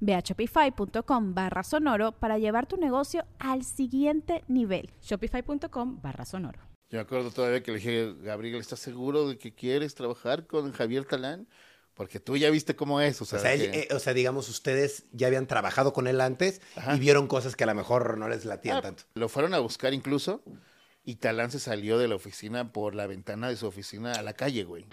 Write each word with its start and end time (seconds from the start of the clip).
Ve 0.00 0.14
a 0.14 0.20
shopify.com 0.20 1.34
barra 1.34 1.62
sonoro 1.62 2.12
para 2.12 2.38
llevar 2.38 2.66
tu 2.66 2.76
negocio 2.76 3.24
al 3.38 3.64
siguiente 3.64 4.44
nivel. 4.48 4.90
Shopify.com 5.02 6.00
barra 6.02 6.24
sonoro. 6.24 6.60
Yo 6.90 6.96
me 6.98 7.00
acuerdo 7.02 7.30
todavía 7.30 7.62
que 7.62 7.70
le 7.72 7.78
dije, 7.78 8.14
Gabriel, 8.22 8.60
¿estás 8.60 8.78
seguro 8.78 9.28
de 9.28 9.36
que 9.38 9.54
quieres 9.54 9.94
trabajar 9.94 10.46
con 10.46 10.72
Javier 10.72 11.04
Talán? 11.04 11.46
Porque 11.92 12.20
tú 12.20 12.36
ya 12.36 12.48
viste 12.50 12.76
cómo 12.76 13.00
es. 13.00 13.20
O 13.20 13.24
sea, 13.24 13.38
O 13.38 13.42
sea, 13.42 13.52
él- 13.54 13.70
que- 13.70 13.80
eh, 13.80 13.88
o 13.94 13.98
sea, 13.98 14.14
digamos, 14.14 14.48
ustedes 14.48 15.04
ya 15.12 15.26
habían 15.26 15.46
trabajado 15.46 15.92
con 15.92 16.06
él 16.06 16.20
antes 16.20 16.62
Ajá. 16.76 16.94
y 16.96 16.98
vieron 17.00 17.26
cosas 17.26 17.56
que 17.56 17.64
a 17.64 17.66
lo 17.66 17.74
mejor 17.74 18.16
no 18.16 18.28
les 18.28 18.44
latían 18.44 18.78
Ah, 18.78 18.82
tanto. 18.82 19.02
Lo 19.14 19.28
fueron 19.28 19.52
a 19.52 19.58
buscar 19.58 19.92
incluso 19.92 20.42
y 21.04 21.16
Talán 21.16 21.50
se 21.50 21.58
salió 21.58 21.98
de 21.98 22.06
la 22.08 22.14
oficina 22.14 22.72
por 22.72 22.94
la 22.94 23.06
ventana 23.06 23.48
de 23.48 23.56
su 23.56 23.66
oficina 23.66 24.12
a 24.12 24.22
la 24.22 24.32
calle, 24.32 24.64
güey. 24.64 24.86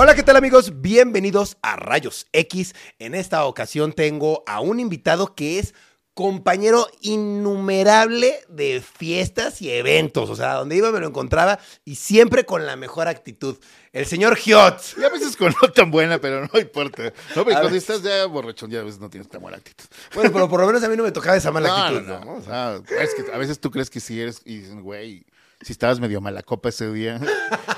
Hola, 0.00 0.14
¿qué 0.14 0.22
tal 0.22 0.36
amigos? 0.36 0.80
Bienvenidos 0.80 1.56
a 1.60 1.74
Rayos 1.74 2.28
X. 2.32 2.72
En 3.00 3.16
esta 3.16 3.44
ocasión 3.46 3.92
tengo 3.92 4.44
a 4.46 4.60
un 4.60 4.78
invitado 4.78 5.34
que 5.34 5.58
es 5.58 5.74
compañero 6.14 6.86
innumerable 7.00 8.38
de 8.48 8.80
fiestas 8.80 9.60
y 9.60 9.72
eventos. 9.72 10.30
O 10.30 10.36
sea, 10.36 10.54
donde 10.54 10.76
iba 10.76 10.92
me 10.92 11.00
lo 11.00 11.08
encontraba 11.08 11.58
y 11.84 11.96
siempre 11.96 12.44
con 12.46 12.64
la 12.64 12.76
mejor 12.76 13.08
actitud. 13.08 13.58
El 13.92 14.06
señor 14.06 14.36
Giot. 14.36 14.80
Y 14.98 15.02
a 15.02 15.08
veces 15.08 15.36
con 15.36 15.52
no 15.60 15.72
tan 15.72 15.90
buena, 15.90 16.20
pero 16.20 16.46
no 16.46 16.60
importa. 16.60 17.12
No, 17.34 17.42
porque 17.42 17.56
A 17.56 17.60
cuando 17.62 17.76
estás 17.76 18.00
ya 18.00 18.24
borrachón, 18.26 18.70
ya 18.70 18.78
a 18.78 18.84
veces 18.84 19.00
no 19.00 19.10
tienes 19.10 19.28
tan 19.28 19.42
buena 19.42 19.56
actitud. 19.56 19.86
Bueno, 20.14 20.30
pero 20.32 20.48
por 20.48 20.60
lo 20.60 20.68
menos 20.68 20.80
a 20.84 20.88
mí 20.88 20.96
no 20.96 21.02
me 21.02 21.10
tocaba 21.10 21.36
esa 21.36 21.50
mala 21.50 21.70
no, 21.70 21.74
actitud, 21.74 22.06
no, 22.06 22.20
¿no? 22.20 22.24
no. 22.24 22.34
O 22.34 22.42
sea, 22.42 22.80
es 23.00 23.14
que 23.14 23.32
a 23.32 23.36
veces 23.36 23.58
tú 23.58 23.72
crees 23.72 23.90
que 23.90 23.98
sí 23.98 24.20
eres 24.20 24.42
y 24.44 24.58
dicen, 24.58 24.80
güey, 24.80 25.26
si 25.60 25.72
estabas 25.72 26.00
medio 26.00 26.20
mala 26.20 26.42
copa 26.42 26.68
ese 26.68 26.92
día. 26.92 27.20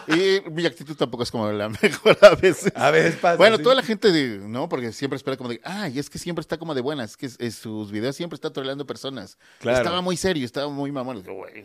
y 0.09 0.51
mi 0.51 0.67
actitud 0.67 0.97
tampoco 0.97 1.23
es 1.23 1.31
como 1.31 1.51
la 1.51 1.69
mejor 1.69 2.19
a 2.23 2.35
veces. 2.35 2.73
A 2.75 2.91
veces 2.91 3.17
pasa. 3.17 3.37
Bueno, 3.37 3.57
sí. 3.57 3.63
toda 3.63 3.75
la 3.75 3.83
gente, 3.83 4.39
¿no? 4.43 4.69
Porque 4.69 4.93
siempre 4.93 5.17
espera 5.17 5.37
como 5.37 5.51
de, 5.51 5.61
ay, 5.65 5.99
es 5.99 6.11
que 6.11 6.19
siempre 6.19 6.41
está 6.41 6.59
como 6.59 6.75
de 6.75 6.81
buenas, 6.81 7.13
es 7.13 7.17
que 7.17 7.51
sus 7.51 7.91
videos 7.91 8.17
siempre 8.17 8.35
está 8.35 8.53
troleando 8.53 8.87
personas. 8.87 9.39
Claro. 9.61 9.79
Estaba 9.79 10.01
muy 10.01 10.17
serio, 10.17 10.45
estaba 10.45 10.69
muy 10.69 10.93
mamón. 10.93 11.23
Güey, 11.23 11.65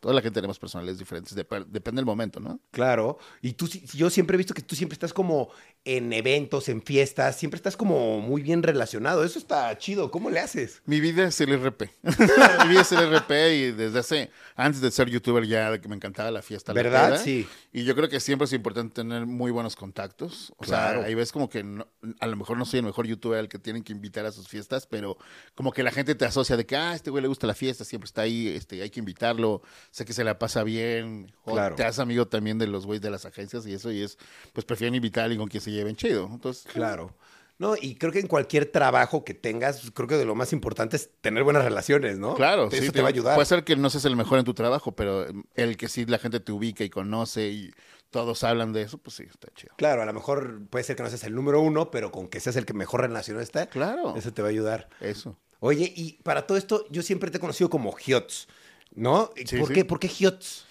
toda 0.00 0.14
la 0.14 0.20
gente 0.20 0.34
tenemos 0.36 0.58
personalidades 0.58 0.98
diferentes, 0.98 1.36
dep- 1.36 1.66
depende 1.66 2.00
del 2.00 2.06
momento, 2.06 2.38
¿no? 2.40 2.60
Claro. 2.70 3.18
Y 3.42 3.52
tú, 3.54 3.66
yo 3.94 4.10
siempre 4.10 4.34
he 4.34 4.38
visto 4.38 4.54
que 4.54 4.62
tú 4.62 4.76
siempre 4.76 4.94
estás 4.94 5.12
como 5.12 5.50
en 5.84 6.12
eventos, 6.12 6.68
en 6.68 6.82
fiestas, 6.82 7.36
siempre 7.36 7.56
estás 7.56 7.76
como 7.76 8.20
muy 8.20 8.42
bien 8.42 8.62
relacionado. 8.62 9.24
Eso 9.24 9.38
está 9.38 9.76
chido. 9.78 10.10
¿Cómo 10.10 10.30
le 10.30 10.40
haces? 10.40 10.82
Mi 10.84 11.00
vida 11.00 11.28
es 11.28 11.40
el 11.40 11.52
RP. 11.52 11.82
Mi 12.64 12.68
vida 12.70 12.80
es 12.82 12.92
el 12.92 13.10
RP 13.16 13.30
y 13.54 13.72
desde 13.72 13.98
hace, 13.98 14.30
antes 14.56 14.80
de 14.80 14.90
ser 14.90 15.08
youtuber 15.08 15.46
ya 15.46 15.70
de 15.70 15.80
que 15.80 15.88
me 15.88 15.96
encantaba 15.96 16.30
la 16.30 16.42
fiesta. 16.42 16.72
¿Verdad? 16.72 17.20
Sí. 17.22 17.46
Y 17.72 17.84
yo 17.84 17.94
creo 17.94 18.08
que 18.08 18.20
siempre 18.20 18.46
es 18.46 18.52
importante 18.52 18.94
tener 18.94 19.26
muy 19.26 19.50
buenos 19.50 19.76
contactos. 19.76 20.52
O 20.56 20.64
Claro. 20.64 21.00
sea, 21.00 21.08
ahí 21.08 21.14
ves 21.14 21.32
como 21.32 21.48
que 21.48 21.62
no- 21.62 21.86
a 22.20 22.26
lo 22.26 22.36
mejor 22.36 22.56
no 22.58 22.64
soy 22.64 22.80
el 22.80 22.86
mejor 22.86 23.06
youtuber 23.06 23.38
al 23.38 23.48
que 23.48 23.58
tienen 23.58 23.82
que 23.82 23.92
invitar 23.92 24.26
a 24.26 24.32
sus 24.32 24.48
fiestas, 24.48 24.86
pero 24.86 25.16
como 25.54 25.72
que 25.72 25.82
la 25.82 25.90
gente 25.92 26.14
te 26.14 26.24
asocia 26.24 26.56
de 26.56 26.66
que, 26.66 26.76
ah, 26.76 26.94
este 26.94 27.10
güey 27.10 27.22
le 27.22 27.28
gusta 27.28 27.46
la 27.46 27.54
fiesta, 27.54 27.84
siempre 27.84 28.06
está 28.06 28.22
ahí, 28.22 28.48
este, 28.48 28.82
hay 28.82 28.90
que 28.90 29.00
invitarlo, 29.00 29.62
sé 29.96 30.04
que 30.04 30.12
se 30.12 30.24
la 30.24 30.38
pasa 30.38 30.62
bien. 30.62 31.32
O 31.44 31.52
Claro. 31.52 31.74
te 31.74 31.82
haces 31.84 32.00
amigo 32.00 32.26
también 32.28 32.58
de 32.58 32.66
los 32.66 32.84
güeyes 32.84 33.00
de 33.00 33.10
las 33.10 33.24
agencias 33.24 33.66
y 33.66 33.72
eso, 33.72 33.90
y 33.90 34.02
es, 34.02 34.18
pues 34.52 34.66
prefieren 34.66 34.94
invitar 34.94 35.22
a 35.22 35.24
alguien 35.24 35.40
con 35.40 35.48
quien 35.48 35.62
se 35.62 35.70
lleven 35.70 35.96
chido. 35.96 36.28
Entonces, 36.30 36.64
Claro. 36.70 37.14
No, 37.58 37.74
y 37.80 37.94
creo 37.94 38.12
que 38.12 38.18
en 38.20 38.26
cualquier 38.26 38.66
trabajo 38.66 39.24
que 39.24 39.32
tengas, 39.32 39.90
creo 39.94 40.06
que 40.06 40.16
de 40.18 40.26
lo 40.26 40.34
más 40.34 40.52
importante 40.52 40.96
es 40.96 41.08
tener 41.22 41.42
buenas 41.42 41.64
relaciones, 41.64 42.18
¿no? 42.18 42.34
Claro, 42.34 42.68
Eso 42.70 42.82
sí, 42.82 42.90
te 42.90 43.00
va 43.00 43.06
a 43.06 43.08
ayudar. 43.08 43.34
Puede 43.34 43.46
ser 43.46 43.64
que 43.64 43.74
no 43.76 43.88
seas 43.88 44.04
el 44.04 44.14
mejor 44.16 44.38
en 44.38 44.44
tu 44.44 44.52
trabajo, 44.52 44.92
pero 44.94 45.24
el 45.54 45.78
que 45.78 45.88
sí 45.88 46.04
la 46.04 46.18
gente 46.18 46.38
te 46.40 46.52
ubica 46.52 46.84
y 46.84 46.90
conoce 46.90 47.48
y 47.48 47.72
todos 48.10 48.44
hablan 48.44 48.74
de 48.74 48.82
eso, 48.82 48.98
pues 48.98 49.16
sí, 49.16 49.22
está 49.22 49.48
chido. 49.54 49.72
Claro, 49.78 50.02
a 50.02 50.04
lo 50.04 50.12
mejor 50.12 50.66
puede 50.68 50.84
ser 50.84 50.96
que 50.96 51.02
no 51.02 51.08
seas 51.08 51.24
el 51.24 51.34
número 51.34 51.62
uno, 51.62 51.90
pero 51.90 52.12
con 52.12 52.28
que 52.28 52.40
seas 52.40 52.56
el 52.56 52.66
que 52.66 52.74
mejor 52.74 53.00
relacionado 53.00 53.42
está, 53.42 53.64
Claro. 53.70 54.14
eso 54.18 54.34
te 54.34 54.42
va 54.42 54.48
a 54.48 54.50
ayudar. 54.50 54.90
Eso. 55.00 55.38
Oye, 55.60 55.90
y 55.96 56.20
para 56.24 56.46
todo 56.46 56.58
esto, 56.58 56.84
yo 56.90 57.00
siempre 57.00 57.30
te 57.30 57.38
he 57.38 57.40
conocido 57.40 57.70
como 57.70 57.90
Giots, 57.92 58.48
¿no? 58.96 59.30
Sí, 59.36 59.58
¿Por, 59.58 59.68
sí. 59.68 59.74
Qué, 59.74 59.84
¿Por 59.84 60.00
qué 60.00 60.08
Giots? 60.08 60.66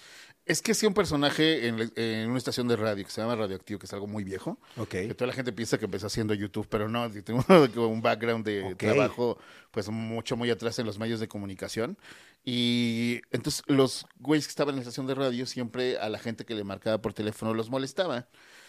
Es 0.45 0.61
que 0.61 0.75
sí 0.75 0.85
un 0.85 0.93
personaje 0.93 1.67
en, 1.67 1.91
en 1.95 2.29
una 2.29 2.37
estación 2.37 2.67
de 2.67 2.75
radio 2.75 3.03
que 3.03 3.09
se 3.09 3.19
llama 3.19 3.35
Radioactivo, 3.35 3.79
que 3.79 3.87
es 3.87 3.93
algo 3.93 4.05
muy 4.05 4.23
viejo. 4.23 4.59
Ok. 4.77 4.89
Que 4.89 5.15
toda 5.15 5.27
la 5.27 5.33
gente 5.33 5.51
piensa 5.51 5.79
que 5.79 5.85
empezó 5.85 6.05
haciendo 6.05 6.35
YouTube, 6.35 6.67
pero 6.69 6.87
no, 6.87 7.09
tengo 7.09 7.43
un 7.87 8.01
background 8.01 8.45
de 8.45 8.75
trabajo 8.75 9.39
pues 9.71 9.89
mucho, 9.89 10.37
muy 10.37 10.51
atrás 10.51 10.77
en 10.77 10.85
los 10.85 10.99
medios 10.99 11.19
de 11.19 11.27
comunicación. 11.27 11.97
Y 12.43 13.21
entonces 13.31 13.63
los 13.65 14.05
güeyes 14.19 14.45
que 14.45 14.51
estaban 14.51 14.73
en 14.73 14.77
la 14.77 14.81
estación 14.83 15.07
de 15.07 15.15
radio 15.15 15.47
siempre 15.47 15.97
a 15.97 16.09
la 16.09 16.19
gente 16.19 16.45
que 16.45 16.53
le 16.53 16.63
marcaba 16.63 17.01
por 17.01 17.13
teléfono 17.13 17.55
los 17.55 17.71
molestaba. 17.71 18.27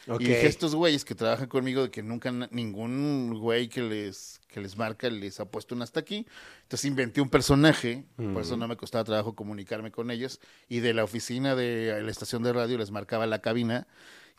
Ok. 0.08 0.22
Y 0.22 0.24
dije, 0.24 0.46
estos 0.46 0.74
güeyes 0.74 1.04
que 1.04 1.14
trabajan 1.14 1.48
conmigo, 1.48 1.82
de 1.82 1.90
que 1.90 2.02
nunca 2.02 2.32
ningún 2.50 3.38
güey 3.38 3.68
que 3.68 3.82
les, 3.82 4.40
que 4.56 4.62
les 4.62 4.78
marca 4.78 5.10
les 5.10 5.38
ha 5.38 5.44
puesto 5.44 5.74
un 5.74 5.82
hasta 5.82 6.00
aquí. 6.00 6.26
Entonces 6.62 6.86
inventé 6.86 7.20
un 7.20 7.28
personaje, 7.28 8.04
por 8.32 8.40
eso 8.40 8.56
no 8.56 8.66
me 8.66 8.78
costaba 8.78 9.04
trabajo 9.04 9.34
comunicarme 9.34 9.92
con 9.92 10.10
ellos. 10.10 10.40
Y 10.66 10.80
de 10.80 10.94
la 10.94 11.04
oficina 11.04 11.54
de 11.54 12.00
la 12.02 12.10
estación 12.10 12.42
de 12.42 12.54
radio 12.54 12.78
les 12.78 12.90
marcaba 12.90 13.26
la 13.26 13.42
cabina 13.42 13.86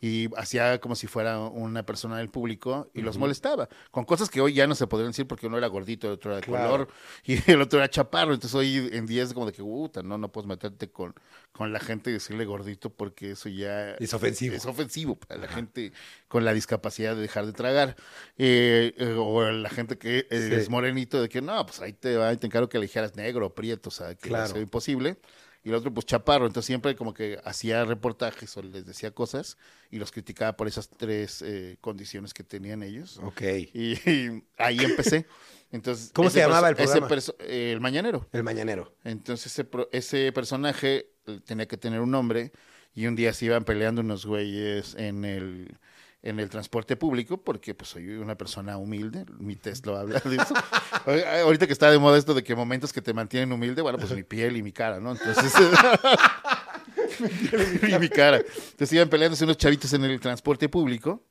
y 0.00 0.28
hacía 0.36 0.80
como 0.80 0.94
si 0.94 1.06
fuera 1.08 1.38
una 1.40 1.84
persona 1.84 2.18
del 2.18 2.28
público 2.28 2.90
y 2.94 3.02
los 3.02 3.18
molestaba. 3.18 3.68
Con 3.90 4.04
cosas 4.04 4.30
que 4.30 4.40
hoy 4.40 4.52
ya 4.54 4.66
no 4.66 4.74
se 4.74 4.86
podrían 4.86 5.10
decir 5.10 5.26
porque 5.26 5.46
uno 5.48 5.58
era 5.58 5.66
gordito, 5.66 6.06
el 6.06 6.12
otro 6.14 6.30
era 6.30 6.40
de 6.40 6.46
Claro. 6.46 6.70
color 6.70 6.88
y 7.24 7.50
el 7.50 7.60
otro 7.60 7.78
era 7.80 7.88
chaparro. 7.90 8.32
Entonces 8.34 8.54
hoy 8.54 8.90
en 8.92 9.06
día 9.06 9.24
es 9.24 9.32
como 9.34 9.46
de 9.46 9.52
que, 9.52 9.62
puta, 9.62 10.02
no, 10.02 10.16
no 10.18 10.30
puedes 10.30 10.46
meterte 10.46 10.88
con, 10.90 11.14
con 11.52 11.72
la 11.72 11.80
gente 11.80 12.10
y 12.10 12.12
decirle 12.12 12.44
gordito 12.44 12.90
porque 12.90 13.32
eso 13.32 13.48
ya 13.48 13.92
Es 13.94 14.14
ofensivo. 14.14 14.54
es 14.54 14.66
ofensivo 14.66 15.16
para 15.16 15.40
la 15.40 15.48
gente 15.48 15.92
con 16.28 16.44
la 16.44 16.52
discapacidad 16.52 17.16
de 17.16 17.22
dejar 17.22 17.46
de 17.46 17.52
tragar. 17.52 17.96
Eh, 18.36 18.94
eh, 18.96 19.14
o 19.18 19.50
la 19.50 19.68
gente 19.70 19.98
que 19.98 20.26
Sí. 20.30 20.36
es 20.54 20.68
morenito, 20.70 21.20
de 21.20 21.28
que 21.28 21.40
no, 21.42 21.64
pues 21.66 21.80
ahí 21.80 21.92
te, 21.92 22.22
ahí 22.22 22.36
te 22.36 22.46
encargo 22.46 22.68
que 22.68 22.78
le 22.78 22.86
dijeras 22.86 23.16
negro 23.16 23.54
prieto, 23.54 23.88
o 23.88 23.92
sea, 23.92 24.14
que 24.14 24.28
Claro. 24.28 24.46
ser 24.46 24.62
imposible. 24.62 25.16
Y 25.64 25.70
el 25.70 25.74
otro, 25.74 25.92
pues 25.92 26.06
chaparro. 26.06 26.46
Entonces 26.46 26.66
siempre 26.66 26.94
como 26.96 27.12
que 27.12 27.38
hacía 27.44 27.84
reportajes 27.84 28.56
o 28.56 28.62
les 28.62 28.86
decía 28.86 29.10
cosas 29.10 29.56
y 29.90 29.98
los 29.98 30.12
criticaba 30.12 30.56
por 30.56 30.68
esas 30.68 30.88
tres 30.88 31.42
eh, 31.42 31.76
condiciones 31.80 32.32
que 32.32 32.44
tenían 32.44 32.82
ellos. 32.82 33.18
Ok. 33.22 33.42
Y, 33.74 33.92
y 34.10 34.42
ahí 34.56 34.78
empecé. 34.78 35.26
Entonces, 35.70 36.10
¿Cómo 36.14 36.28
ese 36.28 36.38
se 36.40 36.46
llamaba 36.46 36.68
el 36.70 36.74
ese 36.76 36.84
programa? 36.84 37.08
perso- 37.08 37.36
eh, 37.40 37.72
el 37.72 37.80
Mañanero. 37.80 38.26
El 38.32 38.42
mañanero. 38.42 38.94
Entonces 39.04 39.52
ese, 39.52 39.64
pro- 39.64 39.88
ese 39.92 40.32
personaje 40.32 41.10
eh, 41.26 41.40
tenía 41.44 41.66
que 41.68 41.76
tener 41.76 42.00
un 42.00 42.10
nombre 42.10 42.52
y 42.94 43.06
un 43.06 43.14
día 43.16 43.34
se 43.34 43.44
iban 43.46 43.64
peleando 43.64 44.00
unos 44.00 44.24
güeyes 44.24 44.94
en 44.94 45.24
el, 45.26 45.76
en 46.22 46.40
el 46.40 46.50
transporte 46.50 46.96
público 46.96 47.42
porque 47.42 47.74
pues 47.74 47.90
soy 47.90 48.08
una 48.10 48.36
persona 48.36 48.76
humilde, 48.76 49.24
mi 49.38 49.56
test 49.56 49.86
lo 49.86 49.96
habla 49.96 50.20
de 50.20 50.36
eso. 50.36 50.54
Ahorita 51.44 51.66
que 51.66 51.72
está 51.72 51.90
de 51.90 51.98
moda 51.98 52.18
esto 52.18 52.34
de 52.34 52.42
que 52.42 52.54
momentos 52.54 52.92
que 52.92 53.02
te 53.02 53.14
mantienen 53.14 53.52
humilde, 53.52 53.82
bueno, 53.82 53.98
pues 53.98 54.12
mi 54.12 54.24
piel 54.24 54.56
y 54.56 54.62
mi 54.62 54.72
cara, 54.72 55.00
¿no? 55.00 55.12
Entonces... 55.12 55.52
y 57.88 57.98
mi 57.98 58.08
cara. 58.08 58.38
Entonces 58.38 58.92
iban 58.92 59.08
peleándose 59.08 59.44
unos 59.44 59.56
chavitos 59.56 59.92
en 59.92 60.04
el 60.04 60.20
transporte 60.20 60.68
público 60.68 61.24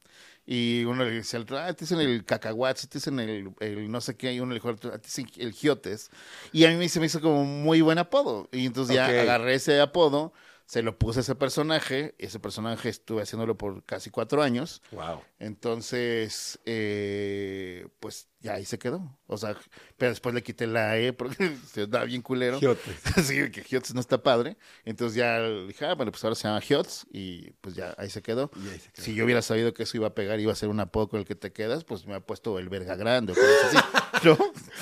y 0.50 0.86
uno 0.86 1.04
le 1.04 1.12
dice 1.12 1.36
al 1.36 1.44
otro, 1.44 1.58
ah, 1.58 1.68
este 1.68 1.84
es 1.84 1.92
en 1.92 2.00
el 2.00 2.24
cacahuatz, 2.24 2.84
este 2.84 3.00
es 3.00 3.08
en 3.08 3.20
el, 3.20 3.52
el 3.60 3.92
no 3.92 4.00
sé 4.00 4.16
qué, 4.16 4.34
y 4.34 4.40
uno 4.40 4.52
le 4.52 4.56
dijo 4.56 4.70
al 4.70 4.76
otro, 4.76 4.96
este 4.96 5.10
es 5.10 5.20
en 5.20 5.28
el 5.40 5.52
giotes. 5.52 6.10
Y 6.54 6.64
a 6.64 6.72
mí 6.72 6.88
se 6.88 7.02
me 7.02 7.08
hizo 7.08 7.20
como 7.20 7.44
muy 7.44 7.82
buen 7.82 7.98
apodo. 7.98 8.48
Y 8.54 8.66
entonces 8.66 8.96
ya 8.96 9.08
agarré 9.08 9.56
ese 9.56 9.82
apodo, 9.82 10.32
se 10.68 10.84
lo 10.84 11.00
puse 11.00 11.20
a 11.20 11.22
ese 11.22 11.34
personaje, 11.36 12.14
ese 12.18 12.40
personaje 12.40 12.90
estuve 12.90 13.22
haciéndolo 13.22 13.58
por 13.58 13.84
casi 13.86 14.10
cuatro 14.10 14.44
años. 14.44 14.82
Wow. 14.92 15.22
Entonces, 15.40 16.60
eh, 16.66 17.88
pues 18.02 18.28
ahí 18.50 18.66
se 18.66 18.78
quedó. 18.78 19.18
O 19.28 19.38
sea, 19.38 19.56
pero 19.98 20.12
después 20.12 20.34
le 20.34 20.44
quité 20.44 20.68
la 20.68 20.98
E 20.98 21.14
porque 21.14 21.56
se 21.72 21.88
da 21.88 22.04
bien 22.04 22.22
culero. 22.22 22.60
Giotes. 22.60 22.96
sí, 23.26 23.50
que 23.52 23.64
Hiots 23.70 23.94
no 23.94 24.00
está 24.00 24.22
padre. 24.22 24.58
Entonces 24.86 25.16
ya 25.16 25.42
dije, 25.42 25.86
ah, 25.86 25.96
bueno, 25.96 26.12
pues 26.12 26.24
ahora 26.24 26.36
se 26.36 26.48
llama 26.48 26.62
Hiots 26.62 27.06
y 27.12 27.52
pues 27.62 27.76
ya 27.76 27.96
ahí 27.98 28.10
se 28.10 28.22
quedó. 28.22 28.52
Y 28.56 28.70
ahí 28.70 28.80
se 28.80 28.92
quedó. 28.92 29.06
Si 29.06 29.16
yo 29.16 29.26
hubiera 29.26 29.42
sabido 29.42 29.74
que 29.74 29.84
eso 29.84 29.98
iba 29.98 30.08
a 30.08 30.16
pegar, 30.16 30.40
iba 30.40 30.52
a 30.52 30.56
ser 30.56 30.70
un 30.70 30.80
apodo 30.80 31.10
con 31.10 31.20
el 31.20 31.26
que 31.26 31.36
te 31.36 31.52
quedas, 31.52 31.84
pues 31.84 32.06
me 32.06 32.16
ha 32.16 32.20
puesto 32.20 32.60
el 32.60 32.70
verga 32.70 32.96
grande 32.96 33.34
o 33.34 33.36
cosas 33.36 33.76
así. 33.76 33.78
¿No? 34.28 34.38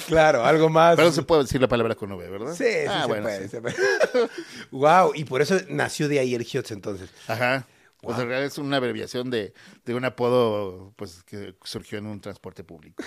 Claro, 0.08 0.46
algo 0.46 0.70
más. 0.70 0.96
Pero 0.96 1.12
se 1.12 1.24
puede 1.24 1.44
decir 1.44 1.60
la 1.60 1.68
palabra 1.68 1.96
con 1.96 2.12
V, 2.12 2.30
¿verdad? 2.30 2.54
Sí, 2.54 2.64
sí, 2.64 2.88
ah, 2.88 3.02
se 3.02 3.08
bueno, 3.08 3.24
puede, 3.24 3.44
sí. 3.44 3.50
se 3.50 3.62
puede. 3.62 3.76
wow, 4.72 5.12
y 5.14 5.26
por 5.26 5.42
eso 5.42 5.58
nació 5.70 6.08
de 6.08 6.20
ahí 6.20 6.36
el 6.36 6.44
Hiots 6.44 6.72
entonces. 6.72 7.10
Ajá. 7.28 7.68
Pues 8.06 8.18
Wow. 8.18 8.24
en 8.24 8.30
realidad 8.30 8.48
es 8.52 8.58
una 8.60 8.78
abreviación 8.78 9.30
de, 9.32 9.54
de 9.84 9.96
un 9.96 10.06
apodo 10.06 10.94
pues 10.96 11.24
que 11.24 11.56
surgió 11.64 11.98
en 11.98 12.06
un 12.06 12.22
transporte 12.22 12.64
público. 12.64 13.04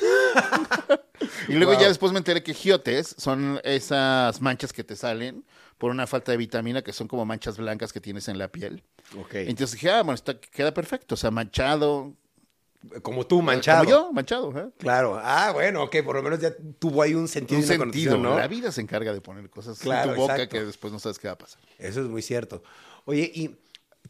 y 1.49 1.53
luego 1.55 1.73
Wow. 1.73 1.81
ya 1.83 1.89
después 1.89 2.13
me 2.13 2.19
enteré 2.19 2.43
que 2.43 2.55
giotes 2.55 3.15
son 3.19 3.61
esas 3.65 4.41
manchas 4.41 4.73
que 4.73 4.85
te 4.85 4.97
salen 4.97 5.45
por 5.79 5.91
una 5.93 6.07
falta 6.07 6.33
de 6.33 6.39
vitamina, 6.39 6.83
que 6.83 6.93
son 6.93 7.07
como 7.07 7.25
manchas 7.25 7.57
blancas 7.57 7.93
que 7.93 8.01
tienes 8.01 8.27
en 8.29 8.39
la 8.39 8.49
piel. 8.49 8.83
Ok. 9.19 9.35
Entonces 9.35 9.73
dije, 9.73 9.91
ah, 9.91 10.03
bueno, 10.03 10.15
está, 10.15 10.39
queda 10.41 10.75
perfecto. 10.75 11.15
O 11.15 11.19
sea, 11.19 11.31
manchado. 11.31 12.15
Como 13.03 13.27
tú, 13.27 13.43
manchado. 13.43 13.85
Como 13.85 13.91
yo, 13.91 14.13
manchado. 14.13 14.73
Claro. 14.79 15.21
Ah, 15.23 15.51
bueno, 15.53 15.83
ok, 15.85 15.97
por 16.05 16.17
lo 16.17 16.23
menos 16.23 16.41
ya 16.41 16.53
tuvo 16.79 17.03
ahí 17.03 17.15
un 17.15 17.29
sentido 17.29 17.61
Un 17.61 17.67
sentido. 17.67 18.17
¿no? 18.19 18.37
La 18.39 18.49
vida 18.49 18.73
se 18.73 18.81
encarga 18.81 19.13
de 19.13 19.21
poner 19.21 19.49
cosas 19.51 19.79
Claro, 19.79 20.11
en 20.11 20.15
tu 20.17 20.21
boca 20.23 20.35
exacto. 20.35 20.57
que 20.57 20.65
después 20.65 20.93
no 20.93 20.99
sabes 20.99 21.19
qué 21.19 21.29
va 21.29 21.35
a 21.35 21.39
pasar. 21.39 21.61
Eso 21.79 22.01
es 22.03 22.09
muy 22.09 22.23
cierto. 22.23 22.63
Oye, 23.05 23.31
y 23.35 23.57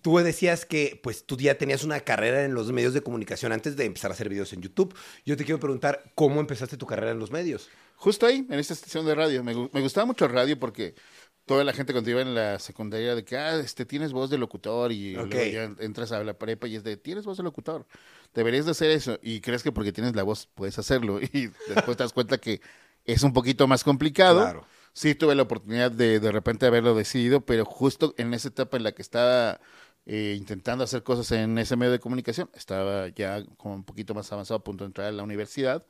tú 0.03 0.19
decías 0.19 0.65
que 0.65 1.01
pues 1.03 1.25
tú 1.25 1.37
ya 1.37 1.57
tenías 1.57 1.85
una 1.85 2.01
carrera 2.01 2.45
en 2.45 2.55
los 2.55 2.73
medios 2.73 2.95
de 2.95 3.03
comunicación 3.03 3.53
antes 3.53 3.77
de 3.77 3.85
empezar 3.85 4.11
a 4.11 4.15
hacer 4.15 4.29
videos 4.29 4.53
en 4.53 4.63
YouTube. 4.63 4.95
Yo 5.25 5.37
te 5.37 5.45
quiero 5.45 5.61
preguntar, 5.61 6.13
¿cómo 6.15 6.41
empezaste 6.41 6.77
tu 6.77 6.87
carrera 6.87 7.13
en 7.13 7.19
los 7.19 7.31
medios? 7.31 7.69
Justo 7.97 8.27
ahí, 8.27 8.47
en 8.49 8.59
esta 8.59 8.75
estación 8.75 9.07
de 9.07 9.15
radio. 9.15 9.43
Me, 9.43 9.55
me 9.55 9.81
gustaba 9.81 10.07
mucho 10.07 10.25
el 10.25 10.33
radio 10.33 10.59
porque 10.59 10.95
toda 11.49 11.65
la 11.65 11.73
gente 11.73 11.93
cuando 11.93 12.11
iba 12.11 12.21
en 12.21 12.35
la 12.35 12.61
secundaria 12.61 13.17
de 13.17 13.25
que, 13.25 13.37
ah, 13.37 13.59
este, 13.59 13.85
tienes 13.85 14.13
voz 14.13 14.31
de 14.31 14.39
locutor 14.39 14.93
y 14.93 15.15
luego 15.15 15.31
ya 15.31 15.75
entras 15.81 16.13
a 16.13 16.23
la 16.23 16.35
prepa 16.35 16.69
y 16.69 16.77
es 16.77 16.85
de, 16.85 16.97
tienes 16.97 17.25
voz 17.25 17.39
de 17.39 17.43
locutor. 17.43 17.87
Deberías 18.35 18.67
de 18.67 18.71
hacer 18.71 18.91
eso. 18.93 19.19
Y 19.23 19.41
crees 19.41 19.65
que 19.65 19.73
porque 19.73 19.91
tienes 19.91 20.15
la 20.15 20.23
voz 20.23 20.49
puedes 20.55 20.79
hacerlo. 20.79 21.19
Y 21.33 21.49
después 21.75 21.97
te 21.97 22.05
das 22.05 22.13
cuenta 22.13 22.39
que 22.39 22.61
es 23.05 23.23
un 23.25 23.33
poquito 23.33 23.67
más 23.67 23.83
complicado. 23.83 24.43
Claro. 24.43 24.67
Sí 24.93 25.15
tuve 25.15 25.35
la 25.35 25.43
oportunidad 25.43 25.91
de 25.91 26.21
de 26.21 26.33
repente 26.33 26.67
haberlo 26.67 26.95
decidido, 26.95 27.41
pero 27.41 27.65
justo 27.65 28.15
en 28.19 28.35
esa 28.35 28.49
etapa 28.49 28.77
en 28.77 28.83
la 28.83 28.93
que 28.93 29.03
estaba 29.03 29.61
eh, 30.11 30.35
intentando 30.39 30.85
hacer 30.85 31.03
cosas 31.03 31.31
en 31.33 31.59
ese 31.59 31.77
medio 31.77 31.93
de 31.93 32.01
comunicación, 32.01 32.49
estaba 32.55 33.09
ya 33.09 33.45
como 33.59 33.75
un 33.75 33.85
poquito 33.85 34.15
más 34.15 34.33
avanzado 34.33 34.57
a 34.57 34.65
punto 34.65 34.85
de 34.85 34.89
entrar 34.89 35.07
a 35.09 35.13
la 35.13 35.23
universidad, 35.23 35.87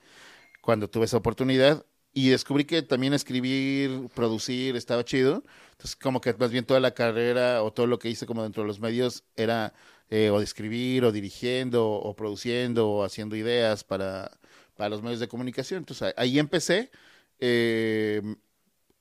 cuando 0.61 0.91
tuve 0.91 1.05
esa 1.05 1.19
oportunidad 1.19 1.87
y 2.13 2.31
descubrí 2.31 2.65
que 2.65 2.83
también 2.83 3.15
escribir, 3.15 4.09
producir 4.17 4.75
estaba 4.75 5.05
chido. 5.05 5.45
Entonces 5.71 5.95
como 5.95 6.21
que 6.21 6.35
más 6.35 6.51
bien 6.51 6.65
toda 6.65 6.81
la 6.81 6.91
carrera 6.95 7.63
o 7.63 7.73
todo 7.73 7.87
lo 7.87 8.01
que 8.01 8.11
hice 8.11 8.27
como 8.27 8.43
dentro 8.43 8.65
de 8.65 8.67
los 8.67 8.81
medios 8.81 9.23
era 9.37 9.73
eh, 10.11 10.31
o 10.31 10.39
de 10.39 10.45
escribir 10.45 11.05
o 11.05 11.13
dirigiendo 11.13 11.89
o 11.89 12.17
produciendo 12.17 12.91
o 12.91 13.05
haciendo 13.05 13.37
ideas 13.37 13.85
para, 13.85 14.37
para 14.77 14.89
los 14.89 15.01
medios 15.01 15.21
de 15.21 15.29
comunicación. 15.29 15.79
Entonces 15.79 16.13
ahí 16.17 16.41
empecé. 16.41 16.91
Eh, 17.39 18.21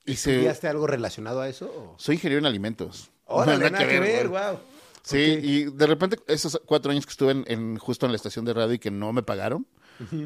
hice, 0.06 0.36
¿Estudiaste 0.36 0.68
algo 0.68 0.86
relacionado 0.86 1.42
a 1.42 1.50
eso? 1.50 1.66
o? 1.66 1.96
soy 1.98 2.16
ingeniero 2.16 2.40
en 2.40 2.46
alimentos. 2.46 3.10
Órale, 3.26 3.58
Nada 3.72 3.72
nada 3.72 3.88
que 3.88 4.00
ver, 4.00 4.28
wow. 4.28 4.60
Sí, 5.10 5.40
y 5.42 5.64
de 5.66 5.88
repente 5.88 6.18
esos 6.28 6.60
cuatro 6.66 6.92
años 6.92 7.06
que 7.06 7.12
estuve 7.12 7.32
en, 7.32 7.46
en- 7.48 7.78
justo 7.78 8.06
en 8.06 8.12
la 8.12 8.16
estación 8.18 8.46
de 8.46 8.54
radio 8.54 8.74
y 8.74 8.80
que 8.80 8.92
no 8.92 9.14
me 9.14 9.24
pagaron, 9.24 9.66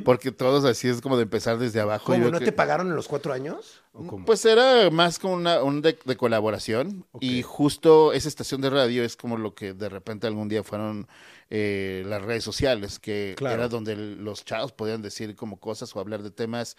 porque 0.03 0.33
todos 0.33 0.65
así 0.65 0.89
es 0.89 0.99
como 0.99 1.15
de 1.15 1.23
empezar 1.23 1.57
desde 1.57 1.79
abajo. 1.79 2.07
¿Cómo? 2.11 2.29
¿No 2.29 2.39
que- 2.39 2.45
te 2.45 2.51
pagaron 2.51 2.87
en 2.89 2.95
los 2.95 3.07
cuatro 3.07 3.31
años? 3.31 3.81
¿O 3.93 4.05
cómo? 4.05 4.25
Pues 4.25 4.43
era 4.45 4.89
más 4.89 5.17
como 5.19 5.35
una, 5.35 5.63
un 5.63 5.81
de, 5.81 5.97
de 6.03 6.15
colaboración 6.17 7.05
y 7.21 7.41
justo 7.41 8.11
esa 8.11 8.27
estación 8.27 8.59
de 8.61 8.69
radio 8.69 9.03
es 9.03 9.15
como 9.15 9.37
lo 9.37 9.53
que 9.55 9.73
de 9.73 9.87
repente 9.87 10.27
algún 10.27 10.49
día 10.49 10.63
fueron 10.63 11.07
eh, 11.49 12.03
las 12.05 12.21
redes 12.21 12.43
sociales, 12.43 12.99
que 12.99 13.33
Claro. 13.37 13.55
era 13.55 13.67
donde 13.69 13.95
los 13.95 14.43
chavos 14.45 14.71
podían 14.73 15.01
decir 15.01 15.35
como 15.35 15.57
cosas 15.59 15.95
o 15.95 15.99
hablar 15.99 16.21
de 16.23 16.31
temas 16.31 16.75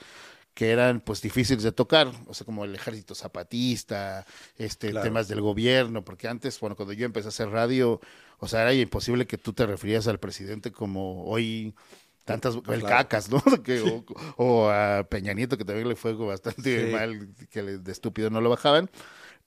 que 0.55 0.71
eran 0.71 1.01
pues 1.01 1.23
difíciles 1.23 1.63
de 1.63 1.73
tocar, 1.73 2.11
o 2.27 2.35
sea, 2.35 2.45
como 2.45 2.65
el 2.65 2.75
ejército 2.75 3.15
zapatista, 3.15 4.27
este 4.57 4.91
Claro. 4.91 5.05
temas 5.05 5.29
del 5.29 5.41
gobierno, 5.41 6.05
porque 6.05 6.29
antes, 6.29 6.61
bueno, 6.61 6.77
cuando 6.77 6.93
yo 6.93 7.07
empecé 7.07 7.29
a 7.29 7.31
hacer 7.31 7.49
radio, 7.49 8.01
o 8.39 8.49
sea, 8.49 8.63
era 8.63 8.75
imposible 8.75 9.27
que 9.27 9.39
tú 9.39 9.53
te 9.53 9.65
refieras 9.67 10.09
al 10.09 10.19
presidente 10.21 10.71
como 10.73 11.25
hoy 11.25 11.75
tantas 12.25 12.55
el 12.57 12.63
Claro. 12.63 12.87
cacas, 12.87 13.31
¿no? 13.31 13.43
Que, 13.65 13.81
o, 13.81 14.05
o 14.37 14.69
a 14.69 15.05
Peña 15.09 15.33
Nieto 15.33 15.57
que 15.57 15.65
también 15.65 15.89
le 15.89 15.97
fue 15.97 16.13
bastante 16.15 16.87
Sí. 16.87 16.93
mal, 16.93 17.29
que 17.51 17.63
de 17.63 17.93
estúpido 17.93 18.31
no 18.31 18.41
lo 18.41 18.51
bajaban. 18.51 18.91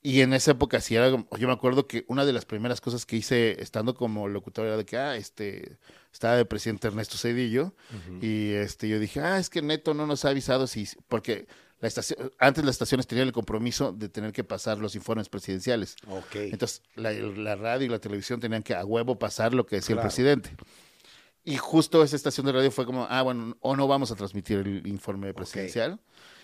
Y 0.08 0.22
en 0.22 0.34
esa 0.34 0.52
época 0.52 0.82
sí 0.82 0.96
era, 0.96 1.10
yo 1.10 1.48
me 1.48 1.52
acuerdo 1.52 1.88
que 1.88 2.06
una 2.08 2.26
de 2.26 2.32
las 2.34 2.46
primeras 2.46 2.80
cosas 2.80 3.08
que 3.08 3.16
hice 3.16 3.60
estando 3.60 3.96
como 3.96 4.28
locutor 4.28 4.68
era 4.68 4.78
de 4.78 4.86
que, 4.86 4.98
ah, 4.98 5.16
este, 5.16 5.80
estaba 6.14 6.36
de 6.36 6.46
presidente 6.46 6.86
Ernesto 6.88 7.18
Cedillo 7.18 7.74
y 8.22 8.52
este, 8.52 8.88
yo 8.88 9.00
dije, 9.00 9.20
ah, 9.22 9.40
es 9.40 9.50
que 9.50 9.64
Neto 9.64 9.96
no 9.96 10.06
nos 10.06 10.24
ha 10.24 10.30
avisado 10.30 10.68
si, 10.68 10.88
porque 11.08 11.48
la 11.80 11.88
estación, 11.88 12.32
antes 12.38 12.64
las 12.64 12.76
estaciones 12.76 13.08
tenían 13.08 13.26
el 13.26 13.34
compromiso 13.34 13.94
de 13.94 14.08
tener 14.08 14.32
que 14.32 14.44
pasar 14.44 14.78
los 14.78 14.94
informes 14.96 15.28
presidenciales. 15.28 15.96
Ok. 16.08 16.36
Entonces, 16.36 16.84
la, 16.94 17.12
la 17.12 17.56
radio 17.56 17.88
y 17.88 17.90
la 17.90 17.98
televisión 17.98 18.40
tenían 18.40 18.62
que 18.62 18.76
a 18.76 18.86
huevo 18.86 19.18
pasar 19.18 19.56
lo 19.56 19.66
que 19.66 19.78
decía 19.78 19.96
Claro. 19.96 20.08
el 20.08 20.14
presidente. 20.14 20.56
Y 21.44 21.58
justo 21.58 22.04
esa 22.04 22.16
estación 22.16 22.46
de 22.46 22.52
radio 22.52 22.70
fue 22.70 22.86
como, 22.86 23.08
ah, 23.10 23.24
bueno, 23.24 23.58
o 23.60 23.76
no 23.76 23.88
vamos 23.88 24.12
a 24.12 24.16
transmitir 24.16 24.60
el 24.60 24.86
informe 24.86 25.34
presidencial. 25.34 26.00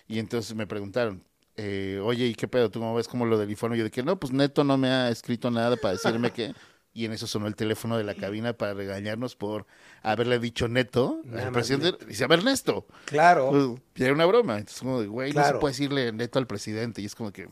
Y 0.07 0.17
entonces 0.17 0.55
me 0.55 0.65
preguntaron, 0.65 1.23
eh, 1.57 1.99
oye, 2.03 2.25
¿y 2.27 2.35
qué 2.35 2.47
pedo? 2.47 2.69
¿Tú 2.71 2.79
cómo 2.79 2.95
ves 2.95 3.07
como 3.07 3.25
lo 3.25 3.37
del 3.37 3.49
informe? 3.49 3.77
Yo 3.77 3.83
de 3.83 3.91
que 3.91 4.03
no, 4.03 4.19
pues 4.19 4.31
Neto 4.33 4.63
no 4.63 4.77
me 4.77 4.87
ha 4.89 5.09
escrito 5.09 5.51
nada 5.51 5.75
para 5.77 5.93
decirme 5.93 6.31
que... 6.31 6.53
Y 6.93 7.05
en 7.05 7.13
eso 7.13 7.25
sonó 7.25 7.47
el 7.47 7.55
teléfono 7.55 7.97
de 7.97 8.03
la 8.03 8.15
cabina 8.15 8.51
para 8.51 8.73
regañarnos 8.73 9.37
por 9.37 9.65
haberle 10.03 10.39
dicho 10.39 10.67
Neto 10.67 11.21
Nada 11.23 11.47
al 11.47 11.53
presidente. 11.53 12.05
Dice, 12.05 12.25
a 12.25 12.27
ver, 12.27 12.39
Ernesto. 12.39 12.85
Claro. 13.05 13.49
Pues, 13.49 13.81
y 13.95 14.03
era 14.03 14.13
una 14.13 14.25
broma. 14.25 14.57
Entonces, 14.57 14.79
como 14.81 14.99
de, 14.99 15.07
güey, 15.07 15.31
no 15.31 15.41
se 15.41 15.53
puede 15.53 15.71
decirle 15.71 16.11
Neto 16.11 16.37
al 16.37 16.47
presidente. 16.47 17.01
Y 17.01 17.05
es 17.05 17.15
como 17.15 17.31
que, 17.31 17.47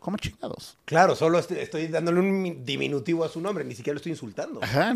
¿cómo 0.00 0.16
chingados? 0.16 0.76
Claro, 0.86 1.14
solo 1.14 1.38
est- 1.38 1.52
estoy 1.52 1.86
dándole 1.86 2.18
un 2.18 2.42
mi- 2.42 2.50
diminutivo 2.64 3.22
a 3.24 3.28
su 3.28 3.40
nombre, 3.40 3.62
ni 3.64 3.76
siquiera 3.76 3.94
lo 3.94 3.98
estoy 3.98 4.10
insultando. 4.10 4.58
Ajá, 4.60 4.92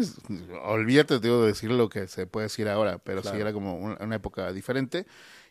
olvídate 0.65 1.21
te 1.21 1.29
digo, 1.29 1.43
de 1.43 1.47
decir 1.49 1.71
lo 1.71 1.89
que 1.89 2.09
se 2.09 2.27
puede 2.27 2.47
decir 2.47 2.69
ahora, 2.69 2.99
pero 2.99 3.23
Claro. 3.23 3.37
sí 3.37 3.41
era 3.41 3.53
como 3.53 3.77
una, 3.77 3.97
una 4.01 4.17
época 4.17 4.53
diferente. 4.53 5.07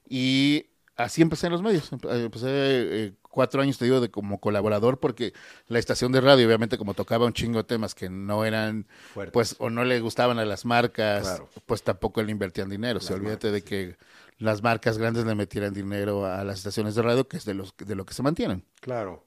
Y 0.09 0.65
así 0.95 1.21
empecé 1.21 1.47
en 1.47 1.53
los 1.53 1.61
medios. 1.61 1.91
Eh, 1.93 1.97
Empecé 2.25 2.47
eh, 2.49 3.13
cuatro 3.29 3.61
años, 3.61 3.77
te 3.77 3.85
digo, 3.85 3.99
de 4.01 4.09
como 4.09 4.39
colaborador, 4.39 4.99
porque 4.99 5.33
la 5.67 5.79
estación 5.79 6.11
de 6.11 6.21
radio, 6.21 6.45
obviamente, 6.47 6.77
como 6.77 6.93
tocaba 6.93 7.25
un 7.25 7.33
chingo 7.33 7.57
de 7.59 7.63
temas 7.63 7.95
que 7.95 8.09
no 8.09 8.45
eran, 8.45 8.87
pues, 9.31 9.55
o 9.59 9.69
no 9.69 9.83
le 9.85 9.99
gustaban 9.99 10.39
a 10.39 10.45
las 10.45 10.65
marcas, 10.65 11.23
Claro. 11.23 11.49
pues 11.65 11.83
tampoco 11.83 12.21
le 12.21 12.31
invertían 12.31 12.69
dinero. 12.69 12.99
O 12.99 13.01
sea, 13.01 13.15
olvídate 13.15 13.51
de 13.51 13.61
que 13.63 13.97
las 14.37 14.61
marcas 14.61 14.97
grandes 14.97 15.25
le 15.25 15.35
metieran 15.35 15.73
dinero 15.73 16.25
a 16.25 16.43
las 16.43 16.57
estaciones 16.59 16.95
de 16.95 17.01
radio, 17.01 17.27
que 17.27 17.37
es 17.37 17.45
de, 17.45 17.53
los, 17.53 17.73
de 17.77 17.95
lo 17.95 18.05
que 18.05 18.13
se 18.13 18.23
mantienen. 18.23 18.63
Claro. 18.81 19.23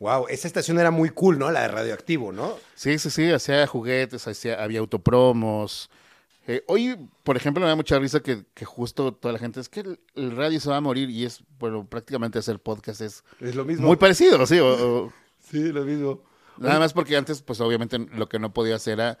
Wow, 0.00 0.26
esa 0.28 0.46
estación 0.46 0.78
era 0.78 0.90
muy 0.92 1.10
cool, 1.10 1.38
¿no? 1.40 1.50
La 1.50 1.62
de 1.62 1.68
Radioactivo, 1.68 2.30
¿no? 2.32 2.54
Sí, 2.76 2.98
sí, 2.98 3.10
sí, 3.10 3.30
hacía 3.32 3.66
juguetes, 3.66 4.28
hacía, 4.28 4.62
había 4.62 4.78
autopromos. 4.78 5.90
Eh, 6.50 6.64
hoy, 6.66 6.96
por 7.24 7.36
ejemplo, 7.36 7.60
me 7.62 7.68
da 7.68 7.76
mucha 7.76 7.98
risa 7.98 8.20
que, 8.20 8.44
que 8.54 8.64
justo 8.64 9.12
toda 9.12 9.32
la 9.34 9.38
gente 9.38 9.60
es 9.60 9.68
que 9.68 9.80
el, 9.80 10.00
el 10.14 10.34
radio 10.34 10.58
se 10.58 10.70
va 10.70 10.78
a 10.78 10.80
morir 10.80 11.10
y 11.10 11.24
es, 11.26 11.42
bueno, 11.58 11.86
prácticamente 11.86 12.38
hacer 12.38 12.58
podcast 12.58 13.02
es 13.02 13.22
Es 13.38 13.54
lo 13.54 13.66
mismo. 13.66 13.86
muy 13.86 13.96
parecido, 13.96 14.44
sí. 14.46 14.58
o- 14.58 15.04
o- 15.04 15.12
Sí, 15.50 15.70
lo 15.72 15.84
mismo. 15.84 16.22
nada 16.56 16.78
más 16.78 16.92
porque 16.94 17.16
antes, 17.18 17.42
pues 17.42 17.60
obviamente 17.60 17.98
lo 17.98 18.28
que 18.30 18.38
no 18.38 18.52
podía 18.54 18.76
hacer 18.76 18.94
era 18.94 19.18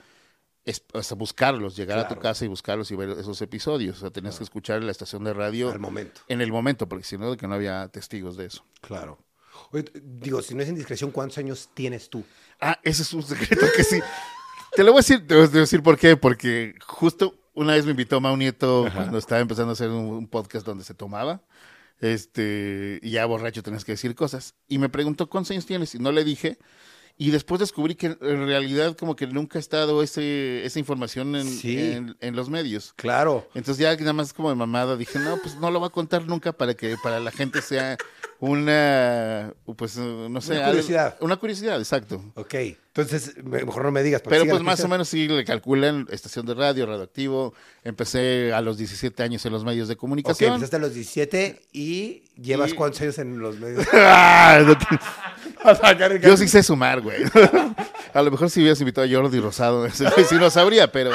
es, 0.64 0.82
buscarlos, 1.16 1.76
llegar 1.76 1.98
a 1.98 2.08
tu 2.08 2.16
casa 2.16 2.44
y 2.44 2.48
buscarlos 2.48 2.90
y 2.90 2.96
ver 2.96 3.10
esos 3.10 3.40
episodios. 3.42 3.98
O 3.98 4.00
sea, 4.00 4.10
tenías 4.10 4.36
que 4.38 4.44
escuchar 4.44 4.82
la 4.82 4.90
estación 4.90 5.22
de 5.24 5.32
radio 5.34 5.70
Al 5.70 5.78
momento. 5.80 6.20
en 6.28 6.40
el 6.40 6.50
momento, 6.50 6.88
porque 6.88 7.04
si 7.04 7.16
no, 7.18 7.36
que 7.36 7.46
no 7.46 7.54
había 7.54 7.88
testigos 7.88 8.36
de 8.38 8.46
eso. 8.46 8.64
Claro. 8.80 9.18
Oye, 9.70 9.84
digo, 10.02 10.40
si 10.42 10.54
no 10.54 10.62
es 10.62 10.68
indiscreción, 10.68 11.10
¿cuántos 11.10 11.36
años 11.38 11.68
tienes 11.74 12.08
tú? 12.10 12.24
Ah, 12.60 12.78
ese 12.82 13.02
es 13.02 13.12
un 13.12 13.22
secreto 13.22 13.66
que 13.76 13.84
sí. 13.84 14.00
Te 14.74 14.84
lo 14.84 14.92
voy 14.92 14.98
a 14.98 15.02
decir, 15.02 15.26
te 15.26 15.34
voy 15.34 15.44
a 15.44 15.48
decir 15.48 15.82
por 15.82 15.98
qué, 15.98 16.16
porque 16.16 16.74
justo 16.86 17.34
una 17.54 17.72
vez 17.74 17.84
me 17.84 17.90
invitó 17.92 18.20
Mau 18.20 18.36
Nieto 18.36 18.86
cuando 18.94 19.18
estaba 19.18 19.40
empezando 19.40 19.70
a 19.70 19.72
hacer 19.72 19.88
un, 19.90 20.04
un 20.06 20.28
podcast 20.28 20.64
donde 20.64 20.84
se 20.84 20.94
tomaba. 20.94 21.42
Este, 22.00 23.00
y 23.02 23.10
ya 23.10 23.26
borracho 23.26 23.62
tenías 23.62 23.84
que 23.84 23.92
decir 23.92 24.14
cosas. 24.14 24.54
Y 24.68 24.78
me 24.78 24.88
preguntó, 24.88 25.28
¿cuántos 25.28 25.50
años 25.50 25.66
tienes? 25.66 25.94
Y 25.94 25.98
no 25.98 26.12
le 26.12 26.24
dije. 26.24 26.58
Y 27.20 27.32
después 27.32 27.58
descubrí 27.58 27.96
que 27.96 28.06
en 28.20 28.46
realidad 28.46 28.96
como 28.96 29.16
que 29.16 29.26
nunca 29.26 29.58
ha 29.58 29.60
estado 29.60 30.04
ese, 30.04 30.64
esa 30.64 30.78
información 30.78 31.34
en, 31.34 31.48
Sí. 31.48 31.76
en, 31.76 32.16
en 32.20 32.36
los 32.36 32.48
medios. 32.48 32.92
Claro. 32.94 33.48
Entonces 33.54 33.82
ya 33.82 33.96
nada 33.96 34.12
más 34.12 34.32
como 34.32 34.50
de 34.50 34.54
mamada 34.54 34.96
dije, 34.96 35.18
no, 35.18 35.36
pues 35.38 35.56
no 35.56 35.72
lo 35.72 35.80
va 35.80 35.88
a 35.88 35.90
contar 35.90 36.26
nunca 36.26 36.52
para 36.52 36.74
que 36.74 36.94
para 37.02 37.18
la 37.18 37.32
gente 37.32 37.60
sea 37.60 37.96
una, 38.40 39.52
pues, 39.76 39.96
no 39.96 40.40
sé. 40.40 40.52
Una 40.52 40.60
algo- 40.60 40.70
curiosidad. 40.70 41.16
una 41.20 41.36
curiosidad, 41.36 41.78
exacto. 41.78 42.22
Ok, 42.36 42.54
entonces 42.54 43.34
me- 43.42 43.64
mejor 43.64 43.84
no 43.84 43.90
me 43.90 44.02
digas. 44.02 44.22
Pero 44.28 44.46
pues 44.46 44.62
más 44.62 44.78
o 44.84 44.88
menos 44.88 45.08
sí 45.08 45.26
le 45.28 45.44
calculan 45.44 46.06
estación 46.10 46.46
de 46.46 46.54
radio, 46.54 46.86
radioactivo. 46.86 47.54
Empecé 47.84 48.52
a 48.52 48.60
los 48.60 48.78
17 48.78 49.22
años 49.22 49.44
en 49.46 49.52
los 49.52 49.64
medios 49.64 49.88
de 49.88 49.94
Ok, 49.94 50.00
comunicación. 50.00 50.52
empezaste 50.54 50.76
a 50.76 50.78
los 50.78 50.94
17 50.94 51.60
y 51.72 52.24
llevas 52.40 52.70
Y- 52.72 52.74
cuántos 52.74 53.00
años 53.00 53.18
en 53.18 53.38
los 53.38 53.58
medios. 53.58 53.84
Ah, 53.92 54.60
no 54.64 56.18
Yo 56.22 56.36
sí 56.36 56.46
sé 56.48 56.62
sumar, 56.62 57.00
güey. 57.00 57.22
A 58.14 58.22
lo 58.22 58.30
mejor 58.30 58.48
si 58.50 58.60
hubieras 58.60 58.80
invitado 58.80 59.06
a 59.06 59.10
Jordi 59.10 59.40
Rosado, 59.40 59.80
güey 59.80 59.90
sí 59.92 60.34
lo 60.36 60.48
sabría, 60.50 60.90
pero... 60.90 61.10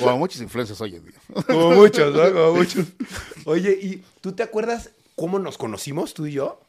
O 0.00 0.08
a 0.08 0.14
muchos 0.16 0.40
influencers 0.40 0.80
hoy 0.80 0.96
en 0.96 1.04
día. 1.04 1.14
Como 1.46 1.72
muchos, 1.72 2.14
¿no? 2.14 2.32
Como 2.32 2.54
muchos. 2.54 2.86
Oye, 3.44 3.76
¿y 3.80 4.04
tú 4.20 4.32
te 4.32 4.42
acuerdas 4.44 4.90
cómo 5.18 5.38
nos 5.38 5.58
conocimos, 5.58 6.14
tú 6.14 6.24
y 6.26 6.32
yo? 6.32 6.60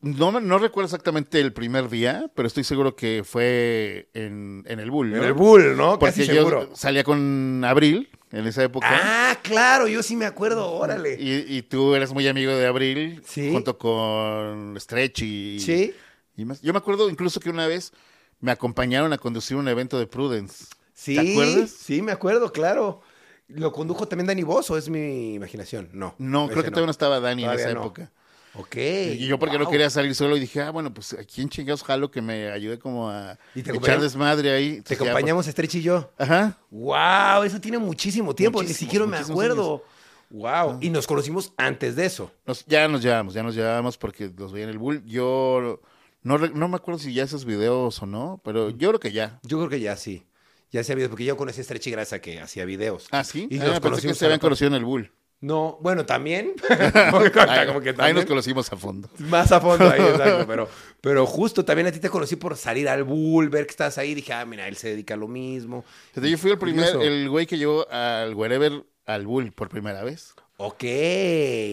No, 0.00 0.40
no 0.40 0.58
recuerdo 0.58 0.86
exactamente 0.86 1.40
el 1.40 1.52
primer 1.52 1.88
día, 1.88 2.30
pero 2.34 2.46
estoy 2.46 2.64
seguro 2.64 2.94
que 2.94 3.22
fue 3.24 4.08
en, 4.14 4.62
en 4.66 4.78
el 4.78 4.90
Bull, 4.90 5.10
¿no? 5.10 5.16
En 5.18 5.24
el 5.24 5.32
Bull, 5.32 5.76
¿no? 5.76 5.98
Porque 5.98 6.16
Casi 6.20 6.26
yo 6.26 6.34
seguro. 6.34 6.70
salía 6.74 7.02
con 7.02 7.64
Abril 7.64 8.08
en 8.30 8.46
esa 8.46 8.62
época. 8.62 8.86
Ah, 8.90 9.38
claro, 9.42 9.88
yo 9.88 10.02
sí 10.02 10.14
me 10.14 10.26
acuerdo, 10.26 10.70
órale. 10.70 11.16
Y, 11.18 11.56
y 11.56 11.62
tú 11.62 11.94
eres 11.94 12.12
muy 12.12 12.28
amigo 12.28 12.52
de 12.52 12.66
Abril, 12.66 13.22
Sí. 13.26 13.50
junto 13.52 13.78
con 13.78 14.76
Stretch 14.78 15.22
y, 15.22 15.60
Sí. 15.60 15.94
y 16.36 16.44
más. 16.44 16.60
Yo 16.60 16.72
me 16.72 16.78
acuerdo 16.78 17.08
incluso 17.08 17.40
que 17.40 17.50
una 17.50 17.66
vez 17.66 17.92
me 18.40 18.52
acompañaron 18.52 19.12
a 19.12 19.18
conducir 19.18 19.56
un 19.56 19.66
evento 19.66 19.98
de 19.98 20.06
Prudence. 20.06 20.66
Sí, 20.92 21.14
¿Te 21.14 21.32
acuerdas? 21.32 21.70
Sí, 21.70 22.02
me 22.02 22.12
acuerdo, 22.12 22.52
claro. 22.52 23.00
¿Lo 23.48 23.72
condujo 23.72 24.08
también 24.08 24.26
Dani 24.26 24.42
Boss 24.42 24.70
o 24.70 24.76
es 24.76 24.88
mi 24.88 25.34
imaginación? 25.34 25.88
No. 25.92 26.14
No, 26.18 26.48
creo 26.48 26.62
que 26.64 26.70
todavía 26.70 26.86
no 26.86 26.90
estaba 26.92 27.20
Dani 27.20 27.44
en 27.44 27.50
esa 27.52 27.72
no. 27.74 27.80
época. 27.82 28.10
Ok. 28.58 28.76
Y 28.76 29.26
yo 29.26 29.38
porque 29.38 29.58
no 29.58 29.68
quería 29.68 29.90
salir 29.90 30.14
solo 30.14 30.36
y 30.36 30.40
dije, 30.40 30.62
ah, 30.62 30.70
bueno, 30.70 30.92
pues 30.92 31.12
aquí 31.12 31.42
en 31.42 31.48
chingados 31.50 31.82
jalo 31.82 32.10
que 32.10 32.22
me 32.22 32.50
ayude 32.50 32.78
como 32.78 33.10
a 33.10 33.38
¿Y 33.54 33.62
te 33.62 33.70
echar 33.76 34.00
desmadre 34.00 34.50
ahí. 34.50 34.70
Te 34.70 34.76
Entonces, 34.78 35.00
acompañamos 35.02 35.46
Stretch 35.46 35.74
y 35.76 35.82
yo. 35.82 36.10
pues, 36.16 36.28
Ajá. 36.30 36.58
Wow, 36.70 37.42
eso 37.44 37.60
tiene 37.60 37.78
muchísimo 37.78 38.34
tiempo, 38.34 38.62
ni 38.62 38.72
siquiera 38.72 39.06
me 39.06 39.18
acuerdo. 39.18 39.84
Wow. 40.30 40.78
Y 40.80 40.90
nos 40.90 41.06
conocimos 41.06 41.52
antes 41.56 41.94
de 41.96 42.06
eso. 42.06 42.32
Nos- 42.46 42.64
ya 42.66 42.88
nos 42.88 43.02
llevamos, 43.02 43.34
ya 43.34 43.42
nos 43.42 43.54
llevamos 43.54 43.96
porque 43.96 44.32
los 44.36 44.52
veía 44.52 44.64
en 44.64 44.70
el 44.70 44.78
Bull. 44.78 45.04
Yo 45.04 45.80
no, 46.22 46.38
no 46.38 46.68
me 46.68 46.76
acuerdo 46.76 46.98
si 46.98 47.12
ya 47.12 47.22
esos 47.22 47.44
videos 47.44 48.02
o 48.02 48.06
no, 48.06 48.40
pero 48.42 48.70
yo 48.70 48.88
creo 48.88 49.00
que 49.00 49.12
ya. 49.12 49.38
Yo 49.44 49.58
creo 49.58 49.68
que 49.68 49.80
ya 49.80 49.96
sí. 49.96 50.25
Ya 50.72 50.82
se 50.84 50.92
había, 50.92 51.08
porque 51.08 51.24
yo 51.24 51.36
conocí 51.36 51.60
a 51.60 51.64
Stretch 51.64 51.86
y 51.86 51.90
Grasa 51.92 52.20
que 52.20 52.40
hacía 52.40 52.64
videos. 52.64 53.06
Ah, 53.10 53.24
sí. 53.24 53.46
Y 53.50 53.58
Ah, 53.60 53.66
nos 53.66 53.80
pensé 53.80 54.08
que 54.08 54.14
se 54.14 54.24
a 54.24 54.26
habían 54.26 54.40
conocido 54.40 54.68
en 54.68 54.74
el 54.74 54.84
Bull. 54.84 55.12
No, 55.40 55.78
bueno, 55.82 56.06
también. 56.06 56.54
Ahí, 56.70 57.66
como 57.66 57.80
que 57.80 57.90
ahí 57.90 57.94
también. 57.94 58.16
nos 58.16 58.24
conocimos 58.24 58.72
a 58.72 58.76
fondo. 58.76 59.08
Más 59.18 59.52
a 59.52 59.60
fondo 59.60 59.88
ahí, 59.88 60.00
exacto. 60.10 60.46
Pero, 60.46 60.68
pero 61.00 61.26
justo 61.26 61.64
también 61.64 61.86
a 61.88 61.92
ti 61.92 62.00
te 62.00 62.08
conocí 62.08 62.36
por 62.36 62.56
salir 62.56 62.88
al 62.88 63.04
Bull, 63.04 63.48
ver 63.50 63.66
que 63.66 63.70
estabas 63.72 63.98
ahí. 63.98 64.14
Dije, 64.14 64.32
ah, 64.32 64.44
mira, 64.46 64.66
él 64.66 64.76
se 64.76 64.88
dedica 64.88 65.14
a 65.14 65.18
lo 65.18 65.28
mismo. 65.28 65.84
Entonces, 66.08 66.32
yo 66.32 66.38
fui 66.38 66.50
el 66.50 66.58
primer, 66.58 66.92
Curioso. 66.92 67.02
el 67.02 67.28
güey 67.28 67.46
que 67.46 67.58
llevó 67.58 67.88
al 67.90 68.34
Wherever 68.34 68.82
al 69.04 69.26
Bull 69.26 69.52
por 69.52 69.68
primera 69.68 70.02
vez. 70.02 70.34
Ok, 70.56 70.82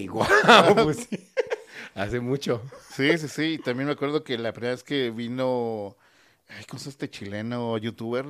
wow, 0.10 0.76
pues. 0.84 1.08
Hace 1.96 2.20
mucho. 2.20 2.62
Sí, 2.96 3.18
sí, 3.18 3.28
sí. 3.30 3.60
También 3.64 3.88
me 3.88 3.94
acuerdo 3.94 4.24
que 4.26 4.38
la 4.38 4.52
primera 4.52 4.74
vez 4.74 4.84
que 4.84 5.10
vino, 5.10 5.96
ay, 6.50 6.66
¿cómo 6.66 6.80
llama 6.80 6.90
este 6.90 7.10
chileno 7.10 7.78
youtuber? 7.78 8.26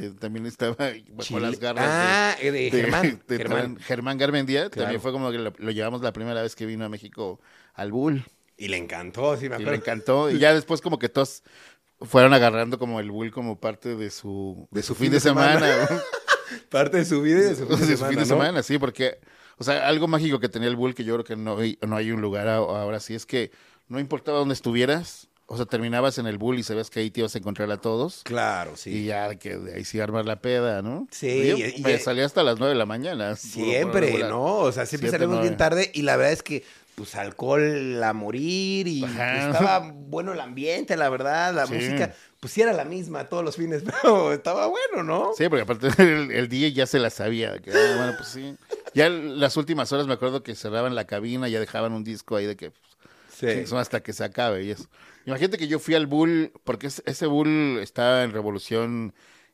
Que 0.00 0.10
también 0.10 0.44
estaba 0.46 0.74
bajo 0.74 0.94
Chile. 1.22 1.40
las 1.40 1.58
garras 1.58 1.84
de- 1.86 1.90
ah, 1.90 2.36
de, 2.42 2.52
de, 2.52 2.70
Germán. 2.70 3.22
de 3.26 3.36
Germán. 3.38 3.76
Tran- 3.76 3.80
Germán 3.82 4.18
Garmendia. 4.18 4.60
Claro. 4.68 4.82
También 4.84 5.00
fue 5.00 5.12
como 5.12 5.30
que 5.30 5.38
lo, 5.38 5.52
lo 5.56 5.70
llevamos 5.70 6.02
la 6.02 6.12
primera 6.12 6.42
vez 6.42 6.54
que 6.54 6.66
vino 6.66 6.84
a 6.84 6.88
México 6.88 7.40
al 7.74 7.92
Bull. 7.92 8.24
Y 8.58 8.68
le 8.68 8.76
encantó, 8.76 9.36
sí, 9.36 9.44
me 9.48 9.50
Y 9.50 9.52
acuerdo. 9.54 9.70
le 9.72 9.76
encantó. 9.78 10.30
Y 10.30 10.38
ya 10.38 10.52
después 10.54 10.80
como 10.80 10.98
que 10.98 11.08
todos 11.08 11.42
fueron 12.02 12.34
agarrando 12.34 12.78
como 12.78 13.00
el 13.00 13.10
Bull 13.10 13.30
como 13.30 13.58
parte 13.58 13.96
de 13.96 14.10
su, 14.10 14.68
de 14.70 14.82
su 14.82 14.94
fin 14.94 15.10
de 15.12 15.20
semana. 15.20 15.66
Parte 16.70 16.98
de 16.98 17.04
su 17.04 17.22
vida 17.22 17.38
y 17.38 17.42
de 17.42 17.56
su 17.56 17.66
fin 17.66 17.76
de 17.80 17.86
de 17.86 17.92
su 17.92 17.96
semana. 17.96 18.08
fin 18.10 18.18
de 18.18 18.24
¿no? 18.24 18.26
semana, 18.26 18.62
sí, 18.62 18.78
porque, 18.78 19.18
o 19.58 19.64
sea, 19.64 19.88
algo 19.88 20.06
mágico 20.06 20.38
que 20.38 20.48
tenía 20.48 20.68
el 20.68 20.76
Bull 20.76 20.94
que 20.94 21.02
yo 21.04 21.14
creo 21.14 21.24
que 21.24 21.34
no, 21.36 21.58
hay- 21.58 21.76
no 21.86 21.96
hay 21.96 22.12
un 22.12 22.20
lugar 22.20 22.46
ahora 22.48 23.00
sí, 23.00 23.14
es 23.14 23.26
que 23.26 23.50
no 23.88 23.98
importaba 23.98 24.38
dónde 24.38 24.54
estuvieras, 24.54 25.28
o 25.46 25.56
sea, 25.56 25.66
terminabas 25.66 26.18
en 26.18 26.26
el 26.26 26.38
Bull 26.38 26.58
y 26.58 26.62
sabías 26.62 26.90
que 26.90 27.00
ahí 27.00 27.10
te 27.10 27.20
ibas 27.20 27.34
a 27.34 27.38
encontrar 27.38 27.70
a 27.70 27.76
todos. 27.80 28.22
Claro, 28.24 28.76
sí. 28.76 28.90
Y 28.90 29.04
ya 29.06 29.34
que 29.36 29.56
de 29.56 29.74
ahí 29.76 29.84
sí 29.84 30.00
armar 30.00 30.24
la 30.26 30.40
peda, 30.40 30.82
¿no? 30.82 31.06
Sí, 31.10 31.46
Yo 31.48 31.56
y- 31.56 31.74
y- 31.76 31.82
me 31.82 31.98
salía 31.98 32.24
hasta 32.26 32.42
las 32.42 32.58
nueve 32.58 32.74
de 32.74 32.78
la 32.78 32.86
mañana. 32.86 33.36
Siempre. 33.36 34.18
¿no? 34.24 34.44
O 34.58 34.72
sea, 34.72 34.86
siempre 34.86 35.10
salimos 35.10 35.40
bien 35.42 35.56
tarde 35.56 35.90
y 35.94 36.02
la 36.02 36.16
verdad 36.16 36.32
es 36.32 36.42
que, 36.42 36.64
pues, 36.96 37.14
alcohol 37.14 38.02
a 38.02 38.12
morir 38.12 38.88
y 38.88 39.04
estaba 39.04 39.78
bueno 39.94 40.32
el 40.32 40.40
ambiente, 40.40 40.96
la 40.96 41.08
verdad, 41.10 41.54
la 41.54 41.66
Sí. 41.66 41.74
música, 41.74 42.14
pues 42.40 42.52
sí 42.52 42.62
era 42.62 42.72
la 42.72 42.84
misma 42.84 43.28
todos 43.28 43.44
los 43.44 43.54
fines, 43.56 43.82
pero 44.02 44.32
estaba 44.32 44.66
bueno, 44.66 45.02
¿no? 45.04 45.30
Sí, 45.36 45.48
porque 45.48 45.62
aparte 45.62 45.88
el, 46.02 46.30
el 46.32 46.48
DJ 46.48 46.72
ya 46.72 46.86
se 46.86 46.98
la 46.98 47.10
sabía. 47.10 47.58
que, 47.60 47.70
ah, 47.70 47.94
bueno, 47.98 48.14
pues 48.16 48.28
sí. 48.30 48.56
Ya 48.94 49.08
las 49.10 49.56
últimas 49.56 49.92
horas 49.92 50.06
me 50.06 50.14
acuerdo 50.14 50.42
que 50.42 50.54
cerraban 50.54 50.94
la 50.94 51.06
cabina, 51.06 51.48
ya 51.48 51.60
dejaban 51.60 51.92
un 51.92 52.02
disco 52.02 52.34
ahí 52.36 52.46
de 52.46 52.56
que 52.56 52.72
Sí. 53.38 53.66
son 53.66 53.78
hasta 53.78 54.00
que 54.02 54.14
se 54.14 54.24
acabe 54.24 54.64
y 54.64 54.70
eso. 54.70 54.86
Imagínate 55.26 55.58
que 55.58 55.68
yo 55.68 55.78
fui 55.78 55.94
al 55.94 56.06
Bull, 56.06 56.52
porque 56.64 56.86
es- 56.86 57.02
ese 57.06 57.26
Bull 57.26 57.78
estaba 57.82 58.22
en 58.22 58.32
Revolución 58.32 59.12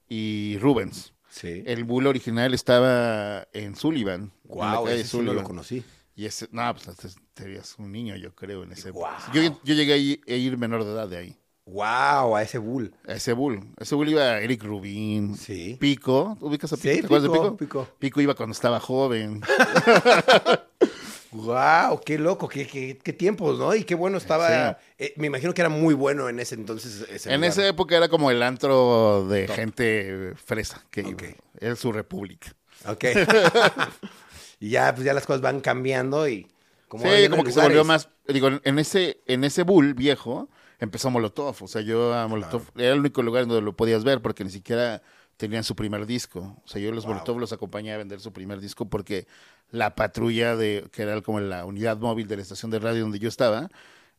y 0.08 0.58
Rubens. 0.58 1.14
Sí. 1.28 1.62
El 1.66 1.84
Bull 1.84 2.06
original 2.06 2.52
estaba 2.54 3.48
en 3.52 3.74
Sullivan. 3.74 4.32
en 4.48 4.54
Wow, 4.54 4.84
calle 4.84 5.00
ese 5.00 5.08
sí 5.08 5.16
no 5.16 5.22
lo 5.22 5.28
Sullivan. 5.30 5.44
conocí. 5.46 5.82
Y 6.14 6.26
ese, 6.26 6.46
no, 6.52 6.74
pues 6.74 6.94
te, 6.96 7.08
te 7.32 7.44
veías 7.44 7.74
un 7.78 7.90
niño, 7.90 8.14
yo 8.16 8.34
creo, 8.34 8.64
en 8.64 8.72
ese. 8.72 8.90
Guau. 8.90 9.14
Yo, 9.32 9.40
yo 9.64 9.74
llegué 9.74 9.94
a 9.94 9.96
ir, 9.96 10.20
a 10.28 10.32
ir 10.32 10.58
menor 10.58 10.84
de 10.84 10.92
edad 10.92 11.08
de 11.08 11.16
ahí. 11.16 11.36
Wow, 11.64 12.36
a 12.36 12.42
ese 12.42 12.58
bull. 12.58 12.92
A 13.06 13.14
ese 13.14 13.32
Bull. 13.32 13.60
A 13.78 13.84
ese 13.84 13.94
Bull 13.94 14.08
iba 14.10 14.40
Eric 14.40 14.62
Rubin. 14.64 15.36
Sí. 15.36 15.76
Pico. 15.80 16.36
¿Ubicas 16.40 16.72
a 16.72 16.76
Pico? 16.76 16.88
Sí, 16.92 17.00
¿Te 17.00 17.06
acuerdas 17.06 17.22
de 17.22 17.28
Pico, 17.30 17.56
Pico? 17.56 17.84
Pico. 17.84 17.96
Pico 17.98 18.20
iba 18.20 18.34
cuando 18.34 18.52
estaba 18.52 18.78
joven. 18.80 19.40
Wow, 21.32 22.00
qué 22.04 22.18
loco, 22.18 22.46
qué, 22.48 22.66
qué, 22.66 22.98
qué 23.02 23.12
tiempos, 23.12 23.58
¿no? 23.58 23.74
Y 23.74 23.84
qué 23.84 23.94
bueno 23.94 24.18
estaba. 24.18 24.74
Sí. 24.74 24.84
eh, 24.98 25.14
me 25.16 25.28
imagino 25.28 25.54
que 25.54 25.62
era 25.62 25.70
muy 25.70 25.94
bueno 25.94 26.28
en 26.28 26.38
ese 26.40 26.54
entonces. 26.54 27.06
Ese 27.08 27.30
en 27.32 27.36
lugar. 27.40 27.50
esa 27.50 27.66
época 27.66 27.96
era 27.96 28.08
como 28.08 28.30
el 28.30 28.42
antro 28.42 29.26
de 29.26 29.48
gente 29.48 30.34
fresa, 30.44 30.84
que 30.90 31.00
Ok. 31.00 31.22
iba. 31.22 31.32
Era 31.58 31.76
su 31.76 31.90
república. 31.90 32.54
Ok. 32.86 33.04
y 34.60 34.70
ya, 34.70 34.94
pues 34.94 35.04
ya 35.04 35.14
las 35.14 35.26
cosas 35.26 35.40
van 35.40 35.60
cambiando 35.60 36.28
y. 36.28 36.46
Como 36.88 37.04
sí, 37.04 37.28
como 37.30 37.44
que 37.44 37.52
se 37.52 37.60
volvió 37.62 37.84
más. 37.84 38.10
Digo, 38.28 38.50
en 38.62 38.78
ese, 38.78 39.22
en 39.26 39.44
ese 39.44 39.62
bull 39.62 39.94
viejo 39.94 40.50
empezó 40.78 41.10
Molotov. 41.10 41.56
O 41.62 41.68
sea, 41.68 41.80
yo 41.80 42.12
a 42.12 42.28
Molotov 42.28 42.62
era 42.76 42.92
el 42.92 43.00
único 43.00 43.22
lugar 43.22 43.46
donde 43.46 43.62
lo 43.62 43.74
podías 43.74 44.04
ver 44.04 44.20
porque 44.20 44.44
ni 44.44 44.50
siquiera 44.50 45.00
tenían 45.42 45.64
su 45.64 45.74
primer 45.74 46.06
disco. 46.06 46.56
O 46.64 46.68
sea, 46.68 46.80
yo 46.80 46.92
los 46.92 47.04
Wow. 47.04 47.14
Molotov 47.14 47.40
los 47.40 47.52
acompañé 47.52 47.92
a 47.92 47.96
vender 47.96 48.20
su 48.20 48.32
primer 48.32 48.60
disco 48.60 48.88
porque 48.88 49.26
la 49.70 49.96
patrulla 49.96 50.54
de, 50.54 50.88
que 50.92 51.02
era 51.02 51.20
como 51.20 51.40
la 51.40 51.64
unidad 51.64 51.98
móvil 51.98 52.28
de 52.28 52.36
la 52.36 52.42
estación 52.42 52.70
de 52.70 52.78
radio 52.78 53.02
donde 53.02 53.18
yo 53.18 53.28
estaba, 53.28 53.68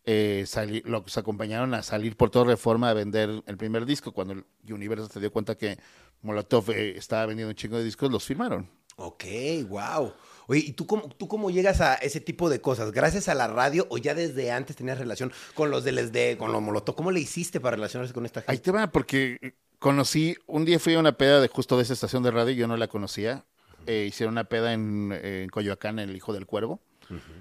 eh, 0.04 0.46
los 0.84 1.18
acompañaron 1.18 1.74
a 1.76 1.82
salir 1.82 2.18
por 2.18 2.30
toda 2.30 2.44
reforma 2.44 2.90
a 2.90 2.94
vender 2.94 3.42
el 3.46 3.56
primer 3.58 3.86
disco. 3.86 4.12
Cuando 4.12 4.34
el 4.34 4.46
Universal 4.74 5.10
se 5.10 5.22
dio 5.22 5.32
cuenta 5.32 5.56
que 5.56 5.78
Molotov 6.24 6.72
eh, 6.72 6.98
estaba 6.98 7.26
vendiendo 7.26 7.52
un 7.52 7.56
chingo 7.56 7.78
de 7.78 7.86
discos, 7.86 8.12
los 8.12 8.26
firmaron. 8.26 8.70
Ok, 8.98 9.24
wow. 9.70 10.14
Oye, 10.48 10.60
¿y 10.60 10.74
tú 10.74 10.86
cómo, 10.86 11.08
tú 11.08 11.30
cómo 11.30 11.50
llegas 11.50 11.80
a 11.80 11.96
ese 11.96 12.20
tipo 12.20 12.50
de 12.50 12.60
cosas? 12.60 12.92
¿Gracias 12.92 13.30
a 13.30 13.34
la 13.34 13.48
radio 13.48 13.88
o 13.90 13.98
ya 13.98 14.14
desde 14.14 14.52
antes 14.52 14.76
tenías 14.76 15.00
relación 15.00 15.32
con 15.56 15.72
los 15.72 15.86
del 15.86 16.00
SD, 16.00 16.38
con 16.38 16.52
los 16.52 16.62
Molotov? 16.62 16.96
¿Cómo 16.96 17.12
le 17.12 17.22
hiciste 17.22 17.62
para 17.62 17.78
relacionarse 17.78 18.14
con 18.14 18.26
esta 18.26 18.42
Ahí 18.42 18.58
gente? 18.58 18.64
te 18.66 18.72
va, 18.72 18.92
porque 18.92 19.56
conocí, 19.84 20.38
un 20.48 20.64
día 20.64 20.80
fui 20.80 20.94
a 20.94 21.00
una 21.00 21.12
peda 21.18 21.42
de 21.42 21.50
justo 21.50 21.76
de 21.76 21.84
esa 21.84 21.92
estación 21.92 22.24
de 22.24 22.32
radio, 22.32 22.54
yo 22.54 22.68
no 22.70 22.78
la 22.78 22.88
conocía. 22.88 23.44
Eh, 23.86 24.06
hicieron 24.08 24.36
una 24.36 24.46
peda 24.46 24.72
en, 24.72 25.12
en 25.12 25.50
Coyoacán, 25.50 26.00
en 26.00 26.10
el 26.10 26.16
Hijo 26.16 26.32
del 26.32 26.46
Cuervo. 26.46 26.80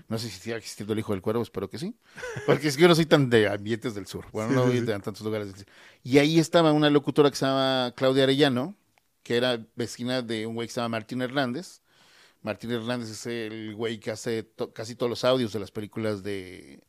No 0.09 0.19
sé 0.19 0.29
si 0.29 0.41
sigue 0.41 0.57
existiendo 0.57 0.93
el 0.93 0.99
Hijo 0.99 1.13
del 1.13 1.23
Cuervo, 1.23 1.41
espero 1.41 1.71
que 1.71 1.79
sí. 1.79 1.95
Porque 2.45 2.67
es 2.67 2.75
que 2.77 2.83
yo 2.83 2.89
no 2.89 2.97
soy 2.97 3.07
tan 3.07 3.31
de 3.31 3.49
ambientes 3.49 3.95
del 3.95 4.07
sur. 4.09 4.27
Bueno, 4.33 4.51
no 4.51 4.67
voy 4.67 4.79
a 4.79 4.99
tantos 4.99 5.21
lugares. 5.23 5.47
del 5.47 5.57
sur. 5.57 5.67
Y 6.03 6.19
ahí 6.19 6.41
estaba 6.41 6.73
una 6.73 6.91
locutora 6.91 7.31
que 7.31 7.37
se 7.37 7.47
llama 7.47 7.95
Claudia 7.97 8.25
Arellano, 8.25 8.75
que 9.23 9.37
era 9.37 9.65
vecina 9.77 10.21
de 10.21 10.47
un 10.49 10.57
güey 10.57 10.67
que 10.67 10.75
se 10.75 10.81
llama 10.81 10.99
Martín 10.99 11.23
Hernández. 11.23 11.81
Martín 12.43 12.73
Hernández 12.73 13.09
es 13.11 13.25
el 13.27 13.77
güey 13.77 14.01
que 14.01 14.11
hace 14.11 14.43
to- 14.43 14.73
casi 14.73 14.97
todos 14.97 15.09
los 15.09 15.23
audios 15.25 15.53
de 15.53 15.61
las 15.61 15.71
películas 15.71 16.25
de 16.25 16.83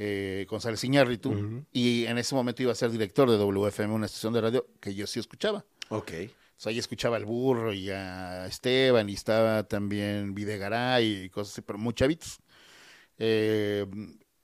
eh, 0.00 0.46
González 0.48 0.82
Iñárritu. 0.84 1.64
Y 1.72 2.06
en 2.06 2.18
ese 2.18 2.36
momento 2.36 2.62
iba 2.62 2.70
a 2.70 2.76
ser 2.76 2.90
director 2.90 3.28
de 3.28 3.36
WFM, 3.36 3.92
una 3.92 4.06
estación 4.06 4.32
de 4.32 4.40
radio 4.40 4.66
que 4.80 4.94
yo 4.94 5.08
sí 5.08 5.18
escuchaba. 5.18 5.64
Ok. 5.88 6.12
O 6.56 6.60
sea, 6.60 6.70
yo 6.70 6.78
escuchaba 6.78 7.16
al 7.16 7.24
burro 7.24 7.72
y 7.72 7.90
a 7.90 8.46
Esteban 8.46 9.08
y 9.08 9.14
estaba 9.14 9.64
también 9.64 10.36
Videgaray 10.36 11.24
y 11.24 11.30
cosas 11.30 11.52
así, 11.52 11.62
pero 11.62 11.80
muy 11.80 11.94
chavitos. 11.94 12.38
Eh, 13.18 13.86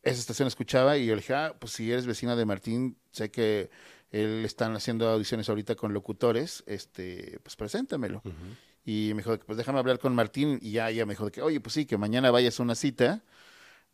esa 0.03 0.19
estación 0.19 0.49
escuchaba 0.49 0.99
y 0.99 1.07
yo 1.07 1.15
le 1.15 1.21
dije, 1.21 1.35
ah, 1.35 1.55
pues 1.57 1.73
si 1.73 1.91
eres 1.91 2.07
vecina 2.07 2.35
de 2.35 2.45
Martín, 2.45 2.99
sé 3.13 3.31
que 3.31 3.71
él 4.11 4.45
están 4.45 4.75
haciendo 4.75 5.09
audiciones 5.09 5.49
ahorita 5.49 5.77
con 5.77 5.93
locutores, 5.93 6.65
este, 6.67 7.39
pues 7.45 7.55
preséntamelo. 7.55 8.23
Y 8.85 9.13
me 9.15 9.23
dijo, 9.23 9.39
pues 9.39 9.57
déjame 9.57 9.79
hablar 9.79 10.01
con 10.01 10.17
Martín 10.17 10.59
y 10.61 10.73
ya 10.73 10.91
ella 10.91 11.07
me 11.07 11.13
dijo 11.15 11.31
que, 11.31 11.43
oye, 11.43 11.61
pues 11.61 11.75
sí, 11.75 11.87
que 11.87 11.97
mañana 11.97 12.33
vayas 12.33 12.59
a 12.59 12.65
una 12.65 12.75
cita 12.75 13.23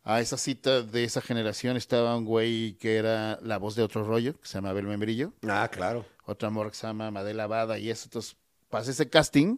A 0.03 0.19
esa 0.19 0.37
cita 0.37 0.81
de 0.81 1.03
esa 1.03 1.21
generación 1.21 1.77
estaba 1.77 2.15
un 2.17 2.25
güey 2.25 2.73
que 2.79 2.95
era 2.97 3.37
la 3.43 3.57
voz 3.57 3.75
de 3.75 3.83
otro 3.83 4.03
rollo, 4.03 4.33
que 4.39 4.47
se 4.47 4.55
llama 4.55 4.71
Abel 4.71 4.87
Membrillo, 4.87 5.33
Ah, 5.47 5.69
claro. 5.71 6.05
otra 6.25 6.47
amor 6.47 6.71
que 6.71 6.75
se 6.77 6.87
llama 6.87 7.11
Madela 7.11 7.45
Bada 7.45 7.77
y 7.77 7.89
eso. 7.91 8.05
Entonces 8.05 8.35
pasé 8.69 8.91
ese 8.91 9.09
casting, 9.09 9.57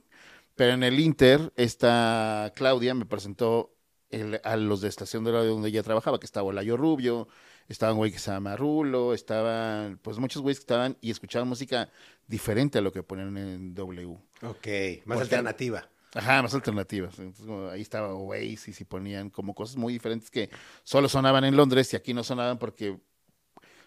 pero 0.56 0.74
en 0.74 0.84
el 0.84 1.00
Inter, 1.00 1.54
esta 1.56 2.52
Claudia 2.56 2.94
me 2.94 3.06
presentó 3.06 3.74
el- 4.10 4.42
a 4.44 4.58
los 4.58 4.82
de 4.82 4.90
estación 4.90 5.24
de 5.24 5.32
radio 5.32 5.52
donde 5.52 5.70
ella 5.70 5.82
trabajaba, 5.82 6.20
que 6.20 6.26
estaba 6.26 6.48
Olayo 6.48 6.76
Rubio, 6.78 7.30
estaba 7.70 7.94
un 7.94 8.00
güey 8.00 8.12
que 8.12 8.20
se 8.20 8.30
llama 8.30 8.58
Rulo, 8.58 9.14
estaban 9.14 9.98
pues 10.02 10.18
muchos 10.20 10.42
güeyes 10.42 10.60
que 10.60 10.64
estaban 10.64 10.98
y 11.00 11.10
escuchaban 11.10 11.48
música 11.48 11.90
diferente 12.28 12.80
a 12.80 12.82
lo 12.82 12.92
que 12.92 13.02
ponían 13.02 13.36
en 13.38 13.74
W. 13.74 14.18
Ok, 14.42 14.68
más 15.06 15.22
alternativa. 15.22 15.88
Ajá, 16.16 16.42
más 16.42 16.54
alternativas. 16.54 17.18
Entonces, 17.20 17.46
como 17.46 17.70
ahí 17.70 17.82
estaba 17.82 18.14
Oasis 18.14 18.80
y 18.82 18.86
ponían 18.86 19.30
como 19.30 19.54
cosas 19.56 19.76
muy 19.78 19.94
diferentes 19.94 20.30
que 20.30 20.50
solo 20.84 21.10
sonaban 21.10 21.44
en 21.44 21.56
Londres 21.58 21.92
y 21.94 21.96
aquí 21.96 22.14
no 22.14 22.24
sonaban 22.24 22.60
porque, 22.60 22.98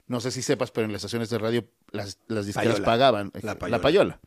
no 0.09 0.21
sé 0.21 0.31
si 0.31 0.43
sepas, 0.43 0.71
pero 0.71 0.87
en 0.87 0.93
las 0.93 1.01
estaciones 1.01 1.31
de 1.31 1.39
radio 1.39 1.65
las, 1.93 2.19
las 2.29 2.47
disqueras 2.47 2.75
Payola. 2.81 2.87
pagaban. 2.87 3.31
La 3.35 3.53
La 3.53 3.59
payola. 3.59 3.81
payola. 3.81 4.21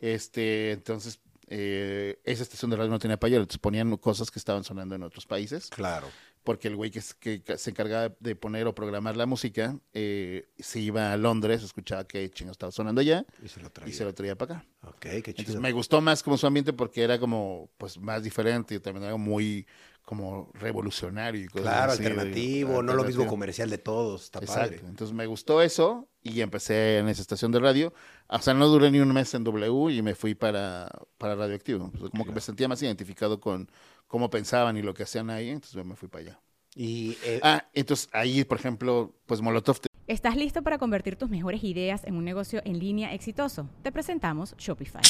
Este, 0.00 0.72
entonces, 0.72 1.20
eh, 1.48 2.18
esa 2.24 2.42
estación 2.42 2.70
de 2.70 2.76
radio 2.76 2.90
no 2.90 2.98
tenía 2.98 3.18
payola, 3.18 3.42
entonces 3.42 3.60
ponían 3.60 3.96
cosas 3.98 4.30
que 4.30 4.38
estaban 4.38 4.64
sonando 4.64 4.94
en 4.94 5.02
otros 5.04 5.26
países 5.26 5.68
Claro. 5.70 6.08
Porque 6.46 6.68
el 6.68 6.76
güey 6.76 6.92
que, 6.92 7.00
se 7.02 7.70
encargaba 7.70 8.14
de 8.20 8.36
poner 8.36 8.68
o 8.68 8.74
programar 8.74 9.16
la 9.16 9.26
música 9.26 9.76
eh, 9.92 10.48
se 10.58 10.78
iba 10.78 11.12
a 11.12 11.16
Londres, 11.16 11.64
escuchaba 11.64 12.04
que 12.06 12.30
chingo 12.30 12.52
estaba 12.52 12.70
sonando 12.70 13.00
allá 13.00 13.26
Y 13.44 13.48
se 13.48 13.60
lo 13.60 13.68
traía. 13.68 13.90
y 13.90 13.92
se 13.92 14.04
lo 14.04 14.14
traía 14.14 14.36
para 14.38 14.60
acá. 14.60 14.66
Ok, 14.84 14.96
qué 15.00 15.22
chido. 15.22 15.34
Entonces 15.38 15.60
me 15.60 15.72
gustó 15.72 16.00
más 16.00 16.22
como 16.22 16.38
su 16.38 16.46
ambiente 16.46 16.72
porque 16.72 17.02
era 17.02 17.18
como 17.18 17.68
pues 17.76 17.98
más 17.98 18.22
diferente 18.22 18.76
y 18.76 18.78
también 18.78 19.04
era 19.06 19.16
muy 19.16 19.66
como 20.04 20.52
revolucionario 20.54 21.42
y 21.42 21.48
cosas 21.48 21.62
Claro, 21.62 21.92
así 21.92 22.02
de- 22.04 22.10
alternativo, 22.10 22.80
no 22.80 22.94
lo 22.94 23.02
mismo 23.02 23.26
comercial 23.26 23.68
de 23.68 23.78
todos. 23.78 24.22
Está 24.22 24.38
Exacto. 24.38 24.76
padre. 24.76 24.88
Entonces 24.88 25.12
me 25.14 25.26
gustó 25.26 25.60
eso 25.60 26.08
y 26.22 26.42
empecé 26.42 26.98
en 26.98 27.08
esa 27.08 27.22
estación 27.22 27.50
de 27.50 27.58
radio. 27.58 27.92
O 28.28 28.38
sea, 28.38 28.54
no 28.54 28.68
duré 28.68 28.92
ni 28.92 29.00
un 29.00 29.12
mes 29.12 29.34
en 29.34 29.42
W 29.42 29.92
y 29.92 30.02
me 30.02 30.14
fui 30.14 30.36
para, 30.36 30.88
para 31.18 31.34
Radioactivo. 31.34 31.90
Pues, 31.98 32.12
como 32.12 32.24
que 32.24 32.30
me 32.30 32.40
sentía 32.40 32.68
más 32.68 32.80
identificado 32.82 33.40
con 33.40 33.68
cómo 34.06 34.30
pensaban 34.30 34.76
y 34.76 34.82
lo 34.82 34.94
que 34.94 35.02
hacían 35.04 35.30
ahí, 35.30 35.50
entonces 35.50 35.84
me 35.84 35.96
fui 35.96 36.08
para 36.08 36.22
allá. 36.24 36.40
Y 36.74 37.16
eh, 37.24 37.40
Ah, 37.42 37.64
entonces 37.72 38.08
ahí, 38.12 38.44
por 38.44 38.58
ejemplo, 38.58 39.14
pues 39.26 39.40
Molotov 39.40 39.80
te- 39.80 39.88
¿Estás 40.06 40.36
listo 40.36 40.62
para 40.62 40.78
convertir 40.78 41.16
tus 41.16 41.28
mejores 41.30 41.64
ideas 41.64 42.04
en 42.04 42.14
un 42.16 42.24
negocio 42.24 42.60
en 42.64 42.78
línea 42.78 43.12
exitoso? 43.14 43.68
Te 43.82 43.90
presentamos 43.90 44.54
Shopify. 44.56 45.02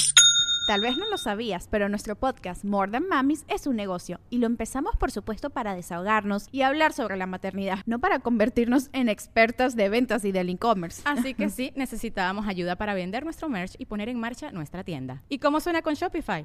Tal 0.68 0.80
vez 0.80 0.96
no 0.96 1.08
lo 1.08 1.16
sabías, 1.18 1.68
pero 1.70 1.88
nuestro 1.88 2.16
podcast 2.16 2.64
More 2.64 2.90
Than 2.90 3.06
Mamis 3.06 3.44
es 3.48 3.68
un 3.68 3.76
negocio 3.76 4.18
y 4.30 4.38
lo 4.38 4.46
empezamos 4.46 4.96
por 4.96 5.12
supuesto 5.12 5.50
para 5.50 5.76
desahogarnos 5.76 6.48
y 6.50 6.62
hablar 6.62 6.92
sobre 6.92 7.16
la 7.16 7.26
maternidad, 7.26 7.78
no 7.86 8.00
para 8.00 8.18
convertirnos 8.18 8.88
en 8.92 9.08
expertas 9.08 9.76
de 9.76 9.88
ventas 9.88 10.24
y 10.24 10.32
del 10.32 10.48
e-commerce. 10.48 11.02
Así 11.04 11.34
que 11.34 11.50
sí, 11.50 11.72
necesitábamos 11.76 12.48
ayuda 12.48 12.74
para 12.76 12.94
vender 12.94 13.22
nuestro 13.24 13.48
merch 13.48 13.74
y 13.78 13.86
poner 13.86 14.08
en 14.08 14.18
marcha 14.18 14.50
nuestra 14.50 14.82
tienda. 14.82 15.22
¿Y 15.28 15.38
cómo 15.38 15.60
suena 15.60 15.82
con 15.82 15.94
Shopify? 15.94 16.44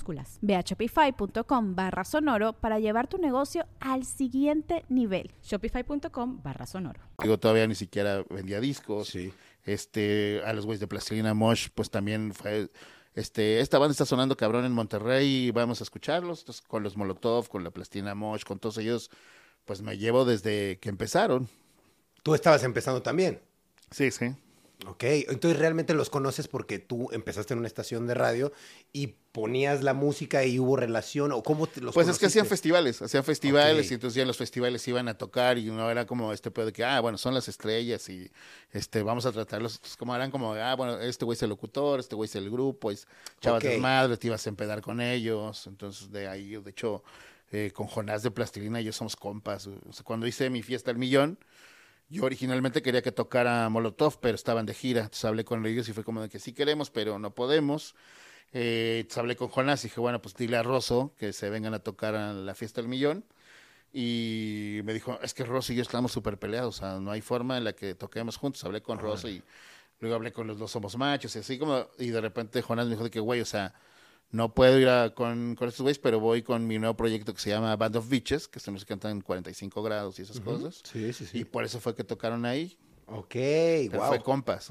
Ve 0.41 0.55
a 0.55 0.61
shopify.com 0.61 1.75
barra 1.75 2.03
sonoro 2.03 2.53
para 2.53 2.79
llevar 2.79 3.07
tu 3.07 3.17
negocio 3.17 3.65
al 3.79 4.05
siguiente 4.05 4.85
nivel. 4.89 5.31
Shopify.com 5.43 6.41
barra 6.43 6.65
sonoro. 6.65 7.01
digo, 7.21 7.39
todavía 7.39 7.67
ni 7.67 7.75
siquiera 7.75 8.23
vendía 8.29 8.59
discos. 8.59 9.09
sí. 9.09 9.33
Este, 9.63 10.41
a 10.43 10.53
los 10.53 10.65
güeyes 10.65 10.79
de 10.79 10.87
Plastilina 10.87 11.35
Mosh, 11.35 11.67
pues 11.75 11.91
también 11.91 12.33
fue, 12.33 12.71
este, 13.13 13.59
esta 13.59 13.77
banda 13.77 13.91
está 13.91 14.05
sonando 14.05 14.35
cabrón 14.35 14.65
en 14.65 14.71
Monterrey 14.71 15.27
y 15.27 15.51
vamos 15.51 15.81
a 15.81 15.83
escucharlos. 15.83 16.39
Entonces, 16.39 16.63
con 16.63 16.81
los 16.81 16.97
Molotov, 16.97 17.47
con 17.47 17.63
la 17.63 17.69
Plastilina 17.69 18.15
Mosh, 18.15 18.43
con 18.43 18.57
todos 18.57 18.79
ellos, 18.79 19.11
pues 19.65 19.81
me 19.81 19.97
llevo 19.97 20.25
desde 20.25 20.79
que 20.79 20.89
empezaron. 20.89 21.47
Tú 22.23 22.33
estabas 22.33 22.63
empezando 22.63 23.01
también. 23.01 23.39
Sí, 23.91 24.09
sí. 24.09 24.33
Ok, 24.87 25.03
entonces 25.03 25.59
realmente 25.59 25.93
los 25.93 26.09
conoces 26.09 26.47
porque 26.47 26.79
tú 26.79 27.09
empezaste 27.11 27.53
en 27.53 27.59
una 27.59 27.67
estación 27.67 28.07
de 28.07 28.15
radio 28.15 28.51
y 28.91 29.07
ponías 29.31 29.83
la 29.83 29.93
música 29.93 30.43
y 30.43 30.57
hubo 30.57 30.75
relación 30.75 31.31
o 31.31 31.43
cómo 31.43 31.67
te 31.67 31.81
los 31.81 31.93
Pues 31.93 32.07
es 32.07 32.17
que 32.17 32.25
hacían 32.25 32.47
festivales, 32.47 32.99
hacían 32.99 33.23
festivales 33.23 33.91
y 33.91 33.93
entonces 33.93 34.15
ya 34.15 34.25
los 34.25 34.37
festivales 34.37 34.87
iban 34.87 35.07
a 35.07 35.13
tocar 35.13 35.59
y 35.59 35.65
no 35.65 35.89
era 35.91 36.07
como 36.07 36.33
este 36.33 36.49
pedo 36.49 36.65
de 36.65 36.73
que, 36.73 36.83
ah, 36.83 36.99
bueno, 36.99 37.19
son 37.19 37.35
las 37.35 37.47
estrellas 37.47 38.09
y 38.09 38.31
este 38.71 39.03
vamos 39.03 39.27
a 39.27 39.31
tratarlos 39.31 39.77
pues, 39.77 39.95
como 39.95 40.15
eran 40.15 40.31
como, 40.31 40.53
ah, 40.55 40.75
bueno, 40.75 40.99
este 40.99 41.25
güey 41.25 41.35
es 41.35 41.43
el 41.43 41.49
locutor, 41.49 41.99
este 41.99 42.15
güey 42.15 42.27
es 42.27 42.35
el 42.35 42.49
grupo, 42.49 42.89
es 42.89 43.07
chavas 43.39 43.63
Ok. 43.63 43.77
madre, 43.77 44.17
te 44.17 44.27
ibas 44.27 44.45
a 44.47 44.49
empedar 44.49 44.81
con 44.81 44.99
ellos, 44.99 45.67
entonces 45.67 46.11
de 46.11 46.27
ahí, 46.27 46.55
de 46.55 46.71
hecho, 46.71 47.03
eh, 47.51 47.69
con 47.71 47.85
Jonás 47.85 48.23
de 48.23 48.31
Plastilina 48.31 48.79
ellos 48.79 48.95
somos 48.95 49.15
compas, 49.15 49.67
o 49.67 49.93
sea, 49.93 50.03
cuando 50.03 50.25
hice 50.25 50.49
mi 50.49 50.63
fiesta 50.63 50.89
al 50.89 50.97
millón, 50.97 51.37
yo 52.11 52.25
originalmente 52.25 52.81
quería 52.81 53.01
que 53.01 53.11
tocara 53.13 53.69
Molotov, 53.69 54.19
pero 54.19 54.35
estaban 54.35 54.65
de 54.65 54.73
gira, 54.73 55.01
entonces 55.01 55.25
hablé 55.25 55.45
con 55.45 55.65
ellos 55.65 55.87
y 55.87 55.93
fue 55.93 56.03
como 56.03 56.21
de 56.21 56.29
que 56.29 56.39
sí 56.39 56.53
queremos, 56.53 56.91
pero 56.91 57.17
no 57.19 57.33
podemos. 57.33 57.95
Eh, 58.51 58.97
entonces 58.99 59.17
hablé 59.17 59.35
con 59.37 59.47
Jonás 59.47 59.83
y 59.85 59.87
dije, 59.87 60.01
bueno, 60.01 60.21
pues 60.21 60.35
dile 60.35 60.57
a 60.57 60.63
Rosso 60.63 61.13
que 61.17 61.31
se 61.31 61.49
vengan 61.49 61.73
a 61.73 61.79
tocar 61.79 62.15
a 62.15 62.33
la 62.33 62.53
fiesta 62.53 62.81
del 62.81 62.89
millón. 62.89 63.23
Y 63.93 64.81
me 64.83 64.93
dijo, 64.93 65.19
es 65.21 65.33
que 65.33 65.45
Rosso 65.45 65.71
y 65.73 65.77
yo 65.77 65.81
estamos 65.81 66.11
súper 66.11 66.37
peleados, 66.37 66.77
o 66.77 66.79
sea, 66.79 66.99
no 66.99 67.11
hay 67.11 67.21
forma 67.21 67.57
en 67.57 67.63
la 67.63 67.73
que 67.73 67.95
toquemos 67.95 68.37
juntos. 68.37 68.63
Hablé 68.65 68.81
con 68.81 68.99
Rosso 68.99 69.29
y 69.29 69.41
luego 69.99 70.15
hablé 70.15 70.33
con 70.33 70.47
los 70.47 70.57
dos 70.59 70.71
somos 70.71 70.97
machos 70.97 71.35
y 71.37 71.39
así 71.39 71.57
como, 71.57 71.87
y 71.97 72.09
de 72.09 72.19
repente 72.21 72.61
Jonás 72.61 72.87
me 72.87 72.91
dijo 72.91 73.05
de 73.05 73.11
que, 73.11 73.21
güey, 73.21 73.39
o 73.39 73.45
sea, 73.45 73.73
no 74.31 74.53
puedo 74.53 74.79
ir 74.79 74.87
a- 74.89 75.13
con, 75.13 75.55
con 75.55 75.67
estos 75.67 75.81
güeyes, 75.81 75.99
pero 75.99 76.19
voy 76.19 76.41
con 76.41 76.65
mi 76.67 76.79
nuevo 76.79 76.95
proyecto 76.95 77.33
que 77.33 77.41
se 77.41 77.49
llama 77.49 77.75
Band 77.75 77.95
of 77.97 78.09
Beaches, 78.09 78.47
que 78.47 78.59
se 78.59 78.71
nos 78.71 78.85
cantan 78.85 79.11
en 79.11 79.21
45 79.21 79.83
grados 79.83 80.19
y 80.19 80.21
esas 80.23 80.39
cosas. 80.39 80.81
Sí, 80.83 81.11
sí, 81.13 81.25
sí. 81.25 81.39
Y 81.39 81.45
por 81.45 81.63
eso 81.63 81.79
fue 81.79 81.95
que 81.95 82.03
tocaron 82.03 82.45
ahí. 82.45 82.77
Ok, 83.07 83.27
Pero 83.33 83.99
wow. 83.99 84.07
fue 84.07 84.21
compas. 84.21 84.69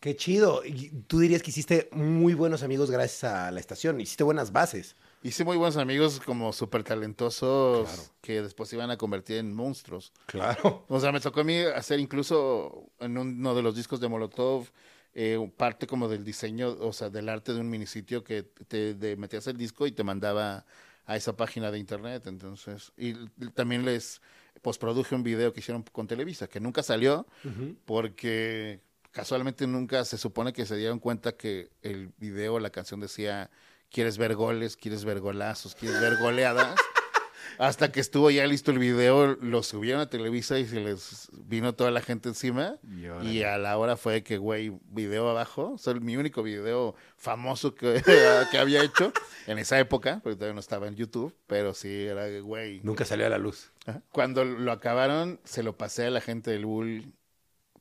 Qué 0.00 0.16
chido. 0.16 0.62
Y 0.64 0.90
tú 1.06 1.20
dirías 1.20 1.42
que 1.42 1.50
hiciste 1.50 1.88
muy 1.92 2.34
buenos 2.34 2.62
amigos 2.62 2.90
gracias 2.90 3.24
a 3.24 3.50
la 3.50 3.60
estación. 3.60 4.00
Hiciste 4.00 4.24
buenas 4.24 4.52
bases. 4.52 4.96
Hice 5.22 5.44
muy 5.44 5.58
buenos 5.58 5.76
amigos 5.76 6.18
como 6.24 6.52
súper 6.54 6.82
talentosos 6.82 7.88
Claro. 7.88 8.02
que 8.22 8.42
después 8.42 8.68
se 8.70 8.76
iban 8.76 8.90
a 8.90 8.96
convertir 8.96 9.36
en 9.36 9.54
monstruos. 9.54 10.12
Claro. 10.26 10.84
O 10.88 10.98
sea, 11.00 11.12
me 11.12 11.20
tocó 11.20 11.40
a 11.40 11.44
mí 11.44 11.58
hacer 11.58 12.00
incluso 12.00 12.86
en 13.00 13.18
uno 13.18 13.54
de 13.54 13.62
los 13.62 13.74
discos 13.76 14.00
de 14.00 14.08
Molotov 14.08 14.66
eh, 15.14 15.50
parte 15.56 15.86
como 15.86 16.08
del 16.08 16.24
diseño, 16.24 16.76
o 16.80 16.92
sea, 16.92 17.10
del 17.10 17.28
arte 17.28 17.52
de 17.52 17.60
un 17.60 17.70
minisitio 17.70 18.22
que 18.22 18.42
te 18.42 19.16
metías 19.16 19.46
el 19.46 19.56
disco 19.56 19.86
y 19.86 19.92
te 19.92 20.04
mandaba 20.04 20.64
a 21.06 21.16
esa 21.16 21.36
página 21.36 21.70
de 21.70 21.78
internet. 21.78 22.26
Entonces, 22.26 22.92
y 22.96 23.14
también 23.54 23.84
les 23.84 24.20
postproduje 24.62 25.14
un 25.14 25.22
video 25.22 25.52
que 25.52 25.60
hicieron 25.60 25.82
con 25.82 26.06
Televisa, 26.06 26.46
que 26.46 26.60
nunca 26.60 26.82
salió 26.82 27.26
porque 27.84 28.80
casualmente 29.10 29.66
nunca 29.66 30.04
se 30.04 30.18
supone 30.18 30.52
que 30.52 30.66
se 30.66 30.76
dieron 30.76 30.98
cuenta 30.98 31.32
que 31.32 31.70
el 31.82 32.12
video, 32.18 32.60
la 32.60 32.70
canción 32.70 33.00
decía, 33.00 33.50
quieres 33.90 34.18
ver 34.18 34.34
goles, 34.34 34.76
quieres 34.76 35.04
ver 35.04 35.20
golazos, 35.20 35.74
quieres 35.74 36.00
ver 36.00 36.16
goleadas. 36.18 36.78
Hasta 37.58 37.92
que 37.92 38.00
estuvo 38.00 38.30
ya 38.30 38.46
listo 38.46 38.70
el 38.70 38.78
video, 38.78 39.36
lo 39.40 39.62
subieron 39.62 40.00
a 40.00 40.08
Televisa 40.08 40.58
y 40.58 40.66
se 40.66 40.80
les 40.80 41.28
vino 41.32 41.74
toda 41.74 41.90
la 41.90 42.00
gente 42.00 42.28
encima. 42.28 42.76
Y 43.22 43.42
a 43.42 43.58
la 43.58 43.76
hora 43.76 43.96
fue 43.96 44.22
que, 44.22 44.38
güey, 44.38 44.72
video 44.90 45.28
abajo. 45.28 45.72
O 45.72 45.78
sea, 45.78 45.94
mi 45.94 46.16
único 46.16 46.42
video 46.42 46.94
famoso 47.16 47.74
que, 47.74 48.02
que 48.50 48.58
había 48.58 48.82
hecho 48.82 49.12
en 49.46 49.58
esa 49.58 49.78
época, 49.78 50.20
porque 50.22 50.36
todavía 50.36 50.54
no 50.54 50.60
estaba 50.60 50.88
en 50.88 50.96
YouTube, 50.96 51.34
pero 51.46 51.74
sí 51.74 52.04
era, 52.04 52.28
güey. 52.40 52.80
Nunca 52.82 53.04
salió 53.04 53.26
a 53.26 53.28
la 53.30 53.38
luz. 53.38 53.72
Ajá. 53.86 54.02
Cuando 54.12 54.44
lo 54.44 54.72
acabaron, 54.72 55.40
se 55.44 55.62
lo 55.62 55.76
pasé 55.76 56.06
a 56.06 56.10
la 56.10 56.20
gente 56.20 56.50
del 56.50 56.66
Bull 56.66 57.12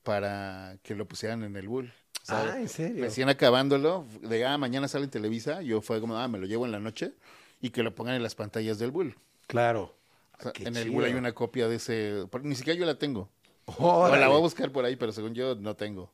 para 0.04 0.78
que 0.84 0.96
lo 0.96 1.08
pusieran 1.08 1.44
en 1.44 1.56
el 1.56 1.68
Bull. 1.68 1.94
O 2.24 2.26
sea, 2.26 2.54
Ah, 2.54 2.60
¿en 2.60 2.70
serio? 2.70 3.04
Recién 3.04 3.30
acabándolo, 3.30 4.06
de 4.22 4.46
ah, 4.46 4.58
mañana 4.58 4.88
sale 4.88 5.06
en 5.06 5.10
Televisa, 5.12 5.62
yo 5.62 5.82
fue 5.82 6.00
como, 6.02 6.18
ah, 6.18 6.28
me 6.28 6.38
lo 6.38 6.46
llevo 6.46 6.66
en 6.66 6.72
la 6.72 6.80
noche 6.80 7.14
y 7.62 7.70
que 7.72 7.84
lo 7.84 7.96
pongan 7.96 8.16
en 8.16 8.24
las 8.24 8.36
pantallas 8.36 8.80
del 8.80 8.92
Bull. 8.92 9.16
Claro. 9.50 9.96
O 10.38 10.44
sea, 10.44 10.52
Qué 10.52 10.64
en 10.66 10.78
el. 10.78 10.92
Bull 10.92 11.06
hay 11.06 11.14
una 11.14 11.34
copia 11.34 11.68
de 11.68 11.78
ese, 11.78 12.24
ni 12.44 12.54
siquiera 12.54 12.80
yo 12.80 12.86
la 12.86 13.00
tengo. 13.00 13.30
O 13.66 14.08
la 14.08 14.28
voy 14.28 14.38
a 14.38 14.42
buscar 14.42 14.72
por 14.72 14.86
ahí, 14.86 14.96
pero 14.96 15.12
según 15.12 15.34
yo 15.34 15.56
no 15.56 15.76
tengo. 15.76 16.14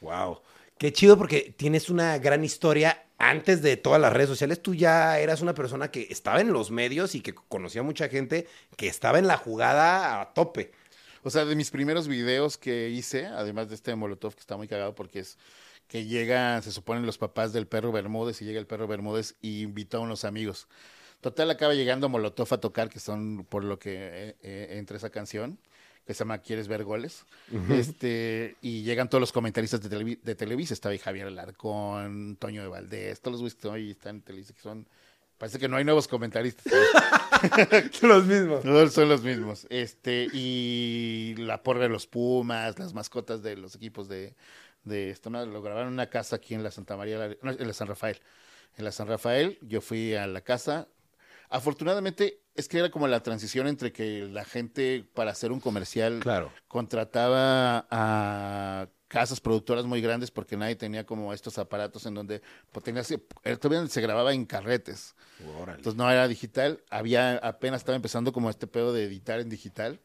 Wow. 0.00 0.40
Qué 0.76 0.92
chido 0.92 1.16
porque 1.16 1.54
tienes 1.56 1.88
una 1.88 2.18
gran 2.18 2.44
historia. 2.44 3.00
Antes 3.16 3.62
de 3.62 3.76
todas 3.76 4.00
las 4.00 4.12
redes 4.12 4.28
sociales, 4.28 4.60
tú 4.60 4.74
ya 4.74 5.20
eras 5.20 5.40
una 5.40 5.54
persona 5.54 5.90
que 5.92 6.08
estaba 6.10 6.40
en 6.40 6.52
los 6.52 6.72
medios 6.72 7.14
y 7.14 7.20
que 7.20 7.32
conocía 7.32 7.84
mucha 7.84 8.08
gente 8.08 8.48
que 8.76 8.88
estaba 8.88 9.20
en 9.20 9.28
la 9.28 9.36
jugada 9.36 10.20
a 10.20 10.34
tope. 10.34 10.72
O 11.22 11.30
sea, 11.30 11.44
de 11.44 11.54
mis 11.54 11.70
primeros 11.70 12.08
videos 12.08 12.58
que 12.58 12.90
hice, 12.90 13.26
además 13.26 13.68
de 13.68 13.76
este 13.76 13.92
de 13.92 13.96
Molotov, 13.96 14.34
que 14.34 14.40
está 14.40 14.56
muy 14.56 14.66
cagado 14.66 14.96
porque 14.96 15.20
es 15.20 15.38
que 15.86 16.06
llega, 16.06 16.60
se 16.60 16.72
suponen 16.72 17.06
los 17.06 17.18
papás 17.18 17.52
del 17.52 17.68
perro 17.68 17.92
Bermúdez 17.92 18.42
y 18.42 18.44
llega 18.44 18.58
el 18.58 18.66
perro 18.66 18.88
Bermúdez 18.88 19.36
y 19.40 19.62
invitó 19.62 19.98
a 19.98 20.00
unos 20.00 20.24
amigos. 20.24 20.66
Total, 21.24 21.50
acaba 21.50 21.72
llegando 21.72 22.10
Molotov 22.10 22.52
a 22.52 22.58
tocar, 22.60 22.90
que 22.90 23.00
son 23.00 23.46
por 23.48 23.64
lo 23.64 23.78
que 23.78 23.94
eh, 23.96 24.36
eh, 24.42 24.66
entra 24.78 24.98
esa 24.98 25.08
canción, 25.08 25.58
que 26.06 26.12
se 26.12 26.18
llama 26.18 26.36
¿Quieres 26.42 26.68
ver 26.68 26.84
goles? 26.84 27.24
este 27.70 28.56
Y 28.60 28.82
llegan 28.82 29.08
todos 29.08 29.20
los 29.22 29.32
comentaristas 29.32 29.80
de, 29.80 29.88
Televi- 29.88 30.20
de 30.20 30.34
Televisa. 30.34 30.74
Estaba 30.74 30.92
ahí 30.92 30.98
Javier 30.98 31.28
Alarcón, 31.28 32.36
Toño 32.38 32.60
de 32.60 32.68
Valdés, 32.68 33.22
todos 33.22 33.32
los 33.32 33.40
güeyes 33.40 33.54
que 33.54 33.70
ahí 33.70 33.90
están 33.92 34.16
en 34.16 34.20
Televisa, 34.22 34.52
que 34.52 34.60
son... 34.60 34.86
Parece 35.38 35.58
que 35.58 35.66
no 35.66 35.78
hay 35.78 35.84
nuevos 35.84 36.08
comentaristas. 36.08 36.70
los 38.02 38.26
mismos. 38.26 38.92
Son 38.92 39.08
los 39.08 39.22
mismos. 39.22 39.66
Este, 39.70 40.28
y 40.30 41.34
la 41.38 41.62
porra 41.62 41.80
de 41.80 41.88
los 41.88 42.06
Pumas, 42.06 42.78
las 42.78 42.92
mascotas 42.92 43.42
de 43.42 43.56
los 43.56 43.74
equipos 43.74 44.08
de, 44.08 44.34
de 44.84 45.08
esta 45.08 45.30
lo 45.30 45.62
grabaron 45.62 45.88
en 45.88 45.94
una 45.94 46.10
casa 46.10 46.36
aquí 46.36 46.52
en 46.54 46.62
la 46.62 46.70
Santa 46.70 46.98
María, 46.98 47.34
en 47.42 47.66
la 47.66 47.72
San 47.72 47.88
Rafael. 47.88 48.20
En 48.76 48.84
la 48.84 48.92
San 48.92 49.08
Rafael, 49.08 49.58
yo 49.62 49.80
fui 49.80 50.14
a 50.14 50.26
la 50.26 50.42
casa. 50.42 50.86
Afortunadamente, 51.54 52.40
es 52.56 52.66
que 52.66 52.80
era 52.80 52.90
como 52.90 53.06
la 53.06 53.22
transición 53.22 53.68
entre 53.68 53.92
que 53.92 54.26
la 54.28 54.44
gente, 54.44 55.04
para 55.14 55.30
hacer 55.30 55.52
un 55.52 55.60
comercial, 55.60 56.18
Claro. 56.18 56.50
contrataba 56.66 57.86
a 57.92 58.88
casas 59.06 59.38
productoras 59.40 59.84
muy 59.84 60.00
grandes 60.00 60.32
porque 60.32 60.56
nadie 60.56 60.74
tenía 60.74 61.06
como 61.06 61.32
estos 61.32 61.56
aparatos 61.58 62.06
en 62.06 62.14
donde 62.14 62.42
pues, 62.72 62.82
tenías 62.82 63.06
que- 63.06 63.22
eh, 63.44 63.56
todavía 63.56 63.86
se 63.88 64.00
grababa 64.00 64.32
en 64.34 64.46
carretes. 64.46 65.14
Órale. 65.60 65.78
Entonces 65.78 65.96
no 65.96 66.10
era 66.10 66.26
digital, 66.26 66.82
había 66.90 67.36
apenas 67.36 67.82
estaba 67.82 67.94
empezando 67.94 68.32
como 68.32 68.50
este 68.50 68.66
pedo 68.66 68.92
de 68.92 69.04
editar 69.04 69.38
en 69.38 69.48
digital. 69.48 70.00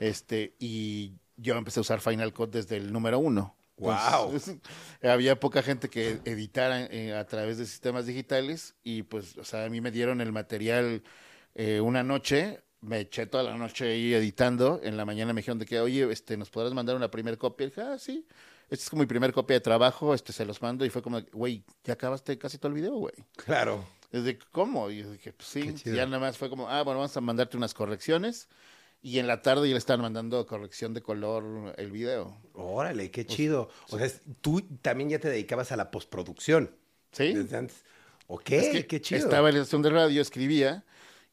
Este, 0.00 0.54
y 0.58 1.14
yo 1.38 1.54
empecé 1.56 1.80
a 1.80 1.82
usar 1.82 2.02
Final 2.02 2.34
Cut 2.34 2.50
desde 2.52 2.76
el 2.76 2.92
número 2.92 3.18
uno. 3.18 3.56
Entonces, 3.80 4.56
había 5.02 5.38
poca 5.38 5.62
gente 5.62 5.88
que 5.88 6.20
editara 6.24 6.86
eh, 6.86 7.14
a 7.14 7.26
través 7.26 7.58
de 7.58 7.66
sistemas 7.66 8.06
digitales 8.06 8.74
y 8.82 9.02
pues, 9.02 9.36
o 9.38 9.44
sea, 9.44 9.64
a 9.64 9.68
mí 9.68 9.80
me 9.80 9.90
dieron 9.90 10.20
el 10.20 10.32
material 10.32 11.02
eh, 11.54 11.80
una 11.80 12.02
noche, 12.02 12.62
me 12.80 13.00
eché 13.00 13.26
toda 13.26 13.42
la 13.42 13.56
noche 13.56 13.92
ahí 13.92 14.14
editando, 14.14 14.80
en 14.82 14.96
la 14.96 15.04
mañana 15.04 15.32
me 15.32 15.40
dijeron 15.40 15.58
de 15.58 15.66
que, 15.66 15.80
oye, 15.80 16.10
este, 16.12 16.36
¿nos 16.36 16.50
podrás 16.50 16.72
mandar 16.74 16.96
una 16.96 17.10
primera 17.10 17.36
copia? 17.36 17.66
Y 17.66 17.70
dije, 17.70 17.82
ah, 17.82 17.98
sí, 17.98 18.26
esta 18.68 18.84
es 18.84 18.90
como 18.90 19.00
mi 19.00 19.06
primer 19.06 19.32
copia 19.32 19.54
de 19.54 19.60
trabajo, 19.60 20.14
este, 20.14 20.32
se 20.32 20.44
los 20.44 20.62
mando 20.62 20.84
y 20.84 20.90
fue 20.90 21.02
como, 21.02 21.20
güey, 21.32 21.64
ya 21.84 21.94
acabaste 21.94 22.38
casi 22.38 22.58
todo 22.58 22.68
el 22.68 22.74
video, 22.74 22.94
güey. 22.94 23.14
Claro. 23.36 23.84
Es 24.12 24.24
de, 24.24 24.38
¿cómo? 24.50 24.90
Y 24.90 24.98
yo 24.98 25.12
dije, 25.12 25.32
pues 25.32 25.48
sí, 25.48 25.74
ya 25.84 26.04
nada 26.06 26.18
más 26.18 26.36
fue 26.36 26.48
como, 26.48 26.68
ah, 26.68 26.82
bueno, 26.82 27.00
vamos 27.00 27.16
a 27.16 27.20
mandarte 27.20 27.56
unas 27.56 27.74
correcciones. 27.74 28.48
Y 29.02 29.18
en 29.18 29.26
la 29.26 29.40
tarde 29.40 29.66
ya 29.68 29.72
le 29.72 29.78
estaban 29.78 30.02
mandando 30.02 30.46
corrección 30.46 30.92
de 30.92 31.00
color 31.00 31.74
el 31.78 31.90
video. 31.90 32.36
Órale, 32.52 33.10
qué 33.10 33.24
chido. 33.24 33.70
O 33.88 33.98
sea, 33.98 34.10
tú 34.42 34.60
también 34.82 35.08
ya 35.08 35.18
te 35.18 35.30
dedicabas 35.30 35.72
a 35.72 35.76
la 35.76 35.90
postproducción. 35.90 36.74
¿Sí? 37.12 37.32
Desde 37.32 37.56
antes. 37.56 37.82
Ok, 38.26 38.50
Es 38.50 38.68
que 38.68 38.86
qué 38.86 39.00
chido. 39.00 39.20
Estaba 39.20 39.48
en 39.48 39.56
la 39.56 39.60
estación 39.62 39.82
de 39.82 39.90
radio, 39.90 40.20
escribía, 40.20 40.84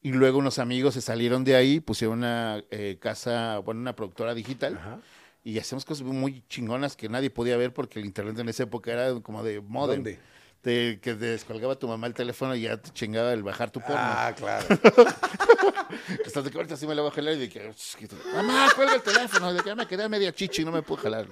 y 0.02 0.12
luego 0.12 0.38
unos 0.38 0.58
amigos 0.58 0.94
se 0.94 1.00
salieron 1.00 1.44
de 1.44 1.56
ahí, 1.56 1.78
pusieron 1.80 2.18
una 2.18 2.64
eh, 2.70 2.96
casa, 3.00 3.58
bueno, 3.58 3.80
una 3.80 3.94
productora 3.94 4.34
digital, 4.34 4.76
Ajá. 4.76 5.00
y 5.44 5.58
hacíamos 5.58 5.84
cosas 5.84 6.04
muy 6.06 6.42
chingonas 6.48 6.96
que 6.96 7.08
nadie 7.08 7.30
podía 7.30 7.56
ver 7.56 7.72
porque 7.72 8.00
el 8.00 8.06
internet 8.06 8.38
en 8.38 8.48
esa 8.48 8.64
época 8.64 8.92
era 8.92 9.20
como 9.20 9.44
de 9.44 9.60
modem. 9.60 9.96
¿Dónde? 9.98 10.18
De, 10.62 10.98
que 11.00 11.14
te 11.14 11.24
descolgaba 11.26 11.76
tu 11.78 11.86
mamá 11.86 12.06
el 12.08 12.14
teléfono 12.14 12.54
y 12.54 12.62
ya 12.62 12.76
te 12.76 12.90
chingaba 12.90 13.32
el 13.32 13.42
bajar 13.42 13.70
tu 13.70 13.80
porno. 13.80 13.96
Ah, 13.96 14.34
claro. 14.36 14.66
Estás 16.24 16.44
de 16.44 16.50
que 16.50 16.56
ahorita 16.56 16.76
sí 16.76 16.86
me 16.86 16.94
la 16.94 17.02
voy 17.02 17.10
a 17.10 17.14
jalar 17.14 17.34
y 17.40 17.48
que, 17.48 17.72
"Sh, 17.72 17.96
que- 17.96 18.08
mamá, 18.34 18.68
cuelga 18.74 18.94
el 18.96 19.02
teléfono, 19.02 19.52
de 19.54 19.60
que 19.62 19.68
ya 19.68 19.74
me 19.76 19.86
quedé 19.86 20.02
a 20.04 20.08
media 20.08 20.32
chichi 20.32 20.62
y 20.62 20.64
no 20.64 20.72
me 20.72 20.82
puedo 20.82 21.00
jalar. 21.02 21.26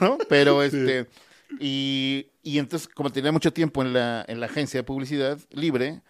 ¿No? 0.00 0.18
Pero 0.28 0.62
este, 0.62 1.06
y, 1.60 2.26
y 2.42 2.58
entonces, 2.58 2.88
como 2.88 3.10
tenía 3.10 3.32
mucho 3.32 3.52
tiempo 3.52 3.82
en 3.82 3.92
la, 3.92 4.24
en 4.28 4.40
la 4.40 4.46
agencia 4.46 4.80
de 4.80 4.84
publicidad 4.84 5.38
libre, 5.50 6.00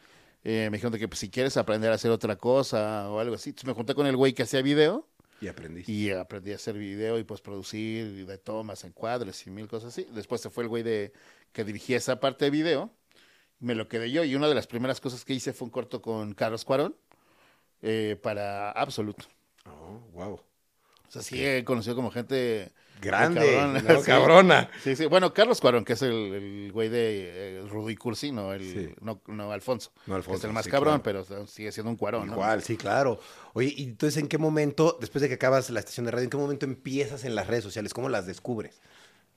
eh, 0.44 0.68
me 0.70 0.76
dijeron 0.78 0.92
de 0.92 0.98
que 0.98 1.08
pues, 1.08 1.20
si 1.20 1.28
quieres 1.28 1.56
aprender 1.56 1.92
a 1.92 1.96
hacer 1.96 2.10
otra 2.10 2.36
cosa 2.36 3.10
o 3.10 3.20
algo 3.20 3.34
así. 3.34 3.50
Entonces 3.50 3.66
me 3.68 3.74
junté 3.74 3.94
con 3.94 4.06
el 4.06 4.16
güey 4.16 4.32
que 4.32 4.42
hacía 4.44 4.62
video 4.62 5.06
Y 5.40 5.48
aprendiste. 5.48 5.92
y 5.92 6.10
aprendí 6.10 6.52
a 6.52 6.56
hacer 6.56 6.78
video 6.78 7.18
y 7.18 7.24
postproducir 7.24 8.06
y 8.06 8.24
de 8.24 8.38
tomas, 8.38 8.84
encuadres 8.84 9.46
y 9.46 9.50
mil 9.50 9.68
cosas 9.68 9.92
así. 9.92 10.06
Después 10.12 10.40
se 10.40 10.50
fue 10.50 10.64
el 10.64 10.68
güey 10.68 10.82
de 10.82 11.12
que 11.52 11.64
dirigía 11.64 11.98
esa 11.98 12.20
parte 12.20 12.46
de 12.46 12.50
video. 12.50 12.90
Me 13.58 13.74
lo 13.74 13.88
quedé 13.88 14.10
yo 14.10 14.24
y 14.24 14.34
una 14.34 14.48
de 14.48 14.54
las 14.54 14.66
primeras 14.66 15.00
cosas 15.00 15.24
que 15.24 15.34
hice 15.34 15.52
fue 15.52 15.66
un 15.66 15.70
corto 15.70 16.00
con 16.02 16.34
Carlos 16.34 16.64
Cuarón 16.64 16.96
eh, 17.82 18.18
para 18.22 18.70
Absolute. 18.70 19.24
Oh, 19.66 20.00
wow. 20.12 20.40
O 21.08 21.12
sea, 21.12 21.22
sí 21.22 21.44
he 21.44 21.64
conocido 21.64 21.94
como 21.96 22.10
gente 22.10 22.72
Grande, 23.00 23.40
cabrona, 23.40 23.82
¿no? 23.82 24.00
sí. 24.00 24.06
cabrona. 24.06 24.70
Sí, 24.82 24.96
sí. 24.96 25.06
Bueno, 25.06 25.32
Carlos 25.34 25.60
Cuarón, 25.60 25.84
que 25.84 25.92
es 25.92 26.02
el, 26.02 26.12
el 26.12 26.72
güey 26.72 26.88
de 26.88 27.58
eh, 27.58 27.62
Rudy 27.68 27.94
Cursi, 27.96 28.32
no, 28.32 28.52
el, 28.52 28.62
Sí. 28.62 28.94
no, 29.00 29.20
no 29.26 29.52
Alfonso. 29.52 29.92
No, 30.06 30.14
Alfonso, 30.14 30.38
es 30.38 30.44
el 30.44 30.52
más 30.52 30.64
sí, 30.64 30.70
cabrón, 30.70 31.00
claro. 31.00 31.24
pero 31.26 31.46
sigue 31.46 31.72
siendo 31.72 31.90
un 31.90 31.96
Cuarón, 31.96 32.26
¿no? 32.28 32.32
Igual, 32.34 32.62
sí, 32.62 32.76
claro. 32.76 33.20
Oye, 33.52 33.74
y 33.76 33.84
entonces, 33.84 34.20
¿en 34.20 34.28
qué 34.28 34.38
momento, 34.38 34.96
después 35.00 35.22
de 35.22 35.28
que 35.28 35.34
acabas 35.34 35.68
la 35.70 35.80
estación 35.80 36.06
de 36.06 36.12
radio, 36.12 36.24
en 36.24 36.30
qué 36.30 36.36
momento 36.36 36.64
empiezas 36.64 37.24
en 37.24 37.34
las 37.34 37.46
redes 37.46 37.64
sociales? 37.64 37.92
¿Cómo 37.92 38.08
las 38.08 38.26
descubres? 38.26 38.80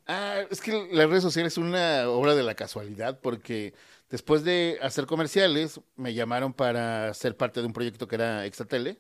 Ah, 0.08 0.41
es 0.49 0.62
que 0.62 0.88
las 0.91 1.10
redes 1.10 1.23
sociales 1.23 1.53
es 1.53 1.58
una 1.58 2.10
obra 2.10 2.34
de 2.34 2.41
la 2.43 2.55
casualidad 2.55 3.19
porque 3.21 3.75
después 4.10 4.43
de 4.43 4.79
hacer 4.82 5.05
comerciales 5.05 5.82
me 5.97 6.15
llamaron 6.15 6.53
para 6.53 7.13
ser 7.13 7.38
parte 7.38 7.60
de 7.60 7.67
un 7.67 7.73
proyecto 7.73 8.08
que 8.08 8.15
era 8.15 8.45
Exatele 8.45 8.97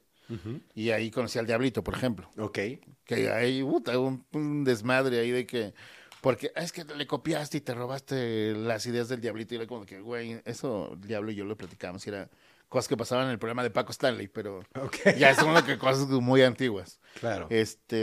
y 0.75 0.91
ahí 0.91 1.09
conocí 1.11 1.39
al 1.39 1.47
Diablito, 1.47 1.83
por 1.83 1.95
ejemplo, 1.95 2.29
Ok. 2.37 2.59
que 3.05 3.31
hay 3.31 3.63
puta, 3.63 3.97
un, 3.97 4.25
un 4.33 4.63
desmadre 4.63 5.19
ahí 5.19 5.31
de 5.31 5.45
que 5.45 5.73
porque 6.21 6.51
ah, 6.55 6.63
es 6.63 6.71
que 6.73 6.83
le 6.83 7.07
copiaste 7.07 7.57
y 7.57 7.61
te 7.61 7.73
robaste 7.73 8.53
las 8.53 8.85
ideas 8.85 9.07
del 9.07 9.21
Diablito 9.21 9.53
y 9.53 9.57
era 9.57 9.67
como 9.67 9.85
que, 9.85 10.01
güey, 10.01 10.41
eso 10.45 10.91
el 10.93 11.01
Diablo 11.07 11.31
y 11.31 11.35
yo 11.35 11.45
lo 11.45 11.55
platicamos 11.57 12.05
y 12.05 12.09
era 12.09 12.29
cosas 12.67 12.87
que 12.89 12.97
pasaban 12.97 13.25
en 13.25 13.31
el 13.31 13.39
programa 13.39 13.63
de 13.63 13.69
Paco 13.71 13.91
Stanley, 13.91 14.27
pero 14.27 14.59
Ok. 14.81 14.97
ya 15.17 15.33
son 15.33 15.63
que 15.65 15.77
cosas 15.77 16.07
muy 16.09 16.41
antiguas. 16.41 16.99
Claro. 17.19 17.47
Este, 17.49 18.01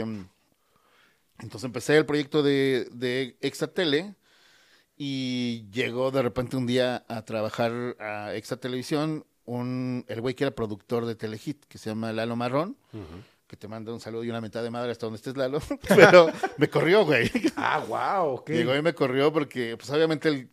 entonces 1.39 1.63
empecé 1.63 1.95
el 1.95 2.05
proyecto 2.05 2.41
de, 2.41 2.87
de 2.91 3.37
Exatele 3.41 4.15
y 4.97 5.69
llegó 5.71 6.09
de 6.09 6.23
repente 6.23 6.57
un 6.57 6.65
día 6.65 7.05
a 7.07 7.23
trabajar 7.23 7.95
a 7.99 8.33
Exa 8.33 8.57
Televisión 8.57 9.26
un, 9.47 10.05
el 10.07 10.21
güey 10.21 10.35
que 10.35 10.43
era 10.43 10.51
productor 10.55 11.05
de 11.07 11.15
Telehit, 11.15 11.65
que 11.65 11.77
se 11.79 11.89
llama 11.89 12.13
Lalo 12.13 12.35
Marrón, 12.35 12.77
que 13.47 13.57
te 13.57 13.67
manda 13.67 13.91
un 13.93 13.99
saludo 13.99 14.23
y 14.23 14.29
una 14.29 14.41
mitad 14.41 14.61
de 14.61 14.69
madre 14.69 14.91
hasta 14.91 15.05
donde 15.07 15.17
estés, 15.17 15.35
Lalo, 15.35 15.59
pero 15.87 16.27
me 16.57 16.69
corrió, 16.69 17.05
güey. 17.05 17.31
Ah, 17.55 17.79
wow, 17.87 18.33
ok. 18.35 18.49
Llegó 18.51 18.75
y 18.75 18.81
me 18.81 18.93
corrió 18.93 19.33
porque, 19.33 19.75
pues 19.77 19.89
obviamente, 19.89 20.29
el- 20.29 20.49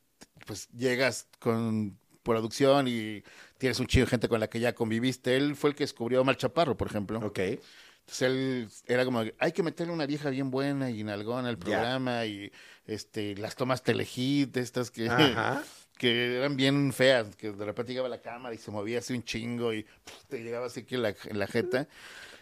pues 0.46 0.68
llegas 0.70 1.26
con 1.38 1.98
producción 2.22 2.86
y 2.88 3.22
tienes 3.58 3.78
un 3.80 3.86
chido 3.86 4.06
de 4.06 4.10
gente 4.10 4.28
con 4.28 4.40
la 4.40 4.48
que 4.48 4.60
ya 4.60 4.74
conviviste. 4.74 5.36
Él 5.36 5.56
fue 5.56 5.70
el 5.70 5.76
que 5.76 5.84
descubrió 5.84 6.18
a 6.18 6.22
Omar 6.22 6.36
Chaparro, 6.36 6.76
por 6.76 6.86
ejemplo. 6.88 7.18
Ok. 7.18 7.38
Entonces 7.38 8.22
él 8.22 8.68
era 8.86 9.04
como, 9.06 9.22
hay 9.38 9.52
que 9.52 9.62
meterle 9.62 9.92
una 9.92 10.04
vieja 10.06 10.28
bien 10.30 10.50
buena 10.50 10.90
y 10.90 11.02
nalgona 11.04 11.48
al 11.48 11.56
programa 11.58 12.26
y 12.26 12.52
este 12.86 13.34
las 13.36 13.56
tomas 13.56 13.82
telehit, 13.82 14.54
estas 14.58 14.90
que, 14.90 15.08
Ajá. 15.08 15.62
Que 16.04 16.36
eran 16.36 16.54
bien 16.54 16.92
feas, 16.92 17.34
que 17.34 17.50
de 17.50 17.64
repente 17.64 17.92
llegaba 17.92 18.10
la 18.10 18.20
cámara 18.20 18.54
y 18.54 18.58
se 18.58 18.70
movía 18.70 18.98
así 18.98 19.14
un 19.14 19.24
chingo 19.24 19.72
y 19.72 19.84
pf, 19.84 20.26
te 20.28 20.42
llegaba 20.42 20.66
así 20.66 20.84
que 20.84 20.98
la, 20.98 21.14
en 21.24 21.38
la 21.38 21.46
jeta. 21.46 21.88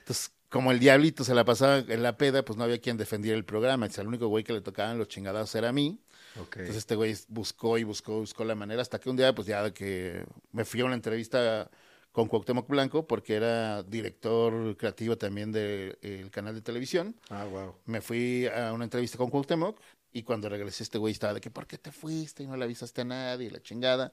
Entonces, 0.00 0.32
como 0.48 0.72
el 0.72 0.80
diablito 0.80 1.22
se 1.22 1.32
la 1.32 1.44
pasaba 1.44 1.78
en 1.78 2.02
la 2.02 2.16
peda, 2.16 2.44
pues 2.44 2.56
no 2.56 2.64
había 2.64 2.80
quien 2.80 2.96
defendiera 2.96 3.38
el 3.38 3.44
programa. 3.44 3.86
Entonces, 3.86 4.00
el 4.00 4.08
único 4.08 4.26
güey 4.26 4.42
que 4.42 4.52
le 4.52 4.62
tocaban 4.62 4.98
los 4.98 5.06
chingados 5.06 5.54
era 5.54 5.68
a 5.68 5.72
mí. 5.72 6.00
Ok. 6.40 6.56
Entonces 6.56 6.76
este 6.76 6.96
güey 6.96 7.14
buscó 7.28 7.78
y 7.78 7.84
buscó, 7.84 8.18
buscó 8.18 8.44
la 8.44 8.56
manera 8.56 8.82
hasta 8.82 8.98
que 8.98 9.08
un 9.08 9.16
día, 9.16 9.32
pues 9.32 9.46
ya 9.46 9.62
de 9.62 9.72
que 9.72 10.24
me 10.50 10.64
fui 10.64 10.80
a 10.80 10.84
una 10.84 10.94
entrevista 10.94 11.70
con 12.10 12.26
Cuauhtémoc 12.26 12.68
Blanco, 12.68 13.06
porque 13.06 13.36
era 13.36 13.82
director 13.84 14.76
creativo 14.76 15.16
también 15.16 15.52
del 15.52 16.28
canal 16.32 16.54
de 16.54 16.62
televisión. 16.62 17.14
Ah, 17.30 17.44
wow. 17.44 17.76
Me 17.86 18.00
fui 18.00 18.48
a 18.48 18.72
una 18.72 18.84
entrevista 18.84 19.16
con 19.16 19.30
Cuauhtémoc 19.30 19.78
y 20.12 20.22
cuando 20.22 20.48
regresé 20.48 20.82
este 20.82 20.98
güey 20.98 21.12
estaba 21.12 21.34
de 21.34 21.40
que, 21.40 21.50
¿por 21.50 21.66
qué 21.66 21.78
te 21.78 21.92
fuiste 21.92 22.42
y 22.42 22.46
no 22.46 22.56
le 22.56 22.64
avisaste 22.64 23.00
a 23.00 23.04
nadie? 23.04 23.46
Y 23.46 23.50
la 23.50 23.62
chingada. 23.62 24.12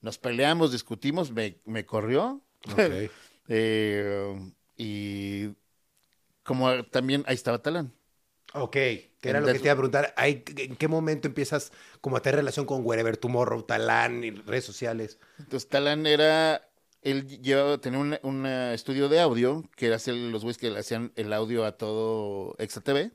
Nos 0.00 0.18
peleamos, 0.18 0.72
discutimos, 0.72 1.32
me, 1.32 1.58
me 1.64 1.84
corrió. 1.84 2.40
Ok. 2.70 2.78
Eh, 3.52 4.52
y 4.76 5.48
como 6.44 6.84
también 6.84 7.24
ahí 7.26 7.34
estaba 7.34 7.60
Talán. 7.60 7.92
Ok, 8.54 8.72
que 8.72 9.10
era 9.22 9.40
lo 9.40 9.46
que 9.46 9.54
te 9.54 9.64
iba 9.64 9.72
a 9.72 9.76
preguntar. 9.76 10.14
¿En 10.16 10.76
qué 10.76 10.88
momento 10.88 11.28
empiezas 11.28 11.72
como 12.00 12.16
a 12.16 12.22
tener 12.22 12.36
relación 12.36 12.64
con 12.64 12.84
Wherever 12.84 13.16
Tomorrow, 13.16 13.62
Talán 13.62 14.24
y 14.24 14.30
redes 14.30 14.64
sociales? 14.64 15.18
Entonces 15.38 15.68
Talán 15.68 16.06
era, 16.06 16.68
él 17.02 17.26
llevaba, 17.40 17.78
tenía 17.78 18.20
un 18.22 18.46
eh, 18.46 18.74
estudio 18.74 19.08
de 19.08 19.20
audio, 19.20 19.64
que 19.76 19.86
era 19.86 19.96
hacer 19.96 20.14
los 20.14 20.42
güeyes 20.42 20.58
que 20.58 20.70
le 20.70 20.78
hacían 20.78 21.12
el 21.16 21.32
audio 21.32 21.64
a 21.64 21.72
todo 21.76 22.54
Exa 22.58 22.80
TV. 22.80 23.12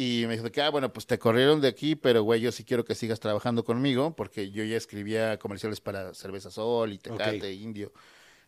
Y 0.00 0.26
me 0.28 0.36
dijo 0.36 0.48
que, 0.52 0.62
ah, 0.62 0.70
bueno, 0.70 0.92
pues 0.92 1.06
te 1.06 1.18
corrieron 1.18 1.60
de 1.60 1.66
aquí, 1.66 1.96
pero 1.96 2.22
güey, 2.22 2.40
yo 2.40 2.52
sí 2.52 2.62
quiero 2.62 2.84
que 2.84 2.94
sigas 2.94 3.18
trabajando 3.18 3.64
conmigo, 3.64 4.14
porque 4.14 4.52
yo 4.52 4.62
ya 4.62 4.76
escribía 4.76 5.40
comerciales 5.40 5.80
para 5.80 6.14
Cerveza 6.14 6.52
Sol 6.52 6.92
y 6.92 6.98
Tecate. 6.98 7.52
Indio. 7.52 7.92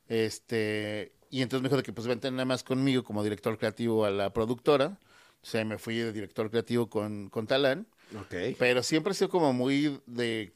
Este, 0.07 1.13
y 1.29 1.43
entonces 1.43 1.63
me 1.63 1.69
dijo 1.69 1.77
de 1.77 1.83
que 1.83 1.93
pues 1.93 2.07
vente 2.07 2.31
nada 2.31 2.45
más 2.45 2.63
conmigo 2.63 3.03
como 3.03 3.25
director 3.25 3.59
creativo 3.59 4.05
a 4.05 4.11
la 4.11 4.33
productora. 4.33 4.97
O 5.43 5.47
sea, 5.47 5.65
me 5.65 5.77
fui 5.77 5.97
de 5.97 6.13
director 6.13 6.51
creativo 6.51 6.89
con, 6.89 7.29
con 7.31 7.49
Talán. 7.49 7.89
Ok. 8.17 8.57
Pero 8.57 8.85
siempre 8.85 9.11
he 9.11 9.15
sido 9.17 9.29
como 9.29 9.53
muy 9.53 10.01
de. 10.07 10.53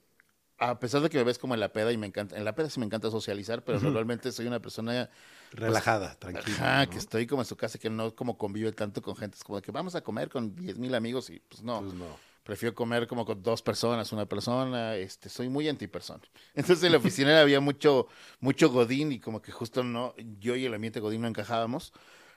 A 0.59 0.79
pesar 0.79 1.01
de 1.01 1.11
que 1.11 1.19
me 1.19 1.25
ves 1.25 1.39
como 1.39 1.55
en 1.55 1.61
la 1.61 1.73
peda 1.73 1.91
y 1.91 1.97
me 1.97 2.07
encanta. 2.07 2.37
En 2.37 2.45
la 2.45 2.55
peda 2.55 2.71
sí 2.71 2.79
me 2.79 2.87
encanta 2.87 3.11
socializar, 3.11 3.65
pero 3.65 3.81
normalmente 3.81 4.31
soy 4.31 4.47
una 4.47 4.61
persona. 4.61 5.11
Relajada, 5.55 6.15
tranquila. 6.17 6.57
Ajá, 6.57 6.85
¿no? 6.85 6.91
que 6.91 6.99
estoy 6.99 7.27
como 7.27 7.43
en 7.43 7.47
su 7.47 7.57
casa, 7.57 7.79
que 7.79 7.89
no 7.89 8.15
como 8.15 8.37
convive 8.37 8.73
tanto 8.73 9.01
con 9.01 9.17
gente. 9.17 9.37
Es 9.37 9.45
como 9.45 9.61
que 9.63 9.71
vamos 9.71 9.95
a 9.95 10.01
comer 10.03 10.29
con 10.29 10.55
10 10.55 10.79
mil 10.79 10.95
amigos 10.95 11.31
y 11.31 11.39
pues 11.41 11.63
no. 11.63 11.81
Pues 11.81 11.95
no. 11.95 12.07
Prefiero 12.43 12.75
comer 12.75 13.07
como 13.07 13.25
con 13.25 13.43
dos 13.43 13.63
personas, 13.63 14.13
una 14.13 14.27
persona. 14.27 14.97
Este, 14.97 15.29
soy 15.29 15.49
muy 15.49 15.69
antipersona. 15.69 16.23
Entonces 16.55 16.85
en 16.85 16.93
la 16.93 16.99
oficina 16.99 17.41
había 17.41 17.61
mucho, 17.61 18.09
mucho 18.41 18.69
Godín 18.71 19.13
y 19.13 19.21
como 19.21 19.41
que 19.41 19.53
justo 19.53 19.83
no, 19.83 20.15
yo 20.41 20.57
y 20.57 20.67
el 20.67 20.75
ambiente 20.75 21.01
Godín 21.01 21.23
no 21.23 21.29
encajábamos. 21.29 21.93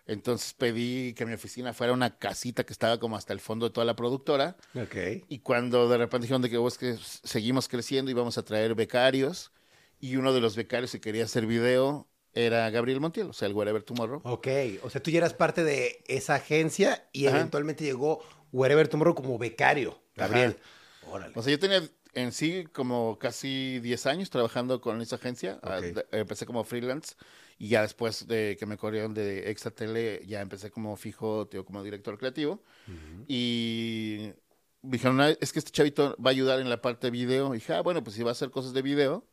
Entonces 0.05 0.53
pedí 0.53 1.13
que 1.13 1.25
mi 1.25 1.33
oficina 1.33 1.73
fuera 1.73 1.91
una 1.91 2.17
casita 2.17 2.63
que 2.63 2.71
estaba 2.71 2.97
como 2.97 3.17
hasta 3.17 3.33
el 3.33 3.41
fondo 3.41 3.67
de 3.67 3.73
toda 3.73 3.83
la 3.83 3.95
productora. 3.95 4.55
Ok. 4.75 4.95
Y 5.27 5.39
cuando 5.39 5.89
de 5.89 5.97
repente 5.97 6.23
dijeron 6.23 6.41
de 6.41 6.49
que, 6.49 6.57
"Oh, 6.57 6.67
es 6.69 6.77
que 6.77 6.97
seguimos 7.23 7.67
creciendo 7.67 8.09
y 8.09 8.13
vamos 8.13 8.37
a 8.37 8.43
traer 8.43 8.73
becarios, 8.73 9.51
y 9.99 10.15
uno 10.15 10.31
de 10.31 10.39
los 10.39 10.55
becarios 10.55 10.91
que 10.91 11.01
quería 11.01 11.25
hacer 11.25 11.45
video 11.45 12.07
era 12.45 12.69
Gabriel 12.69 12.99
Montiel, 12.99 13.27
o 13.29 13.33
sea, 13.33 13.47
el 13.47 13.53
Wherever 13.53 13.81
Tomorrow. 13.83 14.21
Ok. 14.23 14.47
O 14.83 14.89
sea, 14.89 15.01
tú 15.01 15.09
ya 15.11 15.17
eras 15.17 15.33
parte 15.33 15.63
de 15.63 16.03
esa 16.07 16.35
agencia 16.35 17.07
y 17.11 17.25
Ajá. 17.27 17.37
eventualmente 17.37 17.83
llegó 17.83 18.23
Wherever 18.51 18.87
Tomorrow 18.87 19.15
como 19.15 19.37
becario. 19.37 19.99
Gabriel. 20.15 20.57
Órale. 21.09 21.33
O 21.35 21.41
sea, 21.41 21.51
yo 21.51 21.59
tenía 21.59 21.81
en 22.13 22.31
sí 22.31 22.65
como 22.73 23.17
casi 23.19 23.79
10 23.79 24.05
años 24.07 24.29
trabajando 24.29 24.81
con 24.81 25.01
esa 25.01 25.15
agencia. 25.17 25.59
Ah, 25.63 25.79
Empecé 26.11 26.45
como 26.45 26.63
freelance 26.63 27.15
y 27.59 27.69
ya 27.69 27.81
después 27.81 28.27
de 28.27 28.55
que 28.59 28.65
me 28.65 28.77
corrieron 28.77 29.13
de 29.13 29.49
Extra 29.49 29.71
Tele, 29.71 30.21
ya 30.27 30.41
empecé 30.41 30.69
como 30.71 30.95
fijo, 30.95 31.47
tío, 31.47 31.65
como 31.65 31.83
director 31.83 32.17
creativo. 32.17 32.61
Y 33.27 34.31
dijeron, 34.81 35.19
"Ah, 35.21 35.29
es 35.39 35.51
que 35.51 35.59
este 35.59 35.71
chavito 35.71 36.15
va 36.23 36.29
a 36.29 36.33
ayudar 36.33 36.59
en 36.59 36.69
la 36.69 36.81
parte 36.81 37.07
de 37.07 37.11
video. 37.11 37.53
Y 37.53 37.57
dije, 37.57 37.73
ah, 37.73 37.81
bueno, 37.81 38.03
pues 38.03 38.15
si 38.15 38.23
va 38.23 38.29
a 38.29 38.33
hacer 38.33 38.51
cosas 38.51 38.73
de 38.73 38.81
video, 38.81 39.25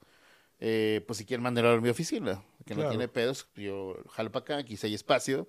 eh, 0.61 1.03
pues 1.07 1.19
si 1.19 1.25
quieren 1.25 1.43
mandarlo 1.43 1.71
a 1.73 1.81
mi 1.81 1.88
oficina, 1.88 2.43
que 2.64 2.75
Claro. 2.75 2.85
no 2.85 2.90
tiene 2.90 3.09
pedos, 3.09 3.49
yo 3.57 3.97
jalo 4.11 4.31
para 4.33 4.43
acá, 4.43 4.62
quise 4.64 4.87
hay 4.87 4.95
espacio. 4.95 5.47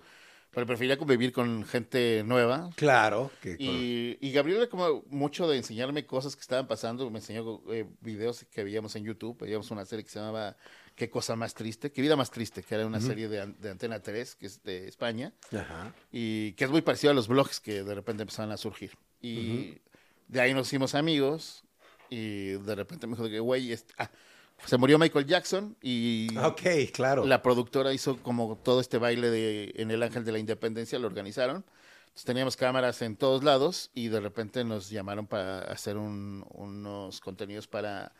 Pero 0.52 0.64
prefería 0.66 0.96
convivir 0.96 1.32
con 1.32 1.64
gente 1.64 2.22
nueva, 2.24 2.70
Claro. 2.76 3.30
Que, 3.42 3.56
y, 3.58 4.16
y 4.22 4.32
Gabriel 4.32 4.70
como 4.70 5.02
mucho 5.10 5.46
de 5.48 5.58
enseñarme 5.58 6.06
cosas 6.06 6.34
que 6.34 6.40
estaban 6.40 6.66
pasando. 6.66 7.10
Me 7.10 7.18
enseñó 7.18 7.60
eh, 7.70 7.84
videos 8.00 8.46
que 8.50 8.64
veíamos 8.64 8.96
en 8.96 9.04
YouTube. 9.04 9.36
Veíamos 9.38 9.70
una 9.70 9.84
serie 9.84 10.02
que 10.04 10.10
se 10.10 10.18
llamaba 10.18 10.56
Qué 10.94 11.10
cosa 11.10 11.36
más 11.36 11.52
triste, 11.52 11.92
Qué 11.92 12.00
vida 12.00 12.16
más 12.16 12.30
triste, 12.30 12.62
que 12.62 12.74
era 12.74 12.86
una 12.86 13.02
serie 13.02 13.28
de, 13.28 13.44
de 13.58 13.70
Antena 13.70 14.00
3, 14.00 14.34
que 14.36 14.46
es 14.46 14.62
de 14.62 14.88
España, 14.88 15.34
Ajá. 15.52 15.92
y 16.10 16.52
que 16.52 16.64
es 16.64 16.70
muy 16.70 16.80
parecido 16.80 17.10
a 17.10 17.14
los 17.14 17.28
blogs 17.28 17.60
que 17.60 17.82
de 17.82 17.94
repente 17.94 18.22
empezaron 18.22 18.50
a 18.50 18.56
surgir. 18.56 18.92
Y 19.20 19.74
de 20.28 20.40
ahí 20.40 20.54
nos 20.54 20.68
hicimos 20.68 20.94
amigos, 20.94 21.64
y 22.08 22.52
de 22.52 22.74
repente 22.76 23.06
me 23.06 23.14
dijo 23.14 23.28
que, 23.28 23.40
güey, 23.40 23.76
ah, 23.98 24.10
se 24.64 24.76
murió 24.78 24.98
Michael 24.98 25.26
Jackson, 25.26 25.76
y 25.82 26.28
Ok, 26.38 26.62
claro. 26.92 27.24
la 27.26 27.42
productora 27.42 27.92
hizo 27.92 28.16
como 28.22 28.56
todo 28.56 28.80
este 28.80 28.98
baile 28.98 29.30
de 29.30 29.72
en 29.76 29.90
el 29.90 30.02
Ángel 30.02 30.24
de 30.24 30.32
la 30.32 30.38
Independencia, 30.38 30.98
lo 30.98 31.06
organizaron. 31.06 31.64
Entonces, 32.06 32.24
teníamos 32.24 32.56
cámaras 32.56 33.02
en 33.02 33.16
todos 33.16 33.44
lados 33.44 33.90
y 33.94 34.08
de 34.08 34.20
repente 34.20 34.64
nos 34.64 34.88
llamaron 34.88 35.26
para 35.26 35.60
hacer 35.60 35.98
un- 35.98 36.44
unos 36.54 37.20
contenidos 37.20 37.66
para, 37.68 38.12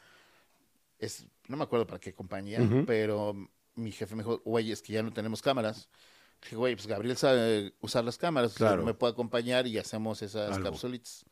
es, 0.98 1.26
no 1.48 1.56
me 1.56 1.64
acuerdo 1.64 1.86
para 1.86 1.98
qué 2.00 2.12
compañía, 2.12 2.60
Ujú. 2.60 2.84
pero 2.86 3.34
mi 3.74 3.92
jefe 3.92 4.14
me 4.14 4.22
dijo, 4.22 4.42
güey, 4.44 4.70
es 4.72 4.82
que 4.82 4.92
ya 4.92 5.02
no 5.02 5.12
tenemos 5.12 5.40
cámaras. 5.42 5.88
Dije, 6.42 6.56
güey, 6.56 6.74
pues 6.76 6.86
Gabriel 6.86 7.16
sabe 7.16 7.72
usar 7.80 8.04
las 8.04 8.18
cámaras, 8.18 8.52
Claro. 8.54 8.84
me 8.84 8.92
puede 8.94 9.12
acompañar 9.14 9.66
y 9.66 9.78
hacemos 9.78 10.20
esas 10.20 10.56
Algo. 10.56 10.70
capsulitas. 10.70 11.24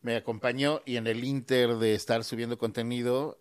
Me 0.00 0.14
acompañó 0.14 0.80
y 0.86 0.96
en 0.96 1.08
el 1.08 1.24
inter 1.24 1.76
de 1.78 1.94
estar 1.94 2.22
subiendo 2.22 2.56
contenido, 2.58 3.40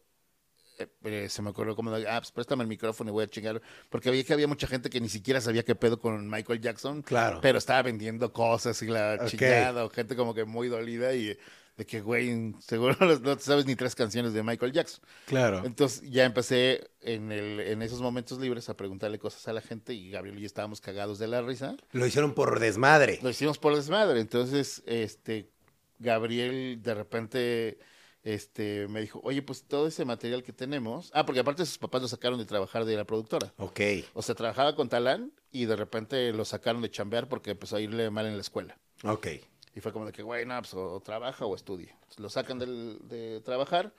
eh, 0.78 0.88
eh, 1.04 1.28
se 1.30 1.42
me 1.42 1.50
ocurrió 1.50 1.76
como, 1.76 1.92
ah, 1.94 2.20
pues 2.20 2.32
préstame 2.32 2.63
el 2.63 2.70
micrófono 2.70 3.10
y 3.10 3.13
voy 3.13 3.24
a 3.24 3.28
chingar. 3.28 3.62
Porque 3.90 4.10
había 4.10 4.24
que 4.24 4.34
había 4.34 4.48
mucha 4.48 4.68
gente 4.68 4.90
que 4.90 5.02
ni 5.02 5.10
siquiera 5.10 5.42
sabía 5.42 5.63
qué 5.63 5.76
pedo 5.76 6.00
con 6.00 6.30
Michael 6.30 6.62
Jackson, 6.62 7.02
Claro. 7.02 7.40
pero 7.42 7.58
estaba 7.58 7.82
vendiendo 7.82 8.32
cosas 8.32 8.82
y 8.82 8.88
la 8.88 9.26
chingada, 9.26 9.86
o 9.86 9.90
gente 9.90 10.16
como 10.16 10.34
que 10.34 10.46
muy 10.46 10.68
dolida 10.68 11.13
y 11.13 11.38
de 11.78 11.86
que, 11.86 12.02
güey, 12.02 12.56
seguro 12.60 12.96
no, 13.22 13.40
sabes 13.40 13.66
ni 13.66 13.76
tres 13.76 13.94
canciones 13.94 14.34
de 14.34 14.42
Michael 14.42 14.72
Jackson. 14.72 15.00
Claro. 15.26 15.63
Entonces 15.63 16.02
ya 16.10 16.26
empecé 16.26 16.90
en, 17.02 17.32
el, 17.32 17.60
en 17.60 17.82
esos 17.84 18.02
momentos 18.02 18.40
libres 18.40 18.68
a 18.70 18.76
preguntarle 18.76 19.20
cosas 19.20 19.48
a 19.48 19.54
la 19.54 19.62
gente 19.62 19.94
y 19.94 20.10
Gabriel 20.10 20.38
y 20.40 20.42
yo 20.42 20.48
estábamos 20.48 20.82
cagados 20.82 21.20
de 21.20 21.28
la 21.28 21.42
risa. 21.42 21.78
Lo 21.92 22.06
hicieron 22.08 22.34
por 22.34 22.60
desmadre. 22.60 23.20
Lo 23.22 23.30
hicimos 23.30 23.60
por 23.60 23.76
desmadre. 23.76 24.20
Entonces, 24.20 24.82
este, 24.88 25.52
Gabriel 26.00 26.82
de 26.82 26.94
repente 26.96 27.78
este, 28.34 28.88
me 28.90 29.00
dijo, 29.00 29.22
oye, 29.24 29.42
pues 29.42 29.63
todo 29.63 29.88
ese 29.88 30.04
material 30.04 30.44
que 30.44 30.52
tenemos. 30.52 31.12
Ah, 31.13 31.26
porque 31.26 31.40
aparte 31.40 31.66
sus 31.66 31.78
papás 31.78 32.02
lo 32.02 32.08
sacaron 32.10 32.38
de 32.38 32.46
trabajar 32.46 32.84
de 32.84 32.96
la 32.98 33.06
productora. 33.06 33.54
Ok. 33.58 33.80
O 34.13 34.22
sea, 34.22 34.36
trabajaba 34.36 34.76
con 34.76 34.90
Talán 34.90 35.32
y 35.52 35.63
de 35.66 35.76
repente 35.78 36.34
lo 36.34 36.44
sacaron 36.44 36.82
de 36.82 36.92
chambear 36.92 37.30
porque 37.30 37.52
empezó 37.52 37.78
a 37.78 37.82
irle 37.82 38.10
mal 38.10 38.26
en 38.26 38.36
la 38.36 38.42
escuela. 38.42 38.78
Ok. 39.04 39.28
Y 39.76 39.80
fue 39.80 39.94
como 39.94 40.06
de 40.06 40.12
que, 40.12 40.24
güey, 40.24 40.46
no, 40.46 40.58
pues 40.60 40.74
o 40.74 41.00
trabaja 41.00 41.46
o 41.46 41.56
estudia. 41.56 41.92
Entonces, 41.94 42.20
lo 42.20 42.30
sacan 42.30 42.60
del- 42.60 43.00
de 43.08 43.40
trabajar. 43.42 43.94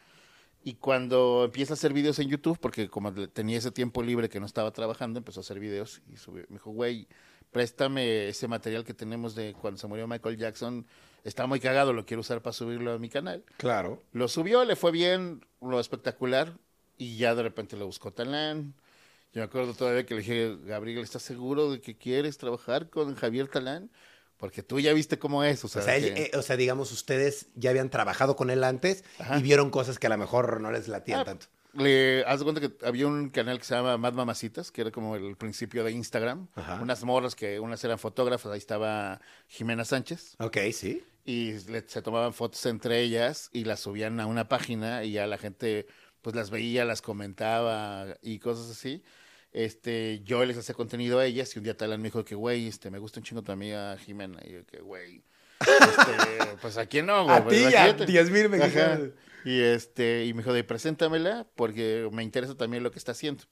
Y 0.62 0.74
cuando 0.74 1.44
empieza 1.44 1.72
a 1.72 1.76
hacer 1.76 1.92
videos 1.94 2.18
en 2.18 2.28
YouTube, 2.28 2.58
porque 2.60 2.88
como 2.90 3.12
tenía 3.30 3.56
ese 3.56 3.70
tiempo 3.70 4.02
libre 4.02 4.28
que 4.28 4.40
no 4.40 4.46
estaba 4.46 4.72
trabajando, 4.72 5.18
empezó 5.20 5.40
a 5.40 5.42
hacer 5.42 5.58
videos 5.60 6.02
y 6.12 6.16
subió. 6.18 6.44
Me 6.48 6.56
dijo, 6.56 6.70
güey, 6.72 7.06
préstame 7.52 8.28
ese 8.28 8.46
material 8.48 8.84
que 8.84 8.92
tenemos 8.92 9.34
de 9.34 9.54
cuando 9.54 9.78
se 9.78 9.86
murió 9.86 10.06
Michael 10.06 10.36
Jackson. 10.36 10.84
Está 11.24 11.46
muy 11.46 11.60
cagado, 11.60 11.92
lo 11.92 12.06
quiero 12.06 12.20
usar 12.20 12.40
para 12.42 12.52
subirlo 12.52 12.92
a 12.92 12.98
mi 12.98 13.08
canal. 13.08 13.44
Claro. 13.56 14.02
Lo 14.12 14.28
subió, 14.28 14.64
le 14.64 14.76
fue 14.76 14.92
bien, 14.92 15.44
lo 15.60 15.78
espectacular. 15.80 16.54
Y 16.96 17.16
ya 17.16 17.34
de 17.34 17.42
repente 17.42 17.76
lo 17.76 17.86
buscó 17.86 18.12
Talán. 18.12 18.74
Yo 19.32 19.40
me 19.40 19.44
acuerdo 19.44 19.74
todavía 19.74 20.04
que 20.06 20.14
le 20.14 20.20
dije, 20.20 20.56
Gabriel, 20.64 20.98
¿estás 21.04 21.22
seguro 21.22 21.70
de 21.70 21.80
que 21.80 21.96
quieres 21.96 22.38
trabajar 22.38 22.88
con 22.88 23.14
Javier 23.14 23.46
Talán? 23.48 23.90
Porque 24.36 24.62
tú 24.62 24.80
ya 24.80 24.92
viste 24.92 25.18
cómo 25.18 25.44
es. 25.44 25.64
O 25.64 25.68
sea, 25.68 25.82
O 25.82 25.84
sea, 25.84 25.98
que- 26.00 26.06
eh, 26.24 26.30
o 26.36 26.42
sea, 26.42 26.56
digamos, 26.56 26.90
ustedes 26.92 27.46
ya 27.54 27.70
habían 27.70 27.90
trabajado 27.90 28.36
con 28.36 28.50
él 28.50 28.64
antes 28.64 29.04
Ajá. 29.18 29.38
y 29.38 29.42
vieron 29.42 29.70
cosas 29.70 29.98
que 29.98 30.06
a 30.06 30.10
lo 30.10 30.16
mejor 30.18 30.60
no 30.60 30.70
les 30.72 30.88
latían 30.88 31.20
Ah, 31.20 31.24
tanto. 31.24 31.46
Le 31.74 32.24
haz 32.26 32.38
de 32.40 32.44
cuenta 32.44 32.60
que 32.60 32.72
había 32.86 33.06
un 33.06 33.28
canal 33.30 33.58
que 33.58 33.64
se 33.64 33.74
llama 33.74 33.96
Mad 33.98 34.14
Mamacitas, 34.14 34.70
que 34.72 34.80
era 34.80 34.90
como 34.90 35.16
el 35.16 35.36
principio 35.36 35.84
de 35.84 35.92
Instagram. 35.92 36.48
Ajá. 36.54 36.80
Unas 36.80 37.04
morras 37.04 37.34
que 37.34 37.60
unas 37.60 37.82
eran 37.84 37.98
fotógrafas, 37.98 38.50
ahí 38.52 38.58
estaba 38.58 39.20
Jimena 39.48 39.84
Sánchez. 39.84 40.34
Ok, 40.38 40.56
sí. 40.72 41.04
Y 41.24 41.52
le- 41.70 41.86
se 41.86 42.00
tomaban 42.02 42.32
fotos 42.32 42.64
entre 42.66 43.00
ellas 43.00 43.50
y 43.52 43.64
las 43.64 43.80
subían 43.80 44.18
a 44.18 44.26
una 44.26 44.48
página 44.48 45.04
y 45.04 45.12
ya 45.12 45.26
la 45.26 45.36
gente 45.38 45.86
pues 46.22 46.34
las 46.34 46.50
veía, 46.50 46.84
las 46.84 47.02
comentaba 47.02 48.06
y 48.22 48.38
cosas 48.38 48.70
así. 48.70 49.02
Este, 49.52 50.20
yo 50.24 50.44
les 50.44 50.56
hacía 50.58 50.74
contenido 50.74 51.18
a 51.18 51.26
ellas 51.26 51.54
y 51.54 51.58
un 51.58 51.64
día 51.64 51.76
Talán 51.76 52.00
me 52.00 52.08
dijo 52.08 52.24
que, 52.24 52.34
güey, 52.34 52.66
este, 52.66 52.90
me 52.90 52.98
gusta 52.98 53.20
un 53.20 53.24
chingo 53.24 53.42
tu 53.42 53.52
amiga 53.52 53.96
Jimena. 53.98 54.40
Y 54.44 54.52
yo 54.52 54.66
que, 54.66 54.80
güey, 54.80 55.22
este, 55.60 56.56
pues 56.60 56.76
a 56.78 56.86
quién 56.86 57.06
no, 57.06 57.24
güey. 57.24 57.36
A 57.36 57.46
ti, 57.46 57.56
a 57.56 57.60
imagínate. 57.88 58.06
10 58.06 58.30
mil. 58.30 59.14
Y 59.48 59.62
este, 59.62 60.26
y 60.26 60.34
me 60.34 60.42
dijo 60.42 60.52
de 60.52 60.62
preséntamela 60.62 61.46
porque 61.54 62.06
me 62.12 62.22
interesa 62.22 62.54
también 62.54 62.82
lo 62.82 62.90
que 62.90 62.98
está 62.98 63.12
haciendo. 63.12 63.44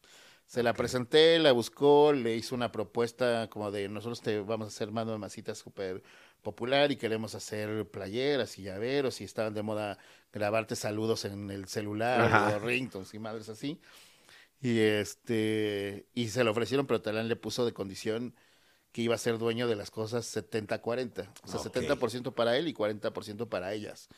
Se 0.47 0.63
la 0.63 0.75
presenté, 0.75 1.39
la 1.39 1.53
buscó, 1.53 2.13
le 2.13 2.37
hizo 2.37 2.55
una 2.55 2.71
propuesta 2.71 3.49
como 3.49 3.71
de 3.71 3.89
nosotros 3.89 4.21
te 4.21 4.41
vamos 4.41 4.67
a 4.67 4.69
hacer 4.69 4.91
más 4.93 5.07
mamacitas 5.07 5.57
súper 5.57 6.03
popular 6.43 6.93
y 6.93 6.97
queremos 6.97 7.35
hacer 7.35 7.89
playeras 7.89 8.59
y 8.59 8.65
llaveros 8.65 9.23
y 9.23 9.25
estaban 9.25 9.55
de 9.55 9.63
moda 9.63 9.97
grabarte 10.35 10.77
saludos 10.77 11.25
en 11.25 11.51
el 11.51 11.67
celular 11.67 12.53
o 12.53 12.59
ringtones 12.59 13.15
y 13.15 13.19
madres 13.19 13.49
así. 13.49 13.81
Y 14.61 14.81
este, 14.81 16.05
y 16.13 16.29
se 16.29 16.45
lo 16.45 16.51
ofrecieron, 16.51 16.87
pero 16.87 17.01
Talán 17.01 17.29
le 17.29 17.37
puso 17.37 17.65
de 17.65 17.73
condición 17.73 18.35
que 18.93 19.01
iba 19.01 19.15
a 19.15 19.19
ser 19.19 19.39
dueño 19.39 19.67
de 19.67 19.77
las 19.77 19.91
cosas 19.91 20.27
70-40. 20.37 21.29
O 21.43 21.49
sea, 21.49 21.61
Ok. 21.61 21.67
70% 21.67 22.35
para 22.35 22.57
él 22.59 22.69
y 22.69 22.75
40% 22.75 23.49
para 23.49 23.73
ellas. 23.73 24.09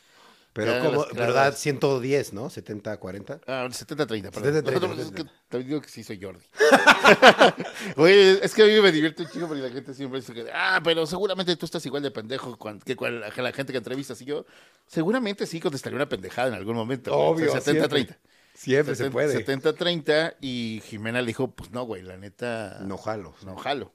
Pero, 0.59 0.73
Ya 0.73 0.83
como, 0.85 1.05
claras. 1.05 1.57
110, 1.59 2.33
¿no? 2.33 2.49
70, 2.49 2.97
40. 2.97 3.41
Ah, 3.47 3.67
70-30, 3.69 4.31
perdón. 4.31 4.53
70-30, 4.55 4.63
Nosotros 4.63 4.99
es 4.99 5.11
que 5.11 5.25
te 5.49 5.63
digo 5.63 5.81
que 5.81 5.89
sí 5.89 6.03
soy 6.03 6.21
Jordi. 6.21 6.43
Oye, 7.95 8.43
es 8.43 8.53
que 8.53 8.63
a 8.63 8.65
mí 8.65 8.79
me 8.81 8.91
divierte 8.91 9.23
un 9.23 9.29
chico 9.29 9.47
porque 9.47 9.61
la 9.63 9.69
gente 9.69 9.93
siempre 9.93 10.19
dice 10.19 10.33
que, 10.33 10.47
ah, 10.53 10.81
pero 10.83 11.05
seguramente 11.05 11.55
tú 11.55 11.65
estás 11.65 11.85
igual 11.85 12.03
de 12.03 12.11
pendejo 12.11 12.57
que 12.85 13.41
la 13.41 13.51
gente 13.51 13.71
que 13.71 13.77
entrevistas. 13.77 14.21
Y 14.21 14.25
yo, 14.25 14.45
seguramente 14.87 15.45
sí 15.45 15.59
contestaría 15.59 15.95
una 15.95 16.09
pendejada 16.09 16.49
en 16.49 16.53
algún 16.55 16.75
momento. 16.75 17.11
güey. 17.33 17.47
O 17.47 17.59
sea, 17.59 17.73
Obvio, 17.73 17.83
70-30. 17.87 18.17
Siempre 18.53 18.95
se 18.95 19.09
puede. 19.09 19.45
70-30 19.45 20.35
y 20.41 20.81
Jimena 20.85 21.21
le 21.21 21.27
dijo, 21.27 21.51
pues 21.51 21.71
no, 21.71 21.83
güey, 21.85 22.01
la 22.01 22.17
neta, 22.17 22.79
No 22.81 22.97
jalo. 22.97 23.33
no 23.45 23.55
jalo. 23.55 23.93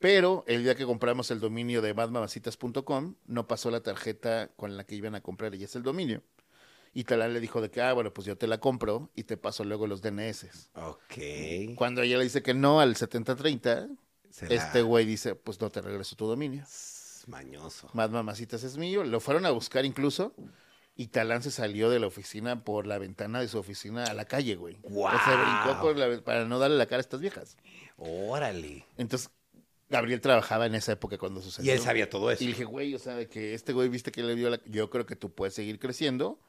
Pero 0.00 0.44
el 0.48 0.64
día 0.64 0.74
que 0.74 0.84
compramos 0.86 1.30
el 1.30 1.38
dominio 1.40 1.82
de 1.82 1.92
badmamacitas.com, 1.92 3.14
no 3.26 3.46
pasó 3.46 3.70
la 3.70 3.80
tarjeta 3.82 4.48
con 4.56 4.76
la 4.76 4.84
que 4.84 4.94
iban 4.96 5.14
a 5.14 5.20
comprar 5.20 5.54
y 5.54 5.62
es 5.62 5.76
el 5.76 5.82
dominio. 5.82 6.22
Y 6.92 7.04
Talán 7.04 7.32
le 7.34 7.38
dijo 7.40 7.60
de 7.60 7.70
que, 7.70 7.80
ah, 7.82 7.92
bueno, 7.92 8.12
pues 8.12 8.26
yo 8.26 8.36
te 8.36 8.46
la 8.48 8.58
compro 8.58 9.10
y 9.14 9.22
te 9.24 9.36
paso 9.36 9.62
luego 9.62 9.86
los 9.86 10.00
DNS. 10.02 10.70
Ok. 10.74 11.74
Cuando 11.76 12.02
ella 12.02 12.16
le 12.18 12.24
dice 12.24 12.42
que 12.42 12.54
no 12.54 12.80
al 12.80 12.96
7030, 12.96 13.88
Se 14.30 14.48
la- 14.48 14.54
este 14.54 14.82
güey 14.82 15.04
dice, 15.04 15.34
pues 15.36 15.60
no 15.60 15.70
te 15.70 15.80
regreso 15.82 16.16
tu 16.16 16.26
dominio. 16.26 16.64
Mañoso. 17.26 17.90
Más 17.92 18.10
mamacitas 18.10 18.64
es 18.64 18.76
mío. 18.78 19.04
Lo 19.04 19.20
fueron 19.20 19.44
a 19.46 19.50
buscar 19.50 19.84
incluso. 19.84 20.34
Y 20.96 21.08
Talán 21.08 21.42
se 21.42 21.50
salió 21.50 21.90
de 21.90 22.00
la 22.00 22.06
oficina 22.08 22.64
por 22.64 22.86
la 22.86 22.98
ventana 22.98 23.40
de 23.40 23.48
su 23.48 23.58
oficina 23.58 24.04
a 24.04 24.14
la 24.14 24.24
calle, 24.24 24.56
güey. 24.56 24.78
O 24.82 25.24
sea, 25.24 25.62
brincó 25.64 25.80
por 25.82 25.96
la 25.96 26.06
ve- 26.08 26.22
para 26.22 26.44
no 26.46 26.58
darle 26.58 26.76
la 26.78 26.86
cara 26.86 26.98
a 26.98 27.00
estas 27.02 27.20
viejas. 27.20 27.56
Órale. 27.96 28.86
Entonces, 28.96 29.30
Gabriel 29.90 30.20
trabajaba 30.20 30.66
en 30.66 30.74
esa 30.76 30.92
época 30.92 31.18
cuando 31.18 31.40
Y 31.40 31.42
sucedió. 31.42 31.72
él 31.72 31.80
sabía 31.80 32.08
todo 32.08 32.30
eso. 32.30 32.42
Y 32.44 32.46
dije, 32.48 32.64
güey, 32.64 32.94
o 32.94 32.98
sea, 32.98 33.16
de 33.16 33.28
que 33.28 33.54
este 33.54 33.72
güey 33.72 33.88
viste 33.88 34.12
que 34.12 34.22
le 34.22 34.34
vio 34.34 34.48
la... 34.50 34.60
Yo 34.66 34.88
creo 34.88 35.04
que 35.04 35.16
tú 35.16 35.34
puedes 35.34 35.54
seguir 35.54 35.78
creciendo 35.78 36.40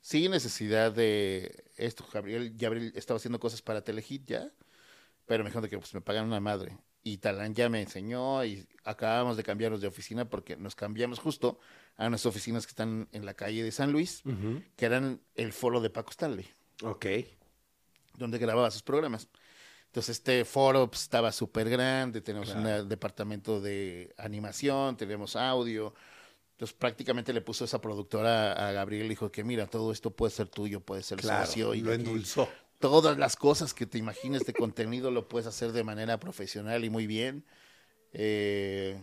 sin 0.00 0.30
necesidad 0.30 0.90
de 0.92 1.64
esto. 1.76 2.04
Gabriel, 2.12 2.52
Gabriel 2.56 2.92
estaba 2.96 3.18
haciendo 3.18 3.38
cosas 3.38 3.60
para 3.62 3.82
Telehit 3.82 4.26
ya, 4.26 4.50
pero 5.26 5.44
me 5.44 5.50
dijo 5.50 5.60
de 5.60 5.68
que 5.68 5.78
pues 5.78 5.92
me 5.94 6.00
pagan 6.00 6.24
una 6.26 6.40
madre. 6.40 6.78
Y 7.04 7.18
Talán 7.18 7.54
ya 7.54 7.68
me 7.68 7.80
enseñó 7.80 8.44
y 8.44 8.66
acabamos 8.84 9.36
de 9.36 9.42
cambiarnos 9.42 9.80
de 9.80 9.86
oficina 9.86 10.28
porque 10.28 10.56
nos 10.56 10.74
cambiamos 10.74 11.18
justo 11.18 11.58
a 11.96 12.06
unas 12.06 12.24
oficinas 12.26 12.66
que 12.66 12.70
están 12.70 13.08
en 13.12 13.24
la 13.26 13.34
calle 13.34 13.62
de 13.62 13.72
San 13.72 13.92
Luis, 13.92 14.22
que 14.76 14.84
eran 14.86 15.20
el 15.34 15.52
foro 15.52 15.80
de 15.80 15.90
Paco 15.90 16.10
Stanley 16.10 16.46
Ok. 16.82 17.06
donde 18.16 18.38
grababa 18.38 18.70
sus 18.70 18.82
programas. 18.82 19.28
Entonces 19.88 20.16
este 20.18 20.44
foro 20.44 20.88
pues, 20.90 21.02
estaba 21.02 21.32
súper 21.32 21.68
grande, 21.68 22.20
tenemos 22.20 22.50
Claro. 22.52 22.82
un 22.82 22.88
departamento 22.88 23.60
de 23.60 24.14
animación, 24.18 24.96
tenemos 24.96 25.34
audio. 25.34 25.94
Entonces 26.52 26.76
prácticamente 26.76 27.32
le 27.32 27.40
puso 27.40 27.64
esa 27.64 27.80
productora 27.80 28.52
a 28.52 28.72
Gabriel 28.72 29.06
y 29.06 29.10
dijo 29.10 29.30
que 29.32 29.44
mira, 29.44 29.66
todo 29.66 29.90
esto 29.92 30.10
puede 30.10 30.30
ser 30.32 30.48
tuyo, 30.48 30.80
puede 30.80 31.02
ser 31.02 31.18
Claro. 31.18 31.46
socio. 31.46 31.74
Y 31.74 31.80
lo 31.80 31.92
endulzó. 31.92 32.48
Todas 32.78 33.16
las 33.18 33.34
cosas 33.36 33.74
que 33.74 33.86
te 33.86 33.98
imagines 33.98 34.44
de 34.44 34.52
contenido 34.52 35.10
lo 35.10 35.26
puedes 35.26 35.46
hacer 35.46 35.72
de 35.72 35.82
manera 35.84 36.20
profesional 36.20 36.84
y 36.84 36.90
muy 36.90 37.06
bien. 37.06 37.44
Eh, 38.12 39.02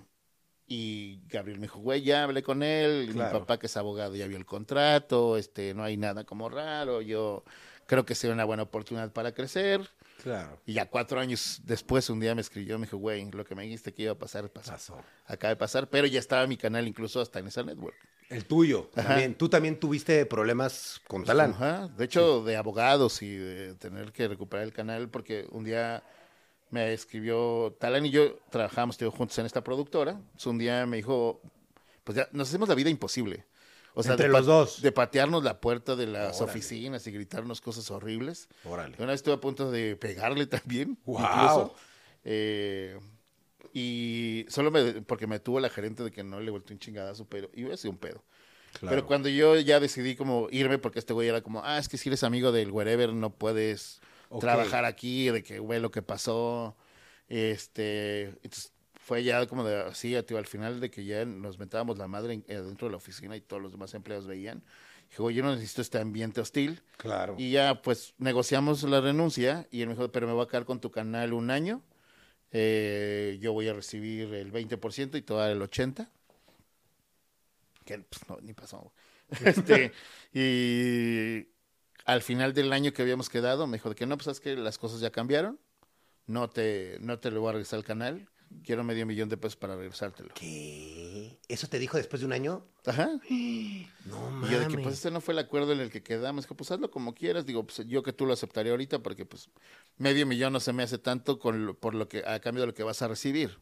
y 0.68 1.20
Gabriel 1.28 1.60
me 1.60 1.64
dijo, 1.68 1.80
güey, 1.80 2.02
ya 2.02 2.24
hablé 2.24 2.42
con 2.42 2.64
él, 2.64 3.10
Claro. 3.12 3.34
mi 3.34 3.40
papá 3.40 3.58
que 3.60 3.68
es 3.68 3.78
abogado 3.78 4.16
ya 4.16 4.28
vio 4.28 4.38
el 4.38 4.46
contrato, 4.46 5.38
este, 5.38 5.74
no 5.74 5.84
hay 5.84 5.98
nada 5.98 6.24
como 6.24 6.50
raro, 6.50 7.02
yo 7.02 7.44
creo 7.86 8.06
que 8.06 8.16
sería 8.16 8.34
una 8.34 8.46
buena 8.46 8.64
oportunidad 8.64 9.12
para 9.12 9.34
crecer. 9.34 9.82
Claro. 10.26 10.60
Y 10.66 10.74
ya 10.74 10.88
cuatro 10.88 11.20
años 11.20 11.62
después, 11.66 12.10
un 12.10 12.20
día 12.20 12.34
me 12.34 12.42
escribió, 12.42 12.80
me 12.80 12.88
dijo, 12.88 12.98
güey, 12.98 13.30
lo 13.30 13.46
que 13.46 13.54
me 13.54 13.62
dijiste 13.62 13.94
que 13.94 14.02
iba 14.02 14.14
a 14.14 14.18
pasar, 14.18 14.50
pasó. 14.50 14.72
Pasó. 14.72 14.98
Acaba 15.28 15.50
de 15.50 15.56
pasar, 15.56 15.88
pero 15.88 16.08
ya 16.08 16.18
estaba 16.18 16.48
mi 16.48 16.58
canal 16.58 16.88
incluso 16.88 17.22
hasta 17.22 17.38
en 17.38 17.46
esa 17.46 17.62
network. 17.62 17.96
El 18.32 18.46
tuyo. 18.46 18.90
Ajá. 18.96 19.10
También. 19.10 19.36
Tú 19.36 19.50
también 19.50 19.80
tuviste 19.80 20.26
problemas 20.26 21.00
con 21.08 21.24
Talán. 21.24 21.52
Ajá. 21.52 21.90
De 21.90 22.06
hecho, 22.06 22.44
de 22.44 22.58
abogados 22.58 23.22
y 23.22 23.36
de 23.36 23.76
tener 23.76 24.12
que 24.14 24.28
recuperar 24.28 24.66
el 24.66 24.74
canal, 24.74 25.10
porque 25.10 25.46
un 25.52 25.64
día 25.64 26.04
me 26.72 26.92
escribió, 26.92 27.78
Talán 27.80 28.08
y 28.08 28.10
yo 28.10 28.40
trabajamos 28.50 28.98
tío, 28.98 29.12
juntos 29.12 29.38
en 29.38 29.46
esta 29.46 29.64
productora. 29.64 30.14
Entonces, 30.14 30.48
un 30.48 30.58
día 30.58 30.88
me 30.88 30.98
dijo, 30.98 31.40
pues 32.04 32.18
ya 32.18 32.28
nos 32.32 32.50
hacemos 32.50 32.68
la 32.68 32.74
vida 32.74 32.90
imposible. 32.90 33.46
O 33.96 34.04
sea, 34.04 34.12
Entre 34.12 34.28
de 34.28 34.34
los 34.34 34.46
dos. 34.46 34.82
De 34.82 34.92
patearnos 34.92 35.44
la 35.44 35.60
puerta 35.60 35.96
de 35.96 36.06
las 36.06 36.42
Órale. 36.42 36.52
oficinas 36.52 37.08
y 37.08 37.12
gritarnos 37.12 37.62
cosas 37.62 37.90
horribles. 37.90 38.50
Órale. 38.66 38.96
Una 38.98 39.08
vez 39.08 39.16
estuve 39.16 39.36
a 39.36 39.42
punto 39.42 39.72
de 39.72 39.96
pegarle 39.96 40.46
también. 40.48 40.98
Incluso. 41.08 41.74
Eh, 42.26 43.00
y 43.74 44.46
solo 44.50 44.70
me, 44.70 45.02
porque 45.02 45.28
me 45.28 45.40
tuvo 45.40 45.60
la 45.60 45.70
gerente 45.70 46.04
de 46.04 46.12
que 46.12 46.24
no 46.24 46.40
le 46.40 46.52
volteó 46.52 46.74
un 46.74 46.80
chingadazo, 46.80 47.26
pero 47.26 47.50
iba 47.54 47.74
a 47.74 47.78
ser 47.78 47.90
un 47.90 47.98
pedo. 47.98 48.24
Claro. 48.80 48.96
Pero 48.96 49.08
cuando 49.08 49.30
yo 49.30 49.58
ya 49.58 49.80
decidí 49.80 50.16
como 50.16 50.50
irme, 50.52 50.78
porque 50.78 51.00
este 51.00 51.14
güey 51.14 51.30
era 51.30 51.42
como, 51.42 51.64
ah, 51.64 51.78
es 51.80 51.88
que 51.88 51.98
si 51.98 52.10
eres 52.10 52.24
amigo 52.24 52.52
del 52.52 52.72
wherever 52.72 53.14
no 53.14 53.30
puedes 53.32 54.02
trabajar 54.42 54.84
aquí, 54.84 55.30
de 55.30 55.44
que, 55.44 55.60
güey, 55.60 55.80
lo 55.80 55.92
que 55.92 56.02
pasó. 56.02 56.76
Este, 57.28 58.26
entonces 58.44 58.72
fue 59.06 59.24
ya 59.24 59.46
como 59.46 59.64
de 59.64 59.82
así, 59.82 60.20
tío, 60.24 60.40
al 60.40 60.48
final 60.48 60.80
de 60.80 60.90
que 60.90 61.06
ya 61.06 61.26
nos 61.26 61.60
metábamos 61.60 62.00
la 62.00 62.08
madre 62.08 62.42
eh, 62.48 62.56
dentro 62.56 62.88
de 62.88 62.92
la 62.92 62.98
oficina 62.98 63.36
y 63.36 63.42
todos 63.42 63.62
los 63.62 63.72
demás 63.72 63.94
empleados 63.94 64.26
veían. 64.26 64.64
Güey, 65.16 65.36
yo 65.36 65.44
no 65.44 65.54
necesito 65.54 65.84
este 65.84 66.00
ambiente 66.00 66.42
hostil. 66.42 66.82
Claro. 66.98 67.36
Y 67.38 67.52
ya, 67.52 67.84
pues, 67.84 68.16
negociamos 68.18 68.82
la 68.82 69.02
renuncia 69.02 69.68
y 69.70 69.82
él 69.82 69.90
me 69.90 69.94
dijo, 69.94 70.12
pero 70.12 70.26
me 70.26 70.34
voy 70.34 70.44
a 70.44 70.48
quedar 70.48 70.66
con 70.66 70.82
tu 70.82 70.90
canal 70.90 71.34
un 71.34 71.52
año. 71.52 71.84
Eh, 72.52 73.38
yo 73.40 73.54
voy 73.54 73.68
a 73.68 73.74
recibir 73.74 74.34
el 74.34 74.52
20% 74.52 75.20
y 75.20 75.22
todo 75.22 75.46
el 75.46 75.62
80%. 75.62 76.10
Que, 77.86 78.00
pues, 78.00 78.28
no, 78.28 78.40
ni 78.42 78.54
pasó. 78.54 78.92
este, 79.46 79.92
y 80.34 81.48
al 82.06 82.24
final 82.24 82.56
del 82.56 82.74
año 82.74 82.92
que 82.92 83.04
habíamos 83.04 83.30
quedado, 83.30 83.68
me 83.68 83.78
dijo 83.78 83.90
de 83.90 83.96
que 83.96 84.08
no, 84.08 84.18
pues, 84.18 84.30
es 84.30 84.40
que 84.40 84.56
las 84.56 84.80
cosas 84.80 85.00
ya 85.00 85.12
cambiaron. 85.12 85.60
No 86.26 86.50
te, 86.50 86.98
no 87.02 87.20
te 87.20 87.30
lo 87.30 87.42
voy 87.42 87.50
a 87.50 87.52
regresar 87.52 87.78
al 87.78 87.86
canal. 87.86 88.28
Quiero 88.64 88.84
medio 88.84 89.06
millón 89.06 89.30
de 89.30 89.38
pesos 89.38 89.56
para 89.56 89.76
regresártelo. 89.76 90.34
¿Qué? 90.34 91.38
¿Eso 91.48 91.68
te 91.68 91.78
dijo 91.80 91.98
después 91.98 92.20
de 92.22 92.26
un 92.26 92.34
año? 92.34 92.66
Ajá. 92.86 93.10
No 93.30 93.30
Y 93.30 93.88
mames. 94.06 94.50
yo 94.52 94.60
de 94.60 94.68
que, 94.68 94.78
pues, 94.78 94.96
ese 95.00 95.10
no 95.12 95.20
fue 95.22 95.34
el 95.34 95.40
acuerdo 95.40 95.74
en 95.74 95.80
el 95.80 95.90
que 95.90 96.04
quedamos. 96.04 96.46
Que, 96.46 96.54
pues, 96.54 96.70
hazlo 96.72 96.92
como 96.92 97.16
quieras. 97.16 97.46
Digo, 97.46 97.66
pues, 97.66 97.88
yo 97.88 98.04
que 98.04 98.14
tú 98.14 98.26
lo 98.28 98.34
aceptaría 98.34 98.72
ahorita 98.72 99.00
porque, 99.02 99.26
pues, 99.26 99.50
medio 99.98 100.26
millón 100.28 100.54
no 100.54 100.60
se 100.60 100.74
me 100.74 100.84
hace 100.84 100.98
tanto 101.00 101.40
con 101.40 101.66
lo- 101.66 101.80
por 101.80 101.96
lo 101.96 102.08
que, 102.08 102.24
a 102.26 102.40
cambio 102.40 102.62
de 102.62 102.68
lo 102.68 102.74
que 102.76 102.84
vas 102.84 103.02
a 103.02 103.08
recibir. 103.08 103.60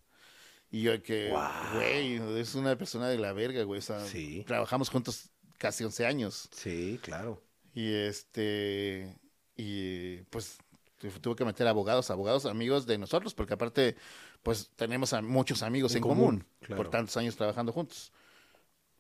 Y 0.70 0.82
yo 0.82 0.92
de 0.92 1.02
que, 1.02 1.30
Guau. 1.30 1.76
güey, 1.76 2.16
es 2.40 2.56
una 2.56 2.76
persona 2.78 3.08
de 3.08 3.18
la 3.18 3.32
verga, 3.32 3.64
güey. 3.64 3.80
O 3.80 3.82
sea, 3.82 4.04
Sí. 4.06 4.44
trabajamos 4.46 4.90
juntos 4.90 5.30
casi 5.58 5.84
11 5.86 6.06
años. 6.06 6.50
Sí, 6.52 7.00
claro. 7.02 7.42
Y 7.74 7.94
este, 7.94 9.18
y 9.56 10.18
pues 10.30 10.58
tu- 10.98 11.10
tuve 11.22 11.36
que 11.36 11.46
meter 11.46 11.68
abogados, 11.68 12.10
abogados, 12.12 12.46
amigos 12.46 12.86
de 12.86 12.98
nosotros, 12.98 13.34
porque 13.34 13.54
aparte, 13.54 13.96
pues 14.44 14.70
tenemos 14.76 15.14
a 15.14 15.22
muchos 15.22 15.64
amigos 15.64 15.94
En 15.94 15.98
en, 15.98 16.02
común, 16.04 16.18
común, 16.26 16.46
claro. 16.60 16.76
por 16.84 16.90
tantos 16.92 17.16
años 17.18 17.36
trabajando 17.36 17.72
juntos. 17.72 18.12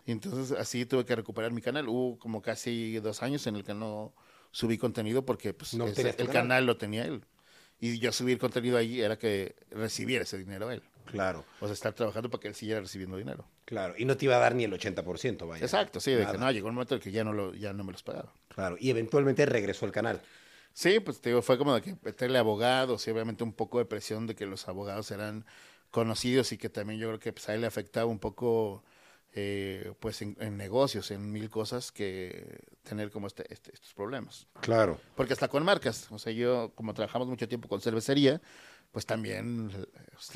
Y 0.05 0.11
entonces 0.11 0.57
así 0.57 0.85
tuve 0.85 1.05
que 1.05 1.15
recuperar 1.15 1.51
mi 1.51 1.61
canal. 1.61 1.87
Hubo 1.87 2.17
como 2.19 2.41
casi 2.41 2.99
dos 2.99 3.21
años 3.23 3.45
en 3.47 3.55
el 3.55 3.63
que 3.63 3.73
no 3.73 4.13
subí 4.51 4.77
contenido 4.77 5.25
porque 5.25 5.53
pues 5.53 5.73
No 5.75 5.87
ese- 5.87 6.09
el 6.09 6.15
canal. 6.15 6.33
canal 6.33 6.65
lo 6.65 6.77
tenía 6.77 7.05
él. 7.05 7.23
Y 7.79 7.99
yo 7.99 8.11
subir 8.11 8.37
contenido 8.37 8.77
ahí 8.77 9.01
era 9.01 9.17
que 9.17 9.55
recibiera 9.71 10.23
ese 10.23 10.37
dinero 10.37 10.71
él. 10.71 10.81
Claro, 11.05 11.43
O 11.59 11.65
sea, 11.65 11.73
estar 11.73 11.91
trabajando 11.93 12.29
para 12.29 12.41
que 12.41 12.47
él 12.47 12.55
siguiera 12.55 12.79
recibiendo 12.79 13.17
dinero. 13.17 13.45
claro. 13.65 13.93
Y 13.97 14.05
no 14.05 14.15
te 14.15 14.23
iba 14.25 14.37
a 14.37 14.39
dar 14.39 14.55
ni 14.55 14.63
el 14.63 14.71
80%, 14.73 15.45
vaya. 15.47 15.63
Exacto, 15.65 15.99
sí, 15.99 16.11
de 16.11 16.25
que 16.25 16.37
no, 16.37 16.49
llegó 16.51 16.69
un 16.69 16.75
momento 16.75 16.95
en 16.95 16.99
el 16.99 17.03
que 17.03 17.11
ya 17.11 17.25
no, 17.25 17.33
lo, 17.33 17.53
ya 17.53 17.73
no 17.73 17.83
me 17.83 17.91
los 17.91 18.03
pagaba. 18.03 18.31
Claro. 18.47 18.77
Y 18.79 18.89
eventualmente 18.89 19.45
regresó 19.45 19.85
al 19.85 19.91
canal. 19.91 20.21
Sí, 20.73 20.99
pues 20.99 21.21
te 21.21 21.29
digo, 21.29 21.41
fue 21.41 21.57
como 21.57 21.73
de 21.75 21.81
que 21.81 21.95
meterle 22.01 22.39
abogados 22.39 23.07
y 23.07 23.11
obviamente 23.11 23.43
un 23.43 23.53
poco 23.53 23.77
de 23.79 23.85
presión 23.85 24.25
de 24.27 24.35
que 24.35 24.45
los 24.45 24.67
abogados 24.67 25.11
eran 25.11 25.45
conocidos 25.91 26.51
y 26.51 26.57
que 26.57 26.69
también 26.69 26.99
yo 26.99 27.07
creo 27.09 27.19
que 27.19 27.31
pues, 27.33 27.47
a 27.49 27.53
él 27.53 27.61
le 27.61 27.67
afectaba 27.67 28.07
un 28.07 28.17
poco 28.19 28.83
eh, 29.33 29.93
pues 29.99 30.21
en, 30.23 30.35
en 30.39 30.57
negocios, 30.57 31.11
en 31.11 31.31
mil 31.31 31.49
cosas 31.49 31.91
que 31.91 32.59
tener 32.83 33.11
como 33.11 33.27
este, 33.27 33.51
este- 33.53 33.71
estos 33.73 33.93
problemas. 33.93 34.47
Claro. 34.61 34.99
Porque 35.15 35.33
hasta 35.33 35.47
con 35.47 35.63
marcas, 35.63 36.07
o 36.11 36.17
sea, 36.19 36.31
yo 36.33 36.71
como 36.75 36.93
trabajamos 36.95 37.27
mucho 37.27 37.47
tiempo 37.47 37.67
con 37.67 37.79
cervecería, 37.81 38.41
pues 38.91 39.05
también 39.07 39.71
eh, 39.75 39.85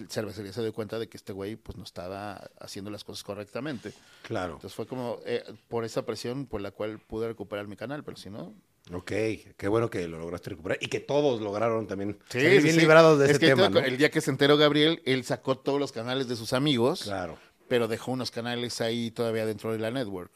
cervecería 0.10 0.52
se 0.54 0.62
dio 0.62 0.74
cuenta 0.74 0.98
de 1.00 1.08
que 1.10 1.18
este 1.18 1.34
güey 1.34 1.56
pues 1.56 1.78
no 1.78 1.84
estaba 1.84 2.50
haciendo 2.60 2.90
las 2.92 3.04
cosas 3.04 3.24
correctamente. 3.24 3.94
Claro. 4.24 4.54
Entonces 4.56 4.76
fue 4.76 4.88
como 4.88 5.20
eh, 5.26 5.44
por 5.68 5.84
esa 5.86 6.06
presión 6.06 6.46
por 6.48 6.62
la 6.62 6.72
cual 6.72 7.00
pude 7.00 7.28
recuperar 7.28 7.68
mi 7.68 7.76
canal, 7.76 8.04
pero 8.04 8.18
si 8.18 8.30
no, 8.32 8.56
Ok, 8.94 9.12
qué 9.58 9.68
bueno 9.68 9.90
que 9.90 10.08
lo 10.08 10.18
lograste 10.18 10.52
recuperar 10.52 10.78
y 10.82 10.88
que 10.88 11.00
todos 11.02 11.42
lograron 11.42 11.88
también 11.88 12.18
Sí, 12.30 12.40
bien 12.40 12.62
sí. 12.62 12.72
librados 12.72 13.20
de 13.20 13.26
Es 13.26 13.32
ese 13.32 13.40
que 13.42 13.48
tema. 13.48 13.68
El 13.86 13.98
día 13.98 14.10
que 14.10 14.22
se 14.22 14.32
enteró 14.32 14.56
Gabriel, 14.58 15.02
él 15.06 15.26
sacó 15.26 15.58
todos 15.58 15.80
los 15.80 15.92
canales 15.92 16.28
de 16.30 16.36
sus 16.38 16.54
amigos, 16.54 17.04
Claro. 17.04 17.38
pero 17.68 17.88
dejó 17.90 18.12
unos 18.14 18.32
canales 18.32 18.80
ahí 18.80 19.12
todavía 19.12 19.46
dentro 19.46 19.74
de 19.74 19.80
la 19.80 19.92
network. 19.92 20.32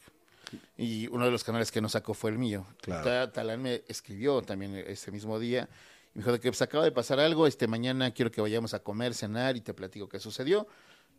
Y 0.76 1.06
uno 1.08 1.24
de 1.24 1.30
los 1.30 1.44
canales 1.44 1.70
que 1.72 1.80
no 1.80 1.88
sacó 1.88 2.12
fue 2.12 2.30
el 2.30 2.36
mío. 2.38 2.66
Claro. 2.82 3.04
Ta- 3.04 3.32
Talán 3.32 3.62
me 3.62 3.84
escribió 3.88 4.42
también 4.42 4.74
ese 4.86 5.10
mismo 5.10 5.38
día. 5.38 5.68
Y 6.14 6.18
me 6.18 6.22
dijo 6.22 6.32
de 6.32 6.40
que 6.40 6.50
pues, 6.50 6.60
acaba 6.60 6.84
de 6.84 6.92
pasar 6.92 7.20
algo, 7.20 7.46
este 7.46 7.66
mañana 7.66 8.10
quiero 8.12 8.30
que 8.30 8.42
vayamos 8.42 8.74
a 8.74 8.80
comer, 8.82 9.14
cenar 9.14 9.56
y 9.56 9.62
te 9.62 9.72
platico 9.72 10.10
qué 10.10 10.20
sucedió. 10.20 10.66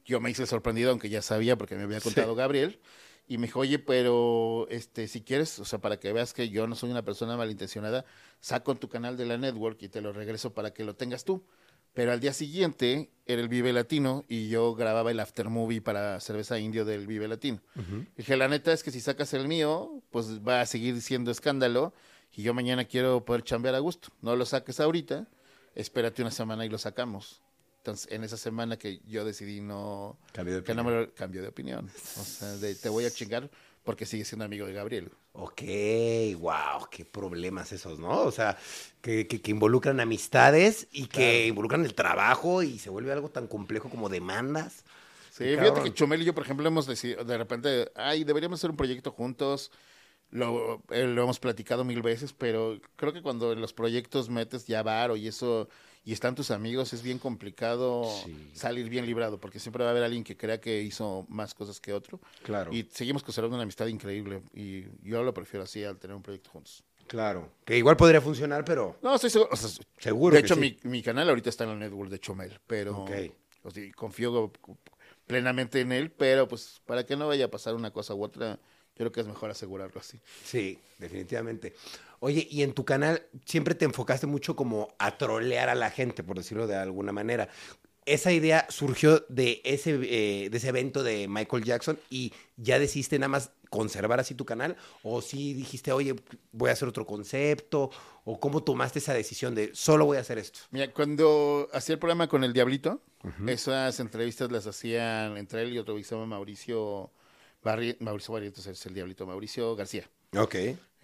Yo 0.06 0.20
me 0.20 0.30
hice 0.30 0.46
sorprendido, 0.46 0.92
aunque 0.92 1.10
ya 1.10 1.24
sabía 1.24 1.56
porque 1.58 1.74
me 1.76 1.84
había 1.84 2.00
contado 2.00 2.36
Gabriel. 2.36 2.80
Y 3.28 3.38
me 3.38 3.48
dijo, 3.48 3.62
oye, 3.62 3.80
pero 3.80 4.68
este, 4.70 5.08
si 5.08 5.22
quieres, 5.22 5.58
o 5.60 5.66
sea, 5.66 5.80
para 5.80 5.98
que 5.98 6.12
veas 6.12 6.34
que 6.34 6.50
yo 6.50 6.68
no 6.68 6.76
soy 6.76 6.92
una 6.92 7.04
persona 7.04 7.38
malintencionada, 7.38 8.06
saco 8.42 8.76
tu 8.76 8.90
canal 8.90 9.16
de 9.16 9.26
la 9.26 9.38
network 9.38 9.82
y 9.82 9.90
te 9.90 10.02
lo 10.02 10.12
regreso 10.12 10.54
para 10.54 10.74
que 10.74 10.84
lo 10.84 10.96
tengas 10.96 11.24
tú. 11.24 11.44
Pero 11.94 12.12
al 12.12 12.20
día 12.20 12.34
siguiente 12.34 13.12
era 13.26 13.42
el 13.42 13.48
Vive 13.48 13.72
Latino 13.72 14.26
y 14.28 14.50
yo 14.50 14.74
grababa 14.74 15.12
el 15.12 15.20
after 15.20 15.50
movie 15.50 15.80
para 15.80 16.20
Cerveza 16.20 16.60
Indio 16.60 16.86
del 16.86 17.06
Vive 17.06 17.28
Latino. 17.28 17.62
Dije, 18.18 18.36
la 18.36 18.48
neta 18.48 18.74
es 18.74 18.84
que 18.84 18.92
si 18.92 19.00
sacas 19.00 19.34
el 19.34 19.48
mío, 19.48 20.02
pues 20.10 20.46
va 20.46 20.62
a 20.62 20.66
seguir 20.66 21.00
siendo 21.02 21.30
escándalo 21.30 21.94
y 22.36 22.42
yo 22.42 22.54
mañana 22.56 22.86
quiero 22.86 23.24
poder 23.24 23.44
chambear 23.44 23.76
a 23.76 23.80
gusto. 23.80 24.10
No 24.22 24.36
lo 24.36 24.46
saques 24.46 24.80
ahorita, 24.80 25.28
espérate 25.76 26.24
una 26.24 26.32
semana 26.32 26.66
y 26.66 26.70
lo 26.70 26.80
sacamos. 26.80 27.42
Entonces, 27.84 28.10
en 28.14 28.24
esa 28.24 28.38
semana 28.38 28.78
que 28.78 29.02
yo 29.06 29.26
decidí 29.26 29.60
no... 29.60 30.18
Cambio 30.32 30.56
de 30.56 30.64
que 30.64 30.74
no 30.74 30.84
opinión. 30.84 31.02
me 31.02 31.12
cambio 31.12 31.42
de 31.42 31.50
opinión. 31.50 31.90
O 32.18 32.24
sea, 32.24 32.56
de, 32.56 32.76
te 32.76 32.88
voy 32.88 33.04
a 33.04 33.12
chingar 33.12 33.50
porque 33.84 34.06
sigue 34.06 34.24
siendo 34.24 34.46
amigo 34.46 34.66
de 34.66 34.72
Gabriel. 34.72 35.12
Ok, 35.34 35.64
wow, 36.40 36.88
qué 36.90 37.04
problemas 37.04 37.74
esos, 37.74 38.00
¿no? 38.00 38.22
O 38.22 38.32
sea, 38.32 38.58
que, 39.02 39.28
que- 39.28 39.42
que 39.42 39.52
involucran 39.52 40.00
amistades 40.00 40.88
y 40.94 41.08
que 41.08 41.48
involucran 41.48 41.84
el 41.84 41.94
trabajo 41.94 42.64
y 42.64 42.80
se 42.80 42.90
vuelve 42.90 43.12
algo 43.12 43.30
tan 43.30 43.48
complejo 43.48 43.90
como 43.90 44.08
demandas. 44.08 44.86
Sí, 45.30 45.44
fíjate 45.44 45.84
que 45.84 45.94
Chumel 45.94 46.22
y 46.22 46.26
yo, 46.26 46.34
por 46.34 46.46
ejemplo, 46.46 46.66
hemos 46.66 46.86
decidido, 46.86 47.26
de 47.26 47.38
repente, 47.38 47.92
ay, 47.96 48.24
deberíamos 48.24 48.62
hacer 48.62 48.70
un 48.70 48.78
proyecto 48.78 49.12
juntos. 49.12 49.72
Lo, 50.30 50.82
eh, 50.90 51.06
lo 51.06 51.24
hemos 51.24 51.40
platicado 51.40 51.84
mil 51.84 52.02
veces, 52.02 52.32
pero 52.32 52.80
creo 52.96 53.12
que 53.12 53.22
cuando 53.22 53.52
en 53.52 53.60
los 53.60 53.74
proyectos 53.74 54.30
metes 54.30 54.68
ya 54.68 54.82
varo 54.84 55.16
y 55.18 55.28
eso, 55.28 55.68
y 56.06 56.12
están 56.14 56.36
tus 56.36 56.52
amigos, 56.52 56.92
es 56.94 57.02
bien 57.02 57.18
complicado 57.20 58.10
Sí. 58.26 58.52
salir 58.54 58.90
bien 58.90 59.06
librado, 59.06 59.40
porque 59.40 59.60
siempre 59.60 59.84
va 59.84 59.90
a 59.90 59.92
haber 59.92 60.04
alguien 60.04 60.24
que 60.24 60.36
crea 60.36 60.60
que 60.60 60.82
hizo 60.82 61.26
más 61.30 61.54
cosas 61.54 61.80
que 61.80 61.94
otro. 61.94 62.20
Claro. 62.44 62.74
Y 62.74 62.84
seguimos 62.92 63.24
conservando 63.24 63.56
una 63.56 63.64
amistad 63.64 63.88
increíble, 63.88 64.42
y 64.54 64.84
yo 65.02 65.24
lo 65.24 65.34
prefiero 65.34 65.64
así 65.64 65.84
al 65.84 65.98
tener 65.98 66.16
un 66.16 66.24
proyecto 66.24 66.50
juntos. 66.50 66.84
Claro. 67.08 67.52
Que 67.66 67.78
igual 67.78 67.98
podría 67.98 68.22
funcionar, 68.22 68.64
pero 68.66 68.98
No, 69.02 69.16
estoy 69.16 69.30
seguro. 69.30 69.50
o 69.52 69.56
sea, 69.58 69.70
seguro 70.00 70.36
de 70.36 70.42
que 70.42 70.46
hecho, 70.46 70.56
sí. 70.56 70.62
mi, 70.62 70.78
mi 70.90 71.04
canal 71.04 71.30
ahorita 71.30 71.50
está 71.50 71.64
en 71.66 71.72
el 71.72 71.80
network 71.80 72.10
de 72.10 72.20
Chomel, 72.20 72.60
pero 72.68 73.04
Ok. 73.04 73.12
o 73.64 73.72
sea, 73.72 73.92
confío 73.94 74.52
plenamente 75.28 75.82
en 75.82 75.92
él, 75.92 76.12
pero 76.12 76.48
pues 76.48 76.82
para 76.86 77.06
que 77.06 77.16
no 77.16 77.28
vaya 77.28 77.46
a 77.46 77.52
pasar 77.52 77.76
una 77.76 77.92
cosa 77.92 78.14
u 78.14 78.24
otra, 78.24 78.56
yo 78.56 78.60
creo 78.98 79.12
que 79.12 79.22
es 79.22 79.28
mejor 79.28 79.50
asegurarlo 79.52 80.00
así. 80.00 80.20
Sí, 80.44 80.78
definitivamente. 81.00 81.74
Oye, 82.26 82.48
y 82.50 82.64
en 82.64 82.72
tu 82.72 82.86
canal 82.86 83.22
siempre 83.44 83.76
te 83.76 83.84
enfocaste 83.84 84.28
mucho 84.28 84.56
como 84.56 84.96
a 84.98 85.18
trolear 85.18 85.68
a 85.68 85.76
la 85.76 85.90
gente, 85.90 86.24
por 86.24 86.38
decirlo 86.38 86.68
de 86.68 86.78
alguna 86.78 87.12
manera. 87.12 87.50
Esa 88.06 88.32
idea 88.32 88.66
surgió 88.70 89.26
de 89.28 89.60
ese, 89.66 90.00
eh, 90.04 90.50
de 90.50 90.58
ese 90.58 90.70
evento 90.70 91.04
de 91.04 91.28
Michael 91.28 91.66
Jackson 91.66 92.00
y 92.10 92.32
ya 92.56 92.80
decidiste 92.80 93.20
nada 93.20 93.28
más 93.28 93.52
conservar 93.70 94.22
así 94.22 94.36
tu 94.36 94.46
canal 94.46 94.78
o 95.04 95.22
si 95.22 95.54
dijiste, 95.54 95.92
oye, 95.92 96.16
voy 96.54 96.70
a 96.70 96.74
hacer 96.74 96.88
otro 96.88 97.06
concepto 97.06 97.92
o 98.24 98.40
cómo 98.40 98.64
tomaste 98.64 99.00
esa 99.00 99.14
decisión 99.14 99.54
de 99.54 99.72
solo 99.74 100.06
voy 100.06 100.16
a 100.16 100.22
hacer 100.22 100.38
esto. 100.38 100.62
Mira, 100.72 100.94
cuando 100.94 101.68
hacía 101.74 101.92
el 101.92 102.00
programa 102.00 102.30
con 102.30 102.46
el 102.46 102.54
Diablito, 102.54 103.02
esas 103.48 104.00
entrevistas 104.00 104.50
las 104.50 104.66
hacían 104.66 105.36
entre 105.36 105.64
él 105.64 105.74
y 105.74 105.78
otro 105.78 105.98
que 105.98 106.06
se 106.06 106.16
llama 106.16 106.28
Mauricio 106.28 107.12
Barri 107.62 107.98
Mauricio 108.00 108.34
Barrientos 108.34 108.66
es 108.66 108.86
el 108.86 108.94
Diablito, 108.94 109.28
Mauricio 109.28 109.76
García. 109.76 110.10
Ok. 110.38 110.56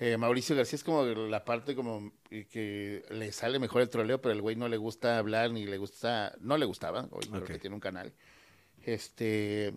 Eh, 0.01 0.15
Mauricio 0.15 0.55
García 0.55 0.77
es 0.77 0.83
como 0.85 1.03
la 1.03 1.43
parte 1.43 1.75
como 1.75 2.13
eh, 2.31 2.47
que 2.49 3.03
le 3.09 3.33
sale 3.33 3.59
mejor 3.59 3.81
el 3.81 3.89
troleo, 3.89 4.21
pero 4.21 4.33
el 4.33 4.41
güey 4.41 4.55
no 4.55 4.69
le 4.69 4.77
gusta 4.77 5.17
hablar 5.17 5.51
ni 5.51 5.65
le 5.65 5.77
gusta, 5.77 6.33
no 6.39 6.57
le 6.57 6.65
gustaba, 6.65 7.09
hoy 7.11 7.27
creo 7.27 7.41
Ok. 7.41 7.47
que 7.47 7.59
tiene 7.59 7.75
un 7.75 7.81
canal. 7.81 8.13
Este, 8.81 9.73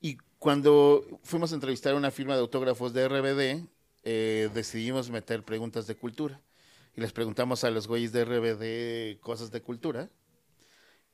y 0.00 0.16
cuando 0.38 1.04
fuimos 1.24 1.50
a 1.50 1.56
entrevistar 1.56 1.94
a 1.94 1.96
una 1.96 2.12
firma 2.12 2.34
de 2.34 2.40
autógrafos 2.40 2.92
de 2.92 3.08
RBD, 3.08 3.66
eh, 4.04 4.48
decidimos 4.54 5.10
meter 5.10 5.42
preguntas 5.42 5.88
de 5.88 5.96
cultura. 5.96 6.40
Y 6.94 7.00
les 7.00 7.12
preguntamos 7.12 7.64
a 7.64 7.70
los 7.70 7.88
güeyes 7.88 8.12
de 8.12 8.24
RBD 8.24 9.20
cosas 9.20 9.50
de 9.50 9.60
cultura. 9.60 10.08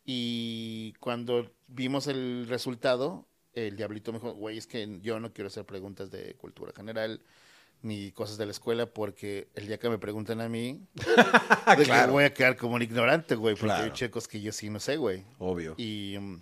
Y 0.05 0.93
cuando 1.01 1.51
vimos 1.67 2.07
el 2.09 2.47
resultado, 2.47 3.27
el 3.55 3.77
diablito 3.77 4.13
me 4.13 4.19
dijo, 4.19 4.35
güey, 4.35 4.59
es 4.59 4.67
que 4.67 4.99
yo 5.01 5.19
no 5.19 5.33
quiero 5.33 5.49
hacer 5.49 5.65
preguntas 5.65 6.11
de 6.11 6.35
cultura 6.35 6.73
general 6.77 7.23
ni 7.85 8.11
cosas 8.13 8.39
de 8.39 8.47
la 8.47 8.53
escuela 8.53 8.87
porque 8.87 9.49
el 9.55 9.67
día 9.69 9.79
que 9.79 9.89
me 9.89 9.99
preguntan 9.99 10.41
a 10.41 10.49
mí, 10.49 10.81
de 10.95 11.77
que 11.77 11.83
Claro. 11.85 12.13
voy 12.13 12.25
a 12.25 12.33
quedar 12.35 12.57
como 12.57 12.75
un 12.75 12.83
ignorante, 12.83 13.35
güey, 13.37 13.55
porque 13.55 13.67
Claro. 13.67 13.85
hay 13.85 13.91
checos 13.93 14.27
que 14.27 14.41
yo 14.41 14.51
sí 14.53 14.71
no 14.71 14.81
sé, 14.81 14.97
güey. 14.97 15.25
Obvio. 15.39 15.75
Y 15.77 16.17
mm, 16.19 16.41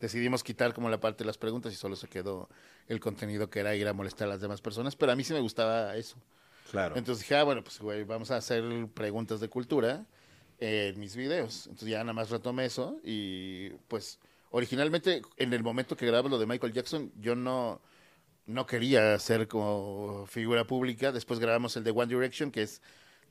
decidimos 0.00 0.42
quitar 0.42 0.72
como 0.74 0.88
la 0.90 0.98
parte 0.98 1.24
de 1.24 1.26
las 1.26 1.38
preguntas 1.38 1.72
y 1.72 1.76
solo 1.76 1.94
se 1.96 2.08
quedó 2.08 2.48
el 2.88 3.00
contenido 3.00 3.48
que 3.50 3.60
era 3.60 3.74
ir 3.76 3.86
a 3.88 3.92
molestar 3.92 4.28
a 4.28 4.30
las 4.32 4.40
demás 4.40 4.60
personas, 4.60 4.96
pero 4.96 5.12
a 5.12 5.16
mí 5.16 5.24
sí 5.24 5.32
me 5.32 5.40
gustaba 5.40 5.94
eso. 5.96 6.16
Claro. 6.70 6.96
Entonces 6.96 7.22
dije, 7.24 7.36
ah, 7.36 7.44
bueno, 7.44 7.62
pues 7.62 7.78
güey, 7.78 8.04
vamos 8.04 8.30
a 8.30 8.36
hacer 8.38 8.64
preguntas 8.94 9.40
de 9.40 9.48
cultura 9.48 10.04
en 10.58 10.98
mis 10.98 11.14
videos. 11.16 11.66
Entonces 11.66 11.88
ya 11.90 11.98
nada 11.98 12.12
más 12.12 12.30
retomé 12.30 12.64
eso 12.64 12.98
y 13.04 13.70
pues 13.88 14.18
originalmente 14.50 15.20
en 15.36 15.52
el 15.52 15.62
momento 15.62 15.96
que 15.96 16.06
grababa 16.06 16.28
lo 16.28 16.38
de 16.38 16.46
Michael 16.46 16.72
Jackson, 16.72 17.12
yo 17.20 17.34
no, 17.36 17.80
no 18.46 18.66
quería 18.66 19.18
ser 19.18 19.48
como 19.48 20.26
figura 20.28 20.64
pública. 20.66 21.12
Después 21.12 21.40
grabamos 21.40 21.76
el 21.76 21.84
de 21.84 21.90
One 21.90 22.06
Direction, 22.06 22.50
que 22.50 22.62
es 22.62 22.80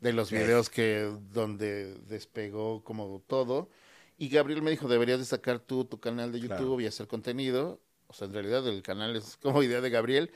de 0.01 0.13
los 0.13 0.29
videos 0.31 0.69
que 0.69 1.11
donde 1.31 1.95
despegó 2.07 2.83
como 2.83 3.21
todo. 3.27 3.69
Y 4.17 4.29
Gabriel 4.29 4.61
me 4.61 4.71
dijo, 4.71 4.87
deberías 4.87 5.19
de 5.19 5.25
sacar 5.25 5.59
tú 5.59 5.85
tu 5.85 5.99
canal 5.99 6.31
de 6.31 6.39
YouTube 6.39 6.57
Claro. 6.57 6.81
y 6.81 6.85
hacer 6.87 7.07
contenido. 7.07 7.79
O 8.07 8.13
sea, 8.13 8.27
en 8.27 8.33
realidad 8.33 8.65
el 8.67 8.81
canal 8.83 9.15
es 9.15 9.35
como 9.41 9.63
idea 9.63 9.81
de 9.81 9.89
Gabriel. 9.89 10.31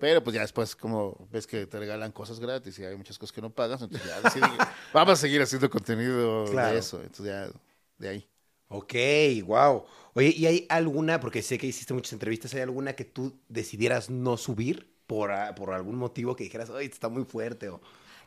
Pero 0.00 0.22
pues 0.24 0.34
ya 0.34 0.40
después, 0.42 0.74
como 0.74 1.28
ves 1.30 1.46
que 1.46 1.66
te 1.66 1.78
regalan 1.78 2.12
cosas 2.12 2.40
gratis 2.40 2.78
y 2.78 2.84
hay 2.84 2.96
muchas 2.96 3.18
cosas 3.18 3.32
que 3.32 3.40
no 3.42 3.50
pagas, 3.50 3.82
entonces 3.82 4.08
ya 4.08 4.20
decidí 4.20 4.46
vamos 4.94 5.12
a 5.12 5.16
seguir 5.16 5.42
haciendo 5.42 5.68
contenido 5.70 6.46
Claro. 6.50 6.72
de 6.72 6.78
eso. 6.78 6.96
Entonces 7.02 7.26
ya 7.26 7.50
de 7.98 8.08
ahí. 8.08 8.28
Ok, 8.72 8.94
wow. 9.46 9.84
Oye, 10.14 10.32
¿y 10.36 10.46
hay 10.46 10.66
alguna, 10.68 11.18
porque 11.18 11.42
sé 11.42 11.58
que 11.58 11.66
hiciste 11.66 11.92
muchas 11.92 12.12
entrevistas, 12.12 12.54
¿hay 12.54 12.60
alguna 12.60 12.94
que 12.94 13.04
tú 13.04 13.36
decidieras 13.48 14.10
no 14.10 14.36
subir 14.36 14.88
por, 15.08 15.32
por 15.56 15.72
algún 15.72 15.96
motivo 15.96 16.36
que 16.36 16.44
dijeras, 16.44 16.70
oye, 16.70 16.86
está 16.86 17.08
muy 17.08 17.24
fuerte? 17.24 17.68
O... 17.68 17.80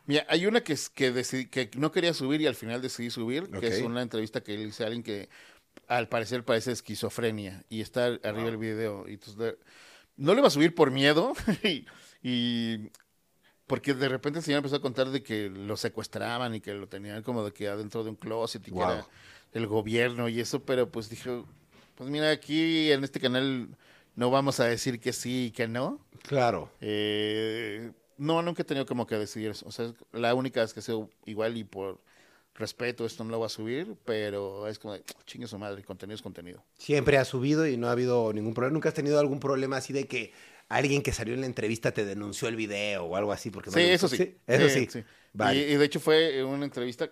Mira, 0.06 0.26
hay 0.28 0.46
una 0.46 0.62
que, 0.62 0.74
es, 0.74 0.90
que, 0.90 1.14
decidí- 1.14 1.50
que 1.50 1.72
no 1.78 1.94
quería 1.94 2.14
subir 2.14 2.42
y 2.42 2.48
al 2.48 2.56
final 2.56 2.82
decidí 2.82 3.10
subir, 3.10 3.50
que 3.52 3.68
es 3.68 3.82
una 3.82 4.02
entrevista 4.02 4.42
que 4.44 4.58
le 4.58 4.64
hice 4.66 4.84
a 4.84 4.88
alguien 4.88 5.02
que 5.04 5.30
al 5.88 6.10
parecer 6.10 6.44
parece 6.44 6.74
esquizofrenia 6.74 7.64
y 7.70 7.80
está 7.80 8.08
arriba 8.08 8.34
Wow. 8.44 8.48
el 8.50 8.58
video. 8.58 9.06
Y 9.08 9.14
entonces, 9.14 9.56
no 10.18 10.34
le 10.34 10.40
iba 10.40 10.48
a 10.50 10.52
subir 10.52 10.76
por 10.76 10.92
miedo 10.92 11.32
y, 11.64 11.86
y 12.22 12.90
porque 13.66 13.94
de 13.94 14.10
repente 14.10 14.40
el 14.40 14.46
señor 14.46 14.58
empezó 14.58 14.76
a 14.76 14.82
contar 14.82 15.10
de 15.10 15.24
que 15.24 15.50
lo 15.50 15.78
secuestraban 15.78 16.54
y 16.54 16.60
que 16.60 16.74
lo 16.74 16.88
tenían 16.90 17.24
como 17.24 17.46
de 17.46 17.54
que 17.54 17.70
adentro 17.70 18.04
de 18.04 18.10
un 18.10 18.18
closet 18.18 18.68
y 18.68 18.72
Wow. 18.72 18.80
que 18.80 18.94
era 18.94 19.08
el 19.54 19.68
gobierno 19.68 20.30
y 20.30 20.40
eso, 20.40 20.64
pero 20.64 20.90
pues 20.90 21.10
dije, 21.10 21.44
pues 21.96 22.10
mira, 22.10 22.32
aquí 22.32 22.92
en 22.92 23.04
este 23.04 23.20
canal 23.20 23.70
no 24.16 24.30
vamos 24.32 24.60
a 24.60 24.66
decir 24.66 25.00
que 25.00 25.14
sí 25.14 25.46
y 25.48 25.52
que 25.52 25.68
no. 25.68 26.00
Claro. 26.24 26.72
Eh, 26.82 27.92
no, 28.18 28.42
nunca 28.42 28.62
he 28.62 28.66
tenido 28.66 28.86
como 28.86 29.06
que 29.08 29.16
decidir 29.16 29.52
eso. 29.52 29.68
O 29.68 29.72
sea, 29.72 29.86
es 29.86 29.94
la 30.12 30.34
única 30.34 30.62
vez 30.62 30.74
que 30.74 30.82
sea 30.82 30.96
igual 31.26 31.58
y 31.58 31.64
por 31.64 32.00
respeto 32.56 33.06
esto 33.06 33.24
no 33.24 33.32
lo 33.32 33.40
voy 33.40 33.48
a 33.48 33.50
subir, 33.50 33.96
pero 34.06 34.68
es 34.68 34.78
como 34.78 34.94
de, 34.94 35.04
chingue 35.26 35.48
su 35.48 35.58
madre, 35.58 35.84
contenido 35.84 36.16
es 36.16 36.22
contenido. 36.22 36.64
Siempre 36.78 37.18
has 37.18 37.28
subido 37.28 37.68
y 37.68 37.78
no 37.78 37.88
ha 37.88 37.92
habido 37.92 38.32
ningún 38.32 38.54
problema. 38.54 38.74
¿Nunca 38.74 38.90
has 38.90 38.96
tenido 38.96 39.20
algún 39.20 39.40
problema 39.40 39.78
así 39.78 39.92
de 39.92 40.06
que 40.08 40.32
alguien 40.70 41.02
que 41.02 41.12
salió 41.12 41.34
en 41.34 41.42
la 41.42 41.48
entrevista 41.48 41.92
te 41.92 42.06
denunció 42.06 42.48
el 42.48 42.56
video 42.56 43.06
o 43.06 43.16
algo 43.16 43.32
así? 43.32 43.50
Porque 43.50 43.72
no 43.72 43.76
Sí, 43.76 43.82
eso 43.82 44.08
gustó? 44.08 44.24
sí. 44.24 44.36
Eso 44.46 44.70
sí. 44.70 45.04
Vale. 45.34 45.58
Y, 45.58 45.74
y 45.74 45.76
de 45.78 45.86
hecho 45.86 46.00
fue 46.00 46.44
una 46.44 46.66
entrevista 46.66 47.10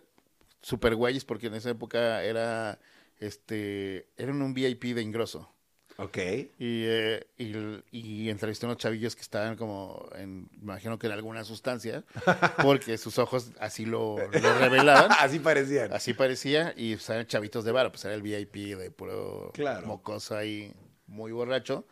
super 0.61 0.95
guayes 0.95 1.25
porque 1.25 1.47
en 1.47 1.55
esa 1.55 1.69
época 1.71 2.23
era 2.23 2.79
este 3.19 4.07
era 4.17 4.31
en 4.31 4.41
un 4.41 4.53
VIP 4.53 4.93
de 4.95 5.01
ingreso. 5.01 5.49
Ok. 5.97 6.17
Y, 6.17 6.83
eh, 6.85 7.27
y, 7.37 7.53
y 7.91 8.29
entrevisté 8.29 8.65
a 8.65 8.69
unos 8.69 8.77
chavillos 8.81 9.15
que 9.15 9.21
estaban 9.21 9.55
como, 9.55 10.09
en, 10.15 10.49
imagino 10.59 10.97
que 10.97 11.05
en 11.05 11.13
alguna 11.13 11.43
sustancia, 11.43 12.03
porque 12.63 12.97
sus 12.97 13.19
ojos 13.19 13.51
así 13.59 13.85
lo, 13.85 14.17
lo 14.17 14.59
revelaban. 14.59 15.11
Así 15.19 15.37
parecían. 15.39 15.93
Así 15.93 16.13
parecía, 16.15 16.73
y 16.75 16.95
pues, 16.95 17.07
eran 17.09 17.27
chavitos 17.27 17.65
de 17.65 17.71
vara, 17.71 17.91
pues 17.91 18.03
era 18.05 18.15
el 18.15 18.23
VIP 18.23 18.75
de 18.77 18.89
puro 18.89 19.51
Claro. 19.53 19.85
mocoso 19.85 20.35
ahí, 20.35 20.73
muy 21.05 21.31
borracho. 21.31 21.85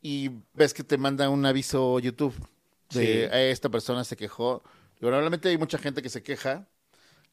Y 0.00 0.30
ves 0.54 0.72
que 0.72 0.84
te 0.84 0.96
manda 0.96 1.28
un 1.28 1.44
aviso 1.44 1.98
YouTube 1.98 2.34
de 2.90 3.00
Sí. 3.00 3.06
"Eh, 3.36 3.50
esta 3.50 3.68
persona 3.68 4.04
se 4.04 4.16
quejó. 4.16 4.62
Normalmente 5.00 5.48
hay 5.50 5.58
mucha 5.58 5.76
gente 5.78 6.00
que 6.00 6.08
se 6.08 6.22
queja, 6.22 6.68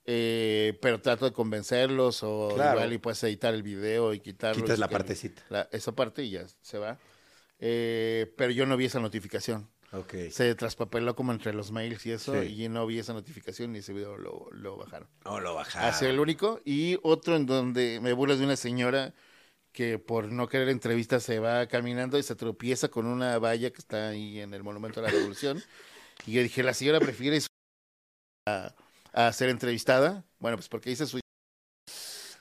eh, 0.06 0.78
pero 0.82 1.00
trato 1.02 1.26
de 1.26 1.32
convencerlos 1.34 2.24
o 2.24 2.52
Claro. 2.56 2.80
igual 2.80 2.94
y 2.94 2.98
puedes 2.98 3.24
editar 3.24 3.54
el 3.54 3.64
video 3.64 4.14
y 4.14 4.20
quitarlo. 4.20 4.62
Quitas 4.62 4.78
y 4.78 4.82
la 4.82 4.88
partecita. 4.90 5.42
la- 5.50 5.70
esa 5.72 5.94
parte 5.94 6.24
y 6.24 6.32
ya 6.32 6.46
se 6.62 6.78
va. 6.78 7.00
Eh, 7.60 8.34
pero 8.38 8.52
yo 8.52 8.66
no 8.66 8.76
vi 8.78 8.86
esa 8.86 9.00
notificación. 9.00 9.70
Ok. 9.94 10.14
Se 10.32 10.54
traspapeló 10.56 11.16
como 11.16 11.32
entre 11.32 11.54
los 11.54 11.72
mails 11.72 12.06
y 12.08 12.12
eso, 12.12 12.42
Sí. 12.42 12.64
y 12.64 12.68
no 12.70 12.86
vi 12.88 12.98
esa 13.00 13.14
notificación 13.14 13.76
y 13.76 13.80
ese 13.80 13.94
video 13.94 14.18
lo, 14.18 14.48
lo 14.52 14.76
bajaron. 14.76 15.08
No 15.24 15.40
lo 15.40 15.54
bajaron. 15.54 15.88
Así 15.90 16.06
el 16.06 16.20
único. 16.20 16.60
Y 16.66 16.98
otro 17.04 17.36
en 17.36 17.46
donde 17.46 18.00
me 18.02 18.12
burlas 18.14 18.40
de 18.40 18.46
una 18.46 18.56
señora 18.56 19.14
que 19.72 20.00
por 20.00 20.32
no 20.32 20.48
querer 20.48 20.70
entrevista 20.70 21.20
se 21.20 21.40
va 21.40 21.66
caminando 21.68 22.18
y 22.18 22.24
se 22.24 22.36
tropieza 22.36 22.90
con 22.90 23.06
una 23.06 23.38
valla 23.40 23.70
que 23.72 23.78
está 23.80 24.10
ahí 24.10 24.40
en 24.40 24.54
el 24.54 24.64
Monumento 24.64 25.00
a 25.00 25.04
la 25.04 25.10
Revolución. 25.10 25.64
y 26.28 26.34
yo 26.34 26.42
dije, 26.42 26.64
la 26.64 26.74
señora 26.74 27.00
prefiere 27.00 27.40
su- 27.40 27.48
a, 28.48 28.74
a 29.14 29.32
ser 29.32 29.50
entrevistada. 29.50 30.26
Bueno, 30.40 30.58
pues 30.58 30.68
porque 30.68 30.90
dice 30.90 31.06
su... 31.06 31.20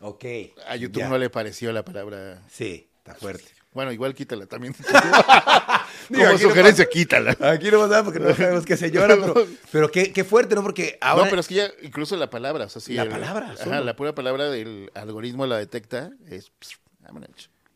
Ok. 0.01 0.25
A 0.67 0.77
YouTube 0.77 1.01
ya. 1.03 1.09
no 1.09 1.19
le 1.19 1.31
pareció 1.31 1.73
la 1.73 1.85
palabra... 1.85 2.43
Sí, 2.51 2.89
está 2.99 3.15
fuerte. 3.15 3.45
Bueno, 3.73 3.93
igual 3.93 4.15
quítala 4.15 4.47
también. 4.47 4.75
Digo, 6.09 6.25
Como 6.25 6.33
no 6.33 6.39
sugerencia, 6.39 6.85
quítala. 6.87 7.37
Aquí 7.41 7.71
no 7.71 7.79
pasa 7.79 8.05
porque 8.05 8.19
no 8.21 8.35
sabemos 8.37 8.67
qué 8.67 8.77
señora, 8.77 9.17
pero, 9.19 9.47
pero 9.71 9.91
qué, 9.91 10.13
qué 10.13 10.25
fuerte, 10.25 10.55
¿no? 10.55 10.63
Porque 10.63 10.99
ahora... 11.01 11.25
No, 11.25 11.31
pero 11.31 11.41
es 11.41 11.49
que 11.49 11.55
ya 11.55 11.71
incluso 11.83 12.17
la 12.17 12.29
palabra, 12.29 12.67
o 12.67 12.69
sea, 12.69 12.83
si 12.83 12.95
La 12.95 13.05
el- 13.05 13.09
palabra, 13.09 13.55
ajá, 13.59 13.81
la 13.81 13.97
pura 13.97 14.15
palabra 14.15 14.51
del 14.51 14.91
algoritmo 14.95 15.47
la 15.47 15.57
detecta, 15.57 16.11
es... 16.29 16.51
pss. 16.59 16.79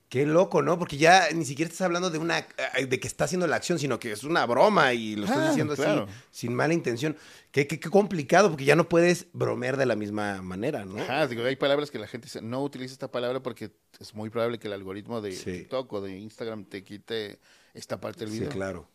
Qué 0.09 0.24
loco, 0.24 0.62
¿no? 0.62 0.78
Porque 0.78 0.96
ya 0.96 1.28
ni 1.34 1.44
siquiera 1.44 1.68
estás 1.68 1.80
hablando 1.84 2.11
de 2.11 2.18
una 2.18 2.38
eh, 2.76 2.86
de 2.86 3.00
que 3.00 3.09
está 3.09 3.24
haciendo 3.24 3.46
la 3.48 3.57
acción, 3.57 3.78
sino 3.80 3.98
que 3.98 4.12
es 4.12 4.22
una 4.22 4.46
broma 4.46 4.92
y 4.92 5.16
lo 5.16 5.24
estás 5.24 5.40
Ah, 5.40 5.48
diciendo 5.48 5.74
claro. 5.74 6.04
así, 6.04 6.12
sin 6.30 6.54
mala 6.54 6.74
intención. 6.74 7.16
Qué, 7.50 7.66
qué- 7.66 7.80
qué 7.80 7.90
complicado, 7.90 8.48
porque 8.50 8.64
ya 8.64 8.76
no 8.76 8.88
puedes 8.88 9.26
bromear 9.32 9.76
de 9.76 9.84
la 9.86 9.96
misma 9.96 10.42
manera, 10.42 10.84
¿no? 10.84 10.98
Ajá, 11.02 11.26
digo, 11.26 11.44
hay 11.44 11.57
palabras 11.57 11.90
que 11.90 11.98
la 11.98 12.07
gente 12.07 12.26
dice, 12.26 12.40
no 12.40 12.62
utiliza 12.62 12.92
esta 12.92 13.11
palabra 13.11 13.40
porque 13.42 13.72
es 13.98 14.14
muy 14.14 14.30
probable 14.30 14.61
que 14.61 14.68
el 14.68 14.74
algoritmo 14.74 15.20
de 15.20 15.32
Sí. 15.32 15.44
TikTok 15.52 15.92
o 15.94 16.00
de 16.00 16.16
Instagram 16.16 16.66
te 16.66 16.84
quite 16.84 17.40
esta 17.74 18.00
parte 18.00 18.20
del 18.20 18.30
Sí, 18.30 18.38
video. 18.40 18.50
claro. 18.52 18.88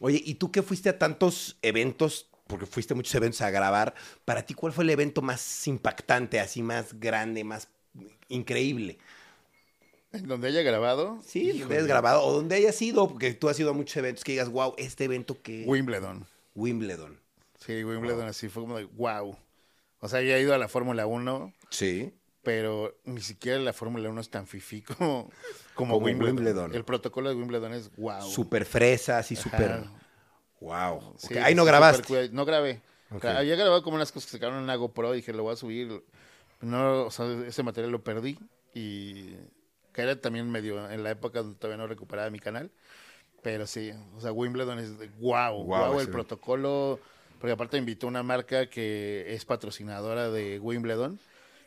Oye, 0.00 0.20
¿y 0.24 0.34
tú 0.34 0.50
qué 0.50 0.62
fuiste 0.62 0.88
a 0.88 0.98
tantos 0.98 1.56
eventos? 1.62 2.28
Porque 2.48 2.66
fuiste 2.66 2.94
a 2.94 2.96
muchos 2.96 3.14
eventos 3.14 3.42
a 3.42 3.50
grabar. 3.50 3.94
Para 4.24 4.44
ti, 4.44 4.54
¿cuál 4.54 4.72
fue 4.72 4.82
el 4.82 4.90
evento 4.90 5.22
más 5.22 5.66
impactante, 5.68 6.40
así 6.40 6.62
más 6.62 6.98
grande, 6.98 7.44
más 7.44 7.68
increíble? 8.28 8.98
En 10.12 10.26
donde 10.26 10.48
haya 10.48 10.62
grabado, 10.62 11.18
Sí, 11.24 11.40
híjole, 11.42 11.60
donde 11.60 11.74
hayas 11.76 11.86
grabado 11.86 12.22
o 12.24 12.32
donde 12.32 12.56
hayas 12.56 12.80
ido, 12.80 13.08
porque 13.08 13.34
tú 13.34 13.48
has 13.48 13.60
ido 13.60 13.70
a 13.70 13.72
muchos 13.74 13.96
eventos 13.98 14.24
que 14.24 14.32
digas, 14.32 14.48
wow, 14.48 14.74
este 14.78 15.04
evento 15.04 15.40
que... 15.42 15.64
Wimbledon. 15.66 16.26
Wimbledon. 16.54 17.20
Sí, 17.58 17.84
Wimbledon 17.84 18.26
así 18.28 18.48
fue 18.48 18.62
como 18.62 18.78
de, 18.78 18.84
wow. 18.84 19.36
O 20.00 20.08
sea, 20.08 20.22
ya 20.22 20.36
he 20.36 20.40
ido 20.42 20.54
a 20.54 20.58
la 20.58 20.68
Fórmula 20.68 21.06
1, 21.06 21.52
Sí. 21.70 22.14
pero 22.42 22.96
ni 23.04 23.20
siquiera 23.20 23.58
la 23.58 23.72
Fórmula 23.74 24.08
1 24.08 24.20
es 24.20 24.30
tan 24.30 24.46
fifí 24.46 24.80
como, 24.98 25.30
como, 25.74 25.94
Como 25.94 26.06
Wimbledon. 26.06 26.36
Wimbledon. 26.36 26.74
El 26.74 26.84
protocolo 26.84 27.28
de 27.28 27.34
Wimbledon 27.34 27.74
es 27.74 27.94
wow. 27.96 28.22
Súper 28.22 28.64
fresa, 28.64 29.18
así 29.18 29.34
Ajá. 29.34 29.42
súper... 29.42 29.84
Wow. 30.60 31.14
Sí, 31.18 31.36
Ahí 31.38 31.54
no 31.54 31.64
grabaste. 31.64 32.30
No 32.32 32.44
grabé. 32.44 32.80
Ok. 33.10 33.24
Había 33.26 33.54
grabado 33.56 33.82
como 33.82 33.94
unas 33.96 34.10
cosas 34.10 34.26
que 34.30 34.38
sacaron 34.38 34.56
en 34.56 34.64
una 34.64 34.74
GoPro 34.74 35.14
y 35.14 35.18
dije, 35.18 35.32
lo 35.32 35.44
voy 35.44 35.52
a 35.52 35.56
subir. 35.56 36.02
No, 36.60 37.04
o 37.04 37.10
sea, 37.12 37.26
ese 37.46 37.62
material 37.62 37.92
lo 37.92 38.02
perdí 38.02 38.38
y 38.74 39.34
que 39.98 40.02
era 40.02 40.20
también 40.20 40.48
medio 40.48 40.88
en 40.88 41.02
la 41.02 41.10
época 41.10 41.42
donde 41.42 41.58
todavía 41.58 41.76
no 41.76 41.88
recuperaba 41.88 42.30
mi 42.30 42.38
canal. 42.38 42.70
Pero 43.42 43.66
sí, 43.66 43.90
o 44.14 44.20
sea, 44.20 44.30
Wimbledon 44.30 44.78
es 44.78 44.96
wow, 45.18 45.64
Guau, 45.64 45.90
wow, 45.90 46.00
el 46.00 46.08
protocolo. 46.08 47.00
Porque 47.40 47.50
aparte 47.50 47.78
invitó 47.78 48.06
una 48.06 48.22
marca 48.22 48.70
que 48.70 49.34
es 49.34 49.44
patrocinadora 49.44 50.30
de 50.30 50.60
Wimbledon. 50.60 51.18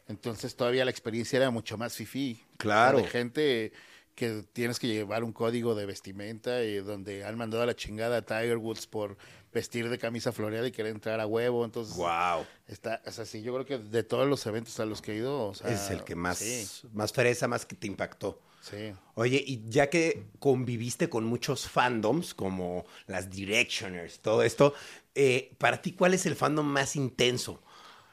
Entonces 0.08 0.56
todavía 0.56 0.86
la 0.86 0.92
experiencia 0.92 1.36
era 1.36 1.52
mucho 1.52 1.78
más 1.78 1.94
fifí. 1.94 2.42
Claro. 2.56 3.00
De 3.00 3.04
gente 3.04 3.74
que 4.16 4.46
tienes 4.54 4.80
que 4.80 4.88
llevar 4.88 5.26
un 5.26 5.34
código 5.34 5.76
de 5.76 5.86
vestimenta 5.86 6.64
y 6.64 6.78
donde 6.78 7.26
han 7.26 7.38
mandado 7.38 7.64
a 7.64 7.66
la 7.66 7.76
chingada 7.76 8.16
a 8.18 8.22
Tiger 8.22 8.58
Woods 8.58 8.88
por 8.88 9.18
vestir 9.54 9.90
de 9.90 9.98
camisa 9.98 10.32
floreada 10.32 10.68
y 10.68 10.72
querer 10.72 10.92
entrar 10.94 11.20
a 11.20 11.26
huevo. 11.28 11.66
Entonces, 11.66 11.96
Wow. 11.96 12.46
está, 12.68 13.02
o 13.06 13.12
sea, 13.12 13.26
sí, 13.26 13.42
yo 13.42 13.54
creo 13.54 13.66
que 13.66 13.78
de 13.78 14.04
todos 14.04 14.28
los 14.28 14.46
eventos 14.46 14.80
a 14.80 14.86
los 14.86 15.02
que 15.02 15.14
he 15.14 15.16
ido, 15.18 15.48
o 15.48 15.54
sea, 15.54 15.70
es 15.72 15.90
el 15.90 16.04
que 16.04 16.16
más, 16.16 16.38
Sí, 16.40 16.88
más 16.94 17.12
fresa, 17.12 17.48
más 17.48 17.66
que 17.66 17.76
te 17.76 17.88
impactó. 17.88 18.42
sí. 18.62 18.94
Oye, 19.16 19.44
y 19.46 19.62
ya 19.70 19.90
que 19.90 20.24
conviviste 20.40 21.10
con 21.10 21.26
muchos 21.26 21.68
fandoms, 21.68 22.34
como 22.34 22.86
las 23.08 23.30
Directioners, 23.30 24.20
todo 24.22 24.42
esto, 24.44 24.74
eh, 25.16 25.54
para 25.58 25.82
ti, 25.82 25.92
¿cuál 25.94 26.14
es 26.14 26.26
el 26.26 26.36
fandom 26.36 26.66
más 26.66 26.96
intenso? 26.96 27.62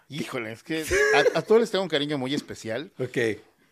Híjole, 0.09 0.53
es 0.53 0.63
que 0.63 0.85
a, 1.35 1.39
a 1.39 1.43
todos 1.43 1.61
les 1.61 1.71
tengo 1.71 1.85
un 1.85 1.89
cariño 1.91 2.19
muy 2.19 2.35
especial. 2.35 2.91
Ok. 2.99 3.17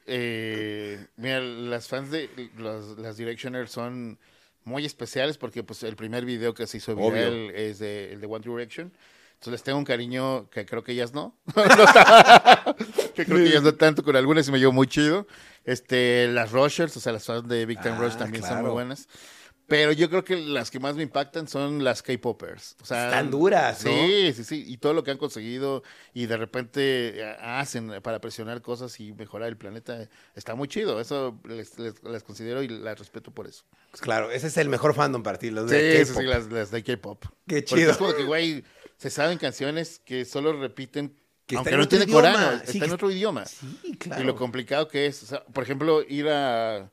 Eh, 0.08 1.04
mira, 1.16 1.40
las 1.40 1.88
fans 1.88 2.10
de 2.10 2.30
los- 2.56 2.96
las 2.98 3.16
Directioners 3.16 3.70
son 3.72 4.18
muy 4.66 4.84
especiales 4.84 5.38
porque 5.38 5.62
pues 5.62 5.82
el 5.84 5.96
primer 5.96 6.24
video 6.26 6.52
que 6.52 6.66
se 6.66 6.76
hizo 6.76 6.92
Obvio. 6.92 7.10
viral 7.12 7.50
es 7.54 7.78
de, 7.78 8.12
el 8.12 8.20
de 8.20 8.26
One 8.26 8.44
Direction. 8.46 8.92
Entonces 9.34 9.52
les 9.52 9.62
tengo 9.62 9.78
un 9.78 9.84
cariño 9.84 10.48
que 10.50 10.64
creo 10.66 10.82
que 10.82 10.92
ellas 10.92 11.12
no. 11.14 11.36
No 11.56 11.62
está- 11.84 12.74
que 13.14 13.24
creo 13.24 13.38
que 13.38 13.44
ellas 13.46 13.62
no 13.62 13.74
tanto, 13.74 14.02
con 14.02 14.16
algunas 14.16 14.48
y 14.48 14.52
me 14.52 14.58
llevo 14.58 14.72
muy 14.72 14.86
chido. 14.86 15.26
Este, 15.64 16.28
las 16.28 16.52
Rushers, 16.52 16.96
o 16.96 17.00
sea, 17.00 17.12
las 17.12 17.24
fans 17.24 17.48
de 17.48 17.64
Big 17.66 17.80
Time 17.80 17.94
Ah, 17.96 18.00
Rush 18.00 18.16
también 18.16 18.42
son 18.42 18.50
claro. 18.52 18.64
muy 18.66 18.72
buenas. 18.72 19.08
Pero 19.68 19.90
yo 19.90 20.08
creo 20.08 20.22
que 20.24 20.36
las 20.36 20.70
que 20.70 20.78
más 20.78 20.94
me 20.94 21.02
impactan 21.02 21.48
son 21.48 21.82
las 21.82 22.00
K-Popers. 22.02 22.76
O 22.82 22.84
sea, 22.86 23.06
Están 23.06 23.32
duras, 23.32 23.84
¿no? 23.84 23.90
Sí, 23.90 24.32
sí, 24.32 24.44
sí. 24.44 24.64
Y 24.66 24.76
todo 24.76 24.94
lo 24.94 25.02
que 25.02 25.10
han 25.10 25.18
conseguido 25.18 25.82
y 26.14 26.26
de 26.26 26.36
repente 26.36 27.20
eh, 27.20 27.36
hacen 27.40 28.00
para 28.00 28.20
presionar 28.20 28.62
cosas 28.62 29.00
y 29.00 29.12
mejorar 29.12 29.48
el 29.48 29.56
planeta 29.56 30.08
está 30.36 30.54
muy 30.54 30.68
chido. 30.68 31.00
Eso 31.00 31.40
les, 31.48 31.76
les- 31.78 32.22
considero 32.22 32.62
y 32.62 32.68
las 32.68 32.96
respeto 32.98 33.32
por 33.32 33.48
eso. 33.48 33.64
Pues 33.90 34.00
claro, 34.00 34.30
ese 34.30 34.46
es 34.46 34.56
el 34.56 34.68
mejor 34.68 34.94
fandom 34.94 35.22
para 35.24 35.36
ti, 35.38 35.50
los 35.50 35.68
de 35.68 36.04
sí, 36.04 36.10
K-pop. 36.12 36.22
sí, 36.22 36.28
las, 36.28 36.46
las 36.46 36.70
de 36.70 36.84
K-pop. 36.84 37.24
Qué 37.48 37.62
Porque 37.62 37.64
chido. 37.64 37.90
Es 37.90 37.96
como 37.96 38.14
que, 38.14 38.22
güey, 38.22 38.62
se 38.98 39.10
saben 39.10 39.36
canciones 39.36 40.00
que 40.04 40.24
solo 40.24 40.52
repiten, 40.52 41.12
Que 41.46 41.56
aunque 41.56 41.76
no 41.76 41.88
tiene 41.88 42.04
idioma. 42.04 42.32
coreano, 42.32 42.62
Sí, 42.66 42.72
está 42.78 42.84
en 42.86 42.92
otro 42.92 43.10
idioma. 43.10 43.44
Sí, 43.46 43.96
claro. 43.98 44.22
Y 44.22 44.26
lo 44.26 44.36
complicado 44.36 44.86
que 44.86 45.06
es, 45.06 45.24
o 45.24 45.26
sea, 45.26 45.44
por 45.44 45.64
ejemplo, 45.64 46.02
ir 46.08 46.28
a, 46.28 46.88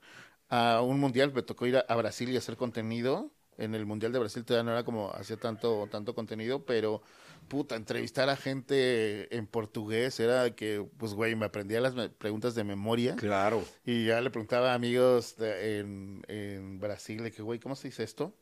a 0.48 0.80
un 0.82 1.00
mundial, 1.00 1.32
me 1.32 1.42
tocó 1.42 1.66
ir 1.66 1.76
a, 1.76 1.80
a 1.80 1.96
Brasil 1.96 2.30
y 2.30 2.36
hacer 2.36 2.56
contenido. 2.56 3.30
En 3.56 3.76
el 3.76 3.86
mundial 3.86 4.12
de 4.12 4.18
Brasil 4.18 4.44
todavía 4.44 4.64
no 4.64 4.72
era 4.72 4.84
como 4.84 5.12
hacía 5.12 5.36
tanto, 5.36 5.86
tanto 5.88 6.12
contenido, 6.16 6.64
pero 6.64 7.02
puta, 7.46 7.76
entrevistar 7.76 8.28
a 8.28 8.34
gente 8.36 9.32
en 9.36 9.46
portugués 9.46 10.18
era 10.18 10.50
que, 10.56 10.84
pues, 10.98 11.14
güey, 11.14 11.36
me 11.36 11.46
aprendía 11.46 11.80
las 11.80 11.94
me- 11.94 12.08
preguntas 12.08 12.56
de 12.56 12.64
memoria. 12.64 13.14
Claro. 13.14 13.62
Y 13.84 14.06
ya 14.06 14.20
le 14.20 14.30
preguntaba 14.30 14.72
a 14.72 14.74
amigos 14.74 15.36
de- 15.36 15.78
en, 15.78 16.22
en 16.26 16.80
Brasil 16.80 17.22
de 17.22 17.30
que, 17.30 17.42
güey, 17.42 17.60
¿cómo 17.60 17.76
se 17.76 17.88
dice 17.88 18.02
esto? 18.02 18.34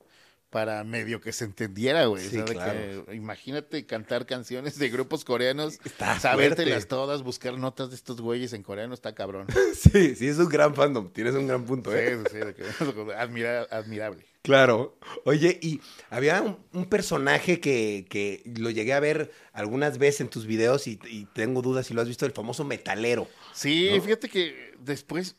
Para 0.53 0.84
medio 0.84 1.20
que 1.22 1.32
se 1.32 1.46
entendiera, 1.46 2.05
güey. 2.05 2.22
Sí, 2.28 2.38
claro. 2.42 3.07
que, 3.07 3.14
imagínate 3.16 3.86
cantar 3.86 4.26
canciones 4.26 4.78
de 4.78 4.90
grupos 4.90 5.24
coreanos, 5.24 5.78
Está 5.82 6.20
sabértelas 6.20 6.72
fuerte. 6.74 6.88
todas, 6.88 7.22
buscar 7.22 7.55
notas 7.57 7.88
de 7.88 7.96
estos 7.96 8.20
güeyes 8.20 8.53
en 8.53 8.62
coreano, 8.62 8.92
está 8.92 9.14
cabrón. 9.14 9.46
Sí, 9.74 10.14
sí, 10.14 10.28
es 10.28 10.36
un 10.36 10.50
gran 10.50 10.74
fandom. 10.74 11.11
Tienes 11.11 11.34
un 11.34 11.46
gran 11.46 11.64
punto, 11.64 11.90
¿eh? 11.96 12.18
sí, 12.30 12.38
sí, 12.78 12.84
admira- 13.16 13.66
admirable. 13.70 14.26
Claro. 14.42 14.98
Oye, 15.24 15.59
y 15.62 15.80
había 16.11 16.42
un, 16.42 16.59
un 16.74 16.84
personaje 16.86 17.59
que, 17.59 18.05
que 18.11 18.42
lo 18.59 18.68
llegué 18.70 18.92
a 18.92 19.00
ver 19.00 19.32
algunas 19.55 19.96
veces 19.96 20.20
en 20.22 20.28
tus 20.28 20.44
videos 20.46 20.86
y, 20.86 20.98
y 21.09 21.24
tengo 21.32 21.62
dudas 21.62 21.86
si 21.86 21.94
lo 21.94 22.03
has 22.03 22.09
visto, 22.09 22.26
el 22.26 22.32
famoso 22.32 22.64
metalero. 22.64 23.26
Sí, 23.55 23.90
¿No? 23.96 24.03
fíjate 24.03 24.28
que 24.28 24.74
después... 24.80 25.36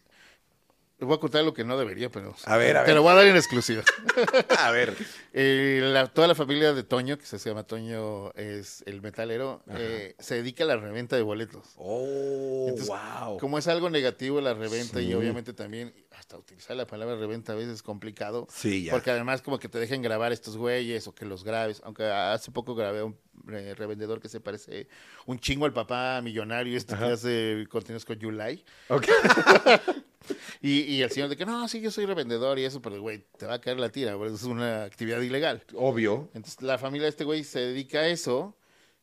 Voy 1.05 1.15
a 1.15 1.19
contar 1.19 1.43
lo 1.43 1.53
que 1.53 1.63
no 1.63 1.77
debería, 1.77 2.09
pero... 2.09 2.35
A 2.45 2.57
ver, 2.57 2.77
a 2.77 2.81
Te 2.81 2.87
ver. 2.87 2.95
lo 2.95 3.01
voy 3.03 3.11
a 3.11 3.15
dar 3.15 3.25
en 3.27 3.35
exclusiva. 3.35 3.83
A 4.59 4.71
ver. 4.71 4.95
Eh, 5.35 5.79
la- 5.81 6.05
toda 6.13 6.27
la 6.27 6.35
familia 6.35 6.73
de 6.73 6.83
Toño, 6.83 7.17
que 7.17 7.25
se 7.25 7.39
llama 7.39 7.63
Toño, 7.63 8.31
es 8.35 8.83
el 8.85 9.01
metalero, 9.01 9.63
eh, 9.75 10.13
se 10.19 10.35
dedica 10.35 10.63
a 10.63 10.67
la 10.67 10.77
reventa 10.77 11.15
de 11.15 11.23
boletos. 11.23 11.69
Oh, 11.77 12.65
Entonces, 12.69 12.87
wow. 12.87 13.39
Como 13.39 13.57
es 13.57 13.67
algo 13.67 13.89
negativo 13.89 14.39
la 14.41 14.53
reventa 14.53 14.99
Sí. 14.99 15.05
y 15.07 15.13
obviamente 15.15 15.53
también 15.53 15.91
hasta 16.11 16.37
utilizar 16.37 16.75
la 16.77 16.85
palabra 16.85 17.15
reventa 17.15 17.53
a 17.53 17.55
veces 17.55 17.73
es 17.73 17.81
complicado. 17.81 18.45
Sí, 18.51 18.83
ya. 18.83 18.91
Porque 18.91 19.09
además 19.09 19.41
como 19.41 19.57
que 19.57 19.69
te 19.69 19.79
dejen 19.79 20.03
grabar 20.03 20.31
estos 20.31 20.55
güeyes 20.55 21.07
o 21.07 21.15
que 21.15 21.25
los 21.25 21.43
grabes. 21.43 21.81
Aunque 21.83 22.03
hace 22.05 22.51
poco 22.51 22.75
grabé 22.75 23.01
un 23.01 23.17
eh, 23.51 23.73
revendedor 23.75 24.19
que 24.19 24.29
se 24.29 24.39
parece 24.39 24.87
un 25.25 25.39
chingo 25.39 25.65
al 25.65 25.73
papá 25.73 26.21
millonario 26.21 26.77
este 26.77 26.95
que 26.95 27.03
Ajá. 27.03 27.13
hace 27.13 27.67
contenidos 27.69 28.05
con 28.05 28.17
Yulai. 28.17 28.63
Ok. 28.89 29.07
Y, 30.61 30.81
y 30.83 31.01
el 31.01 31.11
señor 31.11 31.27
de 31.27 31.35
que 31.35 31.45
no, 31.45 31.67
sí, 31.67 31.81
yo 31.81 31.91
soy 31.91 32.05
revendedor 32.05 32.57
y 32.57 32.63
eso, 32.63 32.81
pero 32.81 33.01
güey, 33.01 33.25
te 33.37 33.45
va 33.45 33.55
a 33.55 33.59
caer 33.59 33.77
la 33.79 33.89
tira, 33.89 34.17
es 34.25 34.43
una 34.43 34.83
actividad 34.85 35.19
ilegal. 35.19 35.63
Obvio. 35.75 36.29
Entonces, 36.33 36.61
la 36.61 36.77
familia 36.77 37.03
de 37.03 37.09
este 37.09 37.25
güey 37.25 37.43
se 37.43 37.59
dedica 37.59 37.99
a 37.99 38.07
eso. 38.07 38.55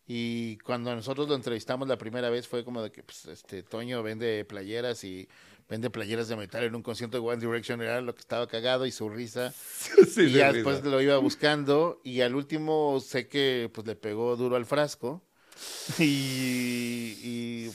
Y 0.07 0.57
cuando 0.59 0.95
nosotros 0.95 1.29
lo 1.29 1.35
entrevistamos 1.35 1.87
la 1.87 1.99
primera 1.99 2.31
vez 2.31 2.49
fue 2.49 2.65
como 2.65 2.83
de 2.83 2.91
que, 2.91 3.03
pues, 3.03 3.27
este, 3.27 3.63
Toño 3.63 4.03
vende 4.03 4.45
playeras 4.45 5.05
y 5.05 5.29
vende 5.71 5.89
playeras 5.89 6.29
de 6.29 6.37
metal 6.37 6.65
en 6.65 6.75
un 6.75 6.83
concierto 6.83 7.17
de 7.17 7.27
One 7.27 7.41
Direction. 7.41 7.81
Era 7.81 8.01
lo 8.03 8.15
que 8.15 8.21
estaba 8.21 8.47
cagado 8.49 8.85
y 8.87 8.93
su 8.93 9.09
risa. 9.09 9.55
Sí, 10.15 10.23
y 10.23 10.33
ya 10.33 10.53
después 10.53 10.79
risa. 10.79 10.89
lo 10.89 11.01
iba 11.01 11.17
buscando. 11.19 12.01
Y 12.05 12.21
al 12.21 12.35
último 12.35 13.01
sé 13.01 13.29
que, 13.29 13.71
pues, 13.73 13.87
le 13.87 13.95
pegó 13.97 14.37
duro 14.37 14.57
al 14.57 14.67
frasco. 14.67 15.23
Y, 15.99 17.17
y 17.23 17.71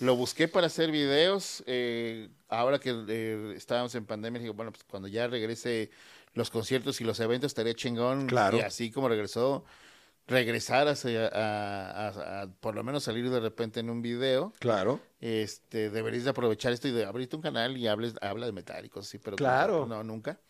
lo 0.00 0.16
busqué 0.16 0.48
para 0.48 0.66
hacer 0.66 0.90
videos. 0.90 1.62
eh, 1.66 2.28
ahora 2.48 2.78
que 2.78 2.90
eh, 3.08 3.54
estábamos 3.56 3.94
en 3.94 4.04
pandemia, 4.04 4.40
dije, 4.40 4.52
bueno, 4.52 4.72
pues 4.72 4.84
cuando 4.84 5.08
ya 5.08 5.26
regrese 5.26 5.90
los 6.34 6.50
conciertos 6.50 7.00
y 7.00 7.04
los 7.04 7.18
eventos, 7.20 7.50
estaría 7.50 7.74
chingón. 7.74 8.26
Claro. 8.26 8.58
Y 8.58 8.60
así 8.60 8.90
como 8.90 9.08
regresó, 9.08 9.64
regresar 10.30 10.88
hacia- 10.88 11.26
a, 11.28 12.08
a- 12.08 12.42
a 12.42 12.46
por 12.60 12.74
lo 12.74 12.82
menos 12.82 13.02
salir 13.04 13.28
de 13.28 13.40
repente 13.40 13.80
en 13.80 13.90
un 13.90 14.00
video. 14.00 14.52
Claro. 14.58 15.00
Este, 15.20 15.90
deberías 15.90 16.24
de 16.24 16.30
aprovechar 16.30 16.72
esto 16.72 16.88
y 16.88 16.92
de 16.92 17.04
abrirte 17.04 17.36
un 17.36 17.42
canal 17.42 17.76
y 17.76 17.86
hables, 17.88 18.14
habla 18.22 18.46
de 18.46 18.52
metal 18.52 18.84
y 18.84 18.88
cosas 18.88 19.10
así, 19.10 19.18
pero 19.18 19.36
Claro. 19.36 19.86
no, 19.86 20.02
nunca. 20.02 20.40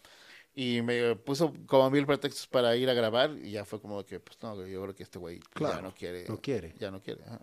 Y 0.55 0.83
me 0.83 1.17
puso 1.17 1.53
como 1.67 1.91
mil 1.91 2.07
pretextos 2.07 2.47
para 2.47 2.77
ir 2.77 2.91
a 2.91 2.95
grabar 2.95 3.31
y 3.43 3.53
ya 3.53 3.65
fue 3.65 3.81
como 3.81 4.05
que, 4.05 4.21
pues 4.21 4.37
no, 4.43 4.55
yo 4.67 4.83
creo 4.83 4.95
que 4.95 5.03
este 5.03 5.19
güey 5.19 5.41
ya 5.59 5.81
no 5.81 5.95
quiere. 5.95 6.25
no 6.29 6.39
quiere. 6.41 6.75
Ya 6.79 6.91
no 6.91 7.01
quiere. 7.01 7.23
ajá. 7.25 7.41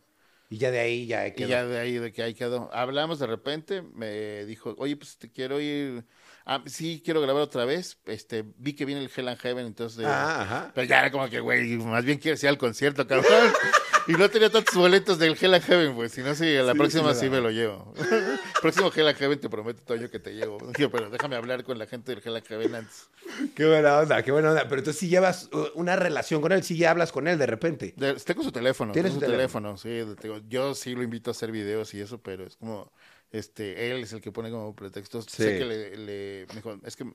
Y 0.49 0.57
ya 0.59 0.71
de 0.71 0.79
ahí 0.79 1.07
ya 1.07 1.27
Y 1.27 1.33
quedó. 1.33 1.47
ya 1.49 1.65
de 1.65 1.77
ahí, 1.77 1.97
de 1.97 2.13
que 2.13 2.23
ahí 2.23 2.33
quedó. 2.33 2.69
Hablamos 2.73 3.19
de 3.19 3.27
repente, 3.27 3.81
me 3.81 4.45
dijo, 4.45 4.75
oye, 4.77 4.95
pues 4.95 5.17
te 5.17 5.29
quiero 5.29 5.59
ir. 5.59 6.05
Ah, 6.49 6.63
sí, 6.65 7.01
quiero 7.03 7.19
grabar 7.19 7.43
otra 7.43 7.65
vez. 7.65 7.97
Este, 8.05 8.45
vi 8.57 8.71
que 8.73 8.85
viene 8.85 9.01
el 9.03 9.11
Hell 9.13 9.27
and 9.27 9.37
Heaven, 9.37 9.65
entonces. 9.67 10.05
Ah, 10.05 10.43
ajá. 10.43 10.71
Pero 10.73 10.87
ya 10.87 10.99
era 10.99 11.11
como 11.11 11.29
que, 11.29 11.41
güey, 11.41 11.75
más 11.77 12.05
bien 12.05 12.19
quieres 12.19 12.41
ir 12.41 12.47
al 12.47 12.57
concierto, 12.57 13.05
cabrón. 13.05 13.25
y 14.07 14.13
no 14.13 14.29
tenía 14.29 14.49
tantos 14.49 14.73
boletos 14.75 15.19
del 15.19 15.35
Hell 15.39 15.53
and 15.55 15.63
Heaven, 15.65 15.93
pues. 15.95 16.13
Si 16.13 16.21
no, 16.21 16.33
sí, 16.35 16.55
a 16.55 16.63
la 16.63 16.71
Sí, 16.71 16.77
próxima 16.77 17.13
sí 17.13 17.19
sí, 17.25 17.29
me 17.29 17.41
lo 17.41 17.51
llevo. 17.51 17.93
Próximo 18.61 18.89
Hell 18.95 19.09
and 19.09 19.17
Heaven 19.17 19.39
te 19.41 19.49
prometo, 19.49 19.81
Toño, 19.83 20.09
que 20.09 20.19
te 20.19 20.33
llevo. 20.35 20.57
Pero 20.77 21.09
déjame 21.09 21.35
hablar 21.35 21.65
con 21.65 21.77
la 21.77 21.85
gente 21.85 22.15
del 22.15 22.21
Hell 22.25 22.37
and 22.37 22.45
Heaven 22.47 22.75
antes. 22.75 23.09
Qué 23.53 23.65
buena 23.65 23.97
onda, 23.99 24.23
qué 24.23 24.31
buena 24.31 24.51
onda. 24.51 24.63
Pero 24.69 24.77
entonces 24.79 24.99
sí 25.01 25.09
llevas 25.09 25.49
uh, 25.51 25.67
una 25.75 25.97
relación 25.97 26.41
con 26.41 26.53
él, 26.53 26.63
sí 26.63 26.77
ya 26.77 26.91
hablas 26.91 27.11
con 27.11 27.27
él 27.27 27.37
de 27.37 27.45
repente. 27.45 27.93
De- 27.97 28.13
tengo 28.15 28.41
su 28.43 28.53
teléfono. 28.53 28.93
¿Tienes 28.93 29.11
tengo 29.11 29.25
su 29.25 29.31
teléfono? 29.31 29.77
sí. 29.77 29.89
de- 29.89 30.15
digo, 30.15 30.39
yo 30.47 30.73
sí 30.75 30.95
lo 30.95 31.03
invito 31.03 31.29
a 31.29 31.33
hacer 31.33 31.51
videos 31.51 31.93
y 31.93 31.99
eso, 31.99 32.19
pero 32.19 32.45
es 32.45 32.55
como, 32.55 32.89
este, 33.31 33.91
él 33.91 34.03
es 34.03 34.13
el 34.13 34.21
que 34.21 34.31
pone 34.31 34.49
como 34.51 34.75
pretextos. 34.75 35.25
Sí. 35.25 35.43
Sé 35.43 35.59
que 35.59 35.65
le, 35.65 35.97
le- 35.97 36.45
me 36.49 36.55
dijo, 36.55 36.79
es 36.83 36.95
que 36.95 37.05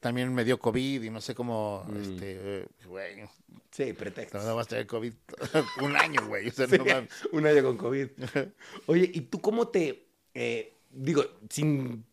también 0.00 0.34
me 0.34 0.44
dio 0.44 0.58
COVID 0.58 1.02
y 1.02 1.10
no 1.10 1.20
sé 1.20 1.34
cómo, 1.34 1.84
Mm. 1.88 1.96
este, 1.96 2.36
eh, 2.60 2.66
güey, 2.86 3.24
Sí, 3.70 3.92
pretexto. 3.94 4.38
nada 4.38 4.54
más 4.54 4.68
tener 4.68 4.86
COVID 4.86 5.12
un 5.82 5.96
año, 5.96 6.26
güey. 6.26 6.48
O 6.48 6.52
sea, 6.52 6.66
Sí, 6.68 6.76
no 6.78 6.84
un 7.32 7.46
año 7.46 7.62
con 7.62 7.76
COVID. 7.76 8.08
Oye, 8.86 9.10
¿y 9.14 9.20
tú 9.22 9.40
cómo 9.40 9.68
te, 9.68 10.06
eh, 10.34 10.74
digo, 10.90 11.24
sin 11.48 12.04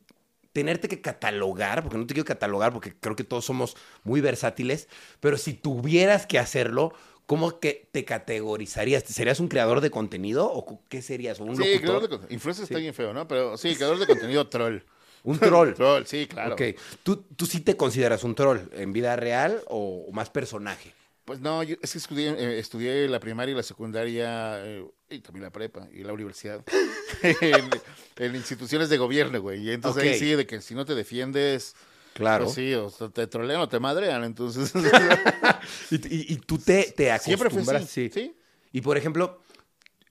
tenerte 0.54 0.88
que 0.90 1.00
catalogar, 1.02 1.82
porque 1.82 1.98
no 1.98 2.06
te 2.06 2.14
quiero 2.14 2.26
catalogar, 2.28 2.74
porque 2.74 2.94
creo 2.94 3.16
que 3.16 3.24
todos 3.24 3.46
somos 3.46 3.76
muy 4.04 4.20
versátiles, 4.22 4.90
pero 5.22 5.38
si 5.38 5.54
tuvieras 5.54 6.26
que 6.26 6.40
hacerlo, 6.40 6.94
¿cómo 7.32 7.62
que 7.62 7.88
te 7.94 8.04
categorizarías? 8.04 9.06
¿Serías 9.06 9.40
un 9.40 9.48
creador 9.48 9.80
de 9.80 9.90
contenido 9.90 10.52
o 10.52 10.82
qué 10.90 11.02
serías? 11.02 11.40
¿O 11.40 11.46
un 11.46 11.56
Sí, 11.56 11.62
locutor? 11.62 11.80
creador 11.80 12.02
de 12.02 12.10
contenido. 12.10 12.34
Influencer 12.34 12.68
Sí. 12.68 12.74
está 12.74 12.80
bien 12.82 12.94
feo, 12.94 13.14
¿no? 13.14 13.26
Pero 13.26 13.56
sí, 13.56 13.74
creador 13.78 14.00
de 14.00 14.06
contenido 14.06 14.50
troll. 14.50 14.80
Un 15.24 15.40
troll. 15.40 15.74
troll, 15.76 16.04
sí, 16.06 16.28
claro. 16.28 16.56
Ok. 16.56 16.62
¿Tú, 17.04 17.24
¿Tú 17.38 17.46
sí 17.46 17.62
te 17.62 17.78
consideras 17.78 18.26
un 18.26 18.36
troll 18.36 18.60
en 18.74 18.92
vida 18.92 19.16
real 19.16 19.62
o 19.70 20.10
más 20.12 20.30
personaje? 20.30 20.92
Pues 21.24 21.40
no, 21.40 21.64
yo 21.64 21.78
es 21.82 21.94
que 21.94 22.00
estudié, 22.00 22.32
eh, 22.32 22.60
estudié 22.60 23.08
la 23.08 23.22
primaria 23.22 23.54
y 23.54 23.56
la 23.56 23.64
secundaria, 23.64 24.60
eh, 24.66 24.86
y 25.10 25.20
también 25.20 25.44
la 25.46 25.52
prepa 25.52 25.88
y 25.94 26.04
la 26.04 26.12
universidad, 26.12 26.62
en, 27.24 27.70
en 28.18 28.36
instituciones 28.36 28.90
de 28.90 28.98
gobierno, 28.98 29.40
güey. 29.40 29.62
Y 29.62 29.72
entonces 29.72 30.04
ahí 30.04 30.20
sí, 30.20 30.36
de 30.36 30.46
que 30.46 30.60
si 30.60 30.76
no 30.76 30.84
te 30.84 30.96
defiendes, 30.96 31.76
Claro. 32.14 32.46
pues 32.46 32.56
sí, 32.56 32.74
o 32.74 32.90
sea, 32.90 33.10
te 33.10 33.28
trolean 33.28 33.62
o 33.62 33.70
te 33.70 33.80
madrean, 33.80 34.24
entonces... 34.24 34.74
¿Y, 35.92 35.96
y- 35.96 36.34
y 36.34 36.36
tú 36.38 36.58
te, 36.58 36.94
te 36.96 37.18
Siempre 37.20 37.50
fue 37.50 37.62
acostumbras? 37.62 37.84
así, 37.84 38.10
sí. 38.10 38.36
Y 38.74 38.82
por 38.82 38.98
ejemplo, 38.98 39.42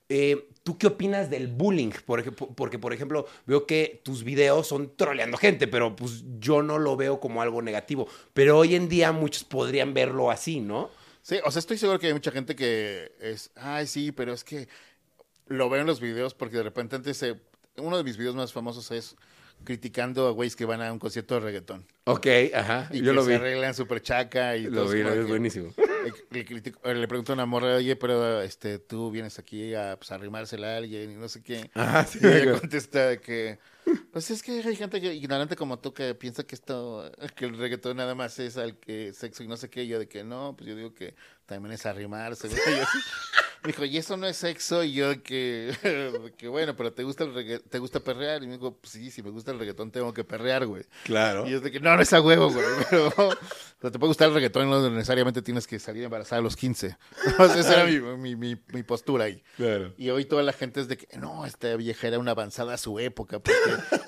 eh, 0.09 0.49
¿tú 0.63 0.77
qué 0.79 0.89
opinas 0.89 1.31
del 1.31 1.49
bullying? 1.49 1.91
Por 2.07 2.21
ej- 2.21 2.35
porque, 2.57 2.79
por 2.79 2.93
ejemplo, 2.93 3.27
veo 3.47 3.67
que 3.67 4.01
tus 4.05 4.25
videos 4.25 4.67
son 4.67 4.97
troleando 4.97 5.37
gente, 5.37 5.69
pero 5.69 5.95
pues 5.97 6.25
yo 6.41 6.63
no 6.63 6.79
lo 6.79 6.97
veo 6.97 7.21
como 7.21 7.43
algo 7.43 7.63
negativo. 7.63 8.09
Pero 8.35 8.59
hoy 8.59 8.75
en 8.75 8.89
día 8.89 9.13
muchos 9.13 9.45
podrían 9.45 9.95
verlo 9.95 10.31
así, 10.31 10.61
¿no? 10.61 10.91
Sí, 11.23 11.37
o 11.45 11.51
sea, 11.51 11.61
estoy 11.61 11.79
seguro 11.79 11.99
que 11.99 12.09
hay 12.09 12.13
mucha 12.15 12.31
gente 12.33 12.57
que 12.57 13.13
es, 13.21 13.51
ay, 13.55 13.87
sí, 13.87 14.11
pero 14.13 14.33
es 14.33 14.43
que 14.43 14.69
lo 15.49 15.69
veo 15.71 15.81
en 15.83 15.87
los 15.87 16.01
videos 16.01 16.35
porque 16.35 16.59
de 16.59 16.63
repente 16.65 16.97
antes, 16.97 17.23
eh, 17.23 17.41
uno 17.77 17.97
de 17.97 18.05
mis 18.05 18.17
videos 18.17 18.35
más 18.37 18.53
famosos 18.53 18.91
es 18.91 19.17
criticando 19.65 20.27
a 20.27 20.31
güeyes 20.31 20.57
que 20.57 20.65
van 20.65 20.83
a 20.83 20.93
un 20.93 20.99
concierto 20.99 21.35
de 21.35 21.41
reggaetón. 21.41 21.87
Ok, 22.05 22.27
ajá. 22.55 22.89
Y 22.93 22.99
yo 22.99 23.07
que 23.07 23.13
lo 23.13 23.23
se 23.23 23.29
vi. 23.31 23.35
arreglan 23.37 23.75
súper 23.75 24.01
chaca 24.03 24.57
y 24.57 24.65
Lo 24.65 24.83
todo 24.83 24.93
vi, 24.93 25.01
eso, 25.01 25.09
lo 25.09 25.15
vi, 25.15 25.21
es 25.21 25.25
que- 25.27 25.31
buenísimo. 25.31 25.75
Le, 26.31 26.47
critico- 26.47 26.81
eh, 26.85 26.95
le 26.95 27.07
pregunto 27.07 27.33
a 27.33 27.35
una 27.35 27.45
morra, 27.47 27.77
oye, 27.77 27.95
pero 27.95 28.41
este, 28.41 28.79
tú 28.79 29.11
vienes 29.11 29.39
aquí 29.39 29.75
a 29.75 29.97
pues, 29.99 30.11
arrimársela 30.13 30.75
a 30.75 30.77
alguien 30.79 31.11
y 31.13 31.15
no 31.15 31.29
sé 31.29 31.43
qué. 31.43 31.71
Ajá, 31.75 32.05
sí. 32.07 32.19
Y 32.23 32.27
ella 32.27 32.59
contesta 32.59 33.09
de 33.09 33.21
que, 33.21 33.59
pues 34.11 34.31
es 34.31 34.43
que 34.43 34.53
hay 34.63 34.77
gente 34.77 34.99
que- 35.01 35.13
ignorante 35.15 35.57
como 35.57 35.79
tú 35.79 35.93
que 35.93 36.15
piensa 36.15 36.43
que 36.45 36.55
esto, 36.55 37.11
que 37.37 37.45
el 37.45 37.59
reggaetón 37.59 37.99
nada 37.99 38.15
más 38.15 38.39
es 38.39 38.57
al 38.57 38.79
que 38.79 39.13
sexo 39.13 39.43
y 39.43 39.49
no 39.49 39.57
sé 39.59 39.69
qué. 39.69 39.85
Y 39.85 39.89
yo 39.89 39.99
de 39.99 40.09
que 40.09 40.25
no, 40.25 40.55
pues 40.57 40.69
yo 40.71 40.75
digo 40.75 40.95
que 40.95 41.15
también 41.45 41.73
es 41.75 41.85
arrimarse. 41.85 42.49
güey. 42.49 42.59
Y 42.67 42.77
yo 42.77 42.83
así, 42.83 42.99
me 43.63 43.69
dijo, 43.69 43.85
y 43.85 43.97
eso 43.99 44.17
no 44.17 44.27
es 44.27 44.37
sexo. 44.37 44.83
Y 44.85 44.93
yo 44.93 45.23
que, 45.23 45.75
que 46.39 46.49
bueno, 46.49 46.75
pero 46.77 46.93
te 46.93 47.03
gusta 47.03 47.25
el 47.25 47.35
regga- 47.35 47.61
te 47.69 47.79
gusta 47.79 48.01
perrear. 48.01 48.43
Y 48.43 48.47
me 48.47 48.55
dijo, 48.55 48.77
pues 48.77 48.93
sí, 48.93 49.11
si 49.11 49.23
me 49.23 49.31
gusta 49.31 49.51
el 49.53 49.59
reggaetón 49.59 49.91
tengo 49.91 50.13
que 50.15 50.25
perrear, 50.25 50.67
güey. 50.67 50.85
Claro. 51.05 51.47
Y 51.49 51.55
es 51.55 51.63
de 51.63 51.71
que 51.71 51.81
no, 51.81 51.95
no 51.97 52.03
es 52.03 52.13
a 52.13 52.21
huevo, 52.21 52.51
güey. 52.51 52.65
Pero, 52.91 53.13
pero 53.79 53.93
te 53.93 53.99
puede 53.99 54.09
gustar 54.11 54.29
el 54.29 54.35
reggaetón, 54.35 54.69
no 54.69 54.91
necesariamente 54.91 55.41
tienes 55.43 55.67
que 55.67 55.79
salir 55.79 56.05
embarazada 56.05 56.41
a 56.41 56.43
los 56.43 56.55
15. 56.57 56.97
O 57.39 57.47
sea, 57.49 57.61
esa 57.61 57.75
era 57.83 57.85
mi, 57.87 57.99
mi, 58.19 58.37
mi, 58.37 58.61
mi 58.73 58.83
postura 58.83 59.25
ahí. 59.25 59.43
Claro. 59.57 59.95
Y 59.97 60.11
hoy 60.11 60.25
toda 60.27 60.43
la 60.43 60.53
gente 60.53 60.81
es 60.81 60.89
de 60.89 60.97
que, 60.99 61.17
no, 61.17 61.47
esta 61.47 61.75
vieja 61.77 62.07
era 62.09 62.19
una 62.19 62.33
avanzada 62.33 62.75
a 62.75 62.79
su 62.79 62.99
época, 62.99 63.39
porque 63.39 63.59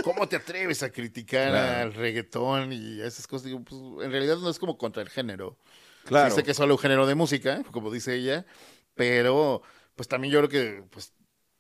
¿cómo 0.05 0.29
te 0.29 0.37
atreves 0.37 0.83
a 0.83 0.91
criticar 0.91 1.51
Claro. 1.51 1.83
al 1.83 1.95
reggaetón 1.95 2.73
y 2.73 3.01
a 3.01 3.07
esas 3.07 3.27
cosas? 3.27 3.47
Digo, 3.47 3.63
pues, 3.63 3.81
en 4.05 4.11
realidad 4.13 4.37
no 4.39 4.51
es 4.51 4.59
como 4.59 4.77
contra 4.77 5.03
el 5.03 5.09
género. 5.09 5.57
Claro. 6.05 6.35
Sé 6.35 6.43
que 6.43 6.51
es 6.51 6.57
solo 6.57 6.75
un 6.75 6.79
género 6.79 7.07
de 7.07 7.15
música, 7.15 7.63
como 7.71 7.91
dice 7.91 8.15
ella, 8.17 8.45
pero 8.95 9.63
pues 9.97 10.09
también 10.09 10.33
yo 10.33 10.39
creo 10.41 10.49
que 10.49 10.85
pues 10.91 11.13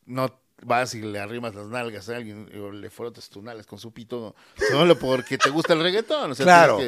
no 0.06 0.40
vas 0.64 0.94
y 0.94 1.02
le 1.02 1.18
arrimas 1.18 1.56
las 1.56 1.66
nalgas 1.66 2.08
a 2.08 2.16
alguien 2.16 2.48
o 2.56 2.70
le 2.70 2.88
frotas 2.88 3.28
tus 3.28 3.42
nalgas 3.42 3.66
con 3.66 3.80
su 3.80 3.92
pito 3.92 4.36
solo 4.70 4.96
porque 4.96 5.36
te 5.36 5.50
gusta 5.50 5.72
el 5.72 5.80
reggaetón. 5.82 6.30
O 6.30 6.34
sea, 6.36 6.44
Claro. 6.46 6.78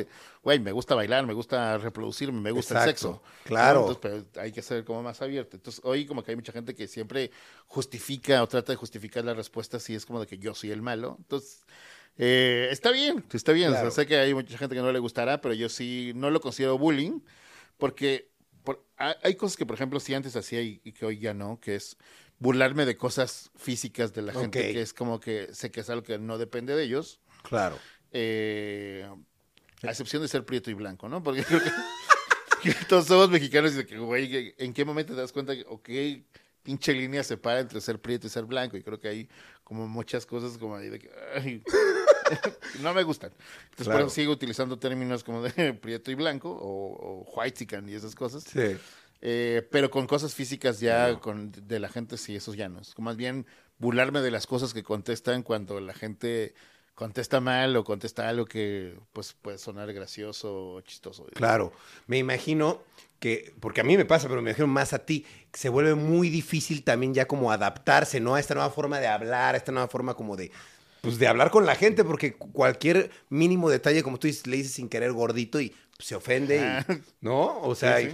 güey, 0.44 0.60
me 0.60 0.70
gusta 0.70 0.94
bailar, 0.94 1.26
me 1.26 1.32
gusta 1.34 1.76
reproducirme, 1.78 2.40
me 2.40 2.52
gusta 2.52 2.84
el 2.84 2.90
sexo. 2.90 3.20
Claro. 3.44 3.80
¿no? 3.80 3.90
Entonces, 3.92 4.26
pero 4.32 4.42
hay 4.44 4.52
que 4.52 4.62
ser 4.62 4.84
como 4.84 5.02
más 5.02 5.20
abierto. 5.22 5.56
Entonces, 5.56 5.80
hoy 5.84 6.06
como 6.06 6.22
que 6.22 6.30
hay 6.30 6.36
mucha 6.36 6.52
gente 6.52 6.72
que 6.74 6.86
siempre 6.86 7.32
justifica 7.66 8.42
o 8.42 8.46
trata 8.46 8.72
de 8.72 8.76
justificar 8.76 9.24
la 9.24 9.34
respuesta 9.34 9.80
si 9.80 9.94
es 9.96 10.06
como 10.06 10.20
de 10.20 10.26
que 10.28 10.38
yo 10.38 10.54
soy 10.54 10.70
el 10.70 10.80
malo. 10.80 11.16
Entonces, 11.18 11.64
eh, 12.16 12.68
está 12.70 12.92
bien, 12.92 13.24
está 13.32 13.50
bien. 13.50 13.72
O 13.72 13.74
sea, 13.74 13.90
sé 13.90 14.06
que 14.06 14.16
hay 14.18 14.34
mucha 14.34 14.56
gente 14.56 14.76
que 14.76 14.82
no 14.82 14.92
le 14.92 15.00
gustará, 15.00 15.40
pero 15.40 15.52
yo 15.52 15.68
sí 15.68 16.12
no 16.14 16.30
lo 16.30 16.40
considero 16.40 16.78
bullying 16.78 17.20
porque 17.76 18.28
por- 18.28 18.33
hay 18.96 19.34
cosas 19.34 19.56
que, 19.56 19.66
por 19.66 19.74
ejemplo, 19.76 19.98
sí 20.00 20.14
antes 20.14 20.36
hacía 20.36 20.62
y, 20.62 20.80
y 20.84 20.92
que 20.92 21.04
hoy 21.06 21.18
ya 21.18 21.34
no, 21.34 21.58
que 21.60 21.74
es 21.76 21.96
burlarme 22.38 22.84
de 22.86 22.96
cosas 22.96 23.50
físicas 23.56 24.12
de 24.12 24.22
la 24.22 24.32
gente, 24.32 24.72
que 24.72 24.80
es 24.82 24.92
como 24.92 25.20
que 25.20 25.48
sé 25.52 25.70
que 25.70 25.80
es 25.80 25.90
algo 25.90 26.02
que 26.02 26.18
no 26.18 26.38
depende 26.38 26.74
de 26.74 26.84
ellos, 26.84 27.20
Claro. 27.42 27.78
eh, 28.12 29.08
a 29.82 29.88
excepción 29.90 30.22
de 30.22 30.28
ser 30.28 30.44
prieto 30.44 30.70
y 30.70 30.74
blanco, 30.74 31.08
¿no? 31.08 31.22
Porque 31.22 31.44
creo 31.44 31.60
que, 31.62 31.70
que 32.62 32.74
todos 32.86 33.06
somos 33.06 33.30
mexicanos 33.30 33.72
y 33.72 33.76
de 33.76 33.86
que, 33.86 33.98
güey, 33.98 34.54
¿en 34.58 34.72
qué 34.72 34.84
momento 34.84 35.14
te 35.14 35.20
das 35.20 35.32
cuenta 35.32 35.54
que, 35.54 35.64
ok, 35.68 35.88
pinche 36.62 36.92
línea 36.94 37.22
separa 37.22 37.60
entre 37.60 37.80
ser 37.80 38.00
prieto 38.00 38.26
y 38.26 38.30
ser 38.30 38.44
blanco? 38.44 38.76
Y 38.76 38.82
creo 38.82 38.98
que 38.98 39.08
hay 39.08 39.28
como 39.62 39.86
muchas 39.86 40.24
cosas 40.26 40.56
como 40.58 40.76
ahí 40.76 40.88
de 40.88 40.98
que, 40.98 41.10
ay, 41.36 41.62
no 42.82 42.94
me 42.94 43.02
gustan. 43.02 43.30
Entonces, 43.64 43.86
Claro. 43.86 44.00
por 44.00 44.06
eso 44.06 44.14
sigo 44.14 44.32
utilizando 44.32 44.78
términos 44.78 45.24
como 45.24 45.42
de 45.42 45.72
prieto 45.82 46.10
y 46.10 46.14
blanco 46.14 46.50
o, 46.50 47.22
o 47.22 47.32
white 47.36 47.66
y 47.86 47.94
esas 47.94 48.14
cosas. 48.14 48.44
Sí. 48.44 48.76
Eh, 49.20 49.66
pero 49.70 49.90
con 49.90 50.06
cosas 50.06 50.34
físicas 50.34 50.80
ya 50.80 51.18
con, 51.18 51.50
de 51.50 51.80
la 51.80 51.88
gente, 51.88 52.18
sí, 52.18 52.36
esos 52.36 52.56
ya 52.56 52.68
no. 52.68 52.80
Es 52.80 52.98
más 52.98 53.16
bien 53.16 53.46
burlarme 53.78 54.20
de 54.20 54.30
las 54.30 54.46
cosas 54.46 54.74
que 54.74 54.82
contestan 54.82 55.42
cuando 55.42 55.80
la 55.80 55.94
gente 55.94 56.54
contesta 56.94 57.40
mal 57.40 57.76
o 57.76 57.84
contesta 57.84 58.28
algo 58.28 58.44
que 58.46 58.96
pues 59.12 59.32
puede 59.32 59.58
sonar 59.58 59.92
gracioso 59.92 60.74
o 60.74 60.80
chistoso. 60.82 61.26
Claro, 61.34 61.72
me 62.06 62.18
imagino 62.18 62.82
que, 63.18 63.54
porque 63.60 63.80
a 63.80 63.84
mí 63.84 63.96
me 63.96 64.04
pasa, 64.04 64.28
pero 64.28 64.42
me 64.42 64.50
imagino 64.50 64.68
más 64.68 64.92
a 64.92 65.00
ti, 65.06 65.26
que 65.50 65.58
se 65.58 65.68
vuelve 65.70 65.94
muy 65.94 66.28
difícil 66.28 66.84
también 66.84 67.14
ya 67.14 67.26
como 67.26 67.50
adaptarse, 67.50 68.20
¿no? 68.20 68.34
A 68.34 68.40
esta 68.40 68.54
nueva 68.54 68.70
forma 68.70 69.00
de 69.00 69.08
hablar, 69.08 69.54
a 69.54 69.58
esta 69.58 69.72
nueva 69.72 69.88
forma 69.88 70.14
como 70.14 70.36
de, 70.36 70.52
pues 71.04 71.18
de 71.18 71.28
hablar 71.28 71.50
con 71.50 71.66
la 71.66 71.76
gente, 71.76 72.02
porque 72.02 72.32
cu- 72.34 72.50
cualquier 72.52 73.10
mínimo 73.28 73.70
detalle, 73.70 74.02
como 74.02 74.18
tú 74.18 74.26
dices, 74.26 74.46
le 74.48 74.56
dices 74.56 74.72
sin 74.72 74.88
querer 74.88 75.12
gordito 75.12 75.60
y 75.60 75.72
se 75.98 76.16
ofende, 76.16 76.56
y-. 76.88 76.94
¿no? 77.20 77.60
O 77.60 77.74
sea, 77.76 77.98
Sí, 78.00 78.06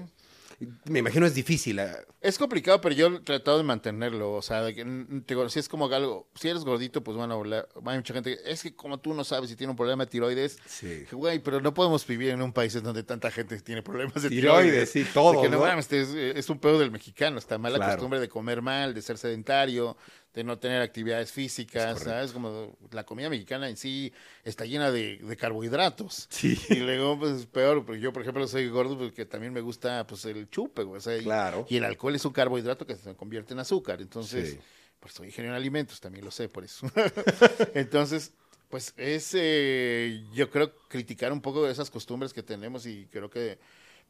y- 0.61 0.65
sí. 0.67 0.69
me 0.85 0.99
imagino 0.99 1.25
es 1.27 1.35
difícil. 1.35 1.79
ah, 1.81 1.97
Es 2.21 2.37
complicado, 2.37 2.83
pero 2.83 2.95
yo 2.95 3.07
he 3.07 3.21
tratado 3.21 3.57
de 3.57 3.65
mantenerlo. 3.65 4.35
O 4.35 4.43
sea, 4.43 4.61
de 4.63 4.75
que, 4.75 4.85
te 5.25 5.49
si 5.49 5.59
es 5.59 5.71
como 5.71 5.87
algo, 5.87 6.29
si 6.35 6.49
eres 6.51 6.65
gordito, 6.67 7.03
pues 7.03 7.17
van 7.17 7.31
a 7.31 7.35
hablar. 7.35 7.67
Hay 7.87 7.97
mucha 7.97 8.13
gente 8.13 8.37
que, 8.37 8.51
es 8.53 8.63
que 8.63 8.77
como 8.77 8.99
tú 9.01 9.15
no 9.15 9.25
sabes 9.25 9.49
si 9.49 9.57
tiene 9.57 9.71
un 9.71 9.77
problema 9.79 10.05
de 10.05 10.11
tiroides, 10.11 10.59
Sí. 10.67 11.07
Güey, 11.11 11.39
pero 11.39 11.63
no 11.63 11.73
podemos 11.73 12.07
vivir 12.07 12.29
en 12.29 12.43
un 12.43 12.53
país 12.53 12.75
donde 12.83 13.03
tanta 13.05 13.31
gente 13.31 13.59
tiene 13.63 13.83
problemas 13.83 14.23
de 14.23 14.29
Tiroides, 14.29 14.91
tiroides. 14.91 14.91
sí, 14.91 15.07
todo, 15.15 15.41
que 15.41 15.49
no, 15.49 15.57
¿no? 15.61 15.65
mames, 15.65 15.91
es, 15.93 16.11
es 16.11 16.51
un 16.51 16.59
pedo 16.59 16.79
del 16.79 16.91
mexicano. 16.91 17.39
Está 17.39 17.57
mala 17.57 17.77
Claro. 17.79 17.93
costumbre 17.95 18.21
de 18.21 18.29
comer 18.29 18.61
mal, 18.61 18.93
de 18.93 19.01
ser 19.01 19.17
sedentario, 19.17 19.97
de 20.35 20.45
no 20.45 20.59
tener 20.59 20.81
actividades 20.83 21.33
físicas. 21.33 22.01
¿sabes? 22.01 22.33
Como 22.33 22.77
la 22.93 23.05
comida 23.05 23.29
mexicana 23.29 23.69
en 23.69 23.77
sí 23.77 24.13
está 24.45 24.65
llena 24.65 24.91
de, 24.93 25.19
de 25.19 25.37
carbohidratos. 25.37 26.27
Sí. 26.31 26.59
Y 26.69 26.77
luego, 26.77 27.19
pues, 27.19 27.33
es 27.33 27.47
peor, 27.47 27.85
porque 27.85 28.01
yo, 28.01 28.13
por 28.13 28.23
ejemplo, 28.23 28.47
soy 28.47 28.69
gordo 28.69 28.97
porque 28.97 29.27
también 29.27 29.53
me 29.53 29.61
gusta, 29.61 30.07
pues, 30.07 30.25
el 30.27 30.49
chupe, 30.49 30.83
güey. 30.85 30.99
o 30.99 31.01
sea, 31.01 31.17
y- 31.17 31.23
Claro. 31.25 31.67
Y 31.69 31.77
el 31.79 31.85
alcohol 31.85 32.15
es 32.15 32.25
un 32.25 32.33
carbohidrato 32.33 32.87
que 32.87 32.97
se 32.97 33.15
convierte 33.17 33.55
en 33.55 33.61
azúcar. 33.61 34.01
Entonces, 34.01 34.51
Sí. 34.53 34.59
pues 35.01 35.15
soy 35.15 35.27
ingeniero 35.29 35.55
en 35.55 35.61
alimentos, 35.61 36.01
también 36.01 36.25
lo 36.25 36.31
sé 36.31 36.49
por 36.49 36.63
eso. 36.65 36.87
Entonces, 37.75 38.33
pues 38.69 38.95
es, 38.97 39.31
eh, 39.35 40.25
yo 40.33 40.49
creo, 40.51 40.73
criticar 40.89 41.33
un 41.33 41.41
poco 41.41 41.67
esas 41.69 41.91
costumbres 41.91 42.33
que 42.33 42.43
tenemos 42.43 42.87
y 42.87 43.07
creo 43.11 43.29
que 43.31 43.59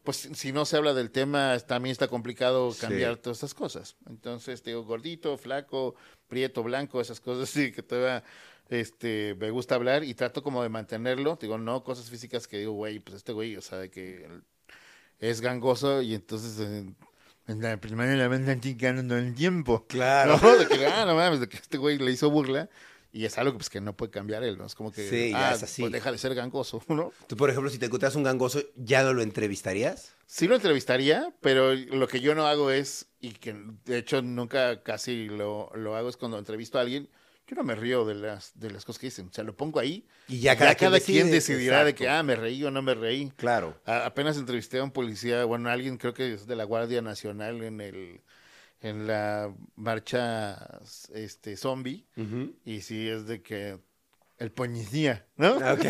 pues 0.04 0.28
si 0.32 0.52
no 0.52 0.64
se 0.64 0.76
habla 0.76 0.94
del 0.94 1.10
tema, 1.10 1.58
también 1.60 1.92
está 1.92 2.08
complicado 2.08 2.72
Sí. 2.72 2.80
cambiar 2.80 3.16
todas 3.16 3.38
estas 3.38 3.54
cosas. 3.54 3.96
Entonces, 4.08 4.62
te 4.62 4.70
digo, 4.70 4.84
gordito, 4.84 5.36
flaco, 5.36 5.94
prieto, 6.28 6.62
blanco, 6.62 7.00
esas 7.00 7.20
cosas 7.20 7.48
sí 7.50 7.72
que 7.72 7.82
todavía 7.82 8.24
este, 8.68 9.36
me 9.38 9.50
gusta 9.50 9.74
hablar 9.74 10.04
y 10.04 10.14
trato 10.14 10.42
como 10.42 10.62
de 10.62 10.68
mantenerlo. 10.68 11.36
Te 11.36 11.46
digo, 11.46 11.58
no 11.58 11.82
cosas 11.84 12.08
físicas 12.08 12.46
que 12.48 12.58
digo, 12.58 12.72
güey, 12.72 12.98
pues 13.00 13.16
este 13.16 13.32
güey, 13.32 13.56
o 13.56 13.62
sea, 13.62 13.78
de 13.78 13.90
que 13.90 14.26
es 15.18 15.40
gangoso 15.40 16.00
y 16.02 16.14
entonces 16.14 16.58
en, 16.60 16.96
en 17.46 17.60
la 17.60 17.76
primaria 17.78 18.14
la 18.16 18.60
chingando 18.60 19.02
todo 19.02 19.18
el 19.18 19.34
tiempo. 19.34 19.86
Claro. 19.86 20.38
No, 20.42 20.56
de 20.56 20.66
que, 20.66 20.86
ah, 20.86 21.04
no 21.04 21.14
mames, 21.14 21.40
de 21.40 21.48
que 21.48 21.56
este 21.56 21.78
güey 21.78 21.98
le 21.98 22.10
hizo 22.12 22.30
burla. 22.30 22.70
Y 23.12 23.24
es 23.24 23.38
algo 23.38 23.52
que, 23.52 23.58
pues, 23.58 23.70
que 23.70 23.80
no 23.80 23.96
puede 23.96 24.12
cambiar 24.12 24.44
él, 24.44 24.56
¿no? 24.56 24.66
Es 24.66 24.74
como 24.76 24.92
que, 24.92 25.08
Sí, 25.08 25.32
ah, 25.34 25.52
es 25.54 25.62
así. 25.64 25.82
pues 25.82 25.92
deja 25.92 26.12
de 26.12 26.18
ser 26.18 26.34
gangoso, 26.34 26.80
¿no? 26.88 27.12
Tú, 27.26 27.36
por 27.36 27.50
ejemplo, 27.50 27.68
si 27.70 27.78
te 27.78 27.86
encontraras 27.86 28.14
un 28.16 28.22
gangoso, 28.22 28.62
¿ya 28.76 29.02
no 29.02 29.12
lo 29.14 29.22
entrevistarías? 29.22 30.12
Sí 30.26 30.46
lo 30.46 30.54
entrevistaría, 30.54 31.34
pero 31.40 31.74
lo 31.74 32.06
que 32.06 32.20
yo 32.20 32.34
no 32.36 32.46
hago 32.46 32.70
es, 32.70 33.06
y 33.20 33.30
que 33.32 33.56
de 33.84 33.98
hecho 33.98 34.22
nunca 34.22 34.82
casi 34.84 35.26
lo, 35.26 35.72
lo 35.74 35.96
hago, 35.96 36.08
es 36.08 36.16
cuando 36.16 36.38
entrevisto 36.38 36.78
a 36.78 36.82
alguien, 36.82 37.08
yo 37.48 37.56
no 37.56 37.64
me 37.64 37.74
río 37.74 38.04
de 38.04 38.14
las, 38.14 38.52
de 38.60 38.70
las 38.70 38.84
cosas 38.84 39.00
que 39.00 39.06
dicen. 39.08 39.26
O 39.28 39.32
sea, 39.32 39.42
lo 39.42 39.56
pongo 39.56 39.80
ahí. 39.80 40.06
Y 40.28 40.38
ya 40.38 40.56
cada 40.56 40.76
quien 40.76 40.92
decide, 40.92 41.24
decidirá 41.24 41.84
de 41.84 41.96
que, 41.96 42.08
ah, 42.08 42.22
me 42.22 42.36
reí 42.36 42.62
o 42.62 42.70
no 42.70 42.80
me 42.80 42.94
reí. 42.94 43.32
Claro. 43.34 43.76
A- 43.86 44.06
apenas 44.06 44.36
entrevisté 44.36 44.78
a 44.78 44.84
un 44.84 44.92
policía, 44.92 45.44
bueno, 45.46 45.68
a 45.68 45.72
alguien 45.72 45.96
creo 45.96 46.14
que 46.14 46.32
es 46.34 46.46
de 46.46 46.54
la 46.54 46.62
Guardia 46.62 47.02
Nacional 47.02 47.60
en 47.64 47.80
el 47.80 48.20
en 48.80 49.06
la 49.06 49.52
marcha 49.76 50.80
este 51.14 51.56
zombie 51.56 52.06
y 52.64 52.80
sí 52.80 53.08
es 53.08 53.26
de 53.26 53.42
que 53.42 53.78
el 54.38 54.50
policía, 54.52 55.26
¿no? 55.36 55.58
Ah, 55.62 55.74
ok. 55.74 55.84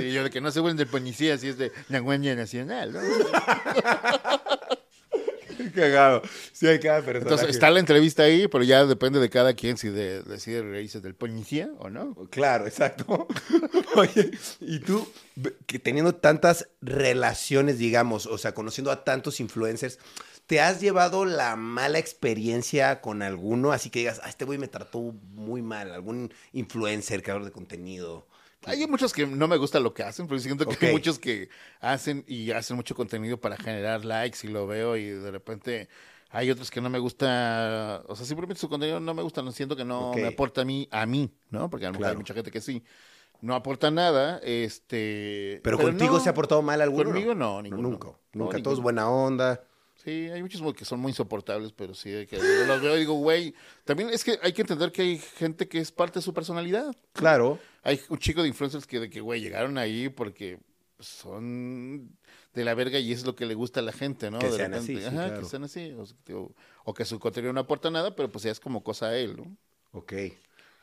Y 0.00 0.12
yo 0.12 0.22
de 0.24 0.30
que 0.30 0.40
no 0.40 0.50
se 0.52 0.60
vuelven 0.60 0.76
del 0.76 0.86
policía, 0.86 1.34
así 1.34 1.48
es 1.48 1.58
de 1.58 1.72
Guardia 2.00 2.36
Nacional, 2.36 2.92
¿no? 2.92 3.00
Cagado. 5.74 6.22
Sí, 6.52 6.66
hay 6.66 6.78
cada 6.80 7.00
persona. 7.02 7.22
Entonces 7.22 7.46
que- 7.48 7.52
está 7.52 7.70
la 7.70 7.80
entrevista 7.80 8.22
ahí, 8.22 8.48
pero 8.48 8.64
ya 8.64 8.86
depende 8.86 9.18
de 9.20 9.28
cada 9.28 9.52
quien 9.54 9.76
si 9.76 9.88
de- 9.88 10.22
decide 10.22 10.62
reírse 10.62 11.00
del 11.00 11.14
policía 11.14 11.70
o 11.78 11.90
no. 11.90 12.14
Claro, 12.30 12.66
exacto. 12.66 13.28
Oye, 13.96 14.30
y 14.60 14.78
tú, 14.80 15.06
que 15.66 15.78
teniendo 15.78 16.14
tantas 16.14 16.68
relaciones, 16.80 17.78
digamos, 17.78 18.26
o 18.26 18.38
sea, 18.38 18.52
conociendo 18.54 18.90
a 18.90 19.04
tantos 19.04 19.38
influencers, 19.40 19.98
¿te 20.50 20.60
has 20.60 20.80
llevado 20.80 21.26
la 21.26 21.54
mala 21.54 22.00
experiencia 22.00 23.00
con 23.00 23.22
alguno? 23.22 23.70
Así 23.70 23.88
que 23.88 24.00
digas, 24.00 24.20
ah, 24.24 24.28
este 24.28 24.44
güey 24.44 24.58
me 24.58 24.66
trató 24.66 25.14
muy 25.32 25.62
mal, 25.62 25.92
algún 25.92 26.34
influencer, 26.52 27.22
creador 27.22 27.44
de 27.44 27.52
contenido. 27.52 28.26
Hay 28.64 28.84
muchos 28.88 29.12
que 29.12 29.28
no 29.28 29.46
me 29.46 29.56
gusta 29.58 29.78
lo 29.78 29.94
que 29.94 30.02
hacen, 30.02 30.26
pero 30.26 30.40
siento 30.40 30.66
que 30.66 30.86
hay 30.86 30.92
muchos 30.92 31.20
que 31.20 31.50
hacen 31.80 32.24
y 32.26 32.50
hacen 32.50 32.74
mucho 32.74 32.96
contenido 32.96 33.40
para 33.40 33.56
generar 33.56 34.04
likes 34.04 34.38
y 34.42 34.48
lo 34.48 34.66
veo 34.66 34.96
y 34.96 35.10
de 35.10 35.30
repente 35.30 35.88
hay 36.30 36.50
otros 36.50 36.68
que 36.68 36.80
no 36.80 36.90
me 36.90 36.98
gusta, 36.98 38.02
o 38.08 38.16
sea, 38.16 38.26
simplemente 38.26 38.60
su 38.60 38.68
contenido 38.68 38.98
no 38.98 39.14
me 39.14 39.22
gusta, 39.22 39.42
no 39.42 39.52
siento 39.52 39.76
que 39.76 39.84
no 39.84 40.12
me 40.14 40.26
aporta 40.26 40.62
a 40.62 40.64
mí, 40.64 40.88
a 40.90 41.06
mí, 41.06 41.30
¿no? 41.50 41.70
Porque 41.70 41.86
a 41.86 41.90
lo 41.90 41.92
mejor 41.92 42.00
Claro. 42.06 42.12
hay 42.14 42.18
mucha 42.18 42.34
gente 42.34 42.50
que 42.50 42.60
sí. 42.60 42.82
No 43.40 43.54
aporta 43.54 43.92
nada, 43.92 44.40
este... 44.42 45.60
Pero, 45.62 45.78
contigo 45.78 46.14
no, 46.14 46.20
se 46.20 46.28
ha 46.28 46.34
portado 46.34 46.60
mal 46.60 46.80
alguno. 46.82 47.04
Conmigo 47.04 47.36
no, 47.36 47.62
ninguno. 47.62 47.88
Nunca. 47.88 48.08
No, 48.08 48.16
Nunca. 48.32 48.56
ninguno. 48.56 48.62
Todos 48.64 48.80
buena 48.80 49.08
onda. 49.08 49.62
Sí, 50.02 50.30
hay 50.30 50.40
muchos 50.40 50.62
que 50.74 50.86
son 50.86 50.98
muy 50.98 51.10
insoportables, 51.10 51.72
pero 51.72 51.94
sí, 51.94 52.10
de 52.10 52.26
que 52.26 52.36
yo 52.36 52.66
los 52.66 52.80
veo 52.80 52.96
y 52.96 53.00
digo, 53.00 53.14
güey, 53.14 53.54
también 53.84 54.08
es 54.08 54.24
que 54.24 54.38
hay 54.42 54.54
que 54.54 54.62
entender 54.62 54.92
que 54.92 55.02
hay 55.02 55.18
gente 55.18 55.68
que 55.68 55.78
es 55.78 55.92
parte 55.92 56.20
de 56.20 56.22
su 56.22 56.32
personalidad. 56.32 56.96
Claro. 57.12 57.58
Hay 57.82 58.00
un 58.08 58.18
chico 58.18 58.40
de 58.40 58.48
influencers 58.48 58.86
que, 58.86 58.98
de 58.98 59.10
que, 59.10 59.20
güey, 59.20 59.42
llegaron 59.42 59.76
ahí 59.76 60.08
porque 60.08 60.58
son 60.98 62.16
de 62.54 62.64
la 62.64 62.74
verga 62.74 62.98
y 62.98 63.12
es 63.12 63.24
lo 63.26 63.34
que 63.34 63.44
le 63.44 63.54
gusta 63.54 63.80
a 63.80 63.82
la 63.82 63.92
gente, 63.92 64.30
¿no? 64.30 64.38
Que 64.38 64.46
de 64.46 64.56
sean 64.56 64.72
así, 64.72 64.96
sí, 64.96 65.04
ajá, 65.04 65.26
claro. 65.26 65.40
que 65.40 65.46
sean 65.46 65.64
así. 65.64 65.94
O, 66.84 66.94
que 66.94 67.04
su 67.04 67.18
contenido 67.18 67.52
no 67.52 67.60
aporta 67.60 67.90
nada, 67.90 68.16
pero 68.16 68.30
pues 68.30 68.44
ya 68.44 68.50
es 68.50 68.60
como 68.60 68.82
cosa 68.82 69.08
a 69.08 69.16
él, 69.18 69.36
¿no? 69.36 69.56
Ok. 69.92 70.14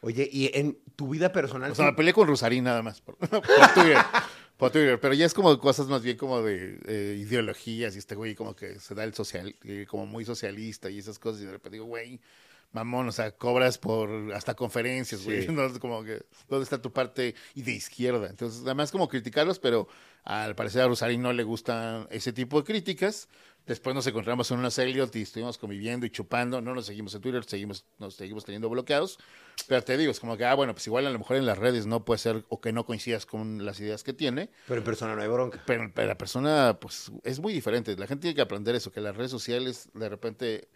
Oye, 0.01 0.29
y 0.31 0.51
en 0.53 0.77
tu 0.95 1.09
vida 1.09 1.31
personal. 1.31 1.71
O 1.71 1.75
sea, 1.75 1.85
me 1.85 1.93
peleé 1.93 2.13
con 2.13 2.27
Rosarín 2.27 2.63
nada 2.63 2.83
más, 2.83 3.01
por, 3.01 3.17
por. 3.17 3.41
Por 4.57 4.71
Twitter, 4.71 4.99
pero 4.99 5.13
ya 5.13 5.25
es 5.25 5.33
como 5.35 5.57
cosas 5.59 5.87
más 5.87 6.01
bien 6.01 6.17
como 6.17 6.41
de 6.41 6.79
eh, 6.87 7.17
ideologías 7.19 7.95
y 7.95 7.99
este 7.99 8.15
güey 8.15 8.33
como 8.33 8.55
que 8.55 8.79
se 8.79 8.95
da 8.95 9.03
el 9.03 9.13
social, 9.13 9.55
eh, 9.63 9.85
como 9.87 10.07
muy 10.07 10.25
socialista 10.25 10.89
y 10.89 10.97
esas 10.97 11.19
cosas 11.19 11.41
y 11.41 11.45
de 11.45 11.51
repente 11.51 11.75
digo, 11.75 11.85
güey, 11.85 12.19
mamón, 12.71 13.07
o 13.07 13.11
sea, 13.11 13.31
cobras 13.31 13.77
por 13.77 14.09
hasta 14.33 14.55
conferencias, 14.55 15.23
güey, 15.23 15.43
Sí. 15.45 15.47
¿no? 15.51 15.65
Es 15.65 15.77
como 15.79 16.03
que, 16.03 16.23
¿dónde 16.49 16.63
está 16.63 16.81
tu 16.81 16.91
parte 16.91 17.35
y 17.53 17.61
de 17.61 17.73
izquierda? 17.73 18.27
Entonces, 18.29 18.63
además 18.63 18.91
como 18.91 19.07
criticarlos, 19.07 19.59
pero 19.59 19.87
al 20.23 20.55
parecer 20.55 20.81
a 20.81 20.87
Rosarín 20.87 21.21
no 21.21 21.33
le 21.33 21.43
gustan 21.43 22.07
ese 22.09 22.33
tipo 22.33 22.59
de 22.59 22.65
críticas. 22.65 23.29
Después 23.67 23.93
nos 23.93 24.07
encontramos 24.07 24.49
en 24.51 24.59
una 24.59 24.69
Elliot 24.75 25.13
y 25.17 25.23
estuvimos 25.23 25.57
conviviendo 25.57 26.05
y 26.05 26.09
chupando, 26.09 26.61
no 26.61 26.73
nos 26.73 26.85
seguimos 26.85 27.13
en 27.15 27.21
Twitter, 27.21 27.43
seguimos, 27.43 27.85
nos 27.99 28.15
seguimos 28.15 28.45
teniendo 28.45 28.69
bloqueados. 28.69 29.19
Pero 29.67 29.83
te 29.83 29.97
digo, 29.97 30.09
es 30.11 30.19
como 30.21 30.37
que, 30.37 30.45
ah, 30.45 30.53
bueno, 30.55 30.73
pues 30.73 30.87
igual 30.87 31.05
a 31.05 31.09
lo 31.11 31.19
mejor 31.19 31.35
en 31.35 31.45
las 31.45 31.57
redes 31.57 31.85
no 31.85 32.05
puede 32.05 32.17
ser 32.19 32.45
o 32.47 32.61
que 32.61 32.71
no 32.71 32.85
coincidas 32.85 33.25
con 33.25 33.65
las 33.65 33.79
ideas 33.81 34.03
que 34.03 34.13
tiene, 34.13 34.49
Pero 34.67 34.79
en 34.79 34.85
persona 34.85 35.15
no 35.15 35.21
hay 35.21 35.27
bronca. 35.27 35.61
pero, 35.65 35.91
pero 35.93 36.07
la 36.07 36.17
persona, 36.17 36.77
pues, 36.79 37.11
es 37.23 37.39
muy 37.39 37.51
diferente. 37.51 37.95
La 37.97 38.07
gente 38.07 38.21
tiene 38.21 38.35
que 38.35 38.41
aprender 38.41 38.73
eso, 38.73 38.91
que 38.91 39.01
las 39.01 39.15
redes 39.17 39.31
sociales, 39.31 39.89
de 39.93 40.07
repente, 40.07 40.69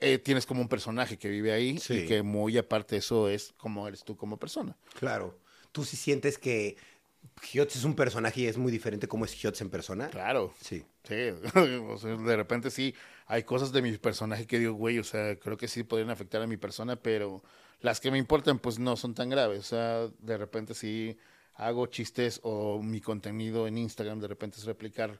eh, 0.00 0.18
tienes 0.18 0.44
como 0.46 0.60
un 0.60 0.68
personaje 0.68 1.16
que 1.18 1.28
vive 1.28 1.52
ahí 1.52 1.78
Sí. 1.78 1.94
y 2.00 2.06
que 2.06 2.22
muy 2.22 2.56
aparte 2.58 2.98
eso 2.98 3.28
es 3.28 3.54
como 3.56 3.88
eres 3.88 4.04
tú 4.04 4.16
como 4.16 4.36
persona. 4.38 4.76
Claro. 4.98 5.38
¿Tú 5.72 5.84
sí 5.84 5.96
sientes 5.96 6.38
que 6.38 6.76
Hiots 7.52 7.76
es 7.76 7.84
un 7.84 7.94
personaje 7.94 8.40
y 8.42 8.46
es 8.46 8.56
muy 8.58 8.72
diferente 8.72 9.06
como 9.08 9.24
es 9.24 9.42
Hiots 9.42 9.60
en 9.60 9.70
persona? 9.70 10.08
Claro. 10.08 10.52
Sí. 10.60 10.84
Sí, 11.04 11.14
o 11.88 11.98
sea, 11.98 12.16
de 12.16 12.36
repente 12.36 12.70
sí, 12.70 12.94
hay 13.26 13.44
cosas 13.44 13.72
de 13.72 13.80
mi 13.82 13.96
personaje 13.96 14.46
que 14.46 14.58
digo, 14.58 14.74
güey, 14.74 14.98
o 14.98 15.04
sea, 15.04 15.36
creo 15.36 15.56
que 15.56 15.68
sí 15.68 15.82
podrían 15.84 16.10
afectar 16.10 16.42
a 16.42 16.46
mi 16.46 16.56
persona, 16.56 16.96
pero 16.96 17.42
las 17.80 18.00
que 18.00 18.10
me 18.10 18.18
importan, 18.18 18.58
pues 18.58 18.78
no 18.78 18.96
son 18.96 19.14
tan 19.14 19.30
graves. 19.30 19.60
O 19.60 19.62
sea, 19.62 20.08
de 20.18 20.36
repente 20.36 20.74
sí 20.74 21.16
hago 21.54 21.86
chistes 21.86 22.40
o 22.42 22.82
mi 22.82 23.00
contenido 23.00 23.66
en 23.66 23.78
Instagram 23.78 24.20
de 24.20 24.28
repente 24.28 24.58
es 24.58 24.64
replicar 24.64 25.18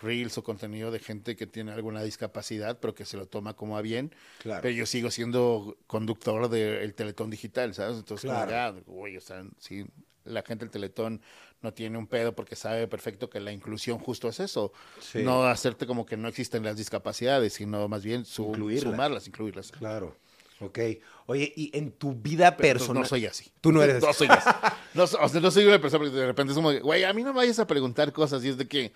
reels 0.00 0.38
o 0.38 0.44
contenido 0.44 0.90
de 0.90 0.98
gente 0.98 1.36
que 1.36 1.46
tiene 1.46 1.72
alguna 1.72 2.02
discapacidad, 2.02 2.78
pero 2.80 2.94
que 2.94 3.04
se 3.04 3.16
lo 3.16 3.26
toma 3.26 3.54
como 3.54 3.76
a 3.76 3.82
bien. 3.82 4.14
Claro. 4.38 4.62
Pero 4.62 4.74
yo 4.74 4.86
sigo 4.86 5.10
siendo 5.10 5.76
conductor 5.86 6.48
del 6.48 6.94
Teletón 6.94 7.30
Digital, 7.30 7.74
¿sabes? 7.74 7.98
Entonces, 7.98 8.30
como 8.30 8.46
Claro. 8.46 8.76
ya, 8.76 8.82
güey, 8.86 9.16
o 9.16 9.20
sea, 9.20 9.44
sí, 9.58 9.84
la 10.24 10.42
gente 10.42 10.64
del 10.64 10.70
Teletón 10.70 11.20
no 11.62 11.72
tiene 11.74 11.98
un 11.98 12.06
pedo 12.06 12.34
porque 12.34 12.56
sabe 12.56 12.86
perfecto 12.88 13.28
que 13.30 13.40
la 13.40 13.52
inclusión 13.52 13.98
justo 13.98 14.28
es 14.28 14.40
eso. 14.40 14.72
Sí. 15.00 15.22
No 15.22 15.44
hacerte 15.44 15.86
como 15.86 16.06
que 16.06 16.16
no 16.16 16.28
existen 16.28 16.64
las 16.64 16.76
discapacidades, 16.76 17.52
sino 17.54 17.86
más 17.88 18.02
bien 18.02 18.24
su- 18.24 18.48
Incluirlas. 18.48 18.92
sumarlas, 18.92 19.26
incluirlas. 19.26 19.72
Claro. 19.72 20.16
Ok. 20.60 20.78
Oye, 21.26 21.50
y 21.56 21.70
en 21.76 21.92
tu 21.92 22.14
vida 22.14 22.56
personal. 22.56 23.02
No 23.02 23.08
soy 23.08 23.24
así. 23.26 23.50
Tú 23.60 23.72
no 23.72 23.82
eres 23.82 23.96
así. 24.04 24.06
No 24.06 24.12
soy 24.12 24.28
así. 24.28 24.50
No, 24.94 25.04
o 25.04 25.06
sea, 25.06 25.40
no 25.40 25.50
soy 25.50 25.64
una 25.66 25.80
persona 25.80 26.04
que 26.04 26.10
de 26.10 26.26
repente 26.26 26.52
es 26.52 26.56
como, 26.56 26.72
güey, 26.80 27.04
a 27.04 27.12
mí 27.12 27.22
no 27.22 27.32
me 27.32 27.38
vayas 27.38 27.58
a 27.60 27.66
preguntar 27.66 28.12
cosas. 28.12 28.44
Y 28.44 28.48
es 28.48 28.58
de 28.58 28.66
que, 28.68 28.92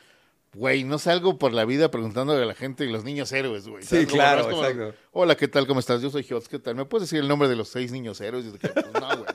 güey, 0.55 0.85
no 0.85 0.99
salgo 0.99 1.39
por 1.39 1.53
la 1.53 1.65
vida 1.65 1.91
preguntándole 1.91 2.43
a 2.43 2.47
la 2.47 2.55
gente 2.55 2.85
y 2.85 2.91
los 2.91 3.05
niños 3.05 3.31
héroes, 3.33 3.67
güey. 3.69 3.83
Sí, 3.85 4.05
claro, 4.07 4.49
como, 4.51 4.65
exacto. 4.65 4.95
Hola, 5.13 5.37
¿qué 5.37 5.49
tal? 5.49 5.67
¿Cómo 5.67 5.81
estás? 5.81 6.03
Yo 6.03 6.11
soy 6.11 6.23
Hiots, 6.29 6.49
¿qué 6.49 6.59
tal? 6.59 6.75
¿Me 6.75 6.85
puedes 6.85 7.09
decir 7.09 7.23
el 7.23 7.29
nombre 7.29 7.49
de 7.49 7.57
los 7.57 7.69
seis 7.69 7.93
niños 7.93 8.21
héroes? 8.21 8.45
Y 8.45 8.49
es 8.49 8.53
de 8.55 8.59
que, 8.59 8.69
pues, 8.69 8.87
no, 8.93 9.09
güey. 9.17 9.27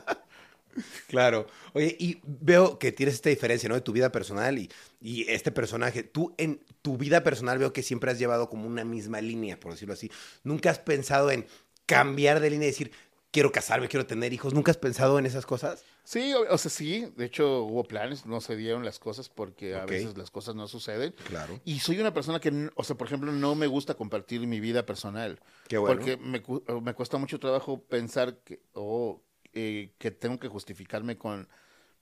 Claro. 1.07 1.47
Oye, 1.73 1.95
y 1.99 2.21
veo 2.23 2.79
que 2.79 2.91
tienes 2.91 3.15
esta 3.15 3.29
diferencia, 3.29 3.69
¿no? 3.69 3.75
De 3.75 3.81
tu 3.81 3.91
vida 3.91 4.11
personal 4.11 4.57
y, 4.57 4.69
y 5.01 5.29
este 5.29 5.51
personaje. 5.51 6.03
Tú 6.03 6.33
en 6.37 6.63
tu 6.81 6.97
vida 6.97 7.23
personal 7.23 7.57
veo 7.57 7.73
que 7.73 7.83
siempre 7.83 8.11
has 8.11 8.19
llevado 8.19 8.49
como 8.49 8.67
una 8.67 8.85
misma 8.85 9.21
línea, 9.21 9.59
por 9.59 9.71
decirlo 9.73 9.93
así. 9.93 10.11
Nunca 10.43 10.69
has 10.69 10.79
pensado 10.79 11.31
en 11.31 11.45
cambiar 11.85 12.39
de 12.39 12.49
línea 12.49 12.67
y 12.67 12.71
decir, 12.71 12.91
quiero 13.31 13.51
casarme, 13.51 13.87
quiero 13.87 14.05
tener 14.05 14.33
hijos. 14.33 14.53
¿Nunca 14.53 14.71
has 14.71 14.77
pensado 14.77 15.19
en 15.19 15.25
esas 15.25 15.45
cosas? 15.45 15.83
Sí, 16.03 16.33
o, 16.33 16.51
o 16.51 16.57
sea, 16.57 16.71
sí. 16.71 17.11
De 17.15 17.25
hecho, 17.25 17.63
hubo 17.63 17.83
planes, 17.83 18.25
no 18.25 18.41
se 18.41 18.55
dieron 18.55 18.83
las 18.83 18.99
cosas 18.99 19.29
porque 19.29 19.75
a 19.75 19.85
veces 19.85 20.17
las 20.17 20.31
cosas 20.31 20.55
no 20.55 20.67
suceden. 20.67 21.13
Claro. 21.27 21.59
Y 21.65 21.79
soy 21.79 21.99
una 21.99 22.13
persona 22.13 22.39
que, 22.39 22.69
o 22.75 22.83
sea, 22.83 22.95
por 22.95 23.07
ejemplo, 23.07 23.31
no 23.31 23.55
me 23.55 23.67
gusta 23.67 23.93
compartir 23.93 24.41
mi 24.41 24.59
vida 24.59 24.85
personal. 24.85 25.39
Qué 25.67 25.77
bueno. 25.77 25.95
Porque 25.95 26.17
me, 26.17 26.41
me 26.81 26.93
cuesta 26.93 27.17
mucho 27.17 27.39
trabajo 27.39 27.81
pensar 27.81 28.37
que, 28.43 28.59
o 28.73 29.21
eh, 29.53 29.91
que 29.97 30.11
tengo 30.11 30.39
que 30.39 30.47
justificarme 30.47 31.17
con 31.17 31.47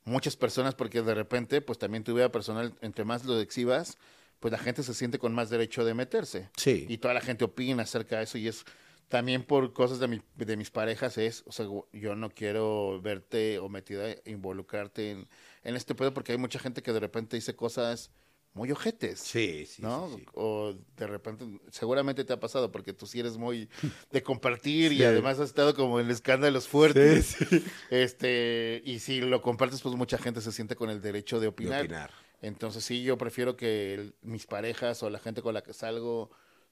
muchas 0.03 0.35
personas 0.37 0.75
porque 0.75 1.01
de 1.01 1.13
repente, 1.15 1.61
pues 1.61 1.77
también 1.79 2.03
tu 2.03 2.13
vida 2.15 2.31
personal, 2.31 2.73
entre 2.81 3.03
más 3.05 3.25
lo 3.25 3.39
exhibas, 3.39 3.97
pues 4.39 4.51
la 4.51 4.57
gente 4.57 4.83
se 4.83 4.93
siente 4.93 5.19
con 5.19 5.33
más 5.33 5.49
derecho 5.49 5.83
de 5.83 5.93
meterse. 5.93 6.49
Sí. 6.57 6.85
Y 6.87 6.97
toda 6.99 7.13
la 7.13 7.21
gente 7.21 7.43
opina 7.45 7.83
acerca 7.83 8.17
de 8.17 8.23
eso 8.23 8.37
y 8.37 8.47
es 8.47 8.63
también 9.07 9.43
por 9.43 9.73
cosas 9.73 9.99
de, 9.99 10.07
mi- 10.07 10.21
de 10.35 10.57
mis 10.57 10.69
parejas 10.69 11.17
es, 11.17 11.43
o 11.47 11.51
sea, 11.51 11.65
yo 11.93 12.15
no 12.15 12.29
quiero 12.29 13.01
verte 13.01 13.57
o 13.59 13.69
metida, 13.69 14.07
involucrarte 14.25 15.11
en, 15.11 15.27
en 15.63 15.75
este 15.75 15.95
pedo 15.95 16.13
porque 16.13 16.33
hay 16.33 16.37
mucha 16.37 16.59
gente 16.59 16.81
que 16.83 16.93
de 16.93 16.99
repente 16.99 17.35
dice 17.37 17.55
cosas 17.55 18.11
muy 18.57 18.71
ojetes. 18.71 19.19
Sí, 19.21 19.65
sí. 19.65 19.81
¿no? 19.81 20.09
sí, 20.09 20.15
sí. 20.17 20.25
O 20.33 20.73
de 20.97 21.07
repente, 21.07 21.45
seguramente 21.71 22.25
te 22.25 22.33
ha 22.33 22.39
pasado 22.39 22.71
porque 22.71 22.91
tú 22.91 23.05
sí 23.07 23.19
eres 23.21 23.37
muy 23.37 23.69
de 24.11 24.21
compartir 24.23 24.91
Sí. 24.91 24.97
y 24.97 25.03
además 25.03 25.39
has 25.39 25.47
estado 25.49 25.73
como 25.75 25.99
en 25.99 26.09
escándalos 26.09 26.67
fuertes. 26.67 27.37
Este, 27.89 28.81
y 28.85 28.99
si 28.99 29.21
lo 29.21 29.41
compartes, 29.41 29.81
pues 29.81 29.95
mucha 29.95 30.17
gente 30.17 30.41
se 30.41 30.51
siente 30.51 30.75
con 30.75 30.89
el 30.89 31.01
derecho 31.01 31.37
de 31.37 31.43
De 31.43 31.47
opinar. 31.47 31.81
opinar. 31.81 32.11
Entonces 32.41 32.83
sí, 32.83 33.01
yo 33.03 33.17
prefiero 33.17 33.55
que 33.55 33.93
el- 33.93 34.15
mis 34.21 34.45
parejas 34.45 35.01
o 35.03 35.09
la 35.09 35.19
gente 35.19 35.41
con 35.41 35.53
la 35.53 35.63
que 35.63 35.73
salgo 35.73 36.29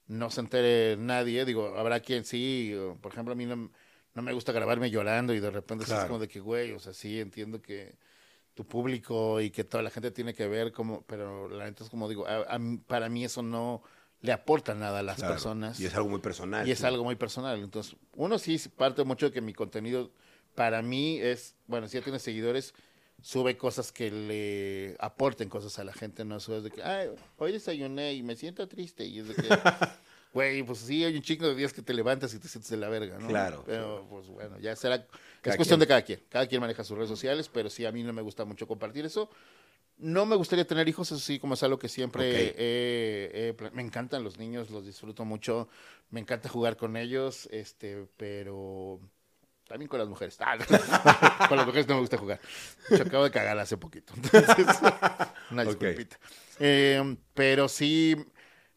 no 0.07 0.29
se 0.29 0.41
entere 0.41 0.97
nadie. 0.97 1.45
Digo, 1.45 1.75
habrá 1.77 1.99
quien 2.01 2.25
sí, 2.25 2.73
o, 2.75 2.95
por 3.01 3.11
ejemplo, 3.11 3.31
a 3.33 3.35
mí 3.35 3.45
no, 3.45 3.71
no 4.13 4.21
me 4.21 4.33
gusta 4.33 4.51
grabarme 4.51 4.91
llorando 4.91 5.33
y 5.33 5.39
de 5.39 5.49
repente 5.51 5.85
es 5.85 5.91
como 6.05 6.19
de 6.19 6.27
que, 6.27 6.39
güey, 6.39 6.71
o 6.73 6.79
sea, 6.79 6.93
sí 6.93 7.19
entiendo 7.19 7.61
que 7.61 7.95
tu 8.55 8.65
público 8.65 9.39
y 9.41 9.51
que 9.51 9.63
toda 9.63 9.83
la 9.83 9.91
gente 9.91 10.09
tiene 10.11 10.33
que 10.33 10.47
ver 10.47 10.71
como, 10.71 11.03
pero 11.03 11.47
la 11.49 11.65
neta 11.65 11.83
es 11.83 11.89
como 11.91 12.09
digo, 12.09 12.25
a- 12.25 12.45
a 12.51 12.57
mí- 12.57 12.77
para 12.77 13.07
mí 13.09 13.23
eso 13.23 13.43
no 13.43 13.83
le 14.21 14.31
aporta 14.31 14.73
nada 14.73 14.99
a 14.99 15.03
las 15.03 15.17
Claro. 15.17 15.33
personas. 15.33 15.79
Y 15.79 15.85
es 15.85 15.93
algo 15.93 16.09
muy 16.09 16.19
personal. 16.21 16.67
Y 16.67 16.71
es 16.71 16.79
sí. 16.79 16.85
algo 16.85 17.03
muy 17.03 17.15
personal. 17.15 17.59
Entonces, 17.59 17.95
uno 18.15 18.39
sí 18.39 18.57
parte 18.75 19.03
mucho 19.03 19.27
de 19.27 19.31
que 19.33 19.41
mi 19.41 19.53
contenido 19.53 20.09
para 20.55 20.81
mí 20.81 21.19
es, 21.19 21.55
bueno, 21.67 21.87
si 21.87 21.97
ya 21.97 22.03
tienes 22.03 22.21
seguidores, 22.23 22.73
sube 23.21 23.57
cosas 23.57 23.91
que 23.91 24.09
le 24.11 24.95
aporten 24.99 25.49
cosas 25.49 25.77
a 25.79 25.83
la 25.83 25.93
gente, 25.93 26.23
no 26.25 26.39
subes 26.39 26.63
de 26.63 26.71
que, 26.71 26.81
ay, 26.83 27.09
hoy 27.37 27.51
desayuné 27.51 28.13
y 28.13 28.23
me 28.23 28.35
siento 28.35 28.67
triste. 28.67 29.05
Y 29.05 29.19
es 29.19 29.27
de 29.27 29.35
que, 29.35 29.47
güey, 30.33 30.63
pues 30.63 30.79
sí, 30.79 31.03
hay 31.03 31.15
un 31.15 31.21
chico 31.21 31.45
de 31.47 31.55
días 31.55 31.73
que 31.73 31.81
te 31.81 31.93
levantas 31.93 32.33
y 32.33 32.39
te 32.39 32.47
sientes 32.47 32.69
de 32.71 32.77
la 32.77 32.89
verga, 32.89 33.19
¿no? 33.19 33.27
Claro. 33.27 33.63
Pero, 33.65 34.05
pues 34.09 34.27
bueno, 34.27 34.57
ya 34.59 34.75
será, 34.75 35.05
es 35.49 35.53
Cada 35.53 35.57
cuestión 35.57 35.77
quien. 35.77 35.79
de 35.79 35.87
cada 35.87 36.01
quien. 36.03 36.19
Cada 36.29 36.47
quien 36.47 36.61
maneja 36.61 36.83
sus 36.83 36.97
redes 36.97 37.09
sociales, 37.09 37.49
pero 37.51 37.69
sí, 37.69 37.85
a 37.85 37.91
mí 37.91 38.03
no 38.03 38.13
me 38.13 38.21
gusta 38.21 38.45
mucho 38.45 38.67
compartir 38.67 39.05
eso. 39.05 39.29
No 39.97 40.25
me 40.25 40.35
gustaría 40.35 40.65
tener 40.67 40.87
hijos, 40.89 41.09
eso 41.11 41.19
sí, 41.19 41.39
como 41.39 41.53
es 41.53 41.63
algo 41.63 41.79
que 41.79 41.87
siempre 41.87 42.49
Ok. 42.49 42.55
he- 42.57 43.31
he 43.49 43.53
pla- 43.53 43.71
me 43.71 43.81
encantan 43.81 44.23
los 44.23 44.37
niños, 44.37 44.69
los 44.69 44.85
disfruto 44.85 45.23
mucho, 45.23 45.69
me 46.09 46.19
encanta 46.19 46.49
jugar 46.49 46.75
con 46.75 46.97
ellos, 46.97 47.47
este, 47.51 48.05
pero 48.17 48.99
también 49.67 49.87
con 49.87 49.99
las 49.99 50.09
mujeres. 50.09 50.37
Ah, 50.41 51.45
con 51.47 51.57
las 51.57 51.65
mujeres 51.65 51.87
no 51.87 51.95
me 51.95 52.01
gusta 52.01 52.17
jugar. 52.17 52.39
Yo 52.89 53.03
acabo 53.03 53.23
de 53.23 53.31
cagar 53.31 53.57
hace 53.57 53.77
poquito. 53.77 54.13
Entonces, 54.21 54.67
una 55.51 55.63
disculpita. 55.63 56.19
Eh, 56.59 57.15
pero 57.33 57.69
sí, 57.69 58.15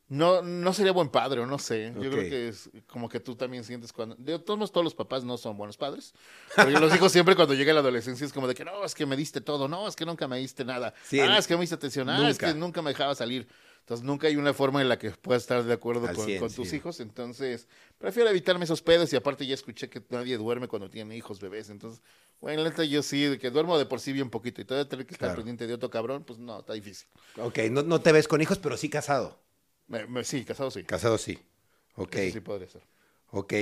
no, 0.08 0.40
no 0.40 0.72
sería 0.72 0.92
buen 0.92 1.10
padre, 1.10 1.40
o 1.40 1.46
no 1.46 1.58
sé. 1.58 1.92
Yo 1.94 2.10
creo 2.10 2.28
que 2.30 2.48
es 2.48 2.70
como 2.86 3.08
que 3.08 3.20
tú 3.20 3.36
también 3.36 3.62
sientes 3.62 3.92
cuando. 3.92 4.16
De 4.16 4.38
todos 4.38 4.58
modos, 4.58 4.72
todos 4.72 4.84
los 4.84 4.94
papás 4.94 5.22
no 5.22 5.36
son 5.36 5.56
buenos 5.56 5.76
padres. 5.76 6.14
Porque 6.56 6.72
los 6.72 6.94
hijos 6.94 7.12
siempre 7.12 7.36
cuando 7.36 7.52
llega 7.54 7.74
la 7.74 7.80
adolescencia 7.80 8.24
es 8.26 8.32
como 8.32 8.48
de 8.48 8.54
que 8.54 8.64
no, 8.64 8.84
es 8.84 8.94
que 8.94 9.04
me 9.04 9.16
diste 9.16 9.42
todo, 9.42 9.68
no, 9.68 9.86
es 9.86 9.94
que 9.94 10.06
nunca 10.06 10.26
me 10.26 10.38
diste 10.38 10.64
nada. 10.64 10.94
Sí, 11.04 11.20
ah, 11.20 11.36
es 11.36 11.46
que 11.46 11.54
me 11.54 11.60
diste 11.60 11.74
atención, 11.74 12.08
ah, 12.08 12.28
es 12.28 12.36
nunca. 12.36 12.46
que 12.46 12.58
nunca 12.58 12.82
me 12.82 12.90
dejaba 12.90 13.14
salir. 13.14 13.46
Entonces 13.80 14.04
nunca 14.04 14.26
hay 14.28 14.36
una 14.36 14.52
forma 14.52 14.82
en 14.82 14.88
la 14.88 14.98
que 14.98 15.10
puedas 15.12 15.42
estar 15.42 15.62
de 15.64 15.72
acuerdo 15.72 16.06
con, 16.14 16.24
100, 16.24 16.40
con 16.40 16.52
tus 16.52 16.72
hijos. 16.74 17.00
Entonces, 17.00 17.68
prefiero 17.96 18.28
evitarme 18.28 18.64
esos 18.64 18.82
pedos 18.82 19.10
y 19.14 19.16
aparte 19.16 19.46
ya 19.46 19.54
escuché 19.54 19.88
que 19.88 20.02
nadie 20.10 20.36
duerme 20.36 20.68
cuando 20.68 20.90
tiene 20.90 21.16
hijos, 21.16 21.40
bebés. 21.40 21.70
Entonces, 21.70 22.02
bueno, 22.40 22.62
la 22.62 22.68
neta 22.68 22.84
yo 22.84 23.02
sí, 23.02 23.24
de 23.24 23.38
que 23.38 23.50
duermo 23.50 23.78
de 23.78 23.86
por 23.86 24.00
sí 24.00 24.12
bien 24.12 24.28
poquito 24.28 24.60
y 24.60 24.66
todavía 24.66 24.88
tener 24.88 25.06
que 25.06 25.14
estar 25.14 25.28
Claro. 25.28 25.38
pendiente 25.38 25.66
de 25.66 25.72
otro 25.72 25.88
cabrón, 25.88 26.22
pues 26.24 26.38
no, 26.38 26.60
está 26.60 26.74
difícil. 26.74 27.08
Ok, 27.36 27.58
no, 27.70 27.82
no 27.82 28.00
te 28.00 28.12
ves 28.12 28.28
con 28.28 28.42
hijos, 28.42 28.58
pero 28.58 28.76
sí 28.76 28.90
casado. 28.90 29.38
Me- 29.88 30.06
me- 30.06 30.24
sí, 30.24 30.44
casado 30.44 30.70
sí. 30.70 30.84
Casado 30.84 31.18
sí. 31.18 31.38
Ok, 31.96 32.14
Eso 32.16 32.34
sí 32.34 32.40
podría 32.40 32.68
ser. 32.68 32.82
ok. 33.30 33.52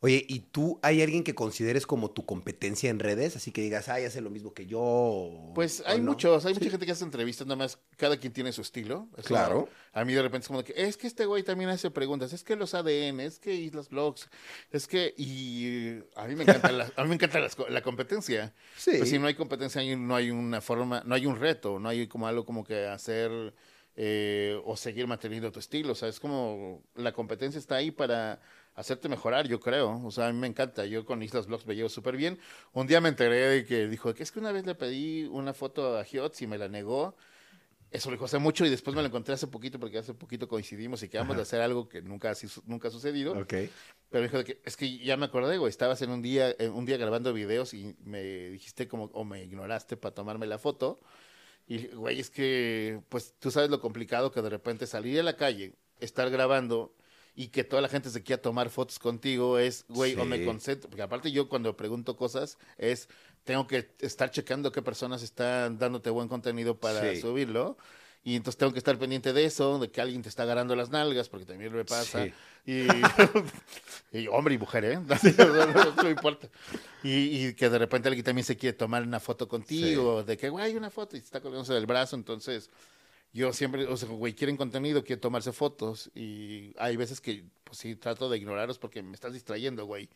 Oye, 0.00 0.24
¿y 0.28 0.40
tú 0.40 0.78
hay 0.82 1.00
alguien 1.00 1.24
que 1.24 1.34
consideres 1.34 1.86
como 1.86 2.10
tu 2.10 2.26
competencia 2.26 2.90
en 2.90 2.98
redes? 2.98 3.34
Así 3.34 3.50
que 3.50 3.62
digas, 3.62 3.88
ay, 3.88 4.04
hace 4.04 4.20
lo 4.20 4.28
mismo 4.28 4.52
que 4.52 4.66
yo. 4.66 4.78
o- 4.78 5.52
Pues 5.54 5.82
hay 5.86 5.98
no? 6.00 6.10
muchos, 6.12 6.44
hay 6.44 6.52
mucha 6.52 6.68
gente 6.70 6.84
que 6.84 6.92
hace 6.92 7.02
entrevistas, 7.02 7.46
nada 7.46 7.56
más 7.56 7.78
cada 7.96 8.18
quien 8.18 8.30
tiene 8.32 8.52
su 8.52 8.60
estilo. 8.60 9.08
Claro. 9.24 9.70
A 9.94 10.04
mí 10.04 10.12
de 10.12 10.20
repente 10.20 10.44
es 10.44 10.48
como 10.48 10.62
que, 10.62 10.74
es 10.76 10.98
que 10.98 11.06
este 11.06 11.24
güey 11.24 11.42
también 11.42 11.70
hace 11.70 11.90
preguntas, 11.90 12.34
es 12.34 12.44
que 12.44 12.56
los 12.56 12.74
ADN, 12.74 13.20
es 13.20 13.38
que 13.38 13.54
Islas 13.54 13.88
Blogs, 13.88 14.28
es 14.70 14.86
que, 14.86 15.14
y 15.16 15.98
a 16.14 16.26
mí 16.28 16.36
me 16.36 16.42
encanta 16.44 16.70
la, 16.72 16.92
a 16.94 17.02
mí 17.02 17.08
me 17.08 17.14
encanta 17.14 17.40
co- 17.56 17.66
la 17.68 17.82
competencia. 17.82 18.54
Sí. 18.76 18.92
Pues 18.98 19.08
si 19.08 19.18
no 19.18 19.26
hay 19.26 19.34
competencia, 19.34 19.82
no 19.96 20.14
hay 20.14 20.30
una 20.30 20.60
forma, 20.60 21.02
no 21.06 21.14
hay 21.14 21.24
un 21.24 21.40
reto, 21.40 21.80
no 21.80 21.88
hay 21.88 22.06
como 22.06 22.28
algo 22.28 22.44
como 22.44 22.64
que 22.64 22.86
hacer 22.86 23.54
eh, 23.98 24.60
o 24.64 24.76
seguir 24.76 25.06
manteniendo 25.06 25.50
tu 25.50 25.58
estilo. 25.58 25.92
O 25.92 25.94
sea, 25.94 26.08
es 26.08 26.20
como 26.20 26.82
la 26.94 27.12
competencia 27.12 27.58
está 27.58 27.76
ahí 27.76 27.90
para 27.90 28.40
hacerte 28.74 29.08
mejorar, 29.08 29.48
yo 29.48 29.58
creo. 29.58 30.02
O 30.04 30.10
sea, 30.10 30.28
a 30.28 30.32
mí 30.32 30.38
me 30.38 30.46
encanta. 30.46 30.84
Yo 30.84 31.06
con 31.06 31.22
Islas 31.22 31.46
Blogs 31.46 31.66
me 31.66 31.74
llevo 31.74 31.88
súper 31.88 32.16
bien. 32.16 32.38
Un 32.74 32.86
día 32.86 33.00
me 33.00 33.08
enteré 33.08 33.48
de 33.48 33.64
que 33.64 33.88
dijo 33.88 34.12
que 34.14 34.22
es 34.22 34.30
que 34.30 34.38
una 34.38 34.52
vez 34.52 34.66
le 34.66 34.74
pedí 34.74 35.24
una 35.24 35.54
foto 35.54 35.96
a 35.96 36.04
Giotz 36.04 36.42
y 36.42 36.46
me 36.46 36.58
la 36.58 36.68
negó. 36.68 37.16
Eso 37.90 38.10
dijo 38.10 38.26
hace 38.26 38.38
mucho 38.38 38.66
y 38.66 38.68
después 38.68 38.94
me 38.94 39.00
lo 39.00 39.08
encontré 39.08 39.32
hace 39.32 39.46
poquito 39.46 39.80
porque 39.80 39.96
hace 39.96 40.12
poquito 40.12 40.48
coincidimos 40.48 41.02
y 41.02 41.08
quedamos 41.08 41.36
de 41.36 41.42
hacer 41.42 41.62
algo 41.62 41.88
que 41.88 42.02
nunca, 42.02 42.34
nunca 42.66 42.88
ha 42.88 42.90
sucedido. 42.90 43.32
Ok. 43.32 43.54
Pero 44.10 44.22
dijo 44.24 44.38
de 44.38 44.44
que 44.44 44.60
es 44.64 44.76
que 44.76 44.98
ya 44.98 45.16
me 45.16 45.26
acordé, 45.26 45.56
güey, 45.56 45.70
estabas 45.70 46.02
en 46.02 46.10
un 46.10 46.20
día, 46.20 46.54
en 46.58 46.72
un 46.72 46.84
día 46.84 46.98
grabando 46.98 47.32
videos 47.32 47.72
y 47.72 47.96
me 48.04 48.22
dijiste 48.22 48.88
como, 48.88 49.04
o 49.14 49.24
me 49.24 49.42
ignoraste 49.44 49.96
para 49.96 50.14
tomarme 50.14 50.46
la 50.46 50.58
foto. 50.58 51.00
Y, 51.66 51.88
güey, 51.88 52.20
es 52.20 52.30
que, 52.30 53.00
pues, 53.08 53.34
tú 53.38 53.50
sabes 53.50 53.70
lo 53.70 53.80
complicado 53.80 54.30
que 54.30 54.42
de 54.42 54.50
repente 54.50 54.86
salir 54.86 55.18
a 55.18 55.22
la 55.22 55.36
calle, 55.36 55.74
estar 56.00 56.30
grabando 56.30 56.94
y 57.34 57.48
que 57.48 57.64
toda 57.64 57.82
la 57.82 57.88
gente 57.88 58.08
se 58.10 58.22
quiera 58.22 58.40
tomar 58.40 58.70
fotos 58.70 58.98
contigo 58.98 59.58
es, 59.58 59.84
güey, 59.88 60.14
o 60.14 60.24
me 60.24 60.42
concentro. 60.44 60.88
Porque 60.88 61.02
aparte 61.02 61.32
yo 61.32 61.48
cuando 61.48 61.76
pregunto 61.76 62.16
cosas 62.16 62.56
es, 62.78 63.08
tengo 63.44 63.66
que 63.66 63.90
estar 63.98 64.30
checando 64.30 64.72
qué 64.72 64.80
personas 64.80 65.22
están 65.22 65.78
dándote 65.78 66.08
buen 66.10 66.28
contenido 66.28 66.78
para 66.78 67.14
Sí. 67.14 67.20
subirlo. 67.20 67.76
Y 68.26 68.34
entonces 68.34 68.58
tengo 68.58 68.72
que 68.72 68.78
estar 68.78 68.98
pendiente 68.98 69.32
de 69.32 69.44
eso, 69.44 69.78
de 69.78 69.88
que 69.88 70.00
alguien 70.00 70.20
te 70.20 70.28
está 70.28 70.42
agarrando 70.42 70.74
las 70.74 70.90
nalgas, 70.90 71.28
porque 71.28 71.46
también 71.46 71.72
me 71.72 71.84
pasa. 71.84 72.24
Sí. 72.24 72.32
Y, 72.66 72.88
y 74.18 74.26
hombre 74.26 74.56
y 74.56 74.58
mujer, 74.58 74.84
¿eh? 74.84 74.98
no, 75.38 76.02
no 76.02 76.10
importa. 76.10 76.48
Y, 77.04 77.46
y 77.46 77.54
que 77.54 77.70
de 77.70 77.78
repente 77.78 78.08
alguien 78.08 78.24
también 78.24 78.44
se 78.44 78.56
quiere 78.56 78.76
tomar 78.76 79.04
una 79.04 79.20
foto 79.20 79.46
contigo, 79.46 80.24
de 80.24 80.36
que, 80.36 80.48
güey, 80.48 80.74
una 80.74 80.90
foto 80.90 81.16
y 81.16 81.20
se 81.20 81.26
está 81.26 81.40
colgándose 81.40 81.72
del 81.72 81.86
brazo. 81.86 82.16
Entonces, 82.16 82.68
yo 83.32 83.52
siempre, 83.52 83.86
o 83.86 83.96
sea, 83.96 84.08
güey, 84.08 84.34
quieren 84.34 84.56
contenido, 84.56 85.04
quieren 85.04 85.20
tomarse 85.20 85.52
fotos. 85.52 86.10
Y 86.12 86.74
hay 86.78 86.96
veces 86.96 87.20
que, 87.20 87.44
pues 87.62 87.78
sí, 87.78 87.94
trato 87.94 88.28
de 88.28 88.38
ignorarlos 88.38 88.80
porque 88.80 89.04
me 89.04 89.14
estás 89.14 89.34
distrayendo, 89.34 89.86
güey. 89.86 90.08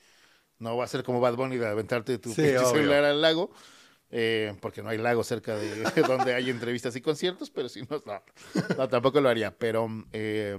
No 0.58 0.76
va 0.76 0.82
a 0.82 0.88
ser 0.88 1.04
como 1.04 1.20
Bad 1.20 1.36
Bunny 1.36 1.58
de 1.58 1.68
aventarte 1.68 2.18
tu 2.18 2.30
Sí, 2.30 2.42
celular 2.42 3.04
al 3.04 3.22
lago. 3.22 3.52
Eh, 4.10 4.54
porque 4.60 4.82
no 4.82 4.88
hay 4.88 4.98
lago 4.98 5.22
cerca 5.24 5.56
de 5.56 5.84
donde 6.08 6.34
hay 6.34 6.50
entrevistas 6.50 6.94
y 6.96 7.00
conciertos, 7.00 7.50
pero 7.50 7.68
si 7.68 7.82
no, 7.82 8.02
no, 8.04 8.22
no, 8.76 8.88
tampoco 8.88 9.20
lo 9.20 9.28
haría. 9.28 9.56
Pero 9.56 9.88
eh, 10.12 10.58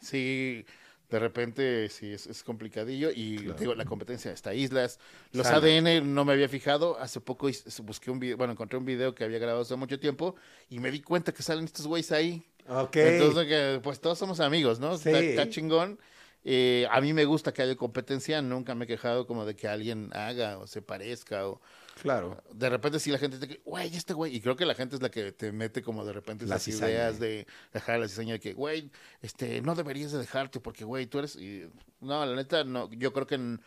sí, 0.00 0.64
de 1.08 1.18
repente 1.18 1.88
sí 1.88 2.12
es, 2.12 2.26
es 2.26 2.42
complicadillo. 2.42 3.10
Y 3.14 3.38
Claro. 3.38 3.58
digo, 3.58 3.74
la 3.74 3.84
competencia 3.84 4.32
está 4.32 4.54
Islas. 4.54 4.98
Los 5.32 5.46
Sale. 5.46 5.78
ADN 5.78 6.14
no 6.14 6.24
me 6.24 6.32
había 6.34 6.48
fijado. 6.48 6.98
Hace 6.98 7.20
poco 7.20 7.48
busqué 7.82 8.10
un 8.10 8.18
video, 8.20 8.36
bueno, 8.36 8.52
encontré 8.52 8.78
un 8.78 8.84
video 8.84 9.14
que 9.14 9.24
había 9.24 9.38
grabado 9.38 9.62
hace 9.62 9.76
mucho 9.76 9.98
tiempo 9.98 10.34
y 10.68 10.78
me 10.80 10.90
di 10.90 11.00
cuenta 11.00 11.32
que 11.32 11.42
salen 11.42 11.64
estos 11.64 11.86
güeyes 11.86 12.12
ahí. 12.12 12.44
Ok. 12.68 12.96
Entonces, 12.96 13.80
pues 13.82 14.00
todos 14.00 14.18
somos 14.18 14.40
amigos, 14.40 14.78
¿no? 14.78 14.98
Sí. 14.98 15.08
Está, 15.08 15.20
está 15.20 15.48
chingón. 15.48 15.98
Eh, 16.44 16.86
a 16.90 17.00
mí 17.00 17.12
me 17.12 17.24
gusta 17.24 17.52
que 17.52 17.62
haya 17.62 17.74
competencia, 17.76 18.40
nunca 18.42 18.74
me 18.74 18.84
he 18.84 18.88
quejado 18.88 19.26
como 19.26 19.44
de 19.44 19.56
que 19.56 19.66
alguien 19.68 20.10
haga 20.12 20.58
o 20.58 20.66
se 20.66 20.82
parezca 20.82 21.48
o 21.48 21.60
claro. 22.00 22.42
de 22.52 22.68
repente 22.70 22.98
sí 23.00 23.10
la 23.10 23.18
gente 23.18 23.38
te 23.38 23.48
que, 23.48 23.60
güey, 23.64 23.94
este 23.94 24.14
güey, 24.14 24.34
y 24.36 24.40
creo 24.40 24.56
que 24.56 24.64
la 24.66 24.74
gente 24.74 24.96
es 24.96 25.02
la 25.02 25.10
que 25.10 25.32
te 25.32 25.52
mete 25.52 25.82
como 25.82 26.04
de 26.04 26.12
repente 26.12 26.46
La 26.46 26.56
esas 26.56 26.64
cizaña. 26.64 26.90
ideas 26.92 27.18
de 27.20 27.46
dejar 27.72 27.98
la 28.00 28.08
cizaña 28.08 28.34
de 28.34 28.40
que, 28.40 28.52
güey, 28.54 28.90
este, 29.22 29.60
no 29.62 29.74
deberías 29.74 30.12
de 30.12 30.18
dejarte 30.18 30.60
porque, 30.60 30.84
güey, 30.84 31.06
tú 31.06 31.18
eres, 31.18 31.36
y, 31.36 31.68
no, 32.00 32.24
la 32.24 32.34
neta, 32.36 32.64
no, 32.64 32.90
yo 32.92 33.12
creo 33.12 33.26
que 33.26 33.34
en- 33.36 33.60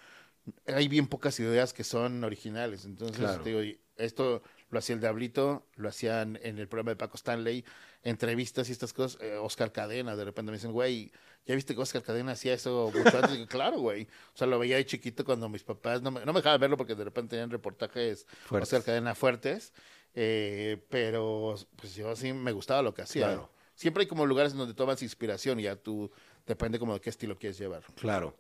hay 0.66 0.88
bien 0.88 1.08
pocas 1.08 1.40
ideas 1.40 1.72
que 1.74 1.84
son 1.84 2.24
originales, 2.24 2.86
entonces, 2.86 3.18
Claro. 3.20 3.44
te 3.44 3.50
digo, 3.50 3.64
y 3.64 3.80
esto 3.98 4.42
lo 4.72 4.80
hacía 4.80 4.96
el 4.96 5.02
Diablito, 5.02 5.68
lo 5.76 5.90
hacían 5.90 6.40
en 6.42 6.58
el 6.58 6.68
programa 6.68 6.92
de 6.92 6.96
Paco 6.96 7.16
Stanley, 7.18 7.64
entrevistas 8.04 8.70
y 8.70 8.72
estas 8.72 8.94
cosas, 8.94 9.22
eh, 9.22 9.36
Oscar 9.36 9.72
Cadena, 9.72 10.16
de 10.16 10.26
repente 10.26 10.52
me 10.52 10.58
dicen, 10.58 10.72
güey, 10.72 11.12
¿ya 11.46 11.56
viste 11.56 11.76
que 11.76 11.82
Oscar 11.82 12.04
Cadena 12.04 12.34
hacía 12.34 12.54
eso 12.54 12.92
mucho 12.94 13.18
antes? 13.18 13.32
Y 13.32 13.34
digo, 13.38 13.48
claro, 13.48 13.80
güey, 13.80 14.04
o 14.04 14.38
sea, 14.38 14.48
lo 14.48 14.60
veía 14.60 14.78
de 14.78 14.86
chiquito 14.86 15.26
cuando 15.26 15.50
mis 15.50 15.64
papás, 15.64 16.02
no 16.02 16.12
me, 16.12 16.26
no 16.26 16.34
me 16.34 16.40
dejaban 16.40 16.60
verlo 16.60 16.78
porque 16.78 16.96
de 16.96 17.04
repente 17.04 17.32
tenían 17.32 17.50
reportajes 17.50 18.26
Fuertes. 18.46 18.74
Oscar 18.74 18.84
Cadena 18.84 19.16
fuertes, 19.16 19.74
eh, 20.14 20.84
pero 20.90 21.56
pues 21.76 21.96
yo 21.96 22.16
sí 22.16 22.34
me 22.34 22.52
gustaba 22.52 22.82
lo 22.82 22.94
que 22.94 23.02
hacía. 23.02 23.28
Claro. 23.28 23.52
Siempre 23.76 24.02
hay 24.02 24.08
como 24.08 24.26
lugares 24.26 24.52
en 24.52 24.60
donde 24.60 24.74
tomas 24.74 25.02
inspiración 25.02 25.60
y 25.60 25.64
ya 25.64 25.76
tú 25.76 26.12
depende 26.46 26.78
como 26.80 26.94
de 26.94 27.02
qué 27.02 27.10
estilo 27.10 27.38
quieres 27.38 27.58
llevar. 27.58 27.84
Claro. 27.96 28.38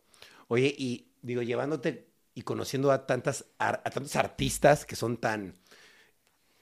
Oye, 0.47 0.74
y 0.78 1.08
digo, 1.22 1.41
llevándote 1.41 2.08
y 2.34 2.43
conociendo 2.43 2.91
a 2.91 3.08
tantas 3.08 3.45
a 3.58 3.82
tantos 3.89 4.16
artistas 4.16 4.86
que 4.86 4.95
son 4.95 5.18
tan 5.18 5.56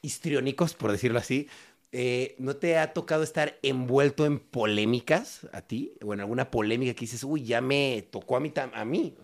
histriónicos, 0.01 0.73
por 0.73 0.91
decirlo 0.91 1.19
así, 1.19 1.49
eh, 1.91 2.35
¿no 2.37 2.55
te 2.55 2.77
ha 2.77 2.93
tocado 2.93 3.23
estar 3.23 3.57
envuelto 3.63 4.25
en 4.25 4.39
polémicas 4.39 5.47
a 5.51 5.61
ti? 5.61 5.93
O 6.03 6.13
en 6.13 6.19
alguna 6.19 6.51
polémica 6.51 6.93
que 6.93 7.01
dices, 7.01 7.23
uy, 7.23 7.43
ya 7.43 7.61
me 7.61 8.07
tocó 8.11 8.37
a 8.37 8.39
mí, 8.39 8.53
a 8.55 8.85
mí. 8.85 9.15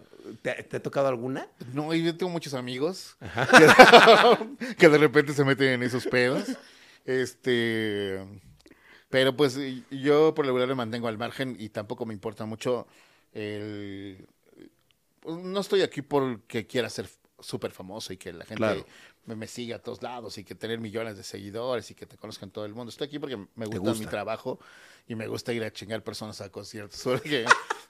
¿Te, 0.42 0.64
te 0.64 0.78
ha 0.78 0.82
tocado 0.82 1.08
alguna? 1.08 1.48
No, 1.74 1.94
yo 1.94 2.18
tengo 2.18 2.32
muchos 2.32 2.56
amigos 2.56 3.16
que, 4.60 4.76
que 4.76 4.90
de 4.90 4.98
repente 4.98 5.34
se 5.34 5.46
meten 5.46 5.74
en 5.74 5.84
esos 5.84 6.08
pedos. 6.08 6.58
Este, 7.06 8.20
pero 9.10 9.36
pues 9.36 9.58
yo 9.92 10.34
por 10.34 10.46
lo 10.46 10.50
regular 10.52 10.68
me 10.70 10.76
mantengo 10.76 11.08
al 11.08 11.18
margen 11.18 11.56
y 11.60 11.70
tampoco 11.70 12.06
me 12.06 12.14
importa 12.14 12.46
mucho 12.46 12.88
el... 13.34 14.28
No 15.26 15.60
estoy 15.60 15.82
aquí 15.82 16.02
porque 16.02 16.66
quiera 16.66 16.90
ser 16.90 17.08
súper 17.40 17.72
famoso 17.72 18.14
y 18.14 18.18
que 18.18 18.34
la 18.34 18.46
gente 18.46 18.58
Claro. 18.58 18.86
Me, 19.26 19.36
me 19.36 19.48
siga 19.48 19.78
a 19.78 19.80
todos 19.80 20.02
lados 20.02 20.38
y 20.38 20.44
que 20.44 20.56
tener 20.56 20.80
millones 20.80 21.18
de 21.18 21.24
seguidores 21.24 21.90
y 21.92 21.96
que 21.96 22.06
te 22.06 22.18
conozcan 22.18 22.52
todo 22.52 22.66
el 22.66 22.74
mundo. 22.74 22.90
Estoy 22.90 23.08
aquí 23.08 23.20
porque 23.20 23.38
me 23.38 23.68
¿Te 23.68 23.78
gusta, 23.78 24.00
mi 24.00 24.06
trabajo 24.06 24.60
y 25.08 25.16
me 25.16 25.28
gusta 25.28 25.54
ir 25.54 25.64
a 25.64 25.72
chingar 25.72 26.04
personas 26.04 26.42
a 26.42 26.52
conciertos. 26.52 27.02
Porque 27.04 27.46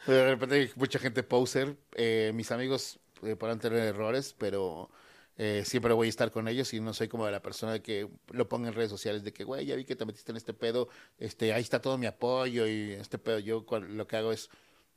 de 0.08 0.26
repente 0.30 0.56
hay 0.56 0.72
mucha 0.76 1.00
gente 1.00 1.24
poser. 1.24 1.78
Eh, 1.94 2.32
mis 2.36 2.52
amigos 2.52 3.00
eh, 3.24 3.36
podrán 3.36 3.60
tener 3.60 3.80
errores, 3.80 4.36
pero 4.38 4.90
eh, 5.38 5.64
siempre 5.66 5.94
voy 5.94 6.08
a 6.08 6.10
estar 6.10 6.32
con 6.32 6.48
ellos 6.48 6.74
y 6.74 6.80
no 6.80 6.94
soy 6.94 7.08
como 7.08 7.30
la 7.30 7.42
persona 7.42 7.80
que 7.80 8.08
lo 8.32 8.48
ponga 8.50 8.68
en 8.68 8.74
redes 8.74 8.90
sociales 8.90 9.24
de 9.24 9.34
que, 9.34 9.44
güey, 9.44 9.66
ya 9.66 9.76
vi 9.76 9.86
que 9.86 9.96
te 9.96 10.06
metiste 10.06 10.32
en 10.32 10.38
este 10.38 10.54
pedo, 10.54 10.90
este, 11.18 11.54
ahí 11.54 11.62
está 11.62 11.82
todo 11.82 11.98
mi 11.98 12.06
apoyo 12.06 12.68
y 12.68 12.92
este 12.92 13.18
pedo. 13.18 13.40
Yo 13.40 13.66
cual- 13.66 13.96
lo 13.98 14.08
que 14.08 14.18
hago 14.18 14.32
es, 14.32 14.50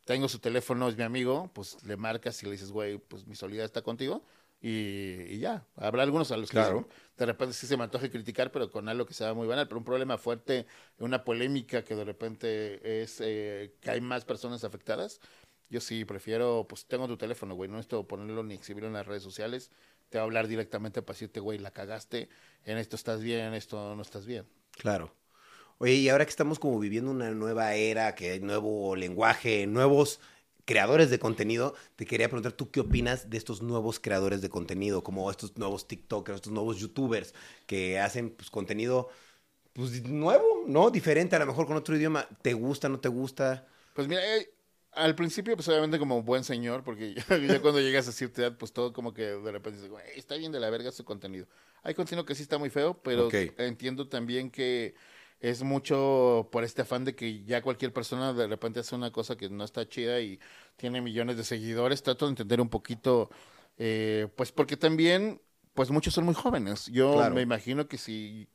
tengo 0.05 0.28
su 0.28 0.39
teléfono, 0.39 0.89
es 0.89 0.97
mi 0.97 1.03
amigo, 1.05 1.51
pues 1.55 1.82
le 1.84 1.97
marcas 1.97 2.43
y 2.43 2.47
le 2.47 2.53
dices, 2.53 2.70
güey, 2.72 2.99
pues 2.99 3.26
mi 3.26 3.34
solidaridad 3.36 3.66
está 3.66 3.82
contigo. 3.82 4.24
Y, 4.61 5.22
y 5.28 5.38
ya, 5.38 5.64
habrá 5.76 6.02
algunos 6.02 6.32
a 6.32 6.36
los 6.36 6.50
Claro. 6.50 6.88
que 6.88 6.94
de 7.16 7.26
repente 7.26 7.54
sí 7.54 7.66
se 7.66 7.76
me 7.76 7.84
antoje 7.84 8.11
criticar, 8.11 8.50
pero 8.50 8.70
con 8.70 8.88
algo 8.88 9.06
que 9.06 9.14
sea 9.14 9.32
muy 9.32 9.46
banal, 9.46 9.68
pero 9.68 9.78
un 9.78 9.84
problema 9.84 10.18
fuerte, 10.18 10.66
una 10.98 11.22
polémica 11.24 11.84
que 11.84 11.94
de 11.94 12.04
repente 12.04 13.02
es 13.02 13.20
eh, 13.20 13.76
que 13.80 13.90
hay 13.90 14.00
más 14.00 14.24
personas 14.24 14.64
afectadas. 14.64 15.20
Yo 15.70 15.80
sí 15.80 16.04
prefiero, 16.04 16.66
pues 16.68 16.86
tengo 16.86 17.06
tu 17.06 17.16
teléfono, 17.16 17.54
güey, 17.54 17.70
no 17.70 17.78
esto 17.78 18.09
ponerlo 18.09 18.42
ni 18.42 18.54
exhibirlo 18.54 18.88
en 18.88 18.94
las 18.94 19.06
redes 19.06 19.22
sociales, 19.22 19.70
te 20.09 20.18
va 20.18 20.22
a 20.22 20.24
hablar 20.24 20.48
directamente 20.48 21.02
para 21.02 21.14
decirte, 21.14 21.40
güey, 21.40 21.59
la 21.59 21.70
cagaste, 21.70 22.28
en 22.64 22.78
esto 22.78 22.96
estás 22.96 23.22
bien, 23.22 23.40
en 23.40 23.54
esto 23.54 23.94
no 23.94 24.02
estás 24.02 24.26
bien. 24.26 24.46
Claro. 24.72 25.14
Oye, 25.76 25.94
y 25.94 26.09
ahora 26.09 26.24
que 26.24 26.30
estamos 26.30 26.59
como 26.59 26.78
viviendo 26.80 27.11
una 27.11 27.30
nueva 27.30 27.74
era, 27.74 28.14
que 28.16 28.30
hay 28.30 28.40
nuevo 28.40 28.96
lenguaje, 28.96 29.66
nuevos 29.66 30.20
creadores 30.69 31.09
de 31.09 31.19
contenido, 31.19 31.75
te 31.97 32.05
quería 32.05 32.29
preguntar, 32.29 32.53
¿tú 32.53 32.71
qué 32.71 32.81
opinas 32.81 33.31
de 33.31 33.39
estos 33.39 33.62
nuevos 33.62 33.99
creadores 33.99 34.43
de 34.43 34.51
contenido, 34.51 35.03
como 35.03 35.31
estos 35.31 35.57
nuevos 35.57 35.89
TikTokers, 35.89 36.37
estos 36.37 36.53
nuevos 36.53 36.77
YouTubers 36.77 37.35
que 37.64 37.99
hacen 37.99 38.29
pues, 38.29 38.51
contenido 38.51 39.09
pues, 39.73 40.05
nuevo, 40.05 40.64
¿no? 40.66 40.91
Diferente, 40.91 41.37
a 41.37 41.39
lo 41.39 41.47
mejor 41.47 41.66
con 41.66 41.79
otro 41.79 41.97
idioma. 41.97 42.29
¿Te 42.43 42.53
gusta, 42.53 42.91
no 42.91 43.01
te 43.01 43.09
gusta? 43.09 43.66
Pues 43.95 44.09
mira, 44.09 44.21
eh, 44.37 44.53
al 44.93 45.14
principio, 45.14 45.57
pues 45.57 45.66
obviamente 45.69 45.99
como 45.99 46.23
buen 46.23 46.45
señor, 46.45 46.85
porque 46.85 47.14
ya, 47.31 47.39
ya 47.39 47.62
cuando 47.62 47.81
llegas 47.81 48.07
a 48.07 48.12
cierta 48.12 48.43
edad, 48.43 48.59
pues 48.59 48.75
todo 48.75 48.93
como 48.93 49.14
que 49.14 49.23
de 49.23 49.51
repente 49.51 49.81
dices, 49.81 49.91
está 50.16 50.37
bien 50.37 50.53
de 50.53 50.61
la 50.61 50.69
verga 50.69 50.93
su 50.93 51.03
contenido. 51.03 51.47
Hay 51.83 51.95
contenido 51.95 52.27
que 52.27 52.35
sí 52.35 52.43
está 52.43 52.59
muy 52.59 52.69
feo, 52.69 53.01
pero 53.03 53.31
entiendo 53.57 54.07
también 54.07 54.51
que 54.51 54.95
es 55.41 55.62
mucho 55.62 56.49
por 56.51 56.64
este 56.64 56.82
afán 56.82 57.05
de 57.05 57.14
que 57.14 57.45
ya 57.45 57.62
cualquier 57.62 57.93
persona 57.93 58.32
de 58.32 58.47
repente 58.49 58.80
hace 58.80 58.95
una 58.95 59.12
cosa 59.12 59.36
que 59.36 59.49
no 59.49 59.64
está 59.64 59.89
chida 59.89 60.20
y 60.20 60.39
tiene 60.76 61.01
millones 61.01 61.36
de 61.36 61.45
seguidores. 61.45 62.03
Trato 62.03 62.26
de 62.26 62.30
entender 62.30 62.61
un 62.61 62.68
poquito, 62.68 63.30
eh, 63.78 64.28
pues 64.36 64.51
porque 64.53 64.76
también, 64.76 65.41
pues 65.74 65.91
muchos 65.91 66.14
son 66.14 66.24
muy 66.24 66.34
jóvenes. 66.34 66.86
Yo 66.86 67.12
Claro. 67.12 67.34
me 67.34 67.43
imagino 67.43 67.86
que 67.86 67.99
si 67.99 68.49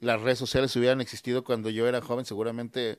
las 0.00 0.20
redes 0.20 0.38
sociales 0.38 0.76
hubieran 0.76 1.00
existido 1.00 1.42
cuando 1.42 1.70
yo 1.70 1.88
era 1.88 2.02
joven, 2.02 2.26
seguramente 2.26 2.98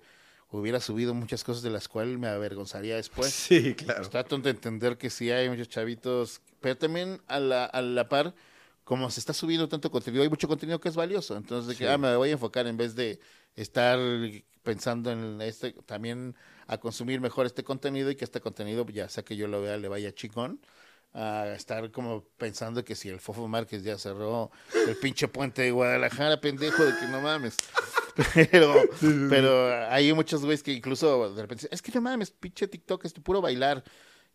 hubiera 0.49 0.79
subido 0.79 1.13
muchas 1.13 1.43
cosas 1.43 1.61
de 1.61 1.69
las 1.69 1.87
cuales 1.87 2.17
me 2.17 2.27
avergonzaría 2.27 2.95
después. 2.95 3.31
Sí, 3.47 3.75
claro. 3.75 3.99
Pues 3.99 4.09
trato 4.09 4.37
de 4.39 4.49
entender 4.49 4.97
que 4.97 5.09
sí 5.09 5.29
hay 5.29 5.47
muchos 5.49 5.69
chavitos, 5.69 6.41
pero 6.59 6.75
también 6.77 7.21
a 7.27 7.39
la, 7.39 7.65
a 7.65 7.81
la 7.83 8.09
par, 8.09 8.33
como 8.87 9.11
se 9.11 9.19
está 9.19 9.33
subiendo 9.33 9.67
tanto 9.67 9.91
contenido, 9.91 10.23
hay 10.23 10.29
mucho 10.29 10.47
contenido 10.47 10.79
que 10.79 10.87
es 10.87 10.95
valioso. 10.95 11.35
Entonces, 11.35 11.67
de 11.67 11.73
que 11.75 11.83
Sí. 11.83 11.89
ah, 11.91 11.97
me 11.97 12.15
voy 12.15 12.29
a 12.29 12.31
enfocar 12.31 12.67
en 12.67 12.77
vez 12.77 12.95
de 12.95 13.19
estar 13.53 13.99
pensando 14.63 15.11
en 15.11 15.41
este, 15.41 15.73
también 15.85 16.35
a 16.67 16.77
consumir 16.77 17.19
mejor 17.19 17.45
este 17.45 17.65
contenido 17.65 18.09
y 18.09 18.15
que 18.15 18.23
este 18.23 18.39
contenido, 18.39 18.85
ya 18.87 19.09
sea 19.09 19.23
que 19.25 19.35
yo 19.35 19.49
lo 19.49 19.61
vea, 19.61 19.75
le 19.75 19.89
vaya 19.89 20.15
chingón. 20.15 20.61
A 21.13 21.53
estar 21.53 21.91
como 21.91 22.23
pensando 22.37 22.85
que 22.85 22.95
si 22.95 23.09
el 23.09 23.19
Fofo 23.19 23.45
Márquez 23.49 23.83
ya 23.83 23.97
cerró 23.97 24.51
el 24.87 24.95
pinche 24.95 25.27
puente 25.27 25.63
de 25.63 25.71
Guadalajara, 25.71 26.39
pendejo, 26.39 26.85
de 26.85 26.97
que 26.97 27.07
no 27.07 27.19
mames. 27.19 27.57
Pero, 28.33 28.73
pero 29.29 29.85
hay 29.91 30.11
muchos 30.13 30.41
güeyes 30.41 30.63
que 30.63 30.71
incluso 30.73 31.35
de 31.35 31.41
repente 31.43 31.65
dicen, 31.65 31.69
es 31.71 31.83
que 31.83 31.91
no 31.91 32.01
mames, 32.01 32.31
pinche 32.31 32.67
TikTok 32.67 33.05
es 33.05 33.13
puro 33.13 33.41
bailar. 33.41 33.83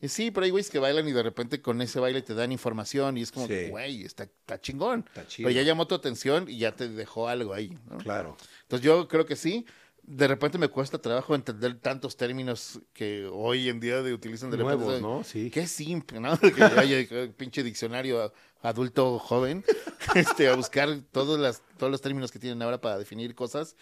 Sí, 0.08 0.30
pero 0.30 0.44
hay 0.44 0.50
güeyes 0.50 0.70
que 0.70 0.78
bailan 0.78 1.06
y 1.08 1.12
de 1.12 1.22
repente 1.22 1.60
con 1.62 1.80
ese 1.82 2.00
baile 2.00 2.22
te 2.22 2.34
dan 2.34 2.50
información 2.52 3.16
y 3.18 3.22
es 3.22 3.30
como, 3.32 3.46
Sí. 3.46 3.52
que, 3.52 3.68
güey, 3.70 4.04
está, 4.04 4.24
está 4.24 4.60
chingón. 4.60 5.04
Está 5.06 5.26
chido. 5.26 5.48
Pero 5.48 5.60
ya 5.60 5.62
llamó 5.66 5.86
tu 5.86 5.94
atención 5.94 6.48
y 6.48 6.58
ya 6.58 6.74
te 6.74 6.88
dejó 6.88 7.28
algo 7.28 7.54
ahí. 7.54 7.76
¿no? 7.90 7.98
Claro. 7.98 8.36
Entonces 8.62 8.84
yo 8.84 9.06
creo 9.08 9.26
que 9.26 9.36
sí. 9.36 9.64
De 10.04 10.26
repente 10.26 10.58
me 10.58 10.66
cuesta 10.66 10.98
trabajo 11.00 11.32
entender 11.36 11.78
tantos 11.78 12.16
términos 12.16 12.80
que 12.92 13.24
hoy 13.32 13.68
en 13.68 13.78
día 13.78 14.02
de 14.02 14.12
utilizan 14.12 14.50
de 14.50 14.56
repente. 14.56 14.76
Nuevos, 14.78 14.94
soy- 14.94 15.02
¿no? 15.02 15.22
Sí. 15.22 15.50
Qué 15.50 15.68
simple, 15.68 16.18
¿no? 16.18 16.36
Que 16.40 16.60
vaya 16.60 16.96
pinche 17.36 17.62
diccionario 17.62 18.32
adulto 18.62 19.20
joven 19.20 19.64
este, 20.16 20.48
a 20.48 20.56
buscar 20.56 20.88
todos, 21.12 21.38
las, 21.38 21.62
todos 21.78 21.92
los 21.92 22.00
términos 22.00 22.32
que 22.32 22.40
tienen 22.40 22.60
ahora 22.62 22.80
para 22.80 22.98
definir 22.98 23.34
cosas. 23.36 23.76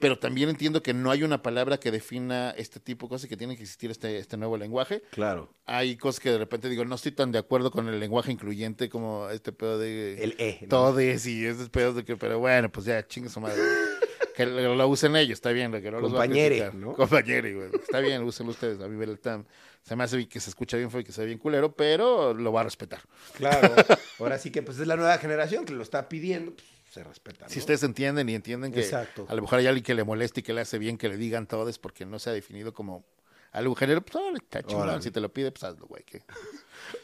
Pero 0.00 0.18
también 0.18 0.48
entiendo 0.48 0.82
que 0.82 0.94
no 0.94 1.10
hay 1.10 1.22
una 1.22 1.42
palabra 1.42 1.78
que 1.78 1.90
defina 1.90 2.50
este 2.56 2.80
tipo 2.80 3.06
de 3.06 3.10
cosas 3.10 3.26
y 3.26 3.28
que 3.28 3.36
tiene 3.36 3.54
que 3.56 3.62
existir 3.62 3.90
este, 3.90 4.18
este 4.18 4.36
nuevo 4.36 4.56
lenguaje. 4.56 5.02
Claro. 5.10 5.54
Hay 5.66 5.96
cosas 5.96 6.20
que 6.20 6.30
de 6.30 6.38
repente 6.38 6.68
digo, 6.68 6.84
no 6.86 6.94
estoy 6.94 7.12
tan 7.12 7.30
de 7.30 7.38
acuerdo 7.38 7.70
con 7.70 7.86
el 7.86 8.00
lenguaje 8.00 8.32
incluyente 8.32 8.88
como 8.88 9.28
este 9.28 9.52
pedo 9.52 9.78
de 9.78 10.24
El 10.24 10.36
E. 10.38 10.58
¿no? 10.62 10.68
todes 10.68 11.26
y 11.26 11.46
esos 11.46 11.68
pedos 11.68 11.96
de 11.96 12.04
que, 12.04 12.16
pero 12.16 12.38
bueno, 12.38 12.72
pues 12.72 12.86
ya, 12.86 13.06
chingue 13.06 13.28
su 13.28 13.40
madre. 13.40 13.60
Que 14.34 14.46
lo, 14.46 14.74
lo 14.74 14.88
usen 14.88 15.16
ellos, 15.16 15.34
está 15.34 15.50
bien, 15.50 15.70
que 15.72 15.90
no 15.90 16.00
los 16.00 16.12
Compañere, 16.12 16.56
criticar. 16.56 16.74
¿no? 16.74 16.94
Compañere, 16.94 17.52
güey. 17.52 17.68
Está 17.74 18.00
bien, 18.00 18.22
úsenlo 18.22 18.52
ustedes. 18.52 18.80
A 18.80 18.88
mí 18.88 19.02
el 19.02 19.18
tam 19.18 19.44
se 19.82 19.96
me 19.96 20.04
hace 20.04 20.26
que 20.28 20.40
se 20.40 20.50
escucha 20.50 20.76
bien 20.76 20.90
fue 20.90 21.04
que 21.04 21.12
sea 21.12 21.24
bien 21.24 21.38
culero, 21.38 21.74
pero 21.74 22.32
lo 22.32 22.52
va 22.52 22.60
a 22.60 22.64
respetar. 22.64 23.00
Claro. 23.34 23.74
Ahora 24.18 24.38
sí 24.38 24.50
que 24.50 24.62
pues 24.62 24.78
es 24.78 24.86
la 24.86 24.96
nueva 24.96 25.18
generación 25.18 25.64
que 25.64 25.72
lo 25.72 25.82
está 25.82 26.08
pidiendo, 26.08 26.52
pues, 26.52 26.66
se 26.90 27.04
respeta. 27.04 27.48
Si 27.48 27.60
ustedes 27.60 27.82
entienden 27.84 28.28
y 28.28 28.34
entienden 28.34 28.72
que 28.72 28.80
Exacto. 28.80 29.24
a 29.28 29.34
lo 29.34 29.42
mejor 29.42 29.60
hay 29.60 29.66
alguien 29.68 29.84
que 29.84 29.94
le 29.94 30.04
moleste 30.04 30.40
y 30.40 30.42
que 30.42 30.52
le 30.52 30.60
hace 30.60 30.78
bien 30.78 30.98
que 30.98 31.08
le 31.08 31.16
digan 31.16 31.46
todes 31.46 31.78
porque 31.78 32.04
no 32.04 32.18
se 32.18 32.30
ha 32.30 32.32
definido 32.32 32.74
como 32.74 33.04
algo 33.52 33.74
género, 33.74 34.02
pues 34.02 34.16
órale, 34.16 34.38
está 34.38 34.62
chingón. 34.62 35.02
Si 35.02 35.10
te 35.10 35.20
lo 35.20 35.32
pide, 35.32 35.52
pues 35.52 35.64
hazlo, 35.64 35.86
güey. 35.86 36.04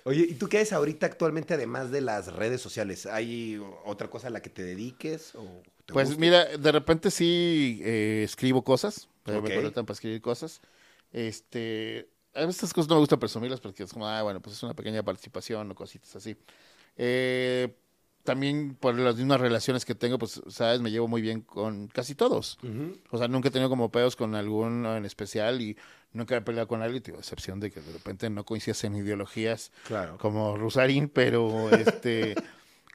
Oye, 0.05 0.27
¿y 0.29 0.35
tú 0.35 0.49
qué 0.49 0.59
haces 0.59 0.73
ahorita 0.73 1.07
actualmente 1.07 1.55
además 1.55 1.91
de 1.91 2.01
las 2.01 2.33
redes 2.33 2.61
sociales? 2.61 3.07
¿Hay 3.07 3.61
otra 3.85 4.09
cosa 4.11 4.29
a 4.29 4.31
la 4.31 4.43
que 4.43 4.51
te 4.51 4.63
dediques? 4.65 5.35
O 5.35 5.63
te 5.85 5.93
Pues 5.93 6.09
guste? 6.09 6.21
mira, 6.21 6.45
de 6.57 6.73
repente 6.73 7.11
sí 7.11 7.81
eh, 7.85 8.23
escribo 8.25 8.63
cosas, 8.65 9.09
pero 9.23 9.39
Ok. 9.39 9.45
me 9.49 9.55
contratan 9.55 9.87
para 9.87 9.95
escribir 9.95 10.21
cosas. 10.21 10.61
Este, 11.13 12.09
a 12.35 12.41
veces 12.41 12.57
estas 12.57 12.75
cosas 12.75 12.89
no 12.89 12.97
me 12.97 13.01
gusta 13.01 13.17
presumirlas 13.19 13.61
porque 13.61 13.85
es 13.85 13.93
como, 13.93 14.07
ah, 14.07 14.23
bueno, 14.23 14.41
pues 14.41 14.57
es 14.57 14.63
una 14.63 14.75
pequeña 14.75 15.03
participación 15.03 15.71
o 15.71 15.75
cositas 15.75 16.15
así. 16.17 16.37
Eh, 16.97 17.75
también 18.27 18.77
por 18.79 18.95
las 18.99 19.17
mismas 19.17 19.41
relaciones 19.41 19.87
que 19.87 19.95
tengo, 19.95 20.19
pues, 20.19 20.43
sabes, 20.49 20.83
me 20.83 20.91
llevo 20.91 21.09
muy 21.09 21.23
bien 21.23 21.41
con 21.41 21.89
casi 21.89 22.15
todos. 22.15 22.59
O 23.11 23.17
sea, 23.17 23.29
nunca 23.29 23.49
he 23.49 23.51
tenido 23.51 23.71
como 23.71 23.91
pedos 23.91 24.15
con 24.17 24.35
alguno 24.35 24.95
en 24.99 25.07
especial 25.07 25.63
y 25.63 25.79
nunca 26.13 26.37
he 26.37 26.43
peleado 26.43 26.69
con 26.69 26.83
alguien, 26.83 27.03
tío, 27.03 27.15
a 27.17 27.19
excepción 27.21 27.59
de 27.61 27.71
que 27.71 27.81
de 27.81 27.93
repente 27.93 28.29
no 28.29 28.45
coincidas 28.45 28.85
en 28.85 28.97
ideologías 28.97 29.73
Claro. 29.87 30.19
como 30.19 30.57
Rusarín, 30.59 31.09
pero 31.09 31.71
este 31.71 32.35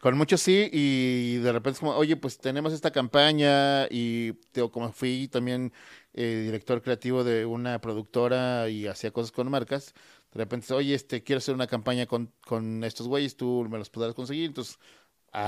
con 0.02 0.18
muchos 0.18 0.42
sí 0.42 0.68
y 0.74 1.38
de 1.38 1.52
repente 1.52 1.76
es 1.76 1.80
como, 1.80 1.92
oye, 1.96 2.16
pues 2.18 2.40
tenemos 2.40 2.74
esta 2.74 2.90
campaña 2.92 3.86
y 3.90 4.34
tío, 4.52 4.72
como 4.72 4.92
fui 4.92 5.28
también 5.28 5.72
eh, 6.14 6.42
director 6.46 6.82
creativo 6.82 7.24
de 7.24 7.46
una 7.46 7.80
productora 7.80 8.68
y 8.70 8.88
hacía 8.88 9.12
cosas 9.12 9.32
con 9.32 9.50
marcas, 9.52 9.94
de 10.34 10.40
repente, 10.40 10.74
oye, 10.74 10.96
este 10.96 11.22
quiero 11.24 11.38
hacer 11.38 11.54
una 11.54 11.68
campaña 11.68 12.06
con, 12.08 12.32
con 12.48 12.84
estos 12.84 13.08
güeyes, 13.08 13.36
tú 13.36 13.68
me 13.70 13.78
los 13.78 13.90
podrás 13.92 14.16
conseguir, 14.16 14.46
entonces 14.46 14.80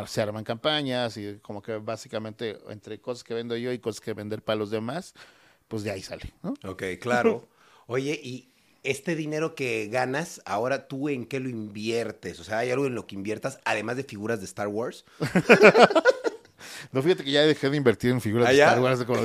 se 0.07 0.21
arman 0.21 0.43
campañas 0.43 1.17
y 1.17 1.39
como 1.41 1.61
que 1.61 1.75
básicamente 1.77 2.57
entre 2.69 2.99
cosas 2.99 3.23
que 3.23 3.33
vendo 3.33 3.55
yo 3.57 3.71
y 3.71 3.79
cosas 3.79 4.01
que 4.01 4.13
vender 4.13 4.41
para 4.41 4.55
los 4.57 4.71
demás, 4.71 5.13
pues 5.67 5.83
de 5.83 5.91
ahí 5.91 6.01
sale, 6.01 6.33
¿no? 6.41 6.53
Ok, 6.65 6.83
claro. 7.01 7.47
Oye, 7.87 8.19
y 8.23 8.49
este 8.83 9.15
dinero 9.15 9.55
que 9.55 9.87
ganas, 9.87 10.41
ahora 10.45 10.87
tú 10.87 11.09
en 11.09 11.25
qué 11.25 11.39
lo 11.39 11.49
inviertes? 11.49 12.39
O 12.39 12.43
sea, 12.43 12.59
¿hay 12.59 12.71
algo 12.71 12.85
en 12.85 12.95
lo 12.95 13.07
que 13.07 13.15
inviertas, 13.15 13.59
además 13.65 13.97
de 13.97 14.03
figuras 14.03 14.39
de 14.39 14.45
Star 14.45 14.67
Wars? 14.67 15.05
No, 16.91 17.01
fíjate 17.01 17.23
que 17.23 17.31
ya 17.31 17.41
dejé 17.41 17.69
de 17.69 17.77
invertir 17.77 18.11
en 18.11 18.21
figuras 18.21 18.47
¿Ah, 18.47 18.51
de? 18.51 18.57
Star 18.59 18.79
Wars. 18.79 19.03
como- 19.03 19.21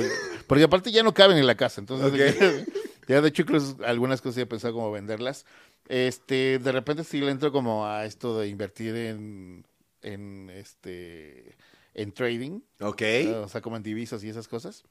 porque 0.47 0.63
aparte 0.63 0.91
ya 0.91 1.03
no 1.03 1.13
caben 1.13 1.37
en 1.37 1.45
la 1.47 1.55
casa. 1.55 1.79
Entonces, 1.79 2.11
ya 3.07 3.21
de 3.21 3.29
hecho, 3.29 3.43
incluso 3.43 3.77
algunas 3.85 4.21
cosas 4.21 4.37
ya 4.37 4.41
he 4.43 4.47
pensado 4.47 4.73
como 4.73 4.91
venderlas. 4.91 5.45
Este, 5.87 6.59
de 6.59 6.71
repente 6.71 7.03
sí 7.03 7.19
le 7.19 7.31
entro 7.31 7.51
como 7.51 7.85
a 7.85 8.05
esto 8.05 8.39
de 8.39 8.47
invertir 8.47 8.95
en, 8.95 9.65
en 10.01 10.49
este, 10.49 11.55
en 11.93 12.11
trading. 12.11 12.61
Ok. 12.79 13.01
O 13.43 13.47
sea, 13.49 13.61
como 13.61 13.77
en 13.77 13.83
divisas 13.83 14.23
y 14.23 14.29
esas 14.29 14.47
cosas. 14.47 14.83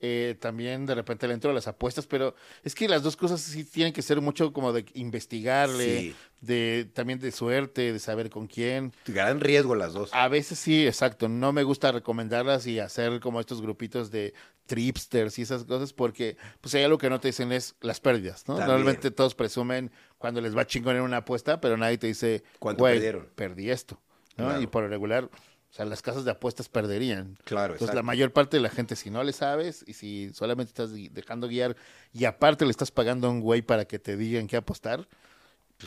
Eh, 0.00 0.36
también 0.38 0.84
de 0.84 0.94
repente 0.94 1.26
le 1.26 1.32
entro 1.34 1.50
a 1.50 1.54
las 1.54 1.66
apuestas, 1.68 2.06
pero 2.06 2.34
es 2.62 2.74
que 2.74 2.88
las 2.88 3.02
dos 3.02 3.16
cosas 3.16 3.40
sí 3.40 3.64
tienen 3.64 3.92
que 3.92 4.02
ser 4.02 4.20
mucho 4.20 4.52
como 4.52 4.72
de 4.72 4.84
investigarle, 4.94 6.00
Sí. 6.00 6.16
de 6.42 6.90
también 6.92 7.20
de 7.20 7.30
suerte, 7.32 7.92
de 7.92 7.98
saber 7.98 8.28
con 8.28 8.46
quién. 8.46 8.92
Gran 9.06 9.40
riesgo 9.40 9.74
las 9.74 9.94
dos. 9.94 10.10
A 10.12 10.28
veces 10.28 10.58
sí, 10.58 10.86
exacto. 10.86 11.28
No 11.28 11.52
me 11.52 11.62
gusta 11.62 11.90
recomendarlas 11.92 12.66
y 12.66 12.80
hacer 12.80 13.20
como 13.20 13.40
estos 13.40 13.62
grupitos 13.62 14.10
de 14.10 14.34
tripsters 14.66 15.38
y 15.38 15.42
esas 15.42 15.64
cosas 15.64 15.92
porque 15.92 16.36
pues 16.60 16.74
hay 16.74 16.82
algo 16.82 16.98
que 16.98 17.08
no 17.08 17.20
te 17.20 17.28
dicen 17.28 17.52
es 17.52 17.74
las 17.80 18.00
pérdidas, 18.00 18.46
¿no? 18.48 18.56
También. 18.56 18.68
Normalmente 18.76 19.10
todos 19.10 19.34
presumen 19.34 19.90
cuando 20.18 20.40
les 20.40 20.56
va 20.56 20.66
chingón 20.66 20.96
en 20.96 21.02
una 21.02 21.18
apuesta, 21.18 21.60
pero 21.60 21.76
nadie 21.78 21.96
te 21.98 22.08
dice, 22.08 22.42
¿Cuánto 22.58 22.82
"Güey, 22.82 22.94
perdieron?" 22.94 23.28
Perdí 23.36 23.70
esto. 23.70 24.00
¿No? 24.36 24.46
Claro. 24.46 24.60
Y 24.62 24.66
por 24.66 24.82
lo 24.84 24.88
regular, 24.88 25.24
o 25.24 25.30
sea, 25.76 25.84
las 25.84 26.02
casas 26.02 26.24
de 26.24 26.30
apuestas 26.30 26.68
perderían. 26.68 27.36
Claro, 27.44 27.74
Entonces, 27.74 27.86
exacto. 27.88 27.96
la 27.96 28.02
mayor 28.02 28.32
parte 28.32 28.56
de 28.56 28.62
la 28.62 28.70
gente, 28.70 28.96
si 28.96 29.10
no 29.10 29.22
le 29.24 29.32
sabes 29.32 29.84
y 29.86 29.94
si 29.94 30.32
solamente 30.32 30.68
estás 30.70 30.90
dejando 31.12 31.48
guiar 31.48 31.76
y 32.12 32.24
aparte 32.26 32.64
le 32.64 32.70
estás 32.70 32.90
pagando 32.90 33.26
a 33.26 33.30
un 33.30 33.40
güey 33.40 33.62
para 33.62 33.84
que 33.86 33.98
te 33.98 34.16
digan 34.16 34.46
qué 34.46 34.56
apostar, 34.56 35.08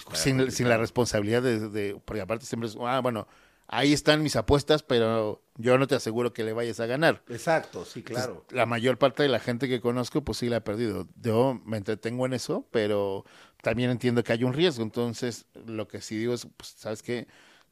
Pues 0.06 0.20
sin, 0.20 0.52
sin 0.52 0.68
la 0.70 0.78
responsabilidad 0.78 1.42
de, 1.42 1.70
de- 1.70 2.02
Porque 2.04 2.22
aparte 2.22 2.46
siempre 2.46 2.68
es, 2.70 2.76
ah, 2.82 3.00
bueno, 3.02 3.28
ahí 3.68 3.94
están 3.94 4.22
mis 4.24 4.36
apuestas, 4.36 4.84
pero 4.84 5.42
yo 5.56 5.78
no 5.78 5.88
te 5.88 5.96
aseguro 5.96 6.34
que 6.34 6.44
le 6.44 6.52
vayas 6.54 6.80
a 6.82 6.86
ganar. 6.86 7.24
Exacto, 7.30 7.86
sí, 7.86 8.04
claro. 8.04 8.32
Entonces, 8.34 8.56
la 8.58 8.66
mayor 8.66 8.98
parte 8.98 9.24
de 9.24 9.30
la 9.30 9.40
gente 9.40 9.70
que 9.70 9.80
conozco, 9.82 10.22
pues 10.22 10.38
sí 10.40 10.50
la 10.50 10.58
ha 10.58 10.64
perdido. 10.64 11.08
Yo 11.22 11.62
me 11.66 11.78
entretengo 11.78 12.26
en 12.26 12.34
eso, 12.34 12.68
pero 12.72 13.24
también 13.62 13.90
entiendo 13.90 14.22
que 14.24 14.34
hay 14.34 14.44
un 14.44 14.54
riesgo. 14.54 14.84
Entonces, 14.84 15.46
lo 15.66 15.88
que 15.88 16.02
sí 16.02 16.18
digo 16.18 16.34
es, 16.34 16.46
pues, 16.58 16.76
¿sabes 16.78 17.02
qué? 17.02 17.28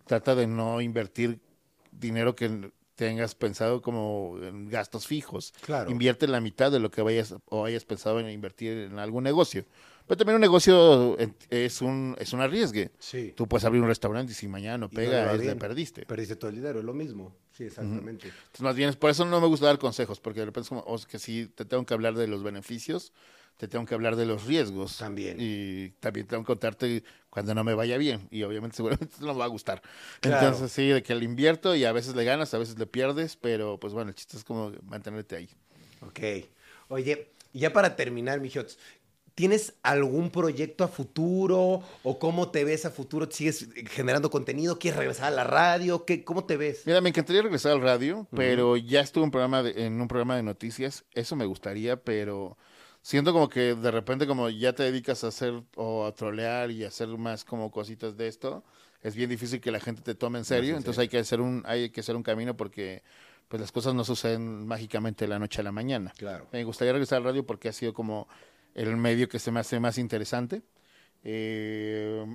Trata 0.05 0.35
de 0.35 0.47
no 0.47 0.81
invertir 0.81 1.39
dinero 1.91 2.35
que 2.35 2.71
tengas 2.95 3.35
pensado 3.35 3.81
como 3.81 4.37
en 4.41 4.69
gastos 4.69 5.07
fijos. 5.07 5.53
Claro. 5.61 5.89
Invierte 5.91 6.27
la 6.27 6.41
mitad 6.41 6.71
de 6.71 6.79
lo 6.79 6.89
que 6.91 7.01
vayas 7.01 7.35
o 7.45 7.65
hayas 7.65 7.85
pensado 7.85 8.19
en 8.19 8.29
invertir 8.29 8.89
en 8.91 8.99
algún 8.99 9.23
negocio. 9.23 9.65
Pero 10.07 10.17
también 10.17 10.35
un 10.35 10.41
negocio 10.41 11.17
es 11.49 11.81
un, 11.81 12.15
es 12.19 12.31
un 12.31 12.41
arriesgue. 12.41 12.91
Sí. 12.99 13.33
Tú 13.35 13.47
puedes 13.47 13.65
abrir 13.65 13.81
un 13.81 13.87
restaurante 13.87 14.33
y 14.33 14.35
si 14.35 14.47
mañana 14.47 14.77
no 14.77 14.85
no 14.85 14.89
pega, 14.91 15.33
de 15.33 15.39
bien. 15.39 15.57
perdiste. 15.57 16.05
Perdiste 16.05 16.35
todo 16.35 16.49
el 16.49 16.57
dinero, 16.57 16.79
es 16.79 16.85
lo 16.85 16.93
mismo. 16.93 17.35
Sí, 17.51 17.63
exactamente. 17.63 18.27
Entonces, 18.27 18.61
más 18.61 18.75
bien, 18.75 18.93
por 18.93 19.09
eso 19.09 19.25
no 19.25 19.41
me 19.41 19.47
gusta 19.47 19.65
dar 19.65 19.79
consejos, 19.79 20.19
porque 20.19 20.41
de 20.41 20.47
repente 20.47 20.65
es 20.65 20.69
como, 20.69 20.83
o 20.85 20.97
sea, 20.97 21.09
que 21.09 21.17
si 21.17 21.47
te 21.47 21.65
tengo 21.65 21.85
que 21.85 21.93
hablar 21.95 22.13
de 22.13 22.27
los 22.27 22.43
beneficios, 22.43 23.13
te 23.57 23.67
tengo 23.67 23.85
que 23.85 23.93
hablar 23.95 24.15
de 24.15 24.25
los 24.25 24.45
riesgos. 24.45 24.97
También. 24.97 25.37
Y 25.39 25.89
también 25.99 26.27
tengo 26.27 26.43
que 26.43 26.47
contarte 26.47 27.03
cuando 27.29 27.55
no 27.55 27.63
me 27.63 27.73
vaya 27.73 27.97
bien. 27.97 28.27
Y 28.31 28.43
obviamente 28.43 28.75
seguramente 28.77 29.15
no 29.21 29.33
me 29.33 29.39
va 29.39 29.45
a 29.45 29.49
gustar. 29.49 29.81
Claro. 30.19 30.47
Entonces, 30.47 30.71
sí, 30.71 30.87
de 30.87 31.03
que 31.03 31.15
le 31.15 31.25
invierto 31.25 31.75
y 31.75 31.85
a 31.85 31.91
veces 31.91 32.15
le 32.15 32.23
ganas, 32.25 32.53
a 32.53 32.57
veces 32.57 32.77
le 32.77 32.85
pierdes, 32.87 33.35
pero 33.37 33.79
pues 33.79 33.93
bueno, 33.93 34.09
el 34.09 34.15
chiste 34.15 34.37
es 34.37 34.43
como 34.43 34.71
mantenerte 34.83 35.35
ahí. 35.35 35.49
Ok. 36.01 36.19
Oye, 36.89 37.29
ya 37.53 37.71
para 37.73 37.95
terminar, 37.95 38.39
mijots, 38.41 38.77
¿tienes 39.33 39.73
algún 39.83 40.29
proyecto 40.29 40.83
a 40.83 40.87
futuro? 40.87 41.81
¿O 42.03 42.19
cómo 42.19 42.51
te 42.51 42.63
ves 42.63 42.85
a 42.85 42.91
futuro? 42.91 43.27
¿Sigues 43.31 43.67
generando 43.89 44.29
contenido? 44.29 44.77
¿Quieres 44.77 44.97
regresar 44.97 45.25
a 45.27 45.35
la 45.35 45.43
radio? 45.45 46.05
¿Qué, 46.05 46.23
¿Cómo 46.23 46.45
te 46.45 46.57
ves? 46.57 46.83
Mira, 46.85 47.01
me 47.01 47.09
encantaría 47.09 47.41
regresar 47.41 47.71
al 47.71 47.81
radio, 47.81 48.27
pero 48.35 48.77
ya 48.77 49.01
estuve 49.01 49.23
en, 49.23 49.27
un 49.27 49.31
programa 49.31 49.63
de- 49.63 49.85
en 49.85 49.99
un 49.99 50.07
programa 50.07 50.35
de 50.35 50.43
noticias. 50.43 51.05
Eso 51.13 51.35
me 51.35 51.45
gustaría, 51.45 51.97
pero 51.97 52.57
siento 53.05 53.33
como 53.33 53.49
que 53.49 53.75
de 53.75 53.91
repente 53.91 54.25
como 54.25 54.49
ya 54.49 54.73
te 54.73 54.81
dedicas 54.81 55.23
a 55.23 55.27
hacer 55.27 55.61
o 55.75 56.07
a 56.07 56.15
trolear 56.15 56.71
y 56.71 56.83
a 56.83 56.87
hacer 56.87 57.07
más 57.09 57.45
como 57.45 57.69
cositas 57.69 58.17
de 58.17 58.27
esto, 58.27 58.63
es 59.03 59.15
bien 59.15 59.29
difícil 59.29 59.61
que 59.61 59.69
la 59.69 59.79
gente 59.79 60.01
te 60.01 60.15
tome 60.15 60.39
en 60.39 60.45
serio. 60.45 60.71
en 60.71 60.77
Entonces 60.77 61.01
hay 61.01 61.07
que 61.07 61.19
hacer 61.19 61.39
un 61.39 61.61
hay 61.67 61.91
que 61.91 61.99
hacer 61.99 62.15
un 62.15 62.23
camino 62.23 62.57
porque 62.57 63.03
pues 63.47 63.61
las 63.61 63.71
cosas 63.71 63.93
no 63.93 64.03
suceden 64.03 64.65
mágicamente 64.65 65.25
de 65.25 65.29
la 65.29 65.37
noche 65.37 65.61
a 65.61 65.63
la 65.63 65.71
mañana. 65.71 66.13
Claro. 66.17 66.47
Me 66.51 66.63
gustaría 66.63 66.93
regresar 66.93 67.19
al 67.19 67.25
radio 67.25 67.45
porque 67.45 67.69
ha 67.69 67.73
sido 67.73 67.93
como 67.93 68.27
el 68.73 68.97
medio 68.97 69.29
que 69.29 69.37
se 69.37 69.51
me 69.51 69.59
hace 69.59 69.79
más 69.79 69.99
interesante. 69.99 70.63
Eh, 71.23 72.25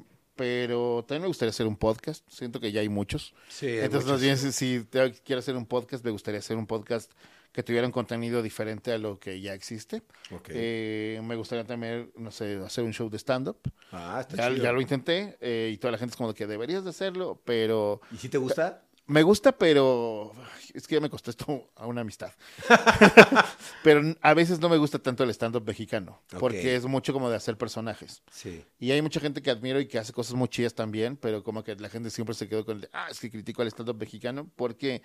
pero 0.41 1.05
también 1.07 1.21
me 1.23 1.29
gustaría 1.29 1.51
hacer 1.51 1.67
un 1.67 1.77
podcast. 1.77 2.25
Siento 2.31 2.61
que 2.61 2.73
ya 2.73 2.81
hay 2.81 2.89
muchos. 2.89 3.35
Sí, 3.51 3.67
hay 3.67 3.73
Entonces, 3.81 4.07
muchos. 4.07 4.13
más 4.13 4.21
bien, 4.23 4.39
si, 4.39 4.53
si 4.53 4.85
te- 4.85 5.13
quiero 5.23 5.41
hacer 5.41 5.55
un 5.55 5.67
podcast, 5.67 6.03
me 6.03 6.11
gustaría 6.11 6.41
hacer 6.41 6.57
un 6.57 6.67
podcast 6.67 7.13
que 7.53 7.63
tuviera 7.63 7.87
un 7.87 7.93
contenido 7.93 8.43
diferente 8.43 8.91
a 8.91 8.97
lo 8.97 9.19
que 9.19 9.39
ya 9.43 9.53
existe. 9.53 10.03
Eh, 10.49 11.21
me 11.25 11.37
gustaría 11.37 11.67
también, 11.67 12.11
no 12.17 12.31
sé, 12.31 12.57
hacer 12.65 12.85
un 12.85 12.95
show 12.95 13.11
de 13.11 13.19
stand-up. 13.19 13.59
ah, 13.93 14.19
está 14.23 14.37
Ya, 14.37 14.49
chido. 14.51 14.65
ya 14.65 14.73
lo 14.73 14.81
intenté 14.81 15.37
eh, 15.43 15.71
y 15.75 15.77
toda 15.77 15.93
la 15.93 15.99
gente 15.99 16.13
es 16.13 16.17
como 16.17 16.33
que 16.33 16.47
deberías 16.47 16.85
de 16.85 16.91
hacerlo, 16.91 17.39
pero 17.45 18.01
¿Y 18.11 18.17
si 18.17 18.31
te 18.31 18.39
gusta? 18.39 18.83
Me 19.11 19.23
gusta, 19.23 19.53
pero 19.53 20.33
es 20.73 20.87
que 20.87 20.95
ya 20.95 21.01
me 21.01 21.11
costó 21.11 21.31
esto 21.31 21.71
a 21.75 21.87
una 21.87 22.03
amistad. 22.03 22.33
pero 23.83 24.15
a 24.21 24.35
veces 24.35 24.61
no 24.61 24.69
me 24.69 24.77
gusta 24.77 24.99
tanto 24.99 25.25
el 25.25 25.31
stand-up 25.31 25.67
mexicano, 25.67 26.23
porque 26.39 26.77
es 26.77 26.87
mucho 26.87 27.13
como 27.13 27.29
de 27.29 27.37
hacer 27.37 27.57
personajes. 27.57 28.23
Sí. 28.31 28.65
Y 28.79 28.91
hay 28.93 29.03
mucha 29.03 29.21
gente 29.21 29.43
que 29.43 29.51
admiro 29.51 29.81
y 29.81 29.87
que 29.87 29.99
hace 29.99 30.13
cosas 30.13 30.35
muy 30.35 30.49
chidas 30.49 30.75
también, 30.75 31.17
pero 31.17 31.43
como 31.43 31.65
que 31.65 31.75
la 31.77 31.89
gente 31.89 32.11
siempre 32.11 32.35
se 32.35 32.49
quedó 32.49 32.65
con 32.65 32.77
el 32.77 32.81
de, 32.83 32.91
ah, 32.93 33.09
es 33.11 33.19
que 33.21 33.31
critico 33.31 33.63
al 33.63 33.69
stand-up 33.69 33.97
mexicano, 33.99 34.49
porque 34.57 35.03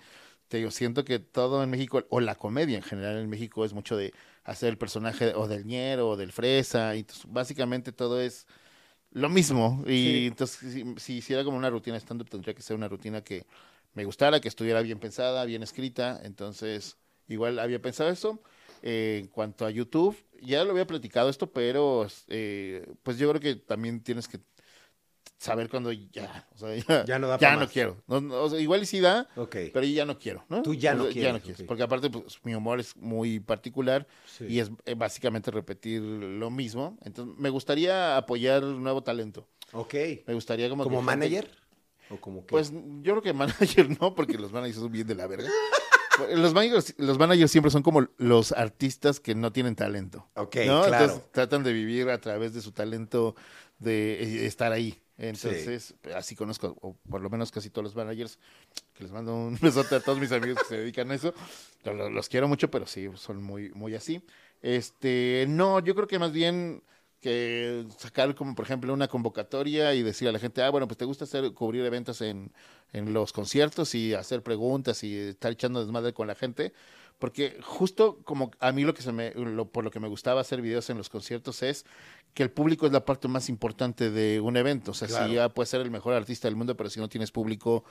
te 0.48 0.58
digo, 0.58 0.70
siento 0.70 1.04
que 1.04 1.18
todo 1.18 1.62
en 1.62 1.70
México, 1.70 2.04
o 2.08 2.20
la 2.20 2.36
comedia 2.36 2.76
en 2.76 2.84
general 2.84 3.18
en 3.18 3.28
México, 3.28 3.64
es 3.64 3.72
mucho 3.72 3.96
de 3.96 4.12
hacer 4.44 4.68
el 4.68 4.78
personaje 4.78 5.34
o 5.34 5.48
del 5.48 5.64
ñero 5.66 6.10
o 6.10 6.16
del 6.16 6.30
fresa, 6.32 6.94
y 6.94 7.00
entonces, 7.00 7.24
básicamente 7.28 7.90
todo 7.90 8.20
es 8.20 8.46
lo 9.10 9.28
mismo. 9.28 9.82
Y 9.86 9.90
Sí. 9.90 10.26
entonces, 10.28 10.72
si, 10.72 10.94
si 10.98 11.14
hiciera 11.14 11.42
como 11.42 11.56
una 11.56 11.70
rutina 11.70 11.96
stand-up, 11.96 12.28
tendría 12.28 12.54
que 12.54 12.62
ser 12.62 12.76
una 12.76 12.86
rutina 12.86 13.22
que 13.22 13.46
me 13.96 14.04
gustara, 14.04 14.40
que 14.40 14.46
estuviera 14.48 14.80
bien 14.82 15.00
pensada, 15.00 15.44
bien 15.44 15.62
escrita. 15.64 16.20
Entonces, 16.22 16.96
igual 17.26 17.58
había 17.58 17.80
pensado 17.82 18.10
eso. 18.10 18.40
Eh, 18.82 19.20
en 19.22 19.26
cuanto 19.28 19.64
a 19.66 19.70
YouTube, 19.70 20.16
ya 20.42 20.62
lo 20.62 20.70
había 20.72 20.86
platicado 20.86 21.28
esto, 21.30 21.50
pero 21.50 22.06
eh, 22.28 22.86
pues 23.02 23.18
yo 23.18 23.28
creo 23.30 23.40
que 23.40 23.56
también 23.56 24.00
tienes 24.02 24.28
que 24.28 24.38
saber 25.38 25.68
cuando 25.68 25.92
ya, 25.92 26.46
o 26.54 26.58
sea, 26.58 26.74
ya, 26.76 27.04
Ya 27.04 27.18
no 27.18 27.26
da 27.28 27.38
ya 27.38 27.56
no 27.56 27.68
quiero. 27.68 28.02
No, 28.06 28.20
no, 28.20 28.42
o 28.42 28.50
sea, 28.50 28.58
igual 28.60 28.82
y 28.82 28.86
sí 28.86 29.00
da, 29.00 29.28
pero 29.50 29.82
ya 29.84 30.04
no 30.04 30.18
quiero, 30.18 30.44
¿no? 30.48 30.62
Tú 30.62 30.74
ya 30.74 30.92
O 30.92 30.96
no 30.96 31.04
sea, 31.04 31.12
quieres, 31.12 31.32
no 31.32 31.40
quieres, 31.40 31.60
ok. 31.60 31.66
porque 31.66 31.82
aparte 31.82 32.10
pues 32.10 32.38
mi 32.44 32.54
humor 32.54 32.80
es 32.80 32.96
muy 32.96 33.40
particular 33.40 34.06
Sí. 34.26 34.44
y 34.48 34.60
es 34.60 34.70
eh, 34.84 34.94
básicamente 34.94 35.50
repetir 35.50 36.00
lo 36.02 36.50
mismo. 36.50 36.98
Entonces, 37.02 37.34
me 37.38 37.50
gustaría 37.50 38.16
apoyar 38.16 38.62
nuevo 38.62 39.02
talento. 39.02 39.48
Ok. 39.72 39.94
Me 40.26 40.34
gustaría 40.34 40.68
como 40.68 40.84
¿Como 40.84 40.98
gente- 40.98 41.16
manager? 41.16 41.50
¿O 42.10 42.16
como 42.16 42.46
qué? 42.46 42.52
Pues 42.52 42.72
yo 42.72 43.12
creo 43.12 43.22
que 43.22 43.32
manager 43.32 44.00
no, 44.00 44.14
porque 44.14 44.38
los 44.38 44.52
managers 44.52 44.78
son 44.78 44.92
bien 44.92 45.06
de 45.06 45.14
la 45.14 45.26
verga. 45.26 45.48
Los 46.34 46.54
managers, 46.54 46.94
los 46.98 47.18
managers 47.18 47.50
siempre 47.50 47.70
son 47.70 47.82
como 47.82 48.06
los 48.16 48.52
artistas 48.52 49.20
que 49.20 49.34
no 49.34 49.52
tienen 49.52 49.74
talento. 49.74 50.26
Ok, 50.34 50.56
¿no? 50.66 50.84
claro. 50.84 51.04
Entonces 51.04 51.32
tratan 51.32 51.62
de 51.62 51.72
vivir 51.72 52.08
a 52.08 52.18
través 52.18 52.54
de 52.54 52.62
su 52.62 52.72
talento, 52.72 53.36
de 53.78 54.22
eh, 54.22 54.46
estar 54.46 54.72
ahí. 54.72 54.98
Entonces, 55.18 55.94
así 56.14 56.36
conozco, 56.36 56.76
o 56.82 56.94
por 57.08 57.22
lo 57.22 57.30
menos 57.30 57.50
casi 57.50 57.70
todos 57.70 57.84
los 57.84 57.96
managers, 57.96 58.38
que 58.94 59.04
les 59.04 59.12
mando 59.12 59.34
un 59.34 59.58
besote 59.62 59.94
a 59.94 60.00
todos 60.00 60.18
mis 60.18 60.32
amigos 60.32 60.58
que 60.62 60.68
se 60.68 60.78
dedican 60.78 61.10
a 61.10 61.14
eso. 61.14 61.34
Los, 61.84 62.12
los 62.12 62.28
quiero 62.28 62.48
mucho, 62.48 62.70
pero 62.70 62.86
sí, 62.86 63.08
son 63.16 63.42
muy, 63.42 63.70
muy 63.70 63.94
así. 63.94 64.22
Este, 64.62 65.46
no, 65.48 65.80
yo 65.80 65.94
creo 65.94 66.06
que 66.06 66.18
más 66.18 66.32
bien 66.32 66.82
que 67.20 67.86
sacar 67.98 68.34
como 68.34 68.54
por 68.54 68.64
ejemplo 68.64 68.92
una 68.92 69.08
convocatoria 69.08 69.94
y 69.94 70.02
decir 70.02 70.28
a 70.28 70.32
la 70.32 70.38
gente, 70.38 70.62
ah, 70.62 70.70
bueno, 70.70 70.86
pues 70.86 70.98
te 70.98 71.04
gusta 71.04 71.24
hacer 71.24 71.52
cubrir 71.52 71.84
eventos 71.84 72.20
en, 72.20 72.52
en 72.92 73.12
los 73.12 73.32
conciertos 73.32 73.94
y 73.94 74.14
hacer 74.14 74.42
preguntas 74.42 75.02
y 75.02 75.16
estar 75.16 75.52
echando 75.52 75.80
desmadre 75.80 76.12
con 76.12 76.26
la 76.26 76.34
gente, 76.34 76.72
porque 77.18 77.58
justo 77.62 78.18
como 78.24 78.50
a 78.60 78.72
mí 78.72 78.84
lo 78.84 78.92
que 78.94 79.02
se 79.02 79.10
me 79.12 79.32
lo, 79.34 79.70
por 79.70 79.82
lo 79.84 79.90
que 79.90 80.00
me 80.00 80.08
gustaba 80.08 80.40
hacer 80.42 80.60
videos 80.60 80.90
en 80.90 80.98
los 80.98 81.08
conciertos 81.08 81.62
es 81.62 81.84
que 82.34 82.42
el 82.42 82.50
público 82.50 82.84
es 82.86 82.92
la 82.92 83.04
parte 83.06 83.26
más 83.28 83.48
importante 83.48 84.10
de 84.10 84.40
un 84.40 84.56
evento, 84.58 84.90
o 84.90 84.94
sea, 84.94 85.08
Claro. 85.08 85.26
si 85.28 85.34
ya 85.34 85.48
puedes 85.48 85.70
ser 85.70 85.80
el 85.80 85.90
mejor 85.90 86.12
artista 86.12 86.46
del 86.48 86.56
mundo, 86.56 86.76
pero 86.76 86.90
si 86.90 87.00
no 87.00 87.08
tienes 87.08 87.32
público 87.32 87.84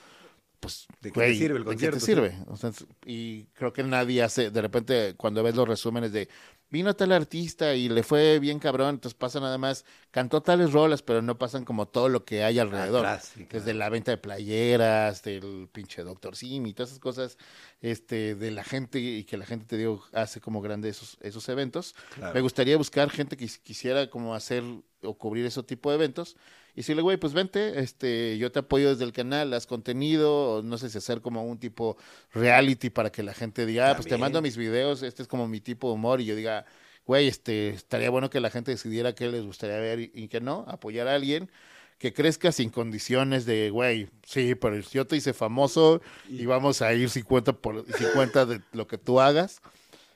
pues 0.66 0.88
¿De 1.02 1.12
qué 1.12 1.20
te 1.20 1.36
sirve 1.36 1.58
el 1.58 1.64
¿de 1.64 1.70
qué 1.70 1.90
concierto? 1.90 2.00
te 2.00 2.06
sirve? 2.06 2.38
O 2.48 2.58
sea, 2.58 2.72
y 3.06 3.44
creo 3.54 3.72
que 3.72 3.84
nadie 3.84 4.24
hace, 4.24 4.50
de 4.52 4.62
repente, 4.62 5.14
cuando 5.16 5.44
ves 5.44 5.56
los 5.56 5.68
resúmenes 5.68 6.12
de 6.12 6.28
vino 6.70 6.96
tal 6.96 7.12
artista 7.12 7.76
y 7.76 7.88
le 7.88 8.04
fue 8.04 8.40
bien 8.40 8.60
cabrón, 8.60 8.96
entonces 8.96 9.18
pasa 9.18 9.40
nada 9.40 9.58
más, 9.58 9.86
cantó 10.12 10.42
tales 10.42 10.74
rolas, 10.74 11.02
pero 11.02 11.22
no 11.22 11.38
pasan 11.38 11.64
como 11.64 11.88
todo 11.88 12.10
lo 12.10 12.26
que 12.26 12.44
hay 12.44 12.60
alrededor. 12.60 13.06
Atrás, 13.06 13.32
sí, 13.34 13.46
claro. 13.46 13.66
Desde 13.66 13.78
la 13.78 13.90
venta 13.90 14.12
de 14.12 14.18
playeras, 14.18 15.24
del 15.24 15.70
pinche 15.72 16.04
Doctor 16.04 16.36
Sim 16.36 16.66
y 16.66 16.74
todas 16.74 16.90
esas 16.90 17.00
cosas, 17.00 17.38
este, 17.82 18.36
de 18.36 18.52
la 18.52 18.64
gente 18.64 19.00
y 19.00 19.24
que 19.24 19.38
la 19.38 19.46
gente 19.46 19.66
te 19.66 19.78
digo 19.78 20.04
hace 20.12 20.42
como 20.42 20.62
grande 20.62 20.90
esos, 20.90 21.18
esos 21.22 21.48
eventos. 21.50 21.96
Claro. 22.16 22.34
Me 22.34 22.42
gustaría 22.42 22.76
buscar 22.78 23.10
gente 23.10 23.38
que 23.38 23.48
quisiera 23.64 24.10
como 24.10 24.36
hacer 24.36 24.64
o 25.02 25.18
cubrir 25.18 25.46
ese 25.46 25.62
tipo 25.64 25.92
de 25.92 25.96
eventos 25.96 26.36
y 26.76 26.82
decirle, 26.82 27.02
güey, 27.02 27.18
pues 27.18 27.34
vente, 27.34 27.80
este, 27.80 28.38
yo 28.38 28.52
te 28.52 28.60
apoyo 28.60 28.90
desde 28.90 29.06
el 29.06 29.14
canal, 29.14 29.54
haz 29.54 29.66
contenido, 29.66 30.62
no 30.64 30.78
sé 30.78 30.90
si 30.90 30.98
hacer 30.98 31.22
como 31.22 31.44
un 31.46 31.58
tipo 31.58 31.98
reality 32.34 32.90
para 32.90 33.12
que 33.12 33.24
la 33.24 33.34
gente 33.34 33.66
diga, 33.66 33.92
ah, 33.92 33.96
pues 33.96 34.08
te 34.08 34.18
mando 34.18 34.42
mis 34.42 34.58
videos, 34.58 35.02
este 35.02 35.22
es 35.22 35.28
como 35.28 35.48
mi 35.48 35.62
tipo 35.62 35.88
de 35.88 35.94
humor 35.96 36.20
y 36.22 36.26
yo 36.26 36.36
diga, 36.36 36.66
güey, 37.06 37.28
este, 37.28 37.70
estaría 37.70 38.10
bueno 38.10 38.30
que 38.30 38.40
la 38.42 38.50
gente 38.50 38.72
decidiera 38.72 39.16
qué 39.16 39.30
les 39.30 39.46
gustaría 39.46 39.78
ver 39.78 40.00
y, 40.00 40.12
y 40.14 40.28
qué 40.28 40.42
no, 40.42 40.66
apoyar 40.68 41.08
a 41.08 41.16
alguien 41.16 41.50
que 41.98 42.12
crezca 42.12 42.52
sin 42.52 42.72
condiciones 42.72 43.46
de, 43.46 43.70
güey, 43.70 44.10
sí, 44.28 44.56
pero 44.56 44.78
yo 44.78 45.08
te 45.08 45.16
hice 45.16 45.32
famoso 45.34 46.02
y 46.30 46.46
vamos 46.46 46.82
a 46.82 46.94
ir 46.94 47.10
50 47.10 47.54
por 47.54 47.86
50 47.94 48.46
de 48.46 48.60
lo 48.74 48.86
que 48.86 48.98
tú 48.98 49.22
hagas 49.22 49.62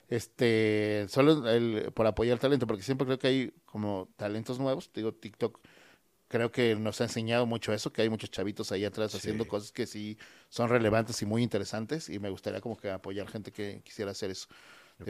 este 0.10 1.06
solo 1.10 1.48
el- 1.50 1.92
por 1.94 2.08
apoyar 2.08 2.40
talento 2.40 2.66
porque 2.68 2.84
siempre 2.84 3.06
creo 3.06 3.20
que 3.20 3.28
hay 3.28 3.54
como 3.66 4.10
talentos 4.18 4.60
nuevos 4.60 4.90
digo 4.94 5.14
TikTok 5.14 5.60
creo 6.30 6.52
que 6.52 6.76
nos 6.78 7.02
ha 7.02 7.06
enseñado 7.06 7.46
mucho 7.46 7.74
eso 7.74 7.92
que 7.92 8.02
hay 8.04 8.10
muchos 8.10 8.32
chavitos 8.32 8.72
ahí 8.72 8.86
atrás 8.86 9.12
Sí. 9.12 9.18
haciendo 9.18 9.46
cosas 9.48 9.74
que 9.74 9.86
sí 9.86 10.18
son 10.50 10.70
relevantes 10.70 11.22
y 11.22 11.26
muy 11.26 11.44
interesantes 11.44 12.08
y 12.10 12.20
me 12.20 12.30
gustaría 12.30 12.62
como 12.62 12.78
que 12.78 12.90
apoyar 12.90 13.28
gente 13.28 13.52
que 13.52 13.82
quisiera 13.84 14.12
hacer 14.12 14.32
eso 14.32 14.48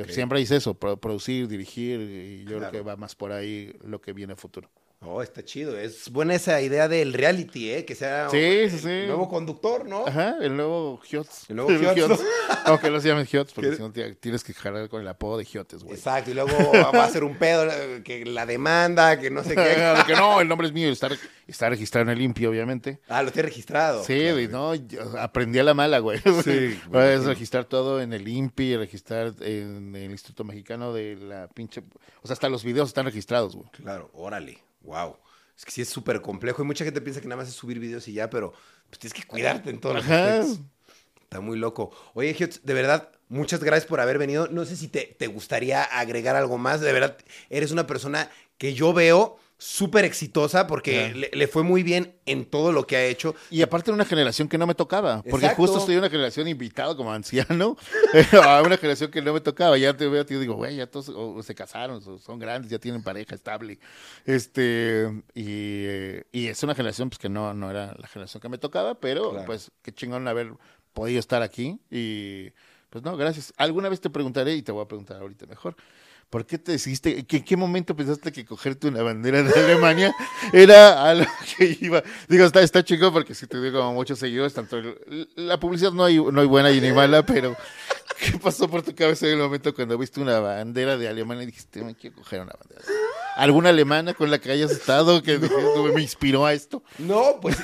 siempre 0.08 0.40
hice 0.42 0.56
eso 0.58 0.74
pro- 0.76 0.98
producir 0.98 1.48
dirigir 1.48 2.00
y 2.02 2.46
yo 2.46 2.58
Claro. 2.58 2.72
creo 2.72 2.84
que 2.84 2.88
va 2.90 2.96
más 2.96 3.16
por 3.16 3.32
ahí 3.32 3.74
lo 3.84 4.02
que 4.02 4.14
viene 4.14 4.34
a 4.34 4.36
futuro 4.36 4.70
Oh, 5.02 5.22
está 5.22 5.46
chido. 5.46 5.80
Es 5.80 6.10
buena 6.12 6.36
esa 6.36 6.60
idea 6.62 6.90
del 6.90 7.14
reality, 7.14 7.72
¿eh? 7.72 7.86
Que 7.86 7.96
sea 7.96 8.30
Sí, 8.30 8.38
el 8.38 8.70
sí, 8.70 8.80
sí. 8.80 9.04
nuevo 9.08 9.30
conductor, 9.30 9.86
¿no? 9.88 10.06
Ajá, 10.06 10.36
el 10.42 10.58
nuevo 10.58 11.00
Hiots. 11.10 11.50
El 11.50 11.56
nuevo 11.56 11.72
Hiots. 11.96 12.22
Aunque 12.66 12.90
no 12.90 13.00
se 13.00 13.08
llamen 13.08 13.26
Hiots, 13.32 13.54
porque 13.54 13.78
si 13.78 13.82
no 13.82 13.94
tienes 13.94 14.44
que 14.44 14.54
jalar 14.54 14.90
con 14.90 15.00
el 15.02 15.08
apodo 15.08 15.38
de 15.38 15.46
Hiotes, 15.46 15.84
güey. 15.84 15.96
Exacto, 15.96 16.32
y 16.32 16.34
luego 16.34 16.52
va 16.74 17.06
a 17.06 17.10
ser 17.10 17.24
un 17.24 17.38
pedo, 17.38 17.66
eh, 17.72 18.02
que 18.04 18.26
la 18.26 18.46
demanda, 18.46 19.18
que 19.18 19.30
no 19.32 19.42
sé 19.44 19.56
qué. 19.56 19.78
Que 20.06 20.16
no, 20.16 20.42
el 20.42 20.48
nombre 20.50 20.68
es 20.68 20.74
mío, 20.74 20.90
está, 20.90 21.08
está 21.48 21.70
registrado 21.70 22.04
en 22.04 22.18
el 22.18 22.22
INPI, 22.22 22.46
obviamente. 22.48 23.00
Ah, 23.08 23.24
lo 23.24 23.32
tiene 23.32 23.48
registrado. 23.48 24.04
Sí, 24.04 24.32
güey, 24.32 24.48
no, 24.50 24.76
yo 24.76 25.18
aprendí 25.18 25.60
a 25.60 25.64
la 25.64 25.74
mala, 25.74 26.00
güey. 26.00 26.20
Sí, 26.44 26.78
es 26.94 27.24
registrar 27.26 27.66
todo 27.66 28.02
en 28.02 28.12
el 28.12 28.28
INPI, 28.28 28.76
registrar 28.76 29.34
en 29.40 29.96
el 29.96 30.12
Instituto 30.12 30.44
Mexicano 30.44 30.94
de 30.94 31.16
la 31.16 31.48
pinche... 31.48 31.84
O 32.22 32.28
sea, 32.28 32.34
hasta 32.34 32.50
los 32.50 32.64
videos 32.66 32.90
están 32.90 33.06
registrados, 33.06 33.56
güey. 33.56 33.70
Claro, 33.72 34.10
órale, 34.14 34.60
wow. 34.82 35.18
Es 35.58 35.66
que 35.66 35.72
sí 35.72 35.82
es 35.82 35.90
súper 35.90 36.22
complejo 36.22 36.62
y 36.62 36.66
mucha 36.66 36.86
gente 36.86 37.02
piensa 37.02 37.20
que 37.20 37.28
nada 37.28 37.42
más 37.42 37.50
es 37.50 37.56
subir 37.56 37.80
videos 37.80 38.08
y 38.08 38.14
ya, 38.14 38.30
pero 38.30 38.54
pues 38.90 39.00
tienes 39.00 39.14
que 39.14 39.28
cuidarte 39.28 39.70
en 39.70 39.80
todos 39.80 39.96
los 39.98 40.06
Ajá. 40.06 40.40
aspectos. 40.40 40.66
Está 41.22 41.42
muy 41.42 41.60
loco. 41.60 41.92
Oye, 42.14 42.36
Hiots, 42.38 42.62
de 42.64 42.74
verdad, 42.74 43.12
muchas 43.28 43.64
gracias 43.64 43.86
por 43.88 44.00
haber 44.00 44.18
venido. 44.18 44.48
No 44.48 44.66
sé 44.66 44.76
si 44.76 44.88
te, 44.88 45.16
te 45.20 45.28
gustaría 45.28 45.84
agregar 45.84 46.36
algo 46.36 46.58
más. 46.58 46.82
De 46.82 46.92
verdad, 46.92 47.18
eres 47.50 47.72
una 47.72 47.86
persona 47.86 48.32
que 48.58 48.74
yo 48.74 48.94
veo 48.94 49.38
súper 49.62 50.06
exitosa 50.06 50.68
porque 50.68 51.14
le, 51.14 51.30
le 51.34 51.48
fue 51.50 51.64
muy 51.64 51.84
bien 51.84 52.16
en 52.26 52.46
todo 52.46 52.72
lo 52.72 52.88
que 52.88 52.96
ha 52.96 53.06
hecho. 53.06 53.36
Y 53.50 53.62
aparte 53.62 53.92
de 53.92 53.96
una 53.96 54.06
generación 54.06 54.48
que 54.48 54.58
no 54.58 54.66
me 54.66 54.74
tocaba, 54.74 55.18
porque 55.24 55.48
Exacto. 55.48 55.56
justo 55.58 55.78
estoy 55.80 55.96
en 55.96 56.00
una 56.00 56.10
generación 56.10 56.48
invitado 56.48 56.96
como 56.96 57.12
anciano 57.12 57.76
a 58.44 58.62
una 58.64 58.78
generación 58.78 59.12
que 59.12 59.22
no 59.22 59.34
me 59.34 59.42
tocaba. 59.42 59.78
Ya 59.78 59.96
te 59.98 60.08
veo, 60.08 60.26
te 60.26 60.40
digo, 60.40 60.56
güey, 60.56 60.78
ya 60.78 60.88
todos 60.88 61.10
o 61.10 61.44
se 61.44 61.54
casaron, 61.56 62.02
o 62.06 62.18
son 62.18 62.40
grandes, 62.40 62.72
ya 62.72 62.80
tienen 62.80 63.04
pareja 63.04 63.36
estable. 63.36 63.80
Este, 64.26 65.24
y, 65.36 65.86
y 66.32 66.48
es 66.48 66.64
una 66.64 66.74
generación 66.74 67.10
pues 67.10 67.20
que 67.20 67.28
no, 67.30 67.54
no 67.54 67.70
era 67.70 67.94
la 68.00 68.08
generación 68.08 68.40
que 68.42 68.48
me 68.50 68.58
tocaba, 68.58 68.96
pero 68.96 69.32
Claro. 69.32 69.46
pues 69.46 69.72
qué 69.82 69.92
chingón 69.92 70.28
haber 70.28 70.54
podido 70.94 71.20
estar 71.20 71.42
aquí. 71.42 71.80
Y 71.92 72.52
pues 72.90 73.04
no, 73.04 73.18
gracias. 73.18 73.54
Alguna 73.58 73.90
vez 73.90 74.00
te 74.00 74.10
preguntaré 74.10 74.56
y 74.56 74.62
te 74.62 74.72
voy 74.72 74.84
a 74.84 74.88
preguntar 74.88 75.18
ahorita 75.22 75.46
mejor. 75.48 75.76
¿Por 76.30 76.46
qué 76.46 76.60
te 76.60 76.74
decidiste, 76.74 77.26
en 77.28 77.44
qué 77.44 77.58
momento 77.58 77.96
pensaste 77.96 78.32
que 78.32 78.46
cogerte 78.46 78.88
una 78.88 79.02
bandera 79.02 79.42
de 79.42 79.52
Alemania 79.60 80.14
era 80.54 81.10
algo 81.10 81.26
que 81.58 81.76
iba? 81.82 82.04
Digo, 82.28 82.46
está, 82.46 82.62
está 82.62 82.84
chico 82.84 83.12
porque 83.12 83.34
si 83.34 83.48
te 83.48 83.60
digo 83.60 83.80
como 83.80 83.94
muchos 83.94 84.20
seguidores, 84.20 84.54
tanto 84.54 84.78
el- 84.78 85.28
la 85.36 85.60
publicidad 85.60 85.92
no 85.92 86.04
hay, 86.04 86.18
no 86.18 86.40
hay 86.40 86.46
buena 86.48 86.70
y 86.72 86.80
ni 86.82 86.92
mala, 86.92 87.26
pero 87.26 87.56
¿qué 88.20 88.38
pasó 88.38 88.70
por 88.70 88.84
tu 88.84 88.94
cabeza 88.94 89.26
en 89.26 89.34
el 89.34 89.38
momento 89.40 89.74
cuando 89.74 89.98
viste 89.98 90.20
una 90.20 90.40
bandera 90.40 90.98
de 90.98 91.08
Alemania 91.08 91.44
y 91.44 91.48
dijiste, 91.48 91.84
me 91.84 91.96
quiero 91.96 92.18
coger 92.18 92.42
una 92.42 92.54
bandera? 92.60 92.82
¿Alguna 93.36 93.70
alemana 93.70 94.14
con 94.14 94.30
la 94.30 94.38
que 94.38 94.52
hayas 94.52 94.70
estado 94.70 95.24
que 95.24 95.38
dijiste, 95.40 95.80
me 95.96 96.02
inspiró 96.02 96.46
a 96.46 96.54
esto? 96.54 96.84
No, 97.00 97.40
pues. 97.42 97.58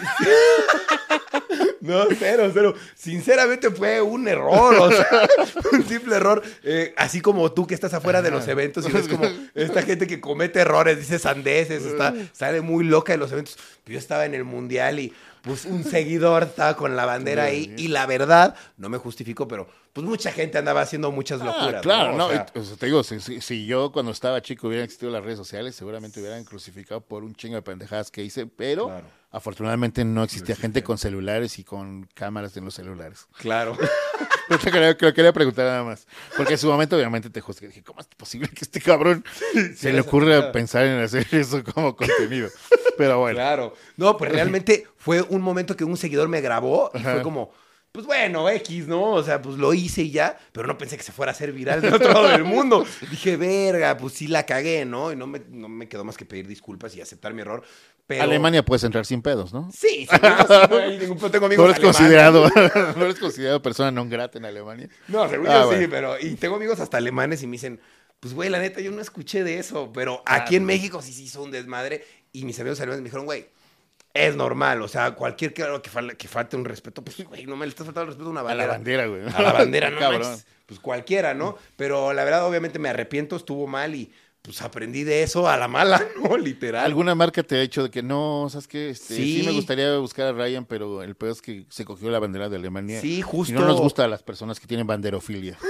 No, 1.86 2.06
cero, 2.18 2.50
cero. 2.54 2.74
Sinceramente 2.96 3.70
fue 3.70 4.02
un 4.02 4.28
error, 4.28 4.76
o 4.76 4.92
sea, 4.92 5.28
un 5.72 5.86
simple 5.86 6.16
error. 6.16 6.42
Eh, 6.64 6.94
así 6.98 7.22
como 7.22 7.52
tú 7.52 7.68
que 7.68 7.76
estás 7.76 7.94
afuera 7.94 8.22
de 8.22 8.32
los 8.32 8.48
eventos 8.48 8.88
y 8.88 8.92
ves 8.92 9.08
como 9.08 9.26
esta 9.54 9.84
gente 9.84 10.08
que 10.08 10.20
comete 10.20 10.60
errores, 10.60 10.98
dice 10.98 11.20
sandeces, 11.20 11.86
está, 11.86 12.14
sale 12.34 12.62
muy 12.62 12.84
loca 12.86 13.14
de 13.14 13.20
los 13.20 13.32
eventos. 13.32 13.58
Yo 13.86 14.00
estaba 14.00 14.26
en 14.26 14.34
el 14.34 14.44
mundial 14.44 15.00
y 15.00 15.14
pues 15.46 15.66
un 15.66 15.84
seguidor 15.84 16.44
estaba 16.44 16.76
con 16.76 16.96
la 16.96 17.06
bandera 17.06 17.44
ahí 17.46 17.74
y 17.78 17.88
la 17.90 18.06
verdad, 18.06 18.56
no 18.78 18.90
me 18.90 18.98
justifico, 18.98 19.48
pero 19.48 19.68
pues 19.94 20.06
mucha 20.06 20.32
gente 20.32 20.58
andaba 20.58 20.82
haciendo 20.82 21.12
muchas 21.12 21.40
locuras. 21.40 21.76
Ah, 21.78 21.82
claro, 21.82 22.12
¿no? 22.14 22.18
no, 22.18 22.26
O 22.28 22.30
sea, 22.32 22.46
y- 22.54 22.60
o 22.60 22.64
sea, 22.64 22.76
te 22.78 22.86
digo, 22.88 23.04
si, 23.04 23.20
si- 23.20 23.40
si 23.42 23.66
yo 23.66 23.92
cuando 23.92 24.12
estaba 24.12 24.42
chico 24.42 24.68
hubieran 24.68 24.86
existido 24.86 25.12
las 25.12 25.24
redes 25.24 25.38
sociales, 25.38 25.76
seguramente 25.76 26.20
hubieran 26.20 26.44
crucificado 26.44 27.00
por 27.02 27.24
un 27.24 27.36
chingo 27.36 27.56
de 27.56 27.62
pendejadas 27.62 28.12
que 28.12 28.24
hice, 28.24 28.48
pero 28.48 28.88
Claro. 28.88 29.06
afortunadamente 29.32 30.04
no 30.04 30.24
existía 30.24 30.56
gente 30.56 30.84
con 30.84 30.98
celulares 30.98 31.60
y 31.60 31.64
con 31.64 32.10
cámaras 32.14 32.58
en 32.58 32.66
los 32.66 32.74
celulares. 32.74 33.28
claro. 33.38 33.78
Te 34.64 34.72
quería, 34.72 34.96
que 34.96 35.06
lo 35.06 35.14
quería 35.14 35.34
preguntar 35.34 35.66
nada 35.66 35.84
más, 35.84 36.08
porque 36.38 36.54
en 36.54 36.60
su 36.60 36.68
momento 36.68 36.96
obviamente 36.96 37.30
te 37.30 37.42
juzgué, 37.42 37.68
dije, 37.68 37.84
¿cómo 37.84 38.00
es 38.00 38.08
posible 38.08 38.48
que 38.50 38.64
este 38.64 38.80
cabrón 38.80 39.26
se 39.76 39.92
le 39.92 40.02
ocurra 40.02 40.52
pensar 40.52 40.86
en 40.86 41.00
hacer 41.02 41.26
eso 41.32 41.64
como 41.64 41.96
contenido? 41.96 42.50
Pero 42.98 43.20
bueno, 43.20 43.36
Claro. 43.36 43.74
No, 43.98 44.18
pues 44.18 44.32
realmente 44.32 44.88
fue 44.98 45.22
un 45.22 45.42
momento 45.42 45.76
que 45.76 45.84
un 45.84 45.98
seguidor 45.98 46.28
me 46.28 46.42
grabó 46.42 46.92
y 46.94 47.00
fue 47.00 47.22
como, 47.22 47.52
pues 47.96 48.06
bueno, 48.06 48.50
X, 48.50 48.88
¿no? 48.88 49.14
O 49.14 49.24
sea, 49.24 49.42
pues 49.42 49.58
lo 49.58 49.74
hice 49.74 50.04
y 50.04 50.12
ya, 50.12 50.38
pero 50.52 50.68
no 50.68 50.78
pensé 50.78 50.98
que 50.98 51.04
se 51.04 51.12
fuera 51.12 51.32
a 51.32 51.34
hacer 51.34 51.52
viral 51.54 51.82
de 51.82 51.88
otro 51.94 52.10
lado 52.14 52.28
del 52.28 52.44
mundo. 52.44 52.86
Dije, 53.10 53.38
verga, 53.38 53.98
pues 53.98 54.14
sí 54.14 54.28
la 54.28 54.46
cagué, 54.46 54.86
¿no? 54.86 55.12
Y 55.12 55.16
no 55.16 55.26
me, 55.28 55.42
no 55.50 55.70
me 55.70 55.88
quedó 55.88 56.04
más 56.04 56.18
que 56.18 56.26
pedir 56.26 56.46
disculpas 56.46 56.96
y 56.96 57.02
aceptar 57.02 57.34
mi 57.34 57.42
error. 57.42 57.64
Pero... 58.06 58.22
Alemania 58.22 58.64
puedes 58.64 58.84
entrar 58.84 59.06
sin 59.06 59.22
pedos, 59.22 59.54
¿no? 59.54 59.72
Sí, 59.72 60.06
sí, 60.08 60.18
no, 60.22 60.38
sí, 60.38 60.54
no 60.70 60.78
hay 60.78 60.98
ningún 61.00 61.18
problema. 61.18 61.32
Tengo 61.32 61.46
amigos 61.48 61.66
No 61.66 61.72
eres 61.72 61.78
alemanes. 61.78 61.98
considerado, 61.98 62.50
no 62.98 63.06
eres 63.06 63.20
considerado 63.20 63.62
persona 63.62 63.90
non 63.92 64.10
grata 64.10 64.38
en 64.38 64.46
Alemania. 64.46 64.90
No, 65.08 65.28
seguro 65.30 65.52
Ah, 65.52 65.68
sí, 65.72 65.88
pero. 65.90 66.20
Y 66.20 66.36
tengo 66.36 66.58
amigos 66.58 66.80
hasta 66.82 66.98
alemanes 66.98 67.42
y 67.42 67.48
me 67.48 67.54
dicen, 67.54 67.80
pues 68.20 68.34
güey, 68.34 68.50
la 68.50 68.60
neta, 68.60 68.82
yo 68.82 68.92
no 68.92 69.02
escuché 69.02 69.44
de 69.44 69.58
eso. 69.58 69.92
Pero 69.94 70.22
aquí 70.26 70.56
en 70.56 70.66
México 70.66 71.02
sí 71.02 71.14
se 71.14 71.24
hizo 71.24 71.42
un 71.42 71.50
desmadre. 71.52 72.06
Y 72.32 72.44
mis 72.46 72.60
amigos 72.60 72.80
alemanes 72.82 73.02
me 73.02 73.06
dijeron, 73.06 73.26
güey, 73.26 73.48
es 74.16 74.36
normal. 74.36 74.82
O 74.82 74.88
sea, 74.88 75.12
cualquier 75.12 75.54
que, 75.54 75.62
que, 75.62 75.90
fal- 75.92 76.18
que 76.18 76.28
falte 76.28 76.56
un 76.56 76.66
respeto, 76.66 77.04
pues 77.04 77.24
güey, 77.24 77.46
no 77.46 77.56
me 77.56 77.66
le 77.68 77.70
estás 77.70 77.86
faltando 77.86 78.04
el 78.04 78.08
respeto 78.18 78.30
a 78.30 78.32
una 78.32 78.40
A 78.40 78.44
bandera. 78.44 78.68
la 78.68 78.74
bandera, 78.74 79.06
güey. 79.06 79.22
A 79.36 79.42
la 79.44 79.54
bandera, 79.54 79.90
no 79.92 80.00
Cabrón. 80.00 80.38
Pues 80.66 80.80
cualquiera, 80.80 81.36
¿no? 81.36 81.58
Pero 81.76 82.12
la 82.14 82.24
verdad, 82.24 82.48
obviamente 82.48 82.80
me 82.80 82.90
arrepiento, 82.90 83.36
estuvo 83.36 83.68
mal 83.68 83.94
y 83.94 84.12
pues 84.46 84.62
aprendí 84.62 85.04
de 85.04 85.24
eso 85.24 85.50
a 85.50 85.58
la 85.58 85.68
mala, 85.68 86.02
¿no? 86.24 86.38
Literal. 86.38 86.86
¿Alguna 86.86 87.16
marca 87.16 87.44
te 87.44 87.56
ha 87.58 87.62
hecho 87.62 87.84
de 87.84 87.90
que 87.92 88.02
no, 88.04 88.48
sabes 88.50 88.68
qué? 88.68 88.90
Este, 88.90 89.16
sí. 89.16 89.40
Sí. 89.42 89.46
me 89.46 89.52
gustaría 89.52 89.98
buscar 89.98 90.28
a 90.28 90.32
Ryan, 90.34 90.66
pero 90.66 91.02
el 91.04 91.16
peor 91.16 91.32
es 91.34 91.42
que 91.42 91.66
se 91.70 91.84
cogió 91.86 92.10
la 92.10 92.20
bandera 92.20 92.48
de 92.50 92.56
Alemania. 92.56 93.02
Sí, 93.02 93.22
justo. 93.22 93.54
Y 93.54 93.58
no 93.58 93.66
nos 93.66 93.82
gusta 93.82 94.06
a 94.06 94.08
las 94.08 94.24
personas 94.24 94.60
que 94.60 94.68
tienen 94.68 94.88
banderofilia. 94.88 95.58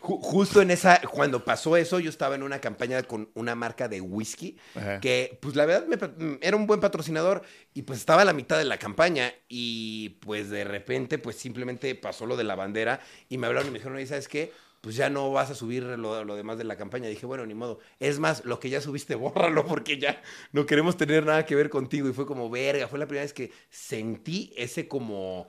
Ju- 0.00 0.18
justo 0.20 0.60
en 0.60 0.70
esa, 0.70 1.00
cuando 1.10 1.44
pasó 1.44 1.76
eso, 1.76 2.00
yo 2.00 2.10
estaba 2.10 2.34
en 2.34 2.42
una 2.42 2.60
campaña 2.60 3.02
con 3.04 3.30
una 3.34 3.54
marca 3.54 3.88
de 3.88 4.00
whisky 4.00 4.56
Ajá. 4.74 5.00
que, 5.00 5.38
pues 5.40 5.54
la 5.56 5.66
verdad, 5.66 5.86
me 5.86 5.96
pa- 5.96 6.10
era 6.40 6.56
un 6.56 6.66
buen 6.66 6.80
patrocinador 6.80 7.42
y 7.74 7.82
pues 7.82 8.00
estaba 8.00 8.22
a 8.22 8.24
la 8.24 8.32
mitad 8.32 8.58
de 8.58 8.64
la 8.64 8.78
campaña 8.78 9.32
y 9.48 10.10
pues 10.20 10.50
de 10.50 10.64
repente, 10.64 11.18
pues 11.18 11.36
simplemente 11.36 11.94
pasó 11.94 12.26
lo 12.26 12.36
de 12.36 12.44
la 12.44 12.54
bandera 12.56 13.00
y 13.28 13.38
me 13.38 13.46
hablaron 13.46 13.68
y 13.68 13.72
me 13.72 13.78
dijeron, 13.78 14.04
¿sabes 14.06 14.28
qué? 14.28 14.52
Pues 14.84 14.96
ya 14.96 15.08
no 15.08 15.32
vas 15.32 15.50
a 15.50 15.54
subir 15.54 15.82
lo, 15.82 16.24
lo 16.24 16.36
demás 16.36 16.58
de 16.58 16.64
la 16.64 16.76
campaña. 16.76 17.08
dije, 17.08 17.24
bueno, 17.24 17.46
ni 17.46 17.54
modo. 17.54 17.80
Es 17.98 18.18
más, 18.18 18.44
lo 18.44 18.60
que 18.60 18.68
ya 18.68 18.82
subiste, 18.82 19.14
bórralo 19.14 19.64
porque 19.64 19.98
ya 19.98 20.20
no 20.52 20.66
queremos 20.66 20.98
tener 20.98 21.24
nada 21.24 21.46
que 21.46 21.54
ver 21.54 21.70
contigo. 21.70 22.06
Y 22.06 22.12
fue 22.12 22.26
como, 22.26 22.50
verga, 22.50 22.86
fue 22.86 22.98
la 22.98 23.06
primera 23.06 23.24
vez 23.24 23.32
que 23.32 23.50
sentí 23.70 24.52
ese 24.58 24.86
como 24.86 25.48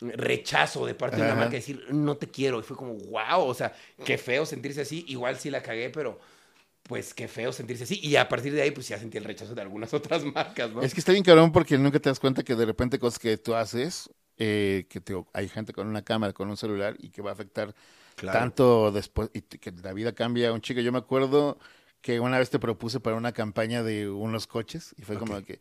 rechazo 0.00 0.86
de 0.86 0.94
parte 0.94 1.16
de 1.18 1.24
una 1.24 1.34
marca, 1.34 1.56
decir, 1.56 1.84
no 1.90 2.16
te 2.16 2.28
quiero. 2.28 2.58
Y 2.58 2.62
fue 2.62 2.74
como, 2.74 2.94
wow, 2.94 3.42
o 3.42 3.52
sea, 3.52 3.76
qué 4.02 4.16
feo 4.16 4.46
sentirse 4.46 4.80
así. 4.80 5.04
Igual 5.08 5.36
sí 5.36 5.50
la 5.50 5.62
cagué, 5.62 5.90
pero 5.90 6.18
pues 6.84 7.12
qué 7.12 7.28
feo 7.28 7.52
sentirse 7.52 7.84
así. 7.84 8.00
Y 8.02 8.16
a 8.16 8.28
partir 8.30 8.54
de 8.54 8.62
ahí, 8.62 8.70
pues 8.70 8.88
ya 8.88 8.98
sentí 8.98 9.18
el 9.18 9.24
rechazo 9.24 9.54
de 9.54 9.60
algunas 9.60 9.92
otras 9.94 10.24
marcas, 10.24 10.72
¿no? 10.72 10.80
Es 10.80 10.94
que 10.94 11.00
está 11.00 11.12
bien 11.12 11.22
cabrón 11.22 11.52
porque 11.52 11.76
nunca 11.76 12.00
te 12.00 12.08
das 12.08 12.18
cuenta 12.18 12.42
que 12.42 12.54
de 12.56 12.64
repente 12.64 12.98
cosas 12.98 13.18
que 13.18 13.36
tú 13.36 13.54
haces, 13.54 14.08
eh, 14.38 14.86
que 14.88 15.02
te- 15.02 15.22
hay 15.34 15.50
gente 15.50 15.74
con 15.74 15.86
una 15.86 16.02
cámara, 16.02 16.32
con 16.32 16.48
un 16.48 16.56
celular 16.56 16.96
y 16.98 17.10
que 17.10 17.20
va 17.20 17.30
a 17.30 17.34
afectar 17.34 17.74
Claro. 18.20 18.38
tanto 18.38 18.92
después 18.92 19.30
y 19.32 19.40
que 19.40 19.72
la 19.72 19.94
vida 19.94 20.12
cambia 20.14 20.52
un 20.52 20.60
chico. 20.60 20.80
Yo 20.80 20.92
me 20.92 20.98
acuerdo 20.98 21.58
que 22.02 22.20
una 22.20 22.38
vez 22.38 22.50
te 22.50 22.58
propuse 22.58 23.00
para 23.00 23.16
una 23.16 23.32
campaña 23.32 23.82
de 23.82 24.10
unos 24.10 24.46
coches 24.46 24.94
y 24.98 25.02
fue 25.02 25.18
como 25.18 25.42
que, 25.42 25.60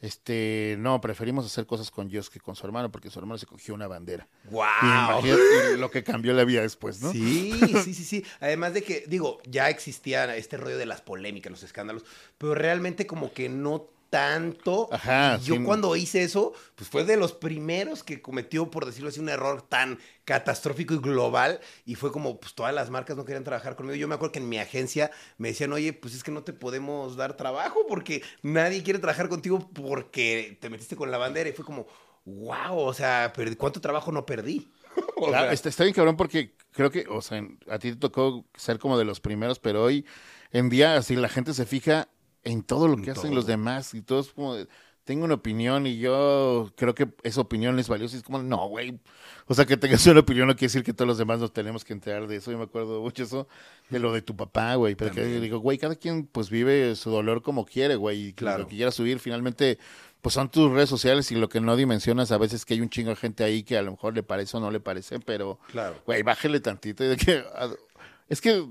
este, 0.00 0.74
no, 0.80 1.00
preferimos 1.00 1.46
hacer 1.46 1.64
cosas 1.64 1.92
con 1.92 2.08
Dios 2.08 2.28
que 2.28 2.40
con 2.40 2.56
su 2.56 2.66
hermano 2.66 2.90
porque 2.90 3.08
su 3.08 3.20
hermano 3.20 3.38
se 3.38 3.46
cogió 3.46 3.72
una 3.72 3.86
bandera. 3.86 4.28
Y 4.44 4.54
¡Wow! 4.54 4.64
imagínate 4.82 5.76
lo 5.78 5.90
que 5.92 6.02
cambió 6.02 6.32
la 6.32 6.44
vida 6.44 6.62
después, 6.62 7.00
¿no? 7.00 7.12
Sí, 7.12 7.52
sí, 7.84 7.94
sí, 7.94 8.04
sí. 8.04 8.24
Además 8.40 8.74
de 8.74 8.82
que, 8.82 9.04
digo, 9.06 9.40
ya 9.44 9.70
existía 9.70 10.36
este 10.36 10.56
rollo 10.56 10.76
de 10.76 10.86
las 10.86 11.02
polémicas, 11.02 11.52
los 11.52 11.62
escándalos, 11.62 12.04
pero 12.36 12.56
realmente 12.56 13.06
como 13.06 13.32
que 13.32 13.48
no 13.48 13.91
tanto. 14.12 14.90
Ajá, 14.92 15.38
Y 15.40 15.46
Yo 15.46 15.54
sí. 15.54 15.62
cuando 15.62 15.96
hice 15.96 16.22
eso, 16.22 16.52
pues 16.74 16.90
fue 16.90 17.02
de 17.02 17.16
los 17.16 17.32
primeros 17.32 18.04
que 18.04 18.20
cometió, 18.20 18.70
por 18.70 18.84
decirlo 18.84 19.08
así, 19.08 19.20
un 19.20 19.30
error 19.30 19.62
tan 19.62 19.98
catastrófico 20.26 20.92
y 20.92 20.98
global. 20.98 21.60
Y 21.86 21.94
fue 21.94 22.12
como, 22.12 22.38
pues 22.38 22.52
todas 22.54 22.74
las 22.74 22.90
marcas 22.90 23.16
no 23.16 23.24
querían 23.24 23.42
trabajar 23.42 23.74
conmigo. 23.74 23.96
Yo 23.96 24.08
me 24.08 24.14
acuerdo 24.14 24.32
que 24.32 24.40
en 24.40 24.50
mi 24.50 24.58
agencia 24.58 25.10
me 25.38 25.48
decían, 25.48 25.72
oye, 25.72 25.94
pues 25.94 26.14
es 26.14 26.22
que 26.22 26.30
no 26.30 26.42
te 26.44 26.52
podemos 26.52 27.16
dar 27.16 27.38
trabajo 27.38 27.86
porque 27.88 28.22
nadie 28.42 28.82
quiere 28.82 28.98
trabajar 28.98 29.30
contigo 29.30 29.70
porque 29.72 30.58
te 30.60 30.68
metiste 30.68 30.94
con 30.94 31.10
la 31.10 31.16
bandera. 31.16 31.48
Y 31.48 31.52
fue 31.52 31.64
como, 31.64 31.86
wow, 32.26 32.76
o 32.76 32.92
sea, 32.92 33.32
¿cuánto 33.56 33.80
trabajo 33.80 34.12
no 34.12 34.26
perdí? 34.26 34.70
O 35.16 35.28
Claro, 35.28 35.52
está, 35.52 35.70
está 35.70 35.84
bien 35.84 35.94
cabrón 35.94 36.16
porque 36.18 36.54
creo 36.72 36.90
que, 36.90 37.06
o 37.08 37.22
sea, 37.22 37.42
a 37.70 37.78
ti 37.78 37.92
te 37.92 37.96
tocó 37.96 38.44
ser 38.56 38.78
como 38.78 38.98
de 38.98 39.06
los 39.06 39.20
primeros, 39.20 39.58
pero 39.58 39.84
hoy 39.84 40.04
en 40.50 40.68
día 40.68 40.96
así 40.96 41.16
la 41.16 41.30
gente 41.30 41.54
se 41.54 41.64
fija 41.64 42.08
en 42.44 42.62
todo 42.62 42.88
lo 42.88 42.94
En 42.94 43.02
que 43.04 43.10
hacen 43.12 43.24
todo. 43.30 43.34
los 43.36 43.46
demás 43.46 43.94
y 43.94 44.02
todo 44.02 44.20
es 44.20 44.28
como 44.32 44.56
tengo 45.04 45.24
una 45.24 45.34
opinión 45.34 45.84
y 45.88 45.98
yo 45.98 46.70
creo 46.76 46.94
que 46.94 47.08
esa 47.24 47.40
opinión 47.40 47.76
es 47.80 47.88
valiosa. 47.88 48.14
Y 48.14 48.18
es 48.18 48.22
como, 48.24 48.40
no, 48.40 48.68
güey. 48.68 49.00
O 49.48 49.54
sea, 49.54 49.64
que 49.66 49.76
tengas 49.76 50.06
una 50.06 50.20
opinión 50.20 50.46
no 50.46 50.54
quiere 50.54 50.66
decir 50.66 50.84
que 50.84 50.92
todos 50.92 51.08
los 51.08 51.18
demás 51.18 51.40
nos 51.40 51.52
tenemos 51.52 51.84
que 51.84 51.92
enterar 51.92 52.28
de 52.28 52.36
eso. 52.36 52.52
Yo 52.52 52.58
me 52.58 52.64
acuerdo 52.64 53.00
mucho 53.00 53.24
eso 53.24 53.48
de 53.90 53.98
lo 53.98 54.12
de 54.12 54.22
tu 54.22 54.36
papá, 54.36 54.76
güey. 54.76 54.94
Pero 54.94 55.10
que 55.12 55.24
digo, 55.40 55.58
güey, 55.58 55.76
cada 55.76 55.96
quien 55.96 56.26
pues 56.26 56.50
vive 56.50 56.94
su 56.94 57.10
dolor 57.10 57.42
como 57.42 57.64
quiere, 57.64 57.96
güey. 57.96 58.28
Y 58.28 58.32
Claro. 58.32 58.60
lo 58.60 58.68
que 58.68 58.76
quiera 58.76 58.92
subir, 58.92 59.18
finalmente, 59.18 59.76
pues 60.20 60.34
son 60.36 60.48
tus 60.48 60.70
redes 60.70 60.88
sociales 60.88 61.32
y 61.32 61.34
lo 61.34 61.48
que 61.48 61.60
no 61.60 61.74
dimensionas 61.74 62.30
a 62.30 62.38
veces 62.38 62.64
que 62.64 62.74
hay 62.74 62.80
un 62.80 62.88
chingo 62.88 63.10
de 63.10 63.16
gente 63.16 63.42
ahí 63.42 63.64
que 63.64 63.76
a 63.76 63.82
lo 63.82 63.90
mejor 63.90 64.14
le 64.14 64.22
parece 64.22 64.56
o 64.56 64.60
no 64.60 64.70
le 64.70 64.78
parece, 64.78 65.18
pero, 65.18 65.58
Claro. 65.72 66.00
güey, 66.06 66.22
bájale 66.22 66.60
tantito. 66.60 67.02
y 67.02 67.08
de 67.08 67.16
que, 67.16 67.42
es 68.28 68.40
que, 68.40 68.64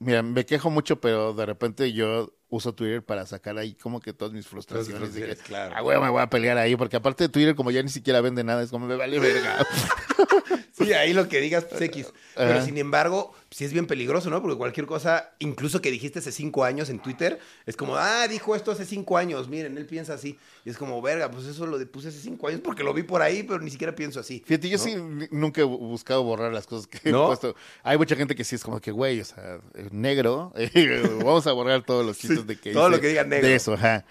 mira, 0.00 0.22
me 0.22 0.44
quejo 0.44 0.68
mucho, 0.68 1.00
pero 1.00 1.32
de 1.32 1.46
repente 1.46 1.94
yo 1.94 2.34
uso 2.50 2.74
Twitter 2.74 3.02
para 3.02 3.26
sacar 3.26 3.58
ahí 3.58 3.74
como 3.74 4.00
que 4.00 4.12
todas 4.12 4.32
mis 4.32 4.46
frustraciones. 4.46 5.14
de 5.14 5.26
que, 5.26 5.36
claro. 5.36 5.74
Ah, 5.76 5.80
güey, 5.82 6.00
me 6.00 6.08
voy 6.08 6.22
a 6.22 6.30
pelear 6.30 6.56
ahí, 6.58 6.76
porque 6.76 6.96
aparte 6.96 7.24
de 7.24 7.28
Twitter, 7.28 7.54
como 7.54 7.70
ya 7.70 7.82
ni 7.82 7.90
siquiera 7.90 8.20
vende 8.20 8.44
nada, 8.44 8.62
es 8.62 8.70
como 8.70 8.86
me 8.86 8.96
vale 8.96 9.18
verga. 9.18 9.66
Sí, 10.78 10.92
ahí 10.92 11.12
lo 11.12 11.28
que 11.28 11.40
digas, 11.40 11.64
pues 11.64 11.80
X. 11.82 12.12
Pero 12.34 12.52
Ajá. 12.54 12.64
sin 12.64 12.78
embargo, 12.78 13.34
sí 13.50 13.64
es 13.64 13.72
bien 13.72 13.86
peligroso, 13.86 14.30
¿no? 14.30 14.40
Porque 14.40 14.56
cualquier 14.56 14.86
cosa, 14.86 15.30
incluso 15.40 15.80
que 15.80 15.90
dijiste 15.90 16.20
hace 16.20 16.30
cinco 16.30 16.62
años 16.64 16.88
en 16.88 17.00
Twitter, 17.00 17.40
es 17.66 17.76
como, 17.76 17.96
ah, 17.96 18.28
dijo 18.28 18.54
esto 18.54 18.70
hace 18.70 18.84
cinco 18.84 19.18
años, 19.18 19.48
miren, 19.48 19.76
él 19.76 19.86
piensa 19.86 20.14
así. 20.14 20.38
Y 20.64 20.70
es 20.70 20.76
como, 20.76 21.02
verga, 21.02 21.30
pues 21.30 21.46
eso 21.46 21.66
lo 21.66 21.84
puse 21.90 22.08
hace 22.08 22.20
cinco 22.20 22.46
años 22.48 22.60
porque 22.62 22.84
lo 22.84 22.94
vi 22.94 23.02
por 23.02 23.22
ahí, 23.22 23.42
pero 23.42 23.58
ni 23.58 23.70
siquiera 23.70 23.94
pienso 23.94 24.20
así. 24.20 24.42
Fíjate, 24.46 24.68
yo 24.68 24.78
¿no? 24.78 24.84
sí 24.84 24.94
nunca 25.30 25.60
he 25.62 25.64
bu- 25.64 25.78
buscado 25.78 26.22
borrar 26.22 26.52
las 26.52 26.66
cosas 26.66 26.86
que 26.86 27.10
¿No? 27.10 27.24
he 27.24 27.26
puesto. 27.28 27.56
Hay 27.82 27.98
mucha 27.98 28.14
gente 28.14 28.34
que 28.36 28.44
sí 28.44 28.54
es 28.54 28.62
como 28.62 28.80
que, 28.80 28.90
güey, 28.92 29.20
o 29.20 29.24
sea, 29.24 29.58
eh, 29.74 29.88
negro, 29.90 30.52
eh, 30.56 31.02
vamos 31.24 31.46
a 31.46 31.52
borrar 31.52 31.82
todos 31.84 32.06
los 32.06 32.18
chistes 32.18 32.46
de 32.46 32.56
que 32.56 32.72
todo 32.72 32.88
hice 32.88 32.96
lo 32.96 33.00
que 33.02 33.08
diga 33.08 33.24
negro. 33.24 33.48
De 33.48 33.54
eso, 33.54 33.72
ajá. 33.74 34.04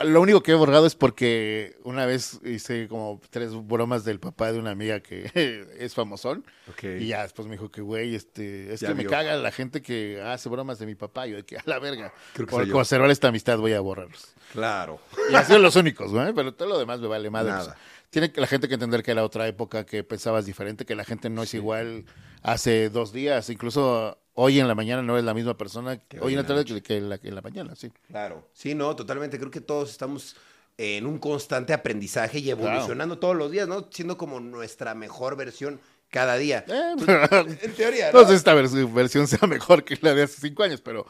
Lo 0.00 0.20
único 0.20 0.42
que 0.42 0.52
he 0.52 0.54
borrado 0.54 0.86
es 0.86 0.96
porque 0.96 1.76
una 1.84 2.04
vez 2.04 2.40
hice 2.44 2.88
como 2.88 3.20
tres 3.30 3.52
bromas 3.54 4.04
del 4.04 4.18
papá 4.18 4.52
de 4.52 4.58
una 4.58 4.70
amiga 4.70 5.00
que 5.00 5.30
es 5.78 5.94
famosón. 5.94 6.44
Y 6.82 7.06
ya 7.06 7.22
después 7.22 7.46
me 7.46 7.54
dijo 7.54 7.70
que, 7.70 7.80
güey, 7.80 8.14
este, 8.14 8.72
es 8.72 8.80
Ya 8.80 8.88
que 8.88 8.94
me 8.94 9.06
caga 9.06 9.36
la 9.36 9.52
gente 9.52 9.80
que 9.80 10.20
hace 10.20 10.48
bromas 10.48 10.78
de 10.80 10.86
mi 10.86 10.96
papá. 10.96 11.26
Yo 11.26 11.36
de 11.36 11.44
que 11.44 11.58
a 11.58 11.62
la 11.66 11.78
verga. 11.78 12.12
Por 12.50 12.68
conservar 12.70 13.10
esta 13.10 13.28
amistad 13.28 13.58
voy 13.58 13.72
a 13.72 13.80
borrarlos. 13.80 14.34
Claro. 14.52 14.98
Y 15.30 15.34
han 15.34 15.46
sido 15.46 15.60
los 15.60 15.76
únicos, 15.76 16.12
güey, 16.12 16.32
pero 16.32 16.54
todo 16.54 16.68
lo 16.68 16.78
demás 16.78 17.00
me 17.00 17.06
vale 17.06 17.30
madre. 17.30 17.52
Nada. 17.52 17.64
Pues, 17.64 17.76
tiene 18.10 18.32
la 18.34 18.46
gente 18.46 18.68
que 18.68 18.74
entender 18.74 19.02
que 19.02 19.10
era 19.10 19.22
otra 19.24 19.46
época, 19.46 19.84
que 19.84 20.02
pensabas 20.02 20.46
diferente, 20.46 20.86
que 20.86 20.94
la 20.94 21.04
gente 21.04 21.28
no 21.30 21.42
es 21.42 21.54
igual 21.54 22.04
hace 22.42 22.88
dos 22.88 23.12
días. 23.12 23.50
Incluso 23.50 24.18
hoy 24.40 24.60
en 24.60 24.68
la 24.68 24.74
mañana 24.76 25.02
no 25.02 25.18
es 25.18 25.24
la 25.24 25.34
misma 25.34 25.56
persona 25.58 25.98
que 25.98 26.20
hoy 26.20 26.34
en 26.34 26.38
la 26.40 26.46
tarde 26.46 26.64
que, 26.64 26.80
que 26.80 26.96
en 26.98 27.08
la, 27.08 27.18
que 27.18 27.28
en 27.28 27.34
la 27.34 27.42
mañana, 27.42 27.74
sí. 27.74 27.90
Claro. 28.08 28.48
Sí, 28.52 28.74
no, 28.74 28.94
totalmente. 28.94 29.36
Creo 29.38 29.50
que 29.50 29.60
todos 29.60 29.90
estamos 29.90 30.36
en 30.76 31.06
un 31.06 31.18
constante 31.18 31.72
aprendizaje 31.72 32.38
y 32.38 32.50
evolucionando 32.50 33.18
todos 33.18 33.34
los 33.34 33.50
días, 33.50 33.66
¿no? 33.66 33.88
Siendo 33.90 34.16
como 34.16 34.38
nuestra 34.38 34.94
mejor 34.94 35.36
versión 35.36 35.80
cada 36.08 36.36
día. 36.36 36.64
Eh, 36.68 36.94
En 37.62 37.74
teoría, 37.74 38.12
no 38.12 38.20
¿no? 38.20 38.24
sé 38.26 38.30
si 38.30 38.36
esta 38.36 38.54
vers- 38.54 38.94
versión 38.94 39.26
sea 39.26 39.46
mejor 39.48 39.82
que 39.84 39.98
la 40.00 40.14
de 40.14 40.22
hace 40.22 40.40
cinco 40.40 40.62
años, 40.62 40.80
pero 40.80 41.04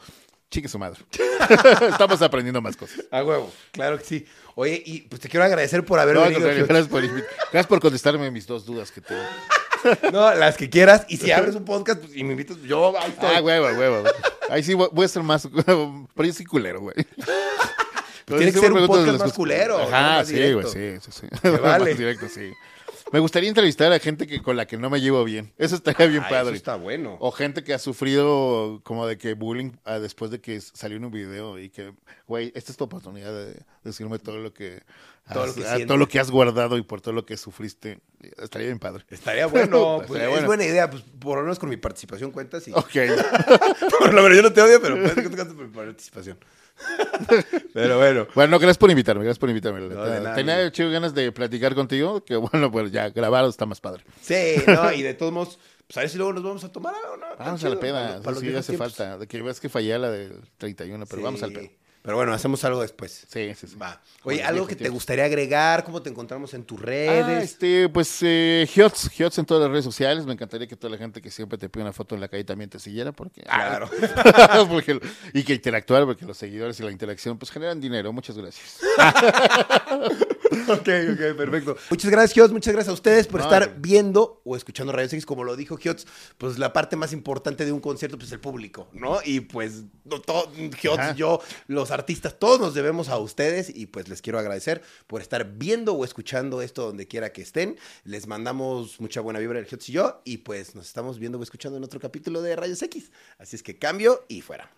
chique 0.49 0.67
su 0.67 0.79
madre. 0.79 0.99
Estamos 1.89 2.19
aprendiendo 2.23 2.61
más 2.63 2.75
cosas. 2.75 3.05
A 3.11 3.23
huevo, 3.23 3.51
claro 3.71 3.99
que 3.99 4.05
sí. 4.05 4.25
Oye, 4.55 4.81
y 4.83 5.01
pues 5.01 5.21
te 5.21 5.29
quiero 5.29 5.43
agradecer 5.45 5.85
por 5.85 5.99
haber 5.99 6.15
No, 6.15 6.23
venido. 6.23 6.49
Gio. 6.51 6.65
gracias, 6.65 6.87
por, 6.87 7.03
gracias 7.03 7.67
por 7.67 7.79
contestarme 7.79 8.31
mis 8.31 8.47
dos 8.47 8.65
dudas 8.65 8.91
que 8.91 9.01
tengo. 9.01 9.21
No, 10.11 10.33
las 10.35 10.57
que 10.57 10.69
quieras. 10.69 11.05
Y 11.09 11.17
si 11.17 11.31
abres 11.31 11.55
un 11.55 11.65
podcast 11.65 11.99
pues, 11.99 12.15
y 12.15 12.23
me 12.23 12.31
invitas, 12.31 12.57
yo 12.61 12.97
ahí 12.99 13.09
estoy. 13.09 13.29
Ah, 13.35 13.41
huevo, 13.41 13.67
huevo. 13.77 14.03
Ahí 14.49 14.63
sí 14.63 14.73
voy 14.73 14.89
voy 14.91 15.05
a 15.05 15.07
ser 15.07 15.23
más. 15.23 15.47
Pero 15.65 16.07
yo 16.17 16.33
soy 16.33 16.45
culero, 16.45 16.81
güey. 16.81 16.95
tiene 18.25 18.51
que 18.51 18.59
ser 18.59 18.73
un 18.73 18.87
podcast 18.87 19.19
más 19.19 19.33
culero. 19.33 19.79
Ajá, 19.79 20.25
sí, 20.25 20.53
güey, 20.53 20.67
sí, 20.67 20.97
sí, 21.01 21.11
sí. 21.11 21.27
Vale. 21.61 21.91
Más 21.91 21.97
directo, 21.97 22.27
sí. 22.27 22.51
Me 23.11 23.19
gustaría 23.19 23.49
entrevistar 23.49 23.91
a 23.91 23.99
gente 23.99 24.27
que 24.27 24.41
con 24.41 24.55
la 24.55 24.67
que 24.67 24.77
no 24.77 24.89
me 24.89 25.01
llevo 25.01 25.23
bien. 25.23 25.51
Eso 25.57 25.75
estaría 25.75 26.07
bien 26.07 26.21
Ah, 26.23 26.27
eso 26.27 26.35
padre. 26.35 26.55
está 26.55 26.75
bueno. 26.75 27.17
O 27.19 27.31
gente 27.31 27.63
que 27.63 27.73
ha 27.73 27.79
sufrido 27.79 28.81
como 28.83 29.07
de 29.07 29.17
que 29.17 29.33
bullying 29.33 29.71
ah, 29.85 29.99
después 29.99 30.29
de 30.31 30.39
que 30.41 30.61
salió 30.61 30.97
en 30.97 31.05
un 31.05 31.11
video 31.11 31.57
y 31.57 31.69
que, 31.69 31.93
güey, 32.27 32.51
esta 32.55 32.71
es 32.71 32.77
tu 32.77 32.83
oportunidad 32.83 33.31
de 33.31 33.63
decirme 33.83 34.19
todo 34.19 34.37
lo 34.37 34.53
que, 34.53 34.83
Todo 35.31 35.43
has, 35.43 35.49
lo 35.57 35.63
que 35.63 35.69
ah, 35.69 35.77
todo 35.87 35.97
lo 35.97 36.07
que 36.07 36.19
has 36.19 36.29
guardado 36.29 36.77
y 36.77 36.83
por 36.83 37.01
todo 37.01 37.13
lo 37.13 37.25
que 37.25 37.37
sufriste. 37.37 37.99
Estaría 38.37 38.67
bien 38.67 38.79
padre. 38.79 39.05
Estaría 39.09 39.47
bueno. 39.47 39.97
pues, 40.07 40.09
Estaría 40.09 40.25
es 40.25 40.31
bueno. 40.31 40.47
buena 40.47 40.65
idea. 40.65 40.89
Pues 40.89 41.03
por 41.19 41.37
lo 41.37 41.43
menos 41.43 41.57
con 41.57 41.69
mi 41.69 41.77
participación 41.77 42.31
cuentas. 42.31 42.67
Y... 42.67 42.73
Ok. 42.73 42.91
por 43.99 44.13
lo 44.13 44.21
menos 44.21 44.37
yo 44.37 44.43
no 44.43 44.53
te 44.53 44.61
odio, 44.61 44.79
pero 44.81 44.95
puedes 44.95 45.15
que 45.15 45.29
por 45.29 45.55
mi 45.55 45.73
participación. 45.73 46.37
Pero 47.73 47.97
bueno. 47.97 48.27
Bueno, 48.35 48.51
no, 48.51 48.59
gracias 48.59 48.77
por 48.77 48.89
invitarme, 48.89 49.23
gracias 49.23 49.39
por 49.39 49.49
invitarme. 49.49 49.81
la 49.81 49.87
No, 49.87 50.01
neta. 50.05 50.13
de 50.15 50.21
nada, 50.21 50.35
Tenía 50.35 50.71
chido 50.71 50.89
ganas 50.91 51.13
de 51.13 51.31
platicar 51.31 51.75
contigo, 51.75 52.23
que 52.23 52.35
bueno, 52.35 52.71
pues 52.71 52.91
ya 52.91 53.09
grabado 53.09 53.49
está 53.49 53.65
más 53.65 53.79
padre. 53.81 54.03
Sí, 54.21 54.55
no, 54.67 54.91
y 54.91 55.01
de 55.01 55.13
todos 55.13 55.31
modos, 55.31 55.59
pues 55.87 55.97
a 55.97 55.99
ver 56.01 56.09
si 56.09 56.17
luego 56.17 56.33
nos 56.33 56.43
vamos 56.43 56.63
a 56.63 56.71
tomar 56.71 56.93
algo, 56.95 57.17
¿no? 57.17 57.25
Vamos 57.37 57.63
a 57.63 57.69
la 57.69 57.79
peda, 57.79 58.07
para- 58.09 58.21
para 58.21 58.37
sí 58.37 58.55
hace 58.55 58.71
tiempos. 58.73 58.95
falta. 58.95 59.17
De 59.17 59.27
que 59.27 59.41
ves 59.41 59.59
que 59.59 59.69
fallé 59.69 59.97
la 59.99 60.09
del 60.11 60.39
31, 60.57 61.05
pero 61.05 61.17
Sí. 61.19 61.23
vamos 61.23 61.43
al 61.43 61.51
pedo. 61.53 61.69
Pero 62.01 62.15
bueno, 62.15 62.33
hacemos 62.33 62.63
algo 62.63 62.81
después. 62.81 63.25
Sí, 63.29 63.53
sí, 63.55 63.67
sí. 63.67 63.75
Va. 63.75 64.01
Oye, 64.23 64.41
algo 64.41 64.65
que 64.65 64.75
te 64.75 64.87
gustaría 64.89 65.25
agregar, 65.25 65.83
cómo 65.83 66.01
te 66.01 66.09
encontramos 66.09 66.53
en 66.53 66.63
tus 66.63 66.79
Ah, 66.79 66.83
redes. 66.85 67.43
este, 67.43 67.89
pues, 67.89 68.17
eh, 68.21 68.67
Hiots, 68.73 69.11
Hiots 69.19 69.37
en 69.37 69.45
todas 69.45 69.63
las 69.63 69.71
redes 69.71 69.83
sociales. 69.85 70.25
Me 70.25 70.33
encantaría 70.33 70.65
que 70.67 70.75
toda 70.77 70.91
la 70.91 70.97
gente 70.97 71.21
que 71.21 71.29
siempre 71.29 71.57
te 71.57 71.67
pide 71.67 71.83
una 71.83 71.91
foto 71.93 72.15
en 72.15 72.21
la 72.21 72.27
calle 72.29 72.43
también 72.45 72.69
te 72.69 72.79
siguiera, 72.79 73.11
porque... 73.11 73.41
Claro. 73.41 73.89
Ah, 74.15 74.65
porque- 74.69 74.99
y 75.33 75.43
que 75.43 75.53
interactuar, 75.53 76.05
porque 76.05 76.25
los 76.25 76.37
seguidores 76.37 76.79
y 76.79 76.83
la 76.83 76.91
interacción, 76.91 77.37
pues, 77.37 77.51
generan 77.51 77.81
dinero. 77.81 78.13
Muchas 78.13 78.37
gracias. 78.37 78.77
ok, 80.67 80.79
ok, 81.13 81.37
perfecto. 81.37 81.77
Muchas 81.89 82.11
gracias, 82.11 82.33
Giots. 82.33 82.51
Muchas 82.53 82.73
gracias 82.73 82.91
a 82.91 82.93
ustedes 82.93 83.27
por 83.27 83.39
No, 83.41 83.45
estar 83.45 83.69
no. 83.69 83.75
viendo 83.79 84.41
o 84.45 84.55
escuchando 84.55 84.91
Rayos 84.93 85.13
X. 85.13 85.25
Como 85.25 85.43
lo 85.43 85.55
dijo 85.55 85.77
Giots, 85.77 86.07
pues 86.37 86.57
la 86.57 86.73
parte 86.73 86.95
más 86.95 87.13
importante 87.13 87.65
de 87.65 87.71
un 87.71 87.79
concierto 87.81 88.17
pues, 88.17 88.27
es 88.27 88.33
el 88.33 88.39
público, 88.39 88.87
¿no? 88.93 89.19
Y 89.23 89.41
pues 89.41 89.83
no, 90.05 90.21
todo, 90.21 90.51
Giots, 90.77 91.15
yo, 91.15 91.41
los 91.67 91.88
artistas, 91.91 92.37
todos 92.39 92.59
nos 92.59 92.73
debemos 92.73 93.09
a 93.09 93.17
ustedes 93.17 93.71
y 93.73 93.85
pues 93.87 94.07
les 94.07 94.21
quiero 94.21 94.39
agradecer 94.39 94.81
por 95.07 95.21
estar 95.21 95.53
viendo 95.57 95.93
o 95.93 96.05
escuchando 96.05 96.61
esto 96.61 96.85
donde 96.85 97.07
quiera 97.07 97.31
que 97.31 97.41
estén. 97.41 97.77
Les 98.03 98.27
mandamos 98.27 98.99
mucha 98.99 99.21
buena 99.21 99.39
vibra 99.39 99.59
el 99.59 99.65
Giots 99.65 99.89
y 99.89 99.93
yo 99.93 100.21
y 100.25 100.37
pues 100.37 100.75
nos 100.75 100.87
estamos 100.87 101.19
viendo 101.19 101.39
o 101.39 101.43
escuchando 101.43 101.77
en 101.77 101.83
otro 101.83 101.99
capítulo 101.99 102.41
de 102.41 102.55
Rayos 102.55 102.81
X. 102.81 103.11
Así 103.37 103.55
es 103.55 103.63
que 103.63 103.77
cambio 103.77 104.25
y 104.27 104.41
fuera. 104.41 104.71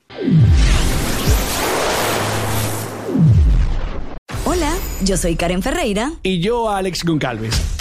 Hola, 4.45 4.77
yo 5.03 5.17
soy 5.17 5.35
Karen 5.35 5.61
Ferreira. 5.61 6.13
y 6.23 6.39
yo 6.39 6.69
Alex 6.69 7.03
Goncalves. 7.03 7.80